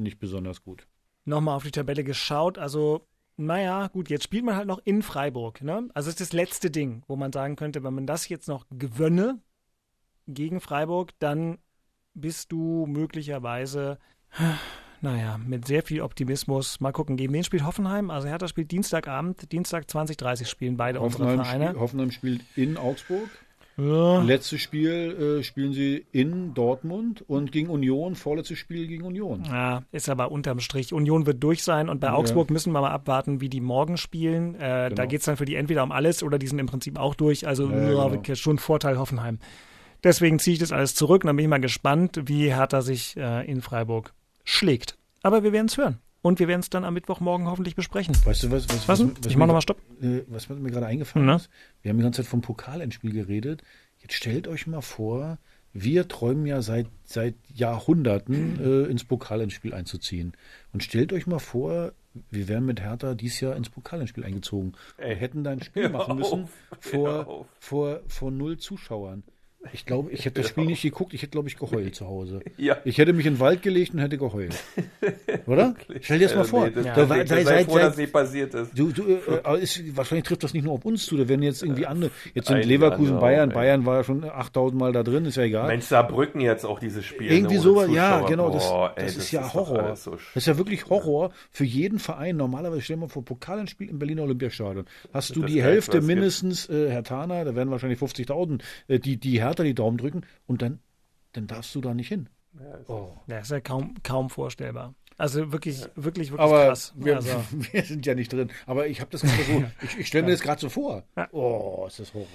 nicht 0.00 0.20
besonders 0.20 0.62
gut. 0.62 0.86
Nochmal 1.24 1.56
auf 1.56 1.64
die 1.64 1.72
Tabelle 1.72 2.04
geschaut, 2.04 2.58
also 2.58 3.06
naja, 3.46 3.88
gut, 3.88 4.10
jetzt 4.10 4.24
spielt 4.24 4.44
man 4.44 4.56
halt 4.56 4.66
noch 4.66 4.80
in 4.84 5.02
Freiburg. 5.02 5.62
Ne? 5.62 5.88
Also 5.94 6.08
es 6.08 6.14
ist 6.14 6.20
das 6.20 6.32
letzte 6.32 6.70
Ding, 6.70 7.02
wo 7.06 7.16
man 7.16 7.32
sagen 7.32 7.56
könnte, 7.56 7.82
wenn 7.82 7.94
man 7.94 8.06
das 8.06 8.28
jetzt 8.28 8.48
noch 8.48 8.66
gewönne 8.70 9.40
gegen 10.26 10.60
Freiburg, 10.60 11.10
dann 11.18 11.58
bist 12.14 12.52
du 12.52 12.86
möglicherweise 12.86 13.98
naja, 15.02 15.36
mit 15.36 15.66
sehr 15.66 15.82
viel 15.82 16.00
Optimismus. 16.00 16.80
Mal 16.80 16.92
gucken, 16.92 17.16
gegen 17.16 17.32
wen 17.32 17.42
spielt 17.42 17.66
Hoffenheim? 17.66 18.08
Also 18.10 18.28
Hertha 18.28 18.46
spielt 18.46 18.70
Dienstagabend, 18.70 19.50
Dienstag 19.50 19.84
20.30 19.86 20.46
spielen 20.46 20.76
beide 20.76 21.00
Hoffenheim 21.00 21.30
unsere 21.30 21.44
Vereine. 21.44 21.68
Spiel, 21.70 21.80
Hoffenheim 21.80 22.10
spielt 22.12 22.44
in 22.54 22.76
Augsburg. 22.76 23.28
Ja. 23.76 24.20
Letztes 24.22 24.60
Spiel 24.60 25.38
äh, 25.40 25.42
spielen 25.42 25.72
sie 25.72 26.04
in 26.12 26.52
Dortmund 26.54 27.24
und 27.26 27.52
gegen 27.52 27.70
Union, 27.70 28.14
vorletztes 28.14 28.58
Spiel 28.58 28.86
gegen 28.86 29.04
Union. 29.04 29.44
Ja, 29.44 29.82
ist 29.92 30.08
aber 30.08 30.30
unterm 30.30 30.60
Strich. 30.60 30.92
Union 30.92 31.26
wird 31.26 31.42
durch 31.42 31.62
sein 31.62 31.88
und 31.88 32.00
bei 32.00 32.08
ja. 32.08 32.14
Augsburg 32.14 32.50
müssen 32.50 32.72
wir 32.72 32.82
mal 32.82 32.90
abwarten, 32.90 33.40
wie 33.40 33.48
die 33.48 33.60
morgen 33.60 33.96
spielen. 33.96 34.54
Äh, 34.56 34.58
genau. 34.58 34.94
Da 34.94 35.06
geht 35.06 35.20
es 35.20 35.26
dann 35.26 35.36
für 35.36 35.46
die 35.46 35.56
entweder 35.56 35.82
um 35.82 35.92
alles 35.92 36.22
oder 36.22 36.38
die 36.38 36.46
sind 36.46 36.58
im 36.58 36.66
Prinzip 36.66 36.98
auch 36.98 37.14
durch. 37.14 37.46
Also 37.46 37.70
ja, 37.70 38.08
genau. 38.08 38.34
schon 38.34 38.58
Vorteil 38.58 38.98
Hoffenheim. 38.98 39.38
Deswegen 40.04 40.38
ziehe 40.38 40.54
ich 40.54 40.60
das 40.60 40.72
alles 40.72 40.94
zurück 40.94 41.24
und 41.24 41.28
dann 41.28 41.36
bin 41.36 41.44
ich 41.44 41.50
mal 41.50 41.58
gespannt, 41.58 42.20
wie 42.24 42.52
Hertha 42.52 42.82
sich 42.82 43.16
äh, 43.16 43.48
in 43.50 43.62
Freiburg 43.62 44.12
schlägt. 44.44 44.98
Aber 45.22 45.44
wir 45.44 45.52
werden 45.52 45.66
es 45.66 45.78
hören. 45.78 45.98
Und 46.22 46.38
wir 46.38 46.48
werden 46.48 46.60
es 46.60 46.70
dann 46.70 46.84
am 46.84 46.94
Mittwochmorgen 46.94 47.48
hoffentlich 47.48 47.74
besprechen. 47.74 48.16
Weißt 48.24 48.44
du, 48.44 48.50
was, 48.52 48.68
was, 48.68 48.88
was, 48.88 49.00
was 49.00 49.26
ich 49.26 49.36
mach 49.36 49.46
nochmal 49.46 49.62
Stopp. 49.62 49.78
Äh, 50.00 50.22
was 50.28 50.48
mir 50.48 50.70
gerade 50.70 50.86
eingefallen 50.86 51.26
Na? 51.26 51.36
ist? 51.36 51.50
Wir 51.82 51.90
haben 51.90 51.98
die 51.98 52.04
ganze 52.04 52.22
Zeit 52.22 52.30
vom 52.30 52.40
Pokalendspiel 52.40 53.12
geredet. 53.12 53.62
Jetzt 53.98 54.14
stellt 54.14 54.46
euch 54.46 54.66
mal 54.68 54.82
vor, 54.82 55.38
wir 55.72 56.06
träumen 56.06 56.46
ja 56.46 56.62
seit, 56.62 56.86
seit 57.04 57.34
Jahrhunderten 57.52 58.60
äh, 58.60 58.90
ins 58.90 59.04
Pokalendspiel 59.04 59.74
einzuziehen. 59.74 60.32
Und 60.72 60.84
stellt 60.84 61.12
euch 61.12 61.26
mal 61.26 61.38
vor, 61.38 61.92
wir 62.30 62.46
wären 62.48 62.66
mit 62.66 62.80
Hertha 62.80 63.14
dieses 63.14 63.40
Jahr 63.40 63.56
ins 63.56 63.70
Pokalendspiel 63.70 64.24
eingezogen. 64.24 64.74
Wir 64.98 65.16
hätten 65.16 65.44
da 65.44 65.50
ein 65.50 65.62
Spiel 65.62 65.88
machen 65.88 66.18
müssen 66.18 66.48
vor, 66.78 67.46
vor, 67.58 68.00
vor 68.06 68.30
null 68.30 68.58
Zuschauern. 68.58 69.22
Ich 69.72 69.86
glaube, 69.86 70.10
ich 70.10 70.24
hätte 70.24 70.40
das 70.40 70.50
Spiel 70.50 70.64
nicht 70.64 70.82
geguckt, 70.82 71.14
ich 71.14 71.22
hätte, 71.22 71.30
glaube 71.30 71.48
ich, 71.48 71.56
geheult 71.56 71.94
zu 71.94 72.06
Hause. 72.06 72.40
Ja. 72.58 72.76
Ich 72.84 72.98
hätte 72.98 73.12
mich 73.12 73.26
in 73.26 73.34
den 73.34 73.40
Wald 73.40 73.62
gelegt 73.62 73.92
und 73.94 74.00
hätte 74.00 74.18
geheult. 74.18 74.54
Oder? 75.46 75.74
Stell 76.00 76.18
dir 76.18 76.28
das 76.28 76.36
mal 76.36 76.44
vor. 76.44 76.68
Ja. 76.68 76.82
Da, 76.82 77.06
da, 77.06 77.26
sei, 77.26 77.42
sei 77.42 77.64
froh, 77.64 77.78
dass 77.78 77.96
nicht 77.96 78.12
passiert 78.12 78.54
ist. 78.54 78.78
Du, 78.78 78.92
du, 78.92 79.02
äh, 79.02 79.60
ist. 79.60 79.96
Wahrscheinlich 79.96 80.26
trifft 80.26 80.44
das 80.44 80.54
nicht 80.54 80.64
nur 80.64 80.74
auf 80.74 80.84
uns 80.84 81.06
zu, 81.06 81.16
da 81.16 81.28
werden 81.28 81.42
jetzt 81.42 81.62
irgendwie 81.62 81.86
andere. 81.86 82.10
Jetzt 82.34 82.48
sind 82.48 82.64
Leverkusen, 82.64 83.18
Bayern. 83.18 83.50
Ey. 83.50 83.54
Bayern 83.54 83.86
war 83.86 83.96
ja 83.96 84.04
schon 84.04 84.24
8000 84.24 84.78
Mal 84.78 84.92
da 84.92 85.02
drin, 85.02 85.24
ist 85.24 85.36
ja 85.36 85.44
egal. 85.44 85.66
Mensch, 85.66 85.86
Saarbrücken 85.86 86.40
jetzt 86.40 86.64
auch 86.64 86.78
dieses 86.78 87.04
Spiel. 87.04 87.32
Irgendwie 87.32 87.56
sowas, 87.56 87.88
ja, 87.90 88.20
genau. 88.20 88.50
Das, 88.50 88.68
Boah, 88.68 88.92
ey, 88.96 89.06
das, 89.06 89.14
das, 89.14 89.24
ist 89.24 89.32
ja 89.32 89.52
Horror. 89.52 89.96
So 89.96 90.12
das 90.12 90.20
ist 90.34 90.46
ja 90.46 90.58
wirklich 90.58 90.88
Horror 90.88 91.32
für 91.50 91.64
jeden 91.64 91.98
Verein. 91.98 92.36
Normalerweise 92.36 92.82
stellen 92.82 93.00
wir 93.00 93.08
vor, 93.08 93.24
Pokalendspiel 93.24 93.88
im 93.88 93.98
Berliner 93.98 94.22
Olympiastadion. 94.22 94.84
Hast 95.12 95.34
du 95.34 95.42
die 95.42 95.62
Hälfte 95.62 96.00
mindestens, 96.00 96.68
äh, 96.68 96.90
Herr 96.90 97.02
Tana, 97.02 97.44
da 97.44 97.56
werden 97.56 97.70
wahrscheinlich 97.70 97.98
50.000, 97.98 98.60
äh, 98.88 98.98
die, 98.98 99.16
die 99.16 99.40
Hertha 99.52 99.64
die 99.64 99.74
Daumen 99.74 99.98
drücken 99.98 100.22
und 100.46 100.62
dann, 100.62 100.80
dann 101.32 101.46
darfst 101.46 101.74
du 101.74 101.80
da 101.80 101.94
nicht 101.94 102.08
hin. 102.08 102.28
Ja, 102.58 102.78
oh. 102.88 103.16
das 103.26 103.44
ist 103.44 103.50
ja 103.50 103.60
kaum, 103.60 103.94
kaum 104.02 104.28
vorstellbar. 104.30 104.94
Also 105.18 105.52
wirklich, 105.52 105.80
ja. 105.80 105.86
wirklich, 105.94 106.30
wirklich 106.30 106.40
aber 106.40 106.66
krass. 106.66 106.92
Wir, 106.96 107.16
also. 107.16 107.44
wir 107.72 107.82
sind 107.84 108.04
ja 108.06 108.14
nicht 108.14 108.32
drin. 108.32 108.50
Aber 108.66 108.86
ich 108.86 109.00
habe 109.00 109.10
das 109.10 109.22
gerade 109.22 109.44
so, 109.44 109.64
ich, 109.82 109.98
ich 109.98 110.06
stelle 110.08 110.24
mir 110.24 110.32
das 110.32 110.40
gerade 110.40 110.60
so 110.60 110.68
vor. 110.68 111.04
Oh, 111.32 111.84
ist 111.86 112.00
das 112.00 112.12
Horror. 112.14 112.26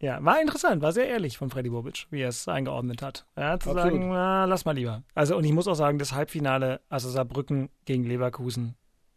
Ja, 0.00 0.22
war 0.24 0.40
interessant, 0.40 0.82
war 0.82 0.92
sehr 0.92 1.06
ehrlich 1.06 1.38
von 1.38 1.48
Freddy 1.48 1.70
Bobic, 1.70 2.06
wie 2.10 2.22
er 2.22 2.28
es 2.28 2.48
eingeordnet 2.48 3.02
hat. 3.02 3.24
Ja, 3.36 3.60
zu 3.60 3.70
Absolut. 3.70 3.82
sagen, 3.82 4.08
na, 4.08 4.46
lass 4.46 4.64
mal 4.64 4.72
lieber. 4.72 5.04
Also, 5.14 5.36
und 5.36 5.44
ich 5.44 5.52
muss 5.52 5.68
auch 5.68 5.76
sagen, 5.76 5.98
das 5.98 6.12
Halbfinale, 6.12 6.80
also 6.88 7.08
Saarbrücken 7.08 7.68
gegen 7.84 8.02
Leverkusen, 8.04 8.74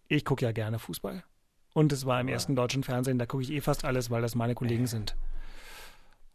ich 0.08 0.26
gucke 0.26 0.46
ja 0.46 0.52
gerne 0.52 0.78
Fußball. 0.78 1.24
Und 1.74 1.92
es 1.92 2.06
war 2.06 2.22
im 2.22 2.28
ja. 2.28 2.36
ersten 2.36 2.56
deutschen 2.56 2.84
Fernsehen, 2.84 3.18
da 3.18 3.26
gucke 3.26 3.42
ich 3.42 3.52
eh 3.52 3.62
fast 3.62 3.84
alles, 3.84 4.12
weil 4.12 4.22
das 4.22 4.36
meine 4.36 4.54
Kollegen 4.54 4.86
sind. 4.86 5.16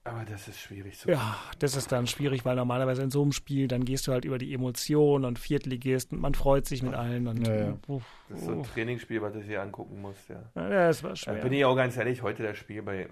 Aber 0.03 0.25
das 0.25 0.49
ist 0.49 0.59
schwierig 0.59 0.99
zu 0.99 1.11
Ja, 1.11 1.37
das 1.59 1.77
ist 1.77 1.93
dann 1.93 2.07
schwierig, 2.07 2.47
weil 2.47 2.57
normalerweise 2.57 3.03
in 3.03 3.11
so 3.11 3.21
einem 3.21 3.33
Spiel, 3.33 3.69
dann 3.69 3.85
gehst 3.85 4.07
du 4.07 4.13
halt 4.13 4.25
über 4.25 4.39
die 4.39 4.55
Emotionen 4.55 5.27
und 5.27 5.39
Viertligist 5.39 6.13
und 6.13 6.21
man 6.21 6.35
freut 6.35 6.65
sich 6.65 6.83
mit 6.83 6.95
allen. 6.95 7.29
Und, 7.29 7.47
ja, 7.47 7.55
ja. 7.55 7.79
Uff, 7.87 8.05
das 8.31 8.41
ist 8.41 8.47
so 8.47 8.53
ein 8.53 8.63
Trainingsspiel, 8.63 9.21
was 9.21 9.35
du 9.35 9.41
dir 9.41 9.61
angucken 9.61 10.01
musst, 10.01 10.29
ja. 10.31 10.43
ja 10.55 10.89
das 10.89 11.03
war 11.05 11.15
schwer. 11.17 11.35
Da 11.35 11.43
bin 11.43 11.53
ich 11.53 11.65
auch 11.67 11.77
ganz 11.77 11.99
ehrlich, 11.99 12.23
heute 12.23 12.43
das 12.43 12.57
Spiel 12.57 12.81
bei 12.83 13.09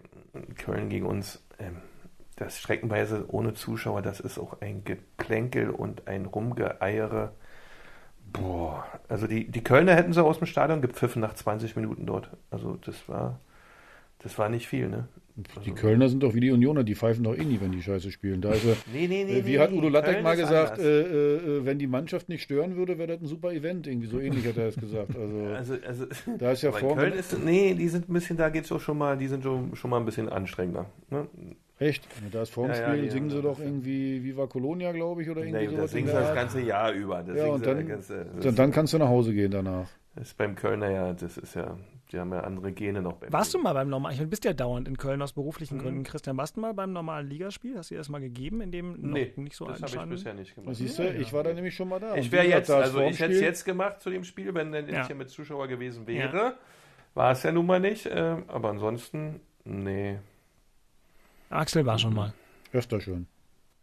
Köln 0.56 0.88
gegen 0.88 1.04
uns, 1.04 1.44
ähm, 1.58 1.76
das 2.36 2.58
streckenweise 2.58 3.26
ohne 3.28 3.52
Zuschauer, 3.52 4.00
das 4.00 4.20
ist 4.20 4.38
auch 4.38 4.62
ein 4.62 4.84
Geplänkel 4.84 5.70
und 5.70 6.08
ein 6.08 6.24
Rumgeeiere. 6.24 7.32
Boah, 8.32 8.86
also 9.08 9.26
die, 9.26 9.50
die 9.50 9.62
Kölner 9.62 9.94
hätten 9.94 10.14
sie 10.14 10.22
aus 10.22 10.38
dem 10.38 10.46
Stadion 10.46 10.80
gepfiffen 10.80 11.20
nach 11.20 11.34
20 11.34 11.76
Minuten 11.76 12.06
dort. 12.06 12.30
Also 12.50 12.76
das 12.76 13.08
war, 13.08 13.40
das 14.20 14.38
war 14.38 14.48
nicht 14.48 14.68
viel, 14.68 14.88
ne? 14.88 15.08
Die 15.64 15.70
Kölner 15.70 16.08
sind 16.08 16.22
doch 16.22 16.34
wie 16.34 16.40
die 16.40 16.50
Unioner, 16.50 16.82
die 16.82 16.96
pfeifen 16.96 17.22
doch 17.22 17.36
eh 17.36 17.44
nie, 17.44 17.60
wenn 17.60 17.70
die 17.70 17.82
Scheiße 17.82 18.10
spielen. 18.10 18.40
Da 18.40 18.52
ist 18.52 18.64
er, 18.64 18.76
nee, 18.92 19.06
nee, 19.06 19.24
nee, 19.24 19.38
äh, 19.38 19.46
wie 19.46 19.58
hat 19.60 19.70
Udo 19.70 19.88
Lattek 19.88 20.22
mal 20.22 20.36
gesagt, 20.36 20.80
äh, 20.80 21.02
äh, 21.02 21.64
wenn 21.64 21.78
die 21.78 21.86
Mannschaft 21.86 22.28
nicht 22.28 22.42
stören 22.42 22.76
würde, 22.76 22.98
wäre 22.98 23.08
das 23.08 23.20
ein 23.20 23.26
super 23.26 23.52
Event. 23.52 23.86
Irgendwie 23.86 24.08
so 24.08 24.18
ähnlich 24.18 24.46
hat 24.46 24.56
er 24.56 24.68
es 24.68 24.76
gesagt. 24.76 25.16
Also, 25.16 25.38
also, 25.54 25.74
also 25.86 26.06
da 26.38 26.52
ist 26.52 26.62
ja 26.62 26.72
vor. 26.72 26.96
Köln 26.96 27.12
ist, 27.12 27.38
nee, 27.44 27.74
die 27.74 27.88
sind 27.88 28.08
ein 28.08 28.12
bisschen, 28.12 28.36
da 28.36 28.48
geht 28.48 28.64
es 28.64 28.72
auch 28.72 28.80
schon 28.80 28.98
mal, 28.98 29.16
die 29.16 29.28
sind 29.28 29.44
schon, 29.44 29.76
schon 29.76 29.90
mal 29.90 29.98
ein 29.98 30.04
bisschen 30.04 30.28
anstrengender. 30.28 30.86
Ne? 31.10 31.28
Echt? 31.78 32.08
Da 32.32 32.42
ist 32.42 32.50
vor 32.50 32.66
dem 32.66 32.74
ja, 32.74 32.88
Spiel, 32.88 33.04
ja, 33.04 33.10
singen 33.10 33.30
sie 33.30 33.40
doch 33.40 33.60
irgendwie 33.60 34.24
Viva 34.24 34.48
Colonia, 34.48 34.90
glaube 34.90 35.22
ich, 35.22 35.30
oder 35.30 35.42
irgendwie 35.42 35.66
nee, 35.66 35.68
sowas. 35.68 35.82
Das 35.82 35.90
singen 35.92 36.08
sie 36.08 36.14
das 36.14 36.34
ganze 36.34 36.60
Jahr 36.60 36.92
über. 36.92 37.22
Das 37.22 37.36
ja, 37.36 37.46
und 37.46 37.64
dann, 37.64 37.86
ganze, 37.86 38.26
dann, 38.40 38.54
dann 38.56 38.72
kannst 38.72 38.92
du 38.92 38.98
nach 38.98 39.08
Hause 39.08 39.32
gehen 39.32 39.52
danach. 39.52 39.88
Das 40.16 40.28
ist 40.28 40.36
beim 40.36 40.56
Kölner 40.56 40.90
ja, 40.90 41.12
das 41.12 41.38
ist 41.38 41.54
ja, 41.54 41.76
die 42.10 42.18
haben 42.18 42.32
ja 42.32 42.40
andere 42.40 42.72
Gene 42.72 43.02
noch. 43.02 43.20
Warst 43.28 43.52
du 43.52 43.58
mal 43.58 43.74
beim 43.74 43.88
normalen, 43.88 44.18
ich 44.18 44.30
bist 44.30 44.44
ja 44.44 44.52
dauernd 44.52 44.88
in 44.88 44.96
Köln 44.96 45.20
aus 45.20 45.32
beruflichen 45.32 45.76
mhm. 45.76 45.82
Gründen. 45.82 46.02
Christian, 46.04 46.36
warst 46.36 46.56
du 46.56 46.60
mal 46.60 46.72
beim 46.72 46.92
normalen 46.92 47.28
Ligaspiel? 47.28 47.76
Hast 47.76 47.90
du 47.90 47.94
dir 47.94 47.98
das 47.98 48.08
mal 48.08 48.20
gegeben, 48.20 48.60
in 48.60 48.72
dem 48.72 48.94
nee, 49.00 49.32
nicht 49.36 49.54
so 49.54 49.66
das 49.66 49.82
habe 49.82 50.04
ich 50.04 50.10
bisher 50.10 50.34
nicht 50.34 50.54
gemacht. 50.54 50.76
Siehst 50.76 50.98
du, 50.98 51.02
ja, 51.02 51.12
ich 51.12 51.32
war 51.32 51.42
da 51.42 51.52
nämlich 51.52 51.74
schon 51.74 51.88
mal 51.88 52.00
da. 52.00 52.14
Ich 52.16 52.32
wäre 52.32 52.46
jetzt, 52.46 52.70
also 52.70 53.00
ich 53.00 53.20
hätte 53.20 53.34
es 53.34 53.40
jetzt 53.40 53.64
gemacht 53.64 54.00
zu 54.00 54.10
dem 54.10 54.24
Spiel, 54.24 54.54
wenn 54.54 54.72
dann 54.72 54.88
ja. 54.88 55.02
ich 55.02 55.06
hier 55.06 55.16
mit 55.16 55.28
Zuschauer 55.28 55.68
gewesen 55.68 56.06
wäre. 56.06 56.36
Ja. 56.36 56.54
War 57.14 57.32
es 57.32 57.42
ja 57.42 57.52
nun 57.52 57.66
mal 57.66 57.80
nicht, 57.80 58.06
äh, 58.06 58.36
aber 58.46 58.70
ansonsten, 58.70 59.40
nee. 59.64 60.18
Axel 61.50 61.84
war 61.84 61.98
schon 61.98 62.14
mal. 62.14 62.32
Öfter 62.72 63.00
schon. 63.00 63.26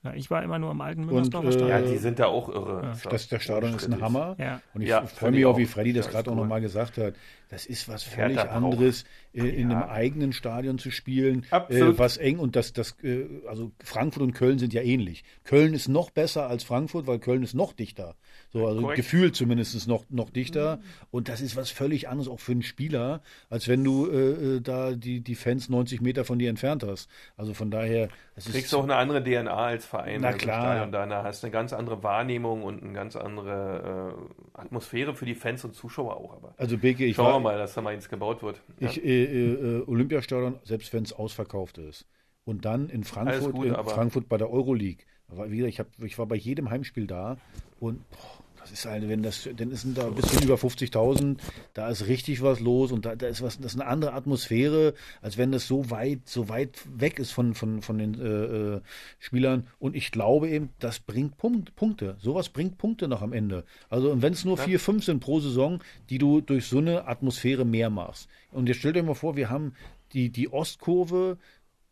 Ja, 0.05 0.13
ich 0.13 0.29
war 0.29 0.43
immer 0.43 0.59
nur 0.59 0.69
im 0.69 0.81
alten 0.81 1.05
Müngersdorfer 1.05 1.51
Stadion. 1.51 1.69
Ja, 1.69 1.81
die 1.81 1.97
sind 1.97 2.19
da 2.19 2.27
auch 2.27 2.47
irre. 2.47 2.83
Ja. 2.83 3.09
Das, 3.09 3.27
der 3.27 3.39
Stadion 3.39 3.73
ist 3.73 3.91
ein 3.91 4.01
Hammer. 4.01 4.35
Ja. 4.37 4.61
Und 4.75 4.81
ich 4.81 4.89
ja, 4.89 5.03
freue 5.03 5.31
mich 5.31 5.45
auch, 5.47 5.57
wie 5.57 5.65
Freddy 5.65 5.93
das 5.93 6.09
gerade 6.09 6.29
cool. 6.29 6.37
auch 6.37 6.41
nochmal 6.41 6.61
gesagt 6.61 6.99
hat. 6.99 7.15
Das 7.49 7.65
ist 7.65 7.89
was 7.89 8.03
völlig 8.03 8.39
anderes, 8.39 9.05
äh, 9.33 9.47
in 9.47 9.71
einem 9.71 9.89
eigenen 9.89 10.31
Stadion 10.31 10.77
zu 10.77 10.91
spielen, 10.91 11.45
äh, 11.51 11.97
was 11.97 12.17
eng 12.17 12.37
und 12.37 12.55
das, 12.55 12.71
das, 12.73 12.95
äh, 13.03 13.25
also 13.47 13.71
Frankfurt 13.83 14.21
und 14.21 14.33
Köln 14.33 14.59
sind 14.59 14.73
ja 14.73 14.83
ähnlich. 14.83 15.23
Köln 15.43 15.73
ist 15.73 15.87
noch 15.87 16.11
besser 16.11 16.47
als 16.47 16.63
Frankfurt, 16.63 17.07
weil 17.07 17.17
Köln 17.17 17.41
ist 17.41 17.55
noch 17.55 17.73
dichter. 17.73 18.15
So, 18.55 18.67
also 18.67 18.79
Korrekt. 18.79 18.95
gefühlt 18.95 19.35
zumindest 19.35 19.85
noch, 19.85 20.05
noch 20.09 20.29
dichter. 20.29 20.77
Mhm. 20.77 20.81
Und 21.11 21.27
das 21.27 21.41
ist 21.41 21.57
was 21.57 21.71
völlig 21.71 22.07
anderes 22.07 22.29
auch 22.29 22.39
für 22.39 22.53
einen 22.53 22.61
Spieler, 22.61 23.21
als 23.49 23.67
wenn 23.67 23.83
du 23.83 24.09
äh, 24.09 24.55
äh 24.55 24.61
da 24.61 24.93
die, 24.93 25.19
die 25.19 25.35
Fans 25.35 25.67
90 25.67 25.99
Meter 25.99 26.23
von 26.23 26.39
dir 26.39 26.49
entfernt 26.49 26.81
hast. 26.81 27.09
Also 27.35 27.53
von 27.53 27.69
daher. 27.69 28.07
Das 28.33 28.45
Kriegst 28.49 28.71
du 28.71 28.77
auch 28.77 28.83
eine 28.83 28.95
andere 28.95 29.21
DNA 29.21 29.53
als 29.53 29.85
Verein. 29.85 30.21
Na 30.21 30.31
klar. 30.31 30.83
Und 30.85 30.93
da 30.93 31.23
hast 31.23 31.43
eine 31.43 31.51
ganz 31.51 31.73
andere 31.73 32.01
Wahrnehmung 32.01 32.63
und 32.63 32.81
eine 32.81 32.93
ganz 32.93 33.17
andere 33.17 34.15
äh, 34.55 34.57
Atmosphäre 34.57 35.15
für 35.15 35.25
die 35.25 35.35
Fans 35.35 35.65
und 35.65 35.75
Zuschauer 35.75 36.15
auch. 36.15 36.37
Aber 36.37 36.53
also 36.55 36.77
Beke, 36.77 37.03
ich 37.03 37.17
Schauen 37.17 37.33
wir 37.33 37.39
mal, 37.51 37.57
dass 37.57 37.73
da 37.73 37.81
mal 37.81 37.93
eins 37.93 38.07
gebaut 38.07 38.41
wird. 38.41 38.61
Ja. 38.79 38.89
Ich, 38.89 39.03
äh, 39.03 39.25
äh, 39.25 39.83
Olympiastadion, 39.85 40.59
selbst 40.63 40.93
wenn 40.93 41.03
es 41.03 41.11
ausverkauft 41.11 41.77
ist. 41.77 42.05
Und 42.45 42.63
dann 42.63 42.87
in 42.87 43.03
Frankfurt, 43.03 43.53
gut, 43.53 43.65
in 43.65 43.73
Frankfurt 43.73 44.29
bei 44.29 44.37
der 44.37 44.49
Euroleague 44.49 45.03
Aber 45.27 45.51
wie 45.51 45.57
gesagt, 45.57 45.73
ich, 45.73 45.79
hab, 45.81 45.87
ich 46.03 46.17
war 46.17 46.25
bei 46.25 46.35
jedem 46.35 46.69
Heimspiel 46.69 47.05
da 47.05 47.35
und 47.81 48.09
boah, 48.11 48.34
das 48.65 48.71
ist 48.71 48.85
halt, 48.85 49.07
wenn 49.07 49.21
das, 49.21 49.47
dann 49.55 49.69
ist 49.69 49.85
da 49.93 50.07
ein 50.07 50.15
bisschen 50.15 50.41
über 50.41 50.55
50.000, 50.55 51.37
da 51.75 51.87
ist 51.87 52.07
richtig 52.07 52.41
was 52.41 52.59
los 52.59 52.91
und 52.91 53.05
da, 53.05 53.15
da 53.15 53.27
ist 53.27 53.43
was, 53.43 53.59
das 53.59 53.75
ist 53.75 53.79
eine 53.79 53.87
andere 53.87 54.13
Atmosphäre, 54.13 54.95
als 55.21 55.37
wenn 55.37 55.51
das 55.51 55.67
so 55.67 55.91
weit, 55.91 56.21
so 56.25 56.49
weit 56.49 56.79
weg 56.91 57.19
ist 57.19 57.29
von, 57.29 57.53
von, 57.53 57.83
von 57.83 57.99
den 57.99 58.19
äh, 58.19 58.77
äh, 58.77 58.81
Spielern. 59.19 59.67
Und 59.77 59.95
ich 59.95 60.09
glaube 60.09 60.49
eben, 60.49 60.69
das 60.79 60.99
bringt 60.99 61.37
Punkt, 61.37 61.75
Punkte. 61.75 62.17
Sowas 62.19 62.49
bringt 62.49 62.79
Punkte 62.79 63.07
noch 63.07 63.21
am 63.21 63.33
Ende. 63.33 63.65
Also, 63.87 64.11
und 64.11 64.23
wenn 64.23 64.33
es 64.33 64.45
nur 64.45 64.57
vier, 64.57 64.79
fünf 64.79 65.05
sind 65.05 65.19
pro 65.19 65.39
Saison, 65.39 65.83
die 66.09 66.17
du 66.17 66.41
durch 66.41 66.65
so 66.65 66.79
eine 66.79 67.07
Atmosphäre 67.07 67.65
mehr 67.65 67.91
machst. 67.91 68.27
Und 68.51 68.67
jetzt 68.67 68.79
stellt 68.79 68.97
euch 68.97 69.03
mal 69.03 69.13
vor, 69.13 69.35
wir 69.35 69.51
haben 69.51 69.73
die, 70.13 70.31
die 70.31 70.51
Ostkurve 70.51 71.37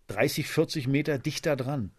30, 0.07 0.47
40 0.47 0.87
Meter 0.87 1.19
dichter 1.19 1.55
dran. 1.55 1.91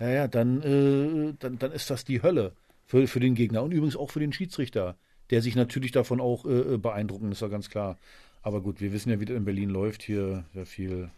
Ja, 0.00 0.08
ja, 0.08 0.28
dann, 0.28 0.62
äh, 0.62 1.34
dann, 1.38 1.58
dann 1.58 1.72
ist 1.72 1.90
das 1.90 2.06
die 2.06 2.22
Hölle 2.22 2.52
für, 2.86 3.06
für 3.06 3.20
den 3.20 3.34
Gegner 3.34 3.62
und 3.62 3.72
übrigens 3.72 3.96
auch 3.96 4.10
für 4.10 4.20
den 4.20 4.32
Schiedsrichter, 4.32 4.96
der 5.30 5.42
sich 5.42 5.56
natürlich 5.56 5.92
davon 5.92 6.20
auch 6.20 6.44
äh, 6.44 6.76
beeindrucken, 6.78 7.32
ist 7.32 7.42
ja 7.42 7.48
ganz 7.48 7.70
klar. 7.70 7.98
Aber 8.42 8.60
gut, 8.60 8.80
wir 8.80 8.92
wissen 8.92 9.10
ja, 9.10 9.20
wie 9.20 9.24
das 9.24 9.36
in 9.36 9.44
Berlin 9.44 9.70
läuft. 9.70 10.02
Hier 10.02 10.44
sehr 10.52 10.66
viel. 10.66 11.10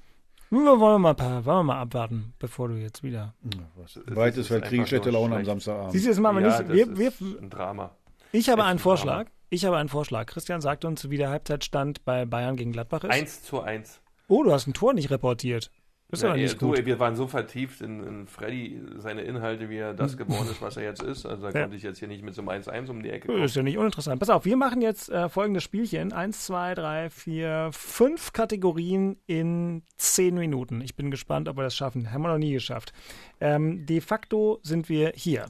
Wir 0.48 0.60
wollen 0.60 0.80
wir 0.80 0.98
mal, 1.14 1.18
wollen 1.18 1.44
wir 1.44 1.62
mal 1.64 1.80
abwarten, 1.80 2.32
bevor 2.38 2.68
du 2.68 2.74
jetzt 2.76 3.02
wieder. 3.02 3.34
Ja, 3.42 3.68
was, 3.74 3.98
weit 4.06 4.36
ist, 4.36 4.50
weil 4.52 4.60
kriege 4.60 4.84
ich 4.84 4.88
schlechte 4.88 5.10
Laune 5.10 5.36
am 5.36 5.44
Samstagabend. 5.44 5.92
Siehst 5.92 6.06
du, 6.06 6.10
das 6.10 6.20
machen 6.20 6.36
wir 6.36 6.48
ja, 6.48 6.62
nicht. 6.62 6.72
Wir, 6.72 6.96
wir, 6.96 7.08
ist 7.08 7.20
ein 7.20 7.50
Drama. 7.50 7.90
ich 8.30 8.48
habe 8.48 8.60
Echt 8.60 8.68
einen 8.68 8.76
ein 8.76 8.78
Vorschlag. 8.78 9.24
Drama. 9.24 9.30
Ich 9.50 9.64
habe 9.64 9.76
einen 9.76 9.88
Vorschlag. 9.88 10.26
Christian 10.26 10.60
sagt 10.60 10.84
uns, 10.84 11.10
wie 11.10 11.16
der 11.16 11.30
Halbzeitstand 11.30 12.04
bei 12.04 12.26
Bayern 12.26 12.56
gegen 12.56 12.70
Gladbach 12.70 13.02
ist. 13.02 13.10
1 13.10 13.42
zu 13.42 13.60
1. 13.60 14.00
Oh, 14.28 14.44
du 14.44 14.52
hast 14.52 14.68
ein 14.68 14.74
Tor 14.74 14.92
nicht 14.92 15.10
reportiert. 15.10 15.72
Das 16.08 16.20
ist 16.20 16.22
Ja, 16.22 16.28
aber 16.30 16.38
nicht 16.38 16.62
du, 16.62 16.68
gut. 16.68 16.78
ey, 16.78 16.86
wir 16.86 17.00
waren 17.00 17.16
so 17.16 17.26
vertieft 17.26 17.80
in, 17.80 18.04
in 18.04 18.26
Freddy, 18.28 18.80
seine 18.98 19.22
Inhalte, 19.22 19.68
wie 19.68 19.78
er 19.78 19.92
das 19.92 20.16
geworden 20.16 20.48
ist, 20.48 20.62
was 20.62 20.76
er 20.76 20.84
jetzt 20.84 21.02
ist. 21.02 21.26
Also 21.26 21.42
da 21.42 21.50
Ja. 21.52 21.62
konnte 21.62 21.76
ich 21.76 21.82
jetzt 21.82 21.98
hier 21.98 22.06
nicht 22.06 22.22
mit 22.22 22.32
so 22.32 22.42
einem 22.42 22.48
1-1 22.62 22.88
um 22.90 23.02
die 23.02 23.10
Ecke 23.10 23.26
Das 23.26 23.34
kommen. 23.34 23.44
ist 23.44 23.56
ja 23.56 23.62
nicht 23.64 23.76
uninteressant. 23.76 24.20
Pass 24.20 24.30
auf, 24.30 24.44
wir 24.44 24.56
machen 24.56 24.80
jetzt 24.82 25.08
äh, 25.08 25.28
folgendes 25.28 25.64
Spielchen. 25.64 26.12
Eins, 26.12 26.46
zwei, 26.46 26.74
drei, 26.74 27.10
vier, 27.10 27.70
fünf 27.72 28.32
Kategorien 28.32 29.16
in 29.26 29.82
zehn 29.96 30.36
Minuten. 30.36 30.80
Ich 30.80 30.94
bin 30.94 31.10
gespannt, 31.10 31.48
ob 31.48 31.56
wir 31.56 31.64
das 31.64 31.74
schaffen. 31.74 32.12
Haben 32.12 32.22
wir 32.22 32.28
noch 32.28 32.38
nie 32.38 32.52
geschafft. 32.52 32.92
Ähm, 33.40 33.84
de 33.84 34.00
facto 34.00 34.60
sind 34.62 34.88
wir 34.88 35.12
hier. 35.16 35.46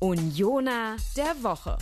Unioner 0.00 0.96
der 1.16 1.34
Woche. 1.44 1.78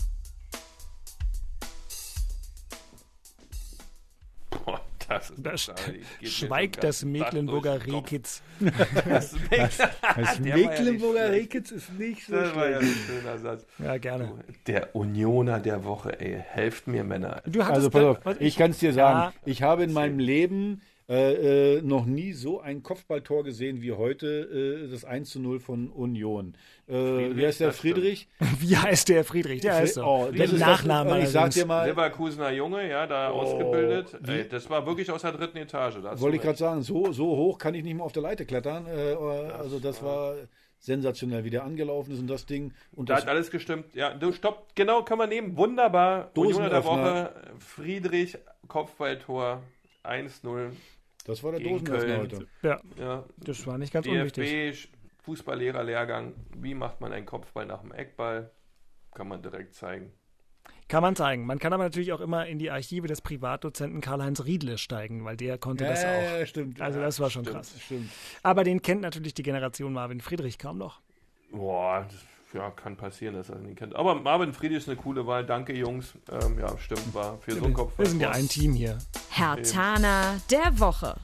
Das 5.19 5.33
mir 5.37 5.73
schweigt 6.29 6.83
das 6.85 7.05
Mecklenburger. 7.05 7.85
Rehkitz. 7.87 8.43
Das, 9.09 9.35
Das 10.17 10.39
ja 10.45 10.57
Mecklenburger. 10.57 11.31
Rehkitz 11.31 11.71
ist 11.73 11.93
nicht 11.99 12.27
so 12.27 12.35
das 12.35 12.55
war 12.55 12.71
ja 12.71 12.81
schlecht. 12.81 12.95
ein 12.97 13.21
schöner 13.21 13.39
Satz. 13.39 13.67
Ja, 13.79 13.97
gerne. 13.99 14.33
Der 14.67 14.95
Unioner 14.95 15.59
der 15.61 15.85
Woche, 15.85 16.21
ey. 16.21 16.43
Helft 16.49 16.87
mir, 16.87 17.05
Männer. 17.05 17.43
Du 17.47 17.65
hattest 17.65 17.75
Also 17.77 17.91
pass 17.91 18.05
auf, 18.05 18.41
ich 18.41 18.57
kann 18.57 18.71
es 18.71 18.79
dir 18.79 18.93
sagen. 18.93 19.19
Ja. 19.19 19.33
Ich 19.45 19.63
habe 19.63 19.85
in 19.85 19.93
meinem 19.93 20.19
Leben 20.19 20.83
äh, 21.13 21.77
äh, 21.77 21.83
noch 21.83 22.07
nie 22.07 22.33
so 22.33 22.61
ein 22.61 22.83
Kopfballtor 22.83 23.45
gesehen 23.45 23.83
wie 23.83 23.93
heute, 23.93 24.85
äh, 24.87 24.91
das 24.91 25.05
1 25.05 25.29
zu 25.29 25.41
0 25.41 25.61
von 25.61 25.91
Union. 25.91 26.55
Äh, 26.89 26.95
wie 27.37 27.45
heißt 27.47 27.61
der. 27.61 27.73
Friedrich? 27.73 28.29
Wie 28.61 28.77
heißt 28.77 29.09
der 29.11 29.23
Friedrich? 29.25 29.61
Der 29.61 29.75
heißt 29.75 29.95
so. 29.95 30.05
Oh, 30.05 30.29
der 30.31 30.47
das 30.47 30.53
ist 30.55 30.61
Nachname. 30.61 31.11
Das, 31.11 31.19
und 31.19 31.25
ich 31.25 31.29
sag 31.31 31.41
allerdings. 31.43 31.55
dir 31.57 31.67
mal, 31.67 31.87
Leverkusener 31.89 32.51
Junge, 32.53 32.89
ja, 32.89 33.07
da 33.07 33.31
Oh, 33.31 33.41
ausgebildet. 33.41 34.19
Ey, 34.27 34.49
das 34.49 34.71
war 34.71 34.87
wirklich 34.87 35.11
aus 35.11 35.21
der 35.23 35.33
dritten 35.33 35.59
Etage. 35.59 35.97
wollte 36.03 36.37
ich 36.37 36.43
gerade 36.43 36.59
sagen, 36.59 36.83
so, 36.83 37.13
so 37.13 37.27
hoch 37.27 37.59
kann 37.59 37.75
ich 37.75 37.85
nicht 37.85 37.95
mehr 37.95 38.05
auf 38.05 38.13
der 38.13 38.23
Leiter 38.23 38.45
klettern. 38.47 38.87
Äh, 38.87 39.15
also 39.53 39.79
das 39.81 40.03
war 40.03 40.35
sensationell, 40.79 41.45
wie 41.45 41.51
der 41.51 41.65
angelaufen 41.65 42.13
ist 42.13 42.21
und 42.21 42.27
das 42.29 42.47
Ding. 42.47 42.73
Und 42.97 43.09
Da 43.11 43.15
das, 43.15 43.25
hat 43.25 43.31
alles 43.31 43.51
gestimmt. 43.51 43.95
Ja, 43.95 44.15
du 44.15 44.33
stopp, 44.33 44.75
genau, 44.75 45.03
kann 45.03 45.19
man 45.19 45.29
nehmen. 45.29 45.57
Wunderbar. 45.57 46.31
Unioner 46.35 46.71
der 46.71 46.81
Dosenöffner. 46.81 47.25
Woche, 47.25 47.33
Friedrich, 47.61 48.39
Kopfballtor, 48.67 49.63
1-0. 50.05 50.71
Das 51.25 51.43
war 51.43 51.53
der 51.53 51.61
Dosenöffner 51.61 52.19
heute. 52.19 52.47
Ja, 52.63 52.81
Ja, 52.99 53.25
das 53.39 53.67
war 53.67 53.79
nicht 53.79 53.93
ganz 53.93 54.07
unwichtig. 54.07 54.51
DFB, 54.51 54.89
Fußballlehrerlehrgang. 55.25 56.35
Wie 56.57 56.75
macht 56.75 57.01
man 57.01 57.13
einen 57.13 57.27
Kopfball 57.27 57.67
nach 57.67 57.83
dem 57.83 57.93
Eckball? 57.93 58.51
Kann 59.15 59.29
man 59.29 59.43
direkt 59.43 59.75
zeigen. 59.75 60.13
Kann 60.89 61.03
man 61.03 61.17
zeigen. 61.17 61.47
Man 61.47 61.59
kann 61.59 61.73
aber 61.73 61.85
natürlich 61.85 62.13
auch 62.13 62.21
immer 62.21 62.47
in 62.47 62.59
die 62.59 62.71
Archive 62.71 63.07
des 63.07 63.21
Privatdozenten 63.21 64.01
Karl-Heinz 64.01 64.45
Riedle 64.45 64.79
steigen, 64.79 65.25
weil 65.25 65.37
der 65.37 65.59
konnte 65.59 65.85
das 65.85 66.05
auch. 66.05 66.39
ja, 66.39 66.45
stimmt. 66.47 66.81
Also 66.81 67.01
das 67.01 67.19
war 67.21 67.31
schon 67.31 67.45
stimmt. 67.45 67.57
krass. 67.57 67.75
Stimmt. 67.81 68.11
Aber 68.43 68.65
den 68.65 68.83
kennt 68.83 69.01
natürlich 69.01 69.35
die 69.35 69.43
Generation 69.43 69.93
Marvin 69.93 70.21
Friedrich 70.21 70.59
kaum 70.59 70.79
noch. 70.79 71.01
Boah, 71.51 72.07
das, 72.11 72.27
ja, 72.55 72.71
kann 72.71 72.97
passieren, 72.97 73.35
dass 73.35 73.49
er 73.49 73.57
ihn 73.57 73.67
nicht 73.67 73.79
kennt. 73.79 73.97
Aber 73.97 74.15
Marvin 74.15 74.53
Friedrich 74.53 74.79
ist 74.79 74.89
eine 74.89 74.97
coole 74.97 75.27
Wahl. 75.27 75.45
Danke, 75.45 75.75
Jungs. 75.75 76.15
Ähm, 76.31 76.59
ja, 76.59 76.77
stimmt, 76.79 77.15
war 77.15 77.39
für 77.39 77.53
so 77.53 77.65
einen 77.65 77.75
Kopfball. 77.75 78.05
Wir 78.05 78.11
sind 78.11 78.21
ja 78.21 78.31
ein 78.31 78.49
Team 78.49 78.75
hier. 78.75 78.99
Hertaner 79.31 80.41
der 80.51 80.79
Woche. 80.79 81.17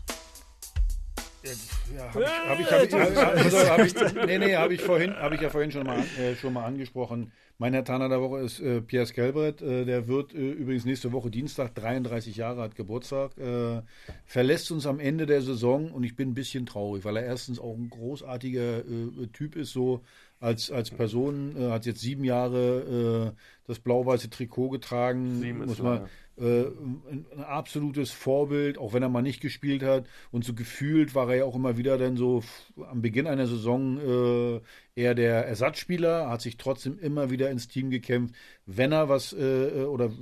Ja, 1.96 2.12
habe 2.12 2.22
ich, 2.60 2.70
hab 2.70 2.84
ich, 2.84 2.92
hab 2.92 3.10
ich, 3.10 3.16
hab, 3.16 3.36
also, 3.36 3.58
hab 3.58 3.78
ich, 3.80 3.94
nee, 4.26 4.38
nee, 4.38 4.56
habe 4.56 4.74
ich 4.74 4.82
vorhin, 4.82 5.14
habe 5.14 5.36
ich 5.36 5.40
ja 5.40 5.48
vorhin 5.48 5.70
schon 5.70 5.86
mal, 5.86 6.00
äh, 6.18 6.34
schon 6.34 6.52
mal 6.52 6.64
angesprochen. 6.64 7.32
Mein 7.60 7.72
Herr 7.72 7.84
Tanner 7.84 8.08
der 8.08 8.20
Woche 8.20 8.38
ist 8.38 8.60
äh, 8.60 8.80
Pierre 8.80 9.06
Skelbrett. 9.06 9.62
Äh, 9.62 9.84
der 9.84 10.06
wird 10.06 10.32
äh, 10.32 10.52
übrigens 10.52 10.84
nächste 10.84 11.10
Woche 11.10 11.28
Dienstag 11.28 11.74
33 11.74 12.36
Jahre 12.36 12.62
hat 12.62 12.76
Geburtstag. 12.76 13.36
Äh, 13.36 13.82
verlässt 14.26 14.70
uns 14.70 14.86
am 14.86 15.00
Ende 15.00 15.26
der 15.26 15.42
Saison 15.42 15.90
und 15.90 16.04
ich 16.04 16.14
bin 16.14 16.30
ein 16.30 16.34
bisschen 16.34 16.66
traurig, 16.66 17.04
weil 17.04 17.16
er 17.16 17.24
erstens 17.24 17.58
auch 17.58 17.74
ein 17.74 17.90
großartiger 17.90 18.78
äh, 18.78 19.26
Typ 19.32 19.56
ist, 19.56 19.72
so 19.72 20.02
als, 20.40 20.70
als 20.70 20.90
Person. 20.90 21.56
Äh, 21.56 21.70
hat 21.70 21.86
jetzt 21.86 22.00
sieben 22.00 22.24
Jahre 22.24 23.34
äh, 23.34 23.40
das 23.66 23.78
blau-weiße 23.78 24.30
Trikot 24.30 24.70
getragen. 24.70 25.40
Sieben 25.40 25.64
muss 25.66 25.82
man, 25.82 26.08
äh, 26.40 26.66
ein, 26.66 27.26
ein 27.32 27.44
absolutes 27.44 28.12
Vorbild, 28.12 28.78
auch 28.78 28.92
wenn 28.92 29.02
er 29.02 29.08
mal 29.08 29.22
nicht 29.22 29.40
gespielt 29.40 29.82
hat. 29.82 30.06
Und 30.30 30.44
so 30.44 30.54
gefühlt 30.54 31.14
war 31.14 31.28
er 31.30 31.36
ja 31.36 31.44
auch 31.44 31.56
immer 31.56 31.76
wieder 31.76 31.98
dann 31.98 32.16
so 32.16 32.42
am 32.88 33.02
Beginn 33.02 33.26
einer 33.26 33.46
Saison 33.46 33.98
äh, 33.98 34.60
eher 34.94 35.14
der 35.14 35.46
Ersatzspieler, 35.46 36.28
hat 36.30 36.40
sich 36.40 36.56
trotzdem 36.56 36.98
immer 36.98 37.30
wieder 37.30 37.50
ins 37.50 37.68
Team 37.68 37.90
gekämpft. 37.90 38.34
Wenn 38.66 38.92
er 38.92 39.08
was 39.08 39.32
äh, 39.32 39.84
oder 39.84 40.12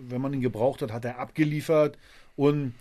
wenn 0.00 0.20
man 0.20 0.34
ihn 0.34 0.42
gebraucht 0.42 0.82
hat, 0.82 0.92
hat 0.92 1.04
er 1.04 1.18
abgeliefert. 1.18 1.96
Und 2.36 2.74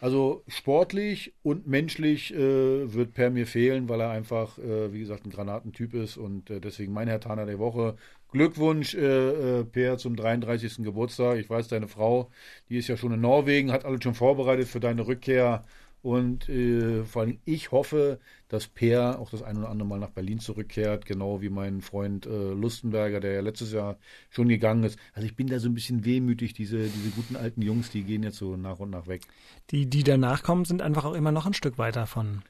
also 0.00 0.42
sportlich 0.48 1.34
und 1.42 1.66
menschlich 1.66 2.32
äh, 2.34 2.92
wird 2.92 3.12
Per 3.12 3.30
mir 3.30 3.46
fehlen, 3.46 3.88
weil 3.88 4.00
er 4.00 4.10
einfach, 4.10 4.58
äh, 4.58 4.92
wie 4.92 5.00
gesagt, 5.00 5.26
ein 5.26 5.30
Granatentyp 5.30 5.94
ist 5.94 6.16
und 6.16 6.50
äh, 6.50 6.60
deswegen 6.60 6.92
mein 6.92 7.08
Herr 7.08 7.20
Taner 7.20 7.46
der 7.46 7.58
Woche. 7.58 7.96
Glückwunsch, 8.32 8.94
äh, 8.94 9.60
äh, 9.60 9.64
Per, 9.64 9.98
zum 9.98 10.16
33. 10.16 10.84
Geburtstag. 10.84 11.38
Ich 11.38 11.50
weiß, 11.50 11.68
deine 11.68 11.88
Frau, 11.88 12.30
die 12.68 12.78
ist 12.78 12.88
ja 12.88 12.96
schon 12.96 13.12
in 13.12 13.20
Norwegen, 13.20 13.72
hat 13.72 13.84
alles 13.84 14.02
schon 14.02 14.14
vorbereitet 14.14 14.68
für 14.68 14.80
deine 14.80 15.06
Rückkehr. 15.06 15.64
Und 16.02 16.48
äh, 16.48 17.04
vor 17.04 17.22
allem 17.22 17.38
ich 17.44 17.72
hoffe, 17.72 18.18
dass 18.48 18.66
Per 18.66 19.18
auch 19.18 19.30
das 19.30 19.42
ein 19.42 19.58
oder 19.58 19.68
andere 19.68 19.88
Mal 19.88 19.98
nach 19.98 20.10
Berlin 20.10 20.40
zurückkehrt, 20.40 21.04
genau 21.04 21.42
wie 21.42 21.50
mein 21.50 21.82
Freund 21.82 22.26
äh, 22.26 22.52
Lustenberger, 22.52 23.20
der 23.20 23.32
ja 23.32 23.40
letztes 23.40 23.72
Jahr 23.72 23.98
schon 24.30 24.48
gegangen 24.48 24.84
ist. 24.84 24.98
Also 25.12 25.26
ich 25.26 25.36
bin 25.36 25.48
da 25.48 25.58
so 25.58 25.68
ein 25.68 25.74
bisschen 25.74 26.04
wehmütig, 26.04 26.54
diese, 26.54 26.78
diese 26.78 27.10
guten 27.10 27.36
alten 27.36 27.60
Jungs, 27.60 27.90
die 27.90 28.02
gehen 28.02 28.22
jetzt 28.22 28.38
so 28.38 28.56
nach 28.56 28.78
und 28.78 28.90
nach 28.90 29.06
weg. 29.08 29.22
Die, 29.70 29.86
die 29.86 30.02
danach 30.02 30.42
kommen, 30.42 30.64
sind 30.64 30.80
einfach 30.80 31.04
auch 31.04 31.14
immer 31.14 31.32
noch 31.32 31.46
ein 31.46 31.54
Stück 31.54 31.76
weiter 31.76 32.06
von. 32.06 32.42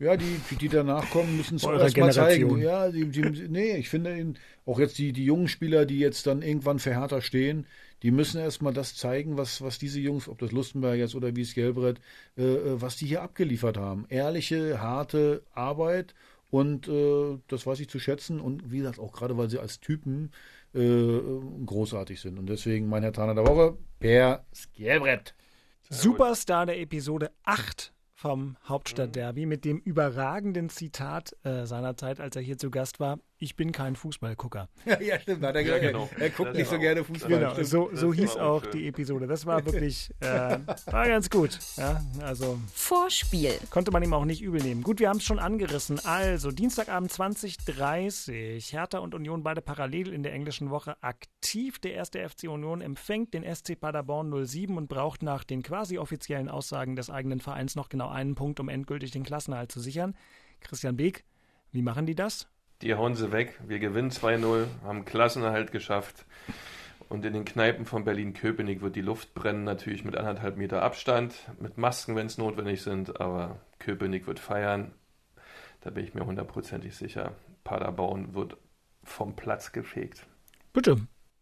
Ja, 0.00 0.16
die, 0.16 0.40
die, 0.58 0.68
danach 0.70 1.10
kommen, 1.10 1.36
müssen 1.36 1.56
es 1.56 1.62
erstmal 1.62 2.10
zeigen. 2.10 2.58
Ja, 2.58 2.90
die, 2.90 3.04
die, 3.10 3.48
nee, 3.48 3.76
ich 3.76 3.90
finde 3.90 4.18
ihn, 4.18 4.38
auch 4.64 4.78
jetzt 4.78 4.96
die, 4.96 5.12
die 5.12 5.26
jungen 5.26 5.46
Spieler, 5.46 5.84
die 5.84 5.98
jetzt 5.98 6.26
dann 6.26 6.40
irgendwann 6.40 6.78
für 6.78 6.94
Hertha 6.94 7.20
stehen, 7.20 7.66
die 8.02 8.10
müssen 8.10 8.40
erstmal 8.40 8.72
das 8.72 8.96
zeigen, 8.96 9.36
was, 9.36 9.60
was 9.60 9.78
diese 9.78 10.00
Jungs, 10.00 10.26
ob 10.26 10.38
das 10.38 10.52
Lustenberg 10.52 10.96
jetzt 10.96 11.14
oder 11.14 11.36
wie 11.36 11.42
es 11.42 11.52
Gelbrett, 11.52 12.00
äh, 12.38 12.42
äh, 12.42 12.80
was 12.80 12.96
die 12.96 13.04
hier 13.04 13.20
abgeliefert 13.20 13.76
haben. 13.76 14.06
Ehrliche, 14.08 14.80
harte 14.80 15.42
Arbeit 15.52 16.14
und 16.48 16.88
äh, 16.88 17.38
das 17.48 17.66
weiß 17.66 17.78
ich 17.80 17.90
zu 17.90 17.98
schätzen 17.98 18.40
und 18.40 18.72
wie 18.72 18.78
gesagt, 18.78 18.98
auch 18.98 19.12
gerade 19.12 19.36
weil 19.36 19.50
sie 19.50 19.58
als 19.58 19.80
Typen 19.80 20.32
äh, 20.72 21.18
großartig 21.66 22.18
sind. 22.22 22.38
Und 22.38 22.48
deswegen 22.48 22.88
mein 22.88 23.02
Herr 23.02 23.12
Taner 23.12 23.34
der 23.34 23.46
Woche, 23.46 23.76
Per 23.98 24.46
Skelbrett. 24.54 25.34
Superstar 25.90 26.64
der 26.64 26.80
Episode 26.80 27.32
8 27.44 27.92
vom 28.20 28.58
Hauptstadtderby 28.68 29.46
mit 29.46 29.64
dem 29.64 29.78
überragenden 29.78 30.68
Zitat 30.68 31.34
äh, 31.42 31.64
seiner 31.64 31.96
Zeit, 31.96 32.20
als 32.20 32.36
er 32.36 32.42
hier 32.42 32.58
zu 32.58 32.70
Gast 32.70 33.00
war. 33.00 33.18
Ich 33.42 33.56
bin 33.56 33.72
kein 33.72 33.96
Fußballgucker. 33.96 34.68
ja, 35.00 35.18
stimmt, 35.18 35.42
hat 35.42 35.54
er 35.56 35.62
Ja, 35.62 35.78
genau. 35.78 36.10
Er 36.18 36.28
guckt 36.28 36.50
Das 36.50 36.56
nicht 36.58 36.66
so 36.66 36.72
war 36.72 36.78
gerne 36.78 37.00
auch- 37.00 37.06
Fußball. 37.06 37.28
Genau, 37.30 37.50
stimmt. 37.52 37.66
so, 37.68 37.90
so 37.94 38.12
hieß 38.12 38.36
auch 38.36 38.40
auch 38.40 38.62
schön. 38.64 38.72
die 38.72 38.86
Episode. 38.88 39.26
Das 39.26 39.46
war 39.46 39.64
wirklich, 39.72 40.10
äh, 40.20 40.58
war 40.86 41.08
ganz 41.08 41.30
gut. 41.30 41.58
Ja, 41.78 42.02
also 42.22 42.58
Vorspiel. 42.74 43.54
konnte 43.70 43.90
man 43.92 44.02
ihm 44.02 44.12
auch 44.12 44.26
nicht 44.26 44.42
übel 44.42 44.62
nehmen. 44.62 44.82
Gut, 44.82 45.00
wir 45.00 45.08
haben 45.08 45.16
es 45.16 45.24
schon 45.24 45.38
angerissen. 45.38 45.98
Also, 46.04 46.50
Dienstagabend 46.52 47.10
2030. 47.10 48.72
Hertha 48.72 48.98
und 48.98 49.14
Union 49.14 49.42
beide 49.42 49.62
parallel 49.62 50.12
in 50.12 50.22
der 50.22 50.32
englischen 50.34 50.68
Woche 50.70 51.02
aktiv. 51.02 51.78
Der 51.78 51.94
erste 51.94 52.18
FC 52.28 52.44
Union 52.48 52.80
empfängt 52.82 53.32
den 53.32 53.42
SC 53.54 53.74
Paderborn 53.80 54.30
07 54.46 54.76
und 54.76 54.88
braucht 54.88 55.22
nach 55.22 55.44
den 55.44 55.62
quasi 55.62 55.96
offiziellen 55.98 56.48
Aussagen 56.50 56.94
des 56.94 57.08
eigenen 57.08 57.40
Vereins 57.40 57.74
noch 57.74 57.88
genau 57.88 58.08
einen 58.10 58.34
Punkt, 58.34 58.60
um 58.60 58.68
endgültig 58.68 59.12
den 59.12 59.22
Klassenerhalt 59.24 59.72
zu 59.72 59.80
sichern. 59.80 60.14
Christian 60.60 60.96
Beek, 60.96 61.24
wie 61.72 61.82
machen 61.82 62.04
die 62.04 62.14
das? 62.14 62.48
Die 62.82 62.94
hauen 62.94 63.14
sie 63.14 63.30
weg. 63.32 63.58
Wir 63.66 63.78
gewinnen 63.78 64.10
2-0, 64.10 64.66
haben 64.84 65.04
Klassenerhalt 65.04 65.70
geschafft. 65.72 66.24
Und 67.08 67.24
in 67.24 67.32
den 67.32 67.44
Kneipen 67.44 67.86
von 67.86 68.04
Berlin-Köpenick 68.04 68.82
wird 68.82 68.94
die 68.96 69.00
Luft 69.00 69.34
brennen, 69.34 69.64
natürlich 69.64 70.04
mit 70.04 70.16
anderthalb 70.16 70.56
Meter 70.56 70.82
Abstand, 70.82 71.34
mit 71.58 71.76
Masken, 71.76 72.14
wenn 72.16 72.26
es 72.26 72.38
notwendig 72.38 72.82
sind. 72.82 73.20
Aber 73.20 73.60
Köpenick 73.80 74.26
wird 74.26 74.38
feiern. 74.38 74.92
Da 75.80 75.90
bin 75.90 76.04
ich 76.04 76.14
mir 76.14 76.24
hundertprozentig 76.24 76.94
sicher. 76.96 77.32
Paderborn 77.64 78.34
wird 78.34 78.56
vom 79.02 79.34
Platz 79.34 79.72
gefegt. 79.72 80.26
Bitte. 80.72 80.96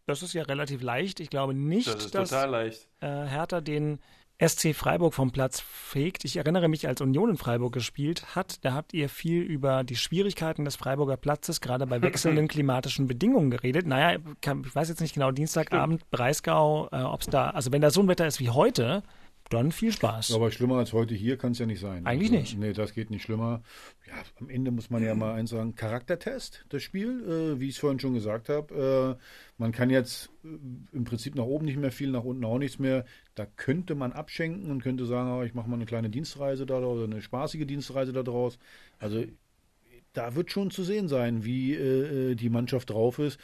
Das 0.07 0.23
ist 0.23 0.33
ja 0.33 0.41
relativ 0.43 0.81
leicht. 0.81 1.19
Ich 1.19 1.29
glaube 1.29 1.53
nicht, 1.53 1.87
Das 1.87 2.05
ist 2.05 2.15
dass 2.15 2.29
total 2.31 2.49
leicht. 2.49 2.87
äh, 3.01 3.25
Hertha 3.27 3.61
den 3.61 3.99
SC 4.39 4.73
Freiburg 4.73 5.13
vom 5.13 5.31
Platz 5.31 5.59
fegt. 5.59 6.23
Ich 6.23 6.37
erinnere 6.37 6.69
mich, 6.69 6.87
als 6.87 7.01
Union 7.01 7.31
in 7.31 7.37
Freiburg 7.37 7.73
gespielt 7.73 8.35
hat, 8.35 8.63
da 8.63 8.73
habt 8.73 8.93
ihr 8.93 9.09
viel 9.09 9.41
über 9.41 9.83
die 9.83 9.97
Schwierigkeiten 9.97 10.63
des 10.63 10.77
Freiburger 10.77 11.17
Platzes, 11.17 11.59
gerade 11.59 11.85
bei 11.85 12.01
wechselnden 12.01 12.47
klimatischen 12.49 13.07
Bedingungen 13.07 13.51
geredet. 13.51 13.85
Naja, 13.85 14.17
ich 14.17 14.75
weiß 14.75 14.89
jetzt 14.89 15.01
nicht 15.01 15.13
genau, 15.13 15.31
Dienstagabend, 15.31 16.09
Breisgau, 16.09 16.87
äh, 16.91 17.01
ob 17.01 17.21
es 17.21 17.27
da, 17.27 17.49
also 17.49 17.71
wenn 17.71 17.81
da 17.81 17.91
so 17.91 18.01
ein 18.01 18.07
Wetter 18.07 18.27
ist 18.27 18.39
wie 18.39 18.49
heute, 18.49 19.03
dann 19.49 19.71
viel 19.71 19.91
Spaß. 19.91 20.33
Aber 20.33 20.51
schlimmer 20.51 20.77
als 20.77 20.93
heute 20.93 21.15
hier 21.15 21.37
kann 21.37 21.53
es 21.53 21.59
ja 21.59 21.65
nicht 21.65 21.79
sein. 21.79 22.05
Eigentlich 22.05 22.31
also, 22.31 22.41
nicht. 22.41 22.59
Nee, 22.59 22.73
das 22.73 22.93
geht 22.93 23.09
nicht 23.09 23.23
schlimmer. 23.23 23.61
Ja, 24.07 24.13
am 24.39 24.49
Ende 24.49 24.71
muss 24.71 24.89
man 24.89 25.03
ja 25.03 25.15
mal 25.15 25.33
eins 25.33 25.49
sagen, 25.49 25.75
Charaktertest, 25.75 26.65
das 26.69 26.83
Spiel, 26.83 27.23
äh, 27.27 27.59
wie 27.59 27.67
ich 27.67 27.75
es 27.75 27.79
vorhin 27.79 27.99
schon 27.99 28.13
gesagt 28.13 28.49
habe. 28.49 29.17
Äh, 29.19 29.23
man 29.57 29.71
kann 29.71 29.89
jetzt 29.89 30.29
äh, 30.43 30.47
im 30.95 31.03
Prinzip 31.03 31.35
nach 31.35 31.45
oben 31.45 31.65
nicht 31.65 31.77
mehr 31.77 31.91
viel, 31.91 32.11
nach 32.11 32.23
unten 32.23 32.45
auch 32.45 32.59
nichts 32.59 32.79
mehr. 32.79 33.05
Da 33.35 33.45
könnte 33.45 33.95
man 33.95 34.13
abschenken 34.13 34.69
und 34.69 34.83
könnte 34.83 35.05
sagen, 35.05 35.31
oh, 35.31 35.43
ich 35.43 35.53
mache 35.53 35.69
mal 35.69 35.75
eine 35.75 35.85
kleine 35.85 36.09
Dienstreise 36.09 36.65
da 36.65 36.77
oder 36.77 37.05
eine 37.05 37.21
spaßige 37.21 37.65
Dienstreise 37.65 38.13
da 38.13 38.23
draus. 38.23 38.59
Also 38.99 39.25
da 40.13 40.35
wird 40.35 40.51
schon 40.51 40.69
zu 40.71 40.83
sehen 40.83 41.07
sein, 41.07 41.43
wie 41.43 41.73
äh, 41.73 42.35
die 42.35 42.49
Mannschaft 42.49 42.91
drauf 42.91 43.19
ist. 43.19 43.39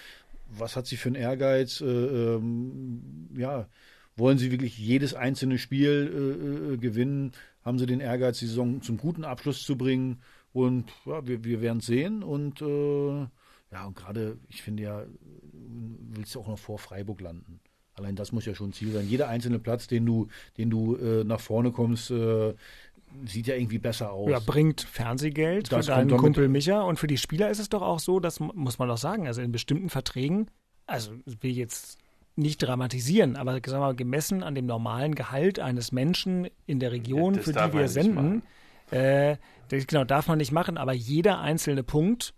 Was 0.50 0.76
hat 0.76 0.86
sie 0.86 0.98
für 0.98 1.10
einen 1.10 1.16
Ehrgeiz? 1.16 1.82
Äh, 1.82 1.86
ähm, 1.86 3.30
ja, 3.36 3.68
wollen 4.18 4.38
sie 4.38 4.52
wirklich 4.52 4.78
jedes 4.78 5.14
einzelne 5.14 5.58
Spiel 5.58 6.70
äh, 6.70 6.74
äh, 6.74 6.78
gewinnen? 6.78 7.32
Haben 7.64 7.80
sie 7.80 7.86
den 7.86 8.00
Ehrgeiz, 8.00 8.40
die 8.40 8.48
Saison 8.48 8.82
zum 8.82 8.98
guten 8.98 9.24
Abschluss 9.24 9.64
zu 9.64 9.78
bringen? 9.78 10.22
Und 10.54 10.86
ja, 11.06 11.26
wir, 11.28 11.44
wir 11.44 11.62
werden 11.62 11.80
es 11.80 11.86
sehen. 11.88 12.24
Und 12.24 12.62
äh, 12.62 13.28
ja, 13.72 13.86
und 13.86 13.96
gerade, 13.96 14.38
ich 14.48 14.62
finde 14.62 14.84
ja, 14.84 15.04
willst 15.52 16.36
du 16.36 16.40
auch 16.40 16.48
noch 16.48 16.60
vor 16.60 16.80
Freiburg 16.80 17.20
landen. 17.22 17.60
Allein 17.94 18.16
das 18.16 18.32
muss 18.32 18.46
ja 18.46 18.54
schon 18.56 18.70
ein 18.70 18.74
Ziel 18.74 18.92
sein. 18.92 19.08
Jeder 19.08 19.30
einzelne 19.30 19.58
Platz, 19.60 19.88
den 19.88 20.06
du, 20.06 20.28
den 20.58 20.70
du 20.70 20.96
äh, 20.96 21.24
nach 21.24 21.40
vorne 21.40 21.72
kommst, 21.72 22.12
äh, 22.12 22.54
sieht 23.26 23.48
ja 23.48 23.56
irgendwie 23.56 23.80
besser 23.80 24.12
aus. 24.12 24.30
Ja, 24.30 24.40
bringt 24.40 24.82
Fernsehgeld 24.82 25.72
Das 25.72 25.86
für 25.86 25.94
deinen 25.94 26.16
Kumpel 26.18 26.50
Micha. 26.50 26.82
Und 26.82 27.00
für 27.00 27.08
die 27.08 27.18
Spieler 27.18 27.50
ist 27.50 27.60
es 27.60 27.70
doch 27.70 27.82
auch 27.82 28.00
so, 28.00 28.20
das 28.20 28.40
mu- 28.42 28.52
muss 28.54 28.80
man 28.80 28.90
doch 28.90 28.98
sagen, 28.98 29.28
also 29.28 29.42
in 29.42 29.52
bestimmten 29.54 29.90
Verträgen, 29.90 30.48
also 30.86 31.12
will 31.42 31.52
jetzt 31.52 31.98
nicht 32.36 32.58
dramatisieren, 32.58 33.36
aber 33.36 33.54
sagen 33.54 33.66
wir 33.72 33.80
mal, 33.80 33.96
gemessen 33.96 34.44
an 34.44 34.56
dem 34.56 34.66
normalen 34.66 35.16
Gehalt 35.16 35.60
eines 35.60 35.92
Menschen 35.92 36.48
in 36.66 36.80
der 36.80 36.92
Region, 36.92 37.34
Das 37.36 37.46
für 37.46 37.54
die 37.54 37.74
wir 37.74 37.88
senden, 37.88 38.16
machen. 38.16 38.44
äh, 38.92 39.38
das, 39.70 39.88
genau, 39.88 40.04
darf 40.04 40.28
man 40.28 40.38
nicht 40.38 40.52
machen, 40.52 40.78
aber 40.78 40.94
jeder 40.94 41.40
einzelne 41.40 41.84
Punkt 41.84 42.34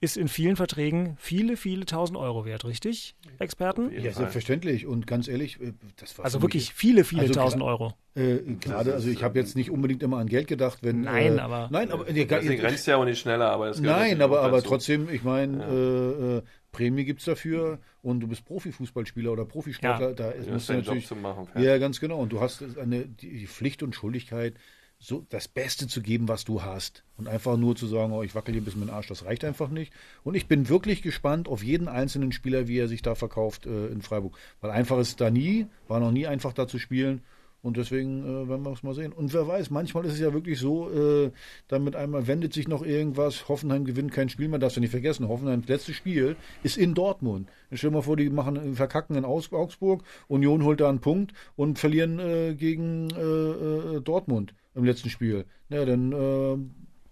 ist 0.00 0.16
in 0.18 0.28
vielen 0.28 0.56
Verträgen 0.56 1.14
viele, 1.18 1.56
viele 1.56 1.86
tausend 1.86 2.18
Euro 2.18 2.44
wert, 2.44 2.64
richtig, 2.66 3.16
Experten? 3.38 3.90
Ja, 3.90 4.12
selbstverständlich. 4.12 4.86
Und 4.86 5.06
ganz 5.06 5.28
ehrlich, 5.28 5.58
äh, 5.60 5.72
das 5.96 6.18
war 6.18 6.26
Also 6.26 6.38
mich- 6.38 6.42
wirklich 6.42 6.74
viele, 6.74 7.04
viele 7.04 7.22
Also 7.22 7.32
tausend 7.34 7.62
Euro. 7.62 7.94
Äh, 8.14 8.36
Gerade, 8.60 8.92
also 8.92 9.08
ich 9.08 9.22
habe 9.22 9.38
jetzt 9.38 9.56
nicht 9.56 9.70
unbedingt 9.70 10.02
immer 10.02 10.18
an 10.18 10.26
Geld 10.28 10.46
gedacht, 10.46 10.78
wenn. 10.82 11.00
Nein, 11.02 11.38
äh, 11.38 11.40
aber- 11.40 11.68
Nein, 11.72 11.90
aber. 11.90 12.04
Deswegen 12.04 12.60
rennst 12.60 12.86
du 12.86 12.90
ja 12.90 12.96
auch 12.98 13.04
nicht 13.06 13.18
schneller, 13.18 13.50
aber 13.50 13.68
das 13.68 13.80
Nein, 13.80 14.20
aber, 14.20 14.42
aber 14.42 14.58
dazu. 14.58 14.68
trotzdem, 14.68 15.08
ich 15.08 15.22
meine, 15.24 15.64
äh, 15.64 16.36
äh, 16.38 16.42
Prämie 16.74 17.04
gibt 17.04 17.20
es 17.20 17.26
dafür 17.26 17.78
und 18.02 18.20
du 18.20 18.26
bist 18.28 18.44
Profifußballspieler 18.44 19.32
oder 19.32 19.44
Profisportler, 19.46 20.08
Ja. 20.10 20.12
da 20.14 20.30
Du 20.32 20.50
musst 20.52 20.68
du 20.68 20.74
natürlich. 20.74 21.10
Machen. 21.10 21.48
Ja, 21.56 21.78
ganz 21.78 22.00
genau. 22.00 22.18
Und 22.20 22.32
du 22.32 22.40
hast 22.40 22.62
eine, 22.78 23.06
die 23.06 23.46
Pflicht 23.46 23.82
und 23.82 23.94
Schuldigkeit, 23.94 24.54
so 24.98 25.24
das 25.28 25.48
Beste 25.48 25.86
zu 25.86 26.00
geben, 26.02 26.28
was 26.28 26.44
du 26.44 26.62
hast. 26.62 27.04
Und 27.16 27.28
einfach 27.28 27.56
nur 27.56 27.76
zu 27.76 27.86
sagen, 27.86 28.12
oh, 28.12 28.22
ich 28.22 28.34
wackel 28.34 28.52
hier 28.54 28.62
ein 28.62 28.64
bisschen 28.64 28.80
mit 28.80 28.88
dem 28.88 28.94
Arsch, 28.94 29.06
das 29.08 29.24
reicht 29.24 29.44
einfach 29.44 29.68
nicht. 29.68 29.92
Und 30.22 30.34
ich 30.34 30.46
bin 30.46 30.68
wirklich 30.68 31.02
gespannt 31.02 31.46
auf 31.48 31.62
jeden 31.62 31.88
einzelnen 31.88 32.32
Spieler, 32.32 32.68
wie 32.68 32.78
er 32.78 32.88
sich 32.88 33.02
da 33.02 33.14
verkauft 33.14 33.66
äh, 33.66 33.88
in 33.88 34.02
Freiburg. 34.02 34.36
Weil 34.60 34.70
einfach 34.70 34.98
ist 34.98 35.08
es 35.08 35.16
da 35.16 35.30
nie, 35.30 35.66
war 35.88 36.00
noch 36.00 36.12
nie 36.12 36.26
einfach 36.26 36.52
da 36.52 36.66
zu 36.66 36.78
spielen. 36.78 37.22
Und 37.64 37.78
deswegen 37.78 38.22
äh, 38.24 38.46
werden 38.46 38.62
wir 38.62 38.72
es 38.72 38.82
mal 38.82 38.92
sehen. 38.92 39.10
Und 39.10 39.32
wer 39.32 39.48
weiß, 39.48 39.70
manchmal 39.70 40.04
ist 40.04 40.12
es 40.12 40.20
ja 40.20 40.34
wirklich 40.34 40.58
so, 40.58 40.90
äh, 40.90 41.32
damit 41.66 41.96
einmal 41.96 42.26
wendet 42.26 42.52
sich 42.52 42.68
noch 42.68 42.82
irgendwas, 42.82 43.48
Hoffenheim 43.48 43.86
gewinnt 43.86 44.12
kein 44.12 44.28
Spiel 44.28 44.48
mehr, 44.48 44.58
darfst 44.58 44.76
du 44.76 44.82
nicht 44.82 44.90
vergessen. 44.90 45.28
Hoffenheims 45.28 45.66
letztes 45.66 45.96
Spiel 45.96 46.36
ist 46.62 46.76
in 46.76 46.92
Dortmund. 46.92 47.48
Stell 47.72 47.88
dir 47.88 47.96
mal 47.96 48.02
vor, 48.02 48.18
die 48.18 48.28
machen 48.28 48.74
verkacken 48.74 49.16
in 49.16 49.24
Augsburg, 49.24 50.04
Union 50.28 50.62
holt 50.62 50.80
da 50.80 50.90
einen 50.90 51.00
Punkt 51.00 51.32
und 51.56 51.78
verlieren 51.78 52.18
äh, 52.18 52.54
gegen 52.54 53.08
äh, 53.16 53.22
äh, 53.22 54.00
Dortmund 54.02 54.54
im 54.74 54.84
letzten 54.84 55.08
Spiel. 55.08 55.46
Ja, 55.70 55.86
dann 55.86 56.12
äh, 56.12 56.58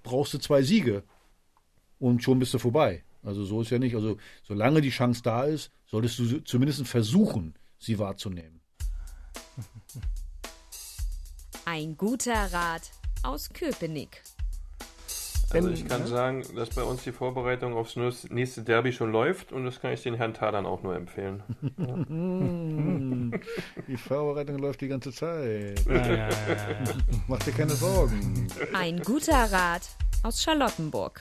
brauchst 0.03 0.35
du 0.35 0.39
zwei 0.39 0.61
Siege 0.61 1.03
und 1.99 2.23
schon 2.23 2.39
bist 2.39 2.53
du 2.53 2.59
vorbei. 2.59 3.05
Also 3.23 3.43
so 3.45 3.63
ist 3.63 3.71
ja 3.71 3.79
nicht. 3.79 3.95
Also 3.95 4.19
solange 4.43 4.83
die 4.83 4.91
Chance 4.91 5.23
da 5.23 5.45
ist, 5.45 5.71
solltest 5.87 6.19
du 6.19 6.45
zumindest 6.45 6.87
versuchen, 6.87 7.55
sie 7.79 7.99
wahrzunehmen. 7.99 8.61
Ein 11.65 11.97
guter 11.97 12.53
Rat 12.53 12.91
aus 13.23 13.51
Köpenick. 13.53 14.23
Also 15.51 15.69
ich 15.69 15.87
kann 15.87 16.07
sagen, 16.07 16.43
dass 16.57 16.71
bei 16.71 16.83
uns 16.83 17.05
die 17.05 17.13
Vorbereitung 17.13 17.75
aufs 17.75 17.95
nächste 18.31 18.63
Derby 18.63 18.93
schon 18.93 19.13
läuft 19.13 19.53
und 19.53 19.65
das 19.67 19.81
kann 19.81 19.93
ich 19.93 20.03
den 20.03 20.15
Herrn 20.15 20.33
Tadern 20.33 20.65
auch 20.65 20.83
nur 20.83 20.97
empfehlen. 20.97 21.43
Die 23.87 23.97
Vorbereitung 23.97 24.59
läuft 24.59 24.81
die 24.81 24.89
ganze 24.89 25.13
Zeit. 25.13 25.85
Ja, 25.87 25.95
ja, 25.95 26.17
ja, 26.17 26.29
ja. 26.29 26.85
Mach 27.29 27.39
dir 27.41 27.53
keine 27.53 27.75
Sorgen. 27.75 28.49
Ein 28.73 29.01
guter 29.03 29.53
Rat 29.53 29.83
aus 30.23 30.43
Charlottenburg. 30.43 31.21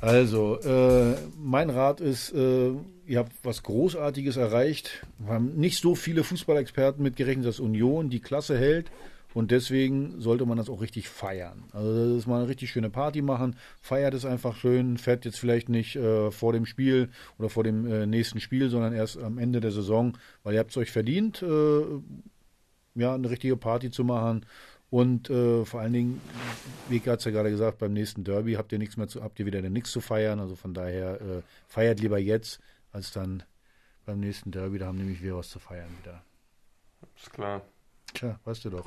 Also, 0.00 0.58
äh, 0.60 1.14
mein 1.38 1.70
Rat 1.70 2.00
ist, 2.00 2.32
äh, 2.32 2.72
ihr 3.06 3.18
habt 3.18 3.32
was 3.42 3.62
Großartiges 3.62 4.36
erreicht. 4.36 5.06
Wir 5.18 5.34
haben 5.34 5.54
nicht 5.56 5.80
so 5.80 5.94
viele 5.94 6.24
Fußballexperten 6.24 7.02
mitgerechnet, 7.02 7.46
dass 7.46 7.60
Union 7.60 8.10
die 8.10 8.20
Klasse 8.20 8.58
hält. 8.58 8.90
Und 9.34 9.50
deswegen 9.50 10.20
sollte 10.20 10.46
man 10.46 10.56
das 10.56 10.70
auch 10.70 10.80
richtig 10.80 11.08
feiern. 11.08 11.64
Also 11.72 11.92
das 11.92 12.18
ist 12.18 12.26
mal 12.28 12.38
eine 12.38 12.48
richtig 12.48 12.70
schöne 12.70 12.88
Party 12.88 13.20
machen. 13.20 13.56
Feiert 13.80 14.14
es 14.14 14.24
einfach 14.24 14.56
schön. 14.56 14.96
Fährt 14.96 15.24
jetzt 15.24 15.40
vielleicht 15.40 15.68
nicht 15.68 15.96
äh, 15.96 16.30
vor 16.30 16.52
dem 16.52 16.66
Spiel 16.66 17.08
oder 17.36 17.48
vor 17.48 17.64
dem 17.64 17.84
äh, 17.84 18.06
nächsten 18.06 18.38
Spiel, 18.38 18.70
sondern 18.70 18.94
erst 18.94 19.18
am 19.18 19.38
Ende 19.38 19.60
der 19.60 19.72
Saison, 19.72 20.16
weil 20.44 20.54
ihr 20.54 20.60
habt 20.60 20.70
es 20.70 20.76
euch 20.76 20.92
verdient, 20.92 21.42
äh, 21.42 21.82
ja, 22.94 23.14
eine 23.14 23.28
richtige 23.28 23.56
Party 23.56 23.90
zu 23.90 24.04
machen. 24.04 24.46
Und 24.88 25.28
äh, 25.28 25.64
vor 25.64 25.80
allen 25.80 25.92
Dingen, 25.92 26.20
Weke 26.88 27.10
hat 27.10 27.18
es 27.18 27.24
ja 27.24 27.32
gerade 27.32 27.50
gesagt, 27.50 27.78
beim 27.78 27.92
nächsten 27.92 28.22
Derby 28.22 28.52
habt 28.52 28.70
ihr 28.70 28.78
nichts 28.78 28.96
mehr 28.96 29.08
zu, 29.08 29.24
habt 29.24 29.40
ihr 29.40 29.46
wieder 29.46 29.60
nichts 29.62 29.90
zu 29.90 30.00
feiern. 30.00 30.38
Also 30.38 30.54
von 30.54 30.74
daher 30.74 31.20
äh, 31.20 31.42
feiert 31.66 31.98
lieber 31.98 32.20
jetzt, 32.20 32.60
als 32.94 33.12
dann 33.12 33.42
beim 34.06 34.20
nächsten 34.20 34.50
Derby. 34.50 34.78
Da 34.78 34.86
haben 34.86 34.98
nämlich 34.98 35.22
wir 35.22 35.36
was 35.36 35.50
zu 35.50 35.58
feiern 35.58 35.90
wieder. 36.00 36.22
Ist 37.16 37.32
klar. 37.32 37.62
Tja, 38.14 38.38
weißt 38.44 38.64
du 38.64 38.70
doch. 38.70 38.86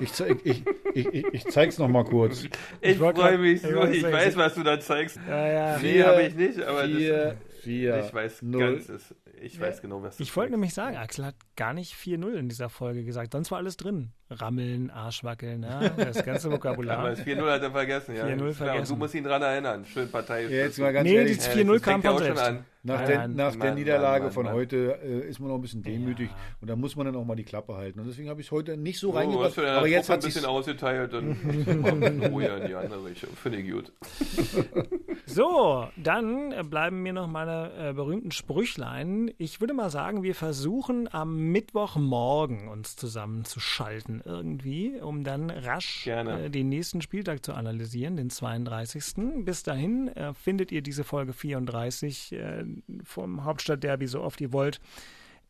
Ich, 0.00 0.12
zeig, 0.14 0.38
ich, 0.44 0.64
ich, 0.94 1.06
ich, 1.06 1.24
ich 1.26 1.44
zeig's 1.48 1.76
noch 1.76 1.88
mal 1.88 2.04
kurz. 2.04 2.44
Ich 2.80 2.96
freue 2.96 3.36
mich 3.36 3.62
ich 3.62 3.70
so, 3.70 3.84
ich 3.84 4.02
weiß, 4.02 4.36
was 4.36 4.54
du 4.54 4.62
da 4.62 4.80
zeigst. 4.80 5.18
Ja, 5.28 5.46
ja. 5.46 5.78
Vier, 5.78 6.06
habe 6.06 6.22
ich 6.22 6.34
nicht, 6.34 6.62
aber 6.62 6.86
vier, 6.86 7.36
vier, 7.60 7.96
das, 7.96 8.08
ich 8.08 8.14
weiß 8.14 8.42
null. 8.42 8.76
ganz, 8.78 9.14
ich 9.42 9.60
weiß 9.60 9.82
genau, 9.82 10.02
was 10.02 10.16
du 10.16 10.22
Ich 10.22 10.34
wollte 10.34 10.52
nämlich 10.52 10.72
sagen, 10.72 10.96
Axel 10.96 11.26
hat 11.26 11.34
gar 11.56 11.72
nicht 11.74 11.94
4-0 11.94 12.32
in 12.34 12.48
dieser 12.48 12.68
Folge 12.68 13.04
gesagt. 13.04 13.32
Sonst 13.32 13.50
war 13.50 13.58
alles 13.58 13.76
drin. 13.76 14.12
Rammeln, 14.30 14.90
Arschwackeln, 14.90 15.62
ja, 15.62 15.90
das 15.90 16.24
ganze 16.24 16.46
Aber 16.48 16.56
Vokabular. 16.56 17.10
das 17.10 17.20
4-0 17.20 17.50
hat 17.50 17.62
er 17.62 17.70
vergessen, 17.70 18.16
ja. 18.16 18.24
4-0 18.24 18.28
Ist 18.30 18.36
klar, 18.36 18.46
Und 18.46 18.54
vergessen. 18.54 18.92
du 18.94 18.98
musst 18.98 19.14
ihn 19.14 19.24
dran 19.24 19.42
erinnern. 19.42 19.84
Schön 19.84 20.10
Partei. 20.10 20.46
Jetzt 20.46 20.78
mal 20.78 20.90
ganz 20.90 21.06
Nee, 21.06 21.16
ehrlich. 21.16 21.36
dieses 21.36 21.50
4-0 21.54 21.80
kam 21.80 22.00
fängt 22.00 22.04
ja 22.04 22.10
von 22.12 22.22
auch 22.22 22.26
schon 22.26 22.36
selbst. 22.36 22.42
an. 22.42 22.64
Nach, 22.84 22.96
Nein, 22.98 23.06
der, 23.06 23.18
nein. 23.18 23.36
nach 23.36 23.50
der 23.52 23.58
Mann, 23.66 23.74
Niederlage 23.74 24.24
Mann, 24.24 24.32
von 24.32 24.44
Mann. 24.46 24.54
heute 24.54 24.98
äh, 25.04 25.28
ist 25.28 25.38
man 25.38 25.50
noch 25.50 25.54
ein 25.56 25.60
bisschen 25.60 25.82
demütig 25.84 26.30
und 26.60 26.68
da 26.68 26.74
muss 26.74 26.96
man 26.96 27.06
dann 27.06 27.14
auch 27.14 27.24
mal 27.24 27.36
die 27.36 27.44
Klappe 27.44 27.76
halten. 27.76 28.00
Und 28.00 28.06
deswegen 28.08 28.28
habe 28.28 28.40
ich 28.40 28.46
es 28.48 28.50
heute 28.50 28.76
nicht 28.76 28.98
so 28.98 29.10
hast 29.12 29.20
reingebracht. 29.20 29.56
Aber 29.58 29.86
jetzt 29.86 30.06
Truppe 30.06 30.16
hat 30.16 30.24
ein 30.24 30.26
bisschen 30.26 30.44
ausgeteilt 30.46 31.14
und 31.14 31.80
mal 32.20 32.26
ruhiger 32.28 32.56
in 32.62 32.66
die 32.68 32.74
andere 32.74 33.04
Richtung. 33.04 33.30
Finde 33.36 33.58
ich 33.58 33.70
gut. 33.70 33.92
So, 35.24 35.86
dann 35.96 36.52
bleiben 36.68 37.02
mir 37.02 37.12
noch 37.12 37.26
meine 37.28 37.70
äh, 37.78 37.92
berühmten 37.92 38.32
Sprüchlein. 38.32 39.30
Ich 39.38 39.60
würde 39.60 39.72
mal 39.72 39.88
sagen, 39.88 40.22
wir 40.24 40.34
versuchen 40.34 41.08
am 41.12 41.41
Mittwochmorgen 41.50 42.68
uns 42.68 42.96
zusammenzuschalten 42.96 44.22
irgendwie, 44.24 45.00
um 45.00 45.24
dann 45.24 45.50
rasch 45.50 46.06
äh, 46.06 46.48
den 46.48 46.68
nächsten 46.68 47.02
Spieltag 47.02 47.44
zu 47.44 47.54
analysieren, 47.54 48.16
den 48.16 48.30
32. 48.30 49.44
Bis 49.44 49.62
dahin 49.62 50.08
äh, 50.08 50.34
findet 50.34 50.72
ihr 50.72 50.82
diese 50.82 51.04
Folge 51.04 51.32
34 51.32 52.32
äh, 52.32 52.64
vom 53.04 53.44
Hauptstadtderby 53.44 54.06
so 54.06 54.22
oft 54.22 54.40
ihr 54.40 54.52
wollt 54.52 54.80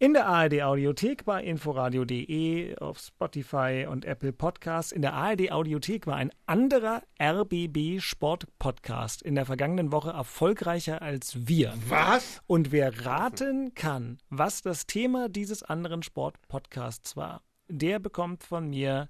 In 0.03 0.15
der 0.15 0.27
ARD 0.27 0.63
Audiothek 0.63 1.25
bei 1.25 1.45
inforadio.de, 1.45 2.77
auf 2.79 2.99
Spotify 2.99 3.87
und 3.89 4.05
Apple 4.05 4.33
Podcasts. 4.33 4.91
In 4.91 5.01
der 5.01 5.13
ARD 5.13 5.53
Audiothek 5.53 6.09
war 6.09 6.17
ein 6.17 6.33
anderer 6.45 7.05
RBB 7.23 8.01
Sport 8.01 8.49
Podcast 8.59 9.23
in 9.23 9.37
der 9.37 9.47
vergangenen 9.47 9.93
Woche 9.93 10.11
erfolgreicher 10.11 11.03
als 11.03 11.47
wir. 11.47 11.75
Was? 11.89 12.43
Und 12.49 12.73
wer 12.73 13.07
raten 13.07 13.75
kann, 13.77 14.19
was 14.29 14.63
das 14.63 14.89
Thema 14.89 15.29
dieses 15.29 15.63
anderen 15.63 16.03
Sport 16.03 16.35
Podcasts 16.49 17.17
war, 17.17 17.43
der 17.69 18.01
bekommt 18.01 18.43
von 18.43 18.71
mir 18.71 19.09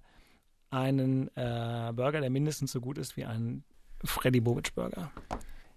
einen 0.68 1.28
äh, 1.38 1.90
Burger, 1.94 2.20
der 2.20 2.28
mindestens 2.28 2.70
so 2.70 2.82
gut 2.82 2.98
ist 2.98 3.16
wie 3.16 3.24
ein 3.24 3.64
Freddy 4.04 4.42
Bobic 4.42 4.74
Burger. 4.74 5.10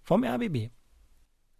Vom 0.01 0.25
RBB. 0.25 0.71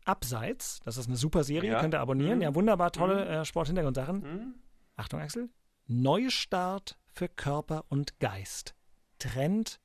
Abseits, 0.06 0.80
das 0.86 0.98
ist 0.98 1.07
eine 1.07 1.18
super 1.18 1.44
Serie, 1.44 1.72
Ja. 1.73 1.80
könnt 1.82 1.94
ihr 1.94 1.99
abonnieren. 1.99 2.38
Mhm. 2.38 2.41
Ja, 2.44 2.56
wunderbar 2.56 2.91
tolle 2.91 3.26
äh, 3.26 3.45
Sporthintergrundsachen. 3.45 4.23
Hm? 4.23 4.56
Achtung, 4.95 5.19
Axel. 5.19 5.49
Neustart 5.88 6.98
für 7.11 7.27
Körper 7.27 7.86
und 7.90 8.19
Geist. 8.19 8.76
Trend 9.19 9.80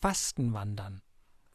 Fastenwandern. 0.00 1.02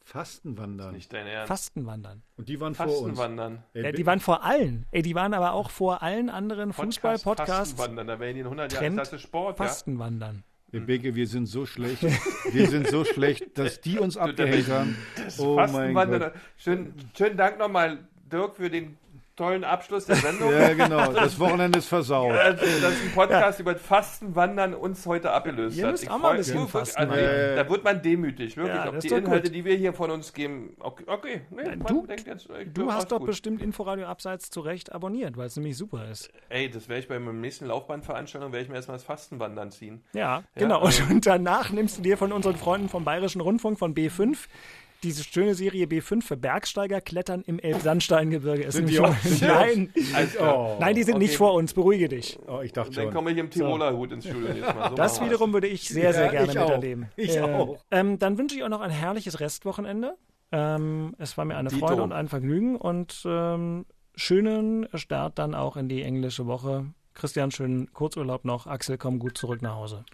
Fastenwandern. 0.04 0.92
Nicht 0.94 1.12
dein 1.14 1.26
Ernst. 1.26 1.48
Fastenwandern. 1.48 2.22
Und 2.36 2.48
die 2.50 2.60
waren 2.60 2.74
vor 2.74 2.86
uns. 2.86 2.94
Fastenwandern. 3.18 3.64
Ey, 3.72 3.82
Ja, 3.84 3.90
bi- 3.90 3.96
die 3.96 4.06
waren 4.06 4.20
vor 4.20 4.44
allen. 4.44 4.84
Ey, 4.90 5.00
die 5.02 5.14
waren 5.14 5.32
aber 5.32 5.52
auch 5.54 5.70
vor 5.70 6.02
allen 6.02 6.28
anderen 6.28 6.74
Fußball-Podcasts. 6.74 7.72
Fastenwandern, 7.72 8.06
da 8.08 8.18
wären 8.20 8.34
die 8.34 8.40
in 8.40 8.46
100 8.46 8.72
Jahren. 8.72 8.82
Trend 8.84 8.98
Das 8.98 9.12
ist 9.14 9.22
Sport, 9.22 9.58
ja. 9.58 9.64
Ey, 10.74 10.80
Beke, 10.80 11.14
wir 11.14 11.28
sind 11.28 11.46
so 11.46 11.66
schlecht. 11.66 12.02
Wir 12.52 12.66
sind 12.66 12.88
so 12.88 13.04
schlecht, 13.04 13.56
dass 13.56 13.80
die 13.80 13.96
uns 13.98 14.16
abgehängt 14.16 14.68
haben. 14.68 14.96
Oh 15.38 15.54
mein. 15.70 15.94
Gott. 15.94 16.32
Schön, 16.56 16.92
schönen 17.16 17.36
Dank 17.36 17.58
nochmal, 17.60 18.08
Dirk, 18.30 18.56
für 18.56 18.68
den 18.68 18.96
tollen 19.36 19.64
Abschluss 19.64 20.06
der 20.06 20.16
Sendung. 20.16 20.52
Ja, 20.52 20.74
genau. 20.74 21.12
Das 21.12 21.38
Wochenende 21.40 21.78
ist 21.78 21.88
versaut. 21.88 22.32
Dass, 22.34 22.60
dass 22.60 22.92
ein 23.02 23.12
Podcast 23.14 23.60
über 23.60 23.74
Fastenwandern 23.76 24.74
uns 24.74 25.04
heute 25.06 25.30
abgelöst 25.32 25.76
Ihr 25.76 25.84
hat. 25.84 25.92
müsst 25.92 26.04
Ich 26.04 26.10
auch 26.10 26.18
mal 26.18 26.30
ein 26.32 26.36
bisschen 26.36 26.54
wirklich, 26.54 26.70
Fastenwandern. 26.72 27.18
Also, 27.18 27.56
da 27.56 27.70
wird 27.70 27.84
man 27.84 28.02
demütig, 28.02 28.56
wirklich. 28.56 28.74
Ja, 28.76 28.86
Ob 28.88 28.94
das 28.94 29.02
die 29.02 29.08
ist 29.08 29.12
Inhalte, 29.18 29.42
gut. 29.48 29.54
die 29.54 29.64
wir 29.64 29.76
hier 29.76 29.92
von 29.92 30.10
uns 30.10 30.32
geben, 30.32 30.76
okay, 30.80 31.04
okay 31.06 31.40
nee, 31.50 31.62
Nein, 31.64 31.78
man 31.80 31.86
du- 31.86 32.06
denkt 32.06 32.26
jetzt, 32.26 32.48
äh, 32.50 32.66
Du 32.66 32.92
hast 32.92 33.10
doch 33.12 33.18
gut. 33.18 33.26
bestimmt 33.26 33.62
Inforadio 33.62 34.06
Abseits 34.06 34.50
zu 34.50 34.60
Recht 34.60 34.92
abonniert, 34.92 35.36
weil 35.36 35.46
es 35.46 35.56
nämlich 35.56 35.76
super 35.76 36.08
ist. 36.10 36.30
Ey, 36.48 36.70
das 36.70 36.88
werde 36.88 37.00
ich 37.00 37.08
bei 37.08 37.18
meiner 37.18 37.38
nächsten 37.38 37.66
Laufbahnveranstaltung, 37.66 38.52
werde 38.52 38.62
ich 38.64 38.68
mir 38.68 38.76
erstmal 38.76 38.96
das 38.96 39.04
Fastenwandern 39.04 39.70
ziehen. 39.70 40.02
Ja, 40.12 40.42
genau. 40.54 40.80
also- 40.80 41.02
und, 41.04 41.10
und 41.10 41.26
danach 41.26 41.70
nimmst 41.70 41.98
du 41.98 42.02
dir 42.02 42.16
von 42.16 42.32
unseren 42.32 42.56
Freunden 42.56 42.88
vom 42.88 43.04
Bayerischen 43.04 43.40
Rundfunk 43.40 43.78
von 43.78 43.94
B5 43.94 44.36
diese 45.04 45.22
schöne 45.22 45.54
Serie 45.54 45.86
B5 45.86 46.22
für 46.22 46.36
Bergsteiger 46.36 47.00
klettern 47.00 47.42
im 47.46 47.58
Elbsandsteingebirge. 47.60 48.64
Ist 48.64 48.74
Sind 48.74 48.88
die 48.88 48.98
auch- 48.98 49.14
Nein, 49.40 49.92
klar. 50.32 50.58
Oh. 50.58 50.76
nein, 50.80 50.94
die 50.96 51.02
sind 51.04 51.14
Okay. 51.16 51.24
nicht 51.24 51.36
vor 51.36 51.54
uns. 51.54 51.72
Beruhige 51.74 52.08
dich. 52.08 52.38
Oh, 52.48 52.60
ich 52.62 52.72
dachte 52.72 52.92
Dann 52.92 53.04
schon. 53.04 53.14
komme 53.14 53.30
ich 53.32 53.38
im 53.38 53.50
Tiroler 53.50 53.96
Hut 53.96 54.10
ins 54.12 54.24
Studio 54.26 54.48
Mal. 54.64 54.88
So 54.90 54.94
Das 54.96 55.20
wiederum 55.20 55.52
würde 55.52 55.66
ich 55.68 55.88
sehr, 55.88 56.12
sehr 56.12 56.26
Ja, 56.26 56.30
gerne 56.32 56.52
ich 56.52 56.58
auch. 56.58 56.64
miterleben. 56.68 57.06
Ich 57.16 57.36
Äh, 57.36 57.40
auch. 57.42 57.78
Ähm, 57.90 58.18
dann 58.18 58.38
wünsche 58.38 58.56
ich 58.56 58.62
euch 58.64 58.68
noch 58.70 58.80
ein 58.80 58.90
herrliches 58.90 59.38
Restwochenende. 59.40 60.16
Ähm, 60.52 61.14
es 61.18 61.36
war 61.38 61.44
mir 61.44 61.56
eine 61.56 61.68
Dito. 61.68 61.86
Freude 61.86 62.02
und 62.02 62.12
ein 62.12 62.28
Vergnügen 62.28 62.76
und 62.76 63.22
ähm, 63.26 63.86
schönen 64.14 64.86
Start 64.94 65.38
dann 65.38 65.54
auch 65.54 65.76
in 65.76 65.88
die 65.88 66.02
englische 66.02 66.46
Woche. 66.46 66.86
Christian, 67.14 67.50
schönen 67.50 67.92
Kurzurlaub 67.92 68.44
noch. 68.44 68.66
Axel, 68.66 68.98
komm 68.98 69.18
gut 69.18 69.36
zurück 69.38 69.62
nach 69.62 69.74
Hause. 69.76 70.04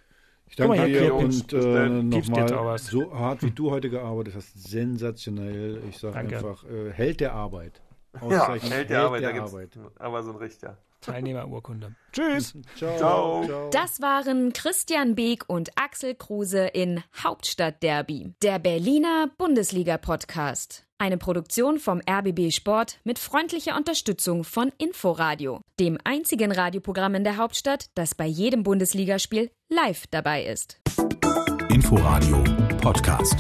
Ich 0.50 0.56
danke 0.56 0.76
mal, 0.76 0.88
dir 0.88 1.14
und 1.14 1.52
äh, 1.52 1.88
nochmal, 1.88 2.78
so 2.78 3.14
hart 3.14 3.42
wie 3.42 3.52
du 3.52 3.70
heute 3.70 3.88
gearbeitet 3.88 4.34
hast, 4.34 4.68
sensationell. 4.68 5.80
Ich 5.88 5.98
sage 5.98 6.18
einfach, 6.18 6.64
äh, 6.64 6.90
Held 6.92 7.20
der 7.20 7.34
Arbeit. 7.34 7.80
Ja, 8.28 8.54
hält 8.56 8.90
der 8.90 9.02
Arbeit, 9.02 9.22
da 9.22 9.28
der 9.28 9.34
gibt's 9.34 9.52
Arbeit. 9.52 9.78
aber 10.00 10.22
so 10.24 10.32
ein 10.32 10.36
Richter. 10.36 10.76
Teilnehmerurkunde. 11.00 11.94
Tschüss. 12.12 12.54
Ciao. 12.76 12.96
Ciao. 12.98 13.44
Ciao. 13.44 13.70
Das 13.70 14.02
waren 14.02 14.52
Christian 14.52 15.14
Beek 15.14 15.48
und 15.48 15.70
Axel 15.76 16.16
Kruse 16.16 16.66
in 16.66 17.02
Hauptstadtderby, 17.22 18.34
der 18.42 18.58
Berliner 18.58 19.30
Bundesliga-Podcast. 19.38 20.89
Eine 21.00 21.16
Produktion 21.16 21.78
vom 21.78 22.02
RBB 22.06 22.52
Sport 22.52 22.98
mit 23.04 23.18
freundlicher 23.18 23.74
Unterstützung 23.74 24.44
von 24.44 24.70
Inforadio, 24.76 25.62
dem 25.80 25.96
einzigen 26.04 26.52
Radioprogramm 26.52 27.14
in 27.14 27.24
der 27.24 27.38
Hauptstadt, 27.38 27.86
das 27.94 28.14
bei 28.14 28.26
jedem 28.26 28.64
Bundesligaspiel 28.64 29.50
live 29.70 30.06
dabei 30.10 30.44
ist. 30.44 30.78
Inforadio 31.70 32.44
Podcast. 32.82 33.36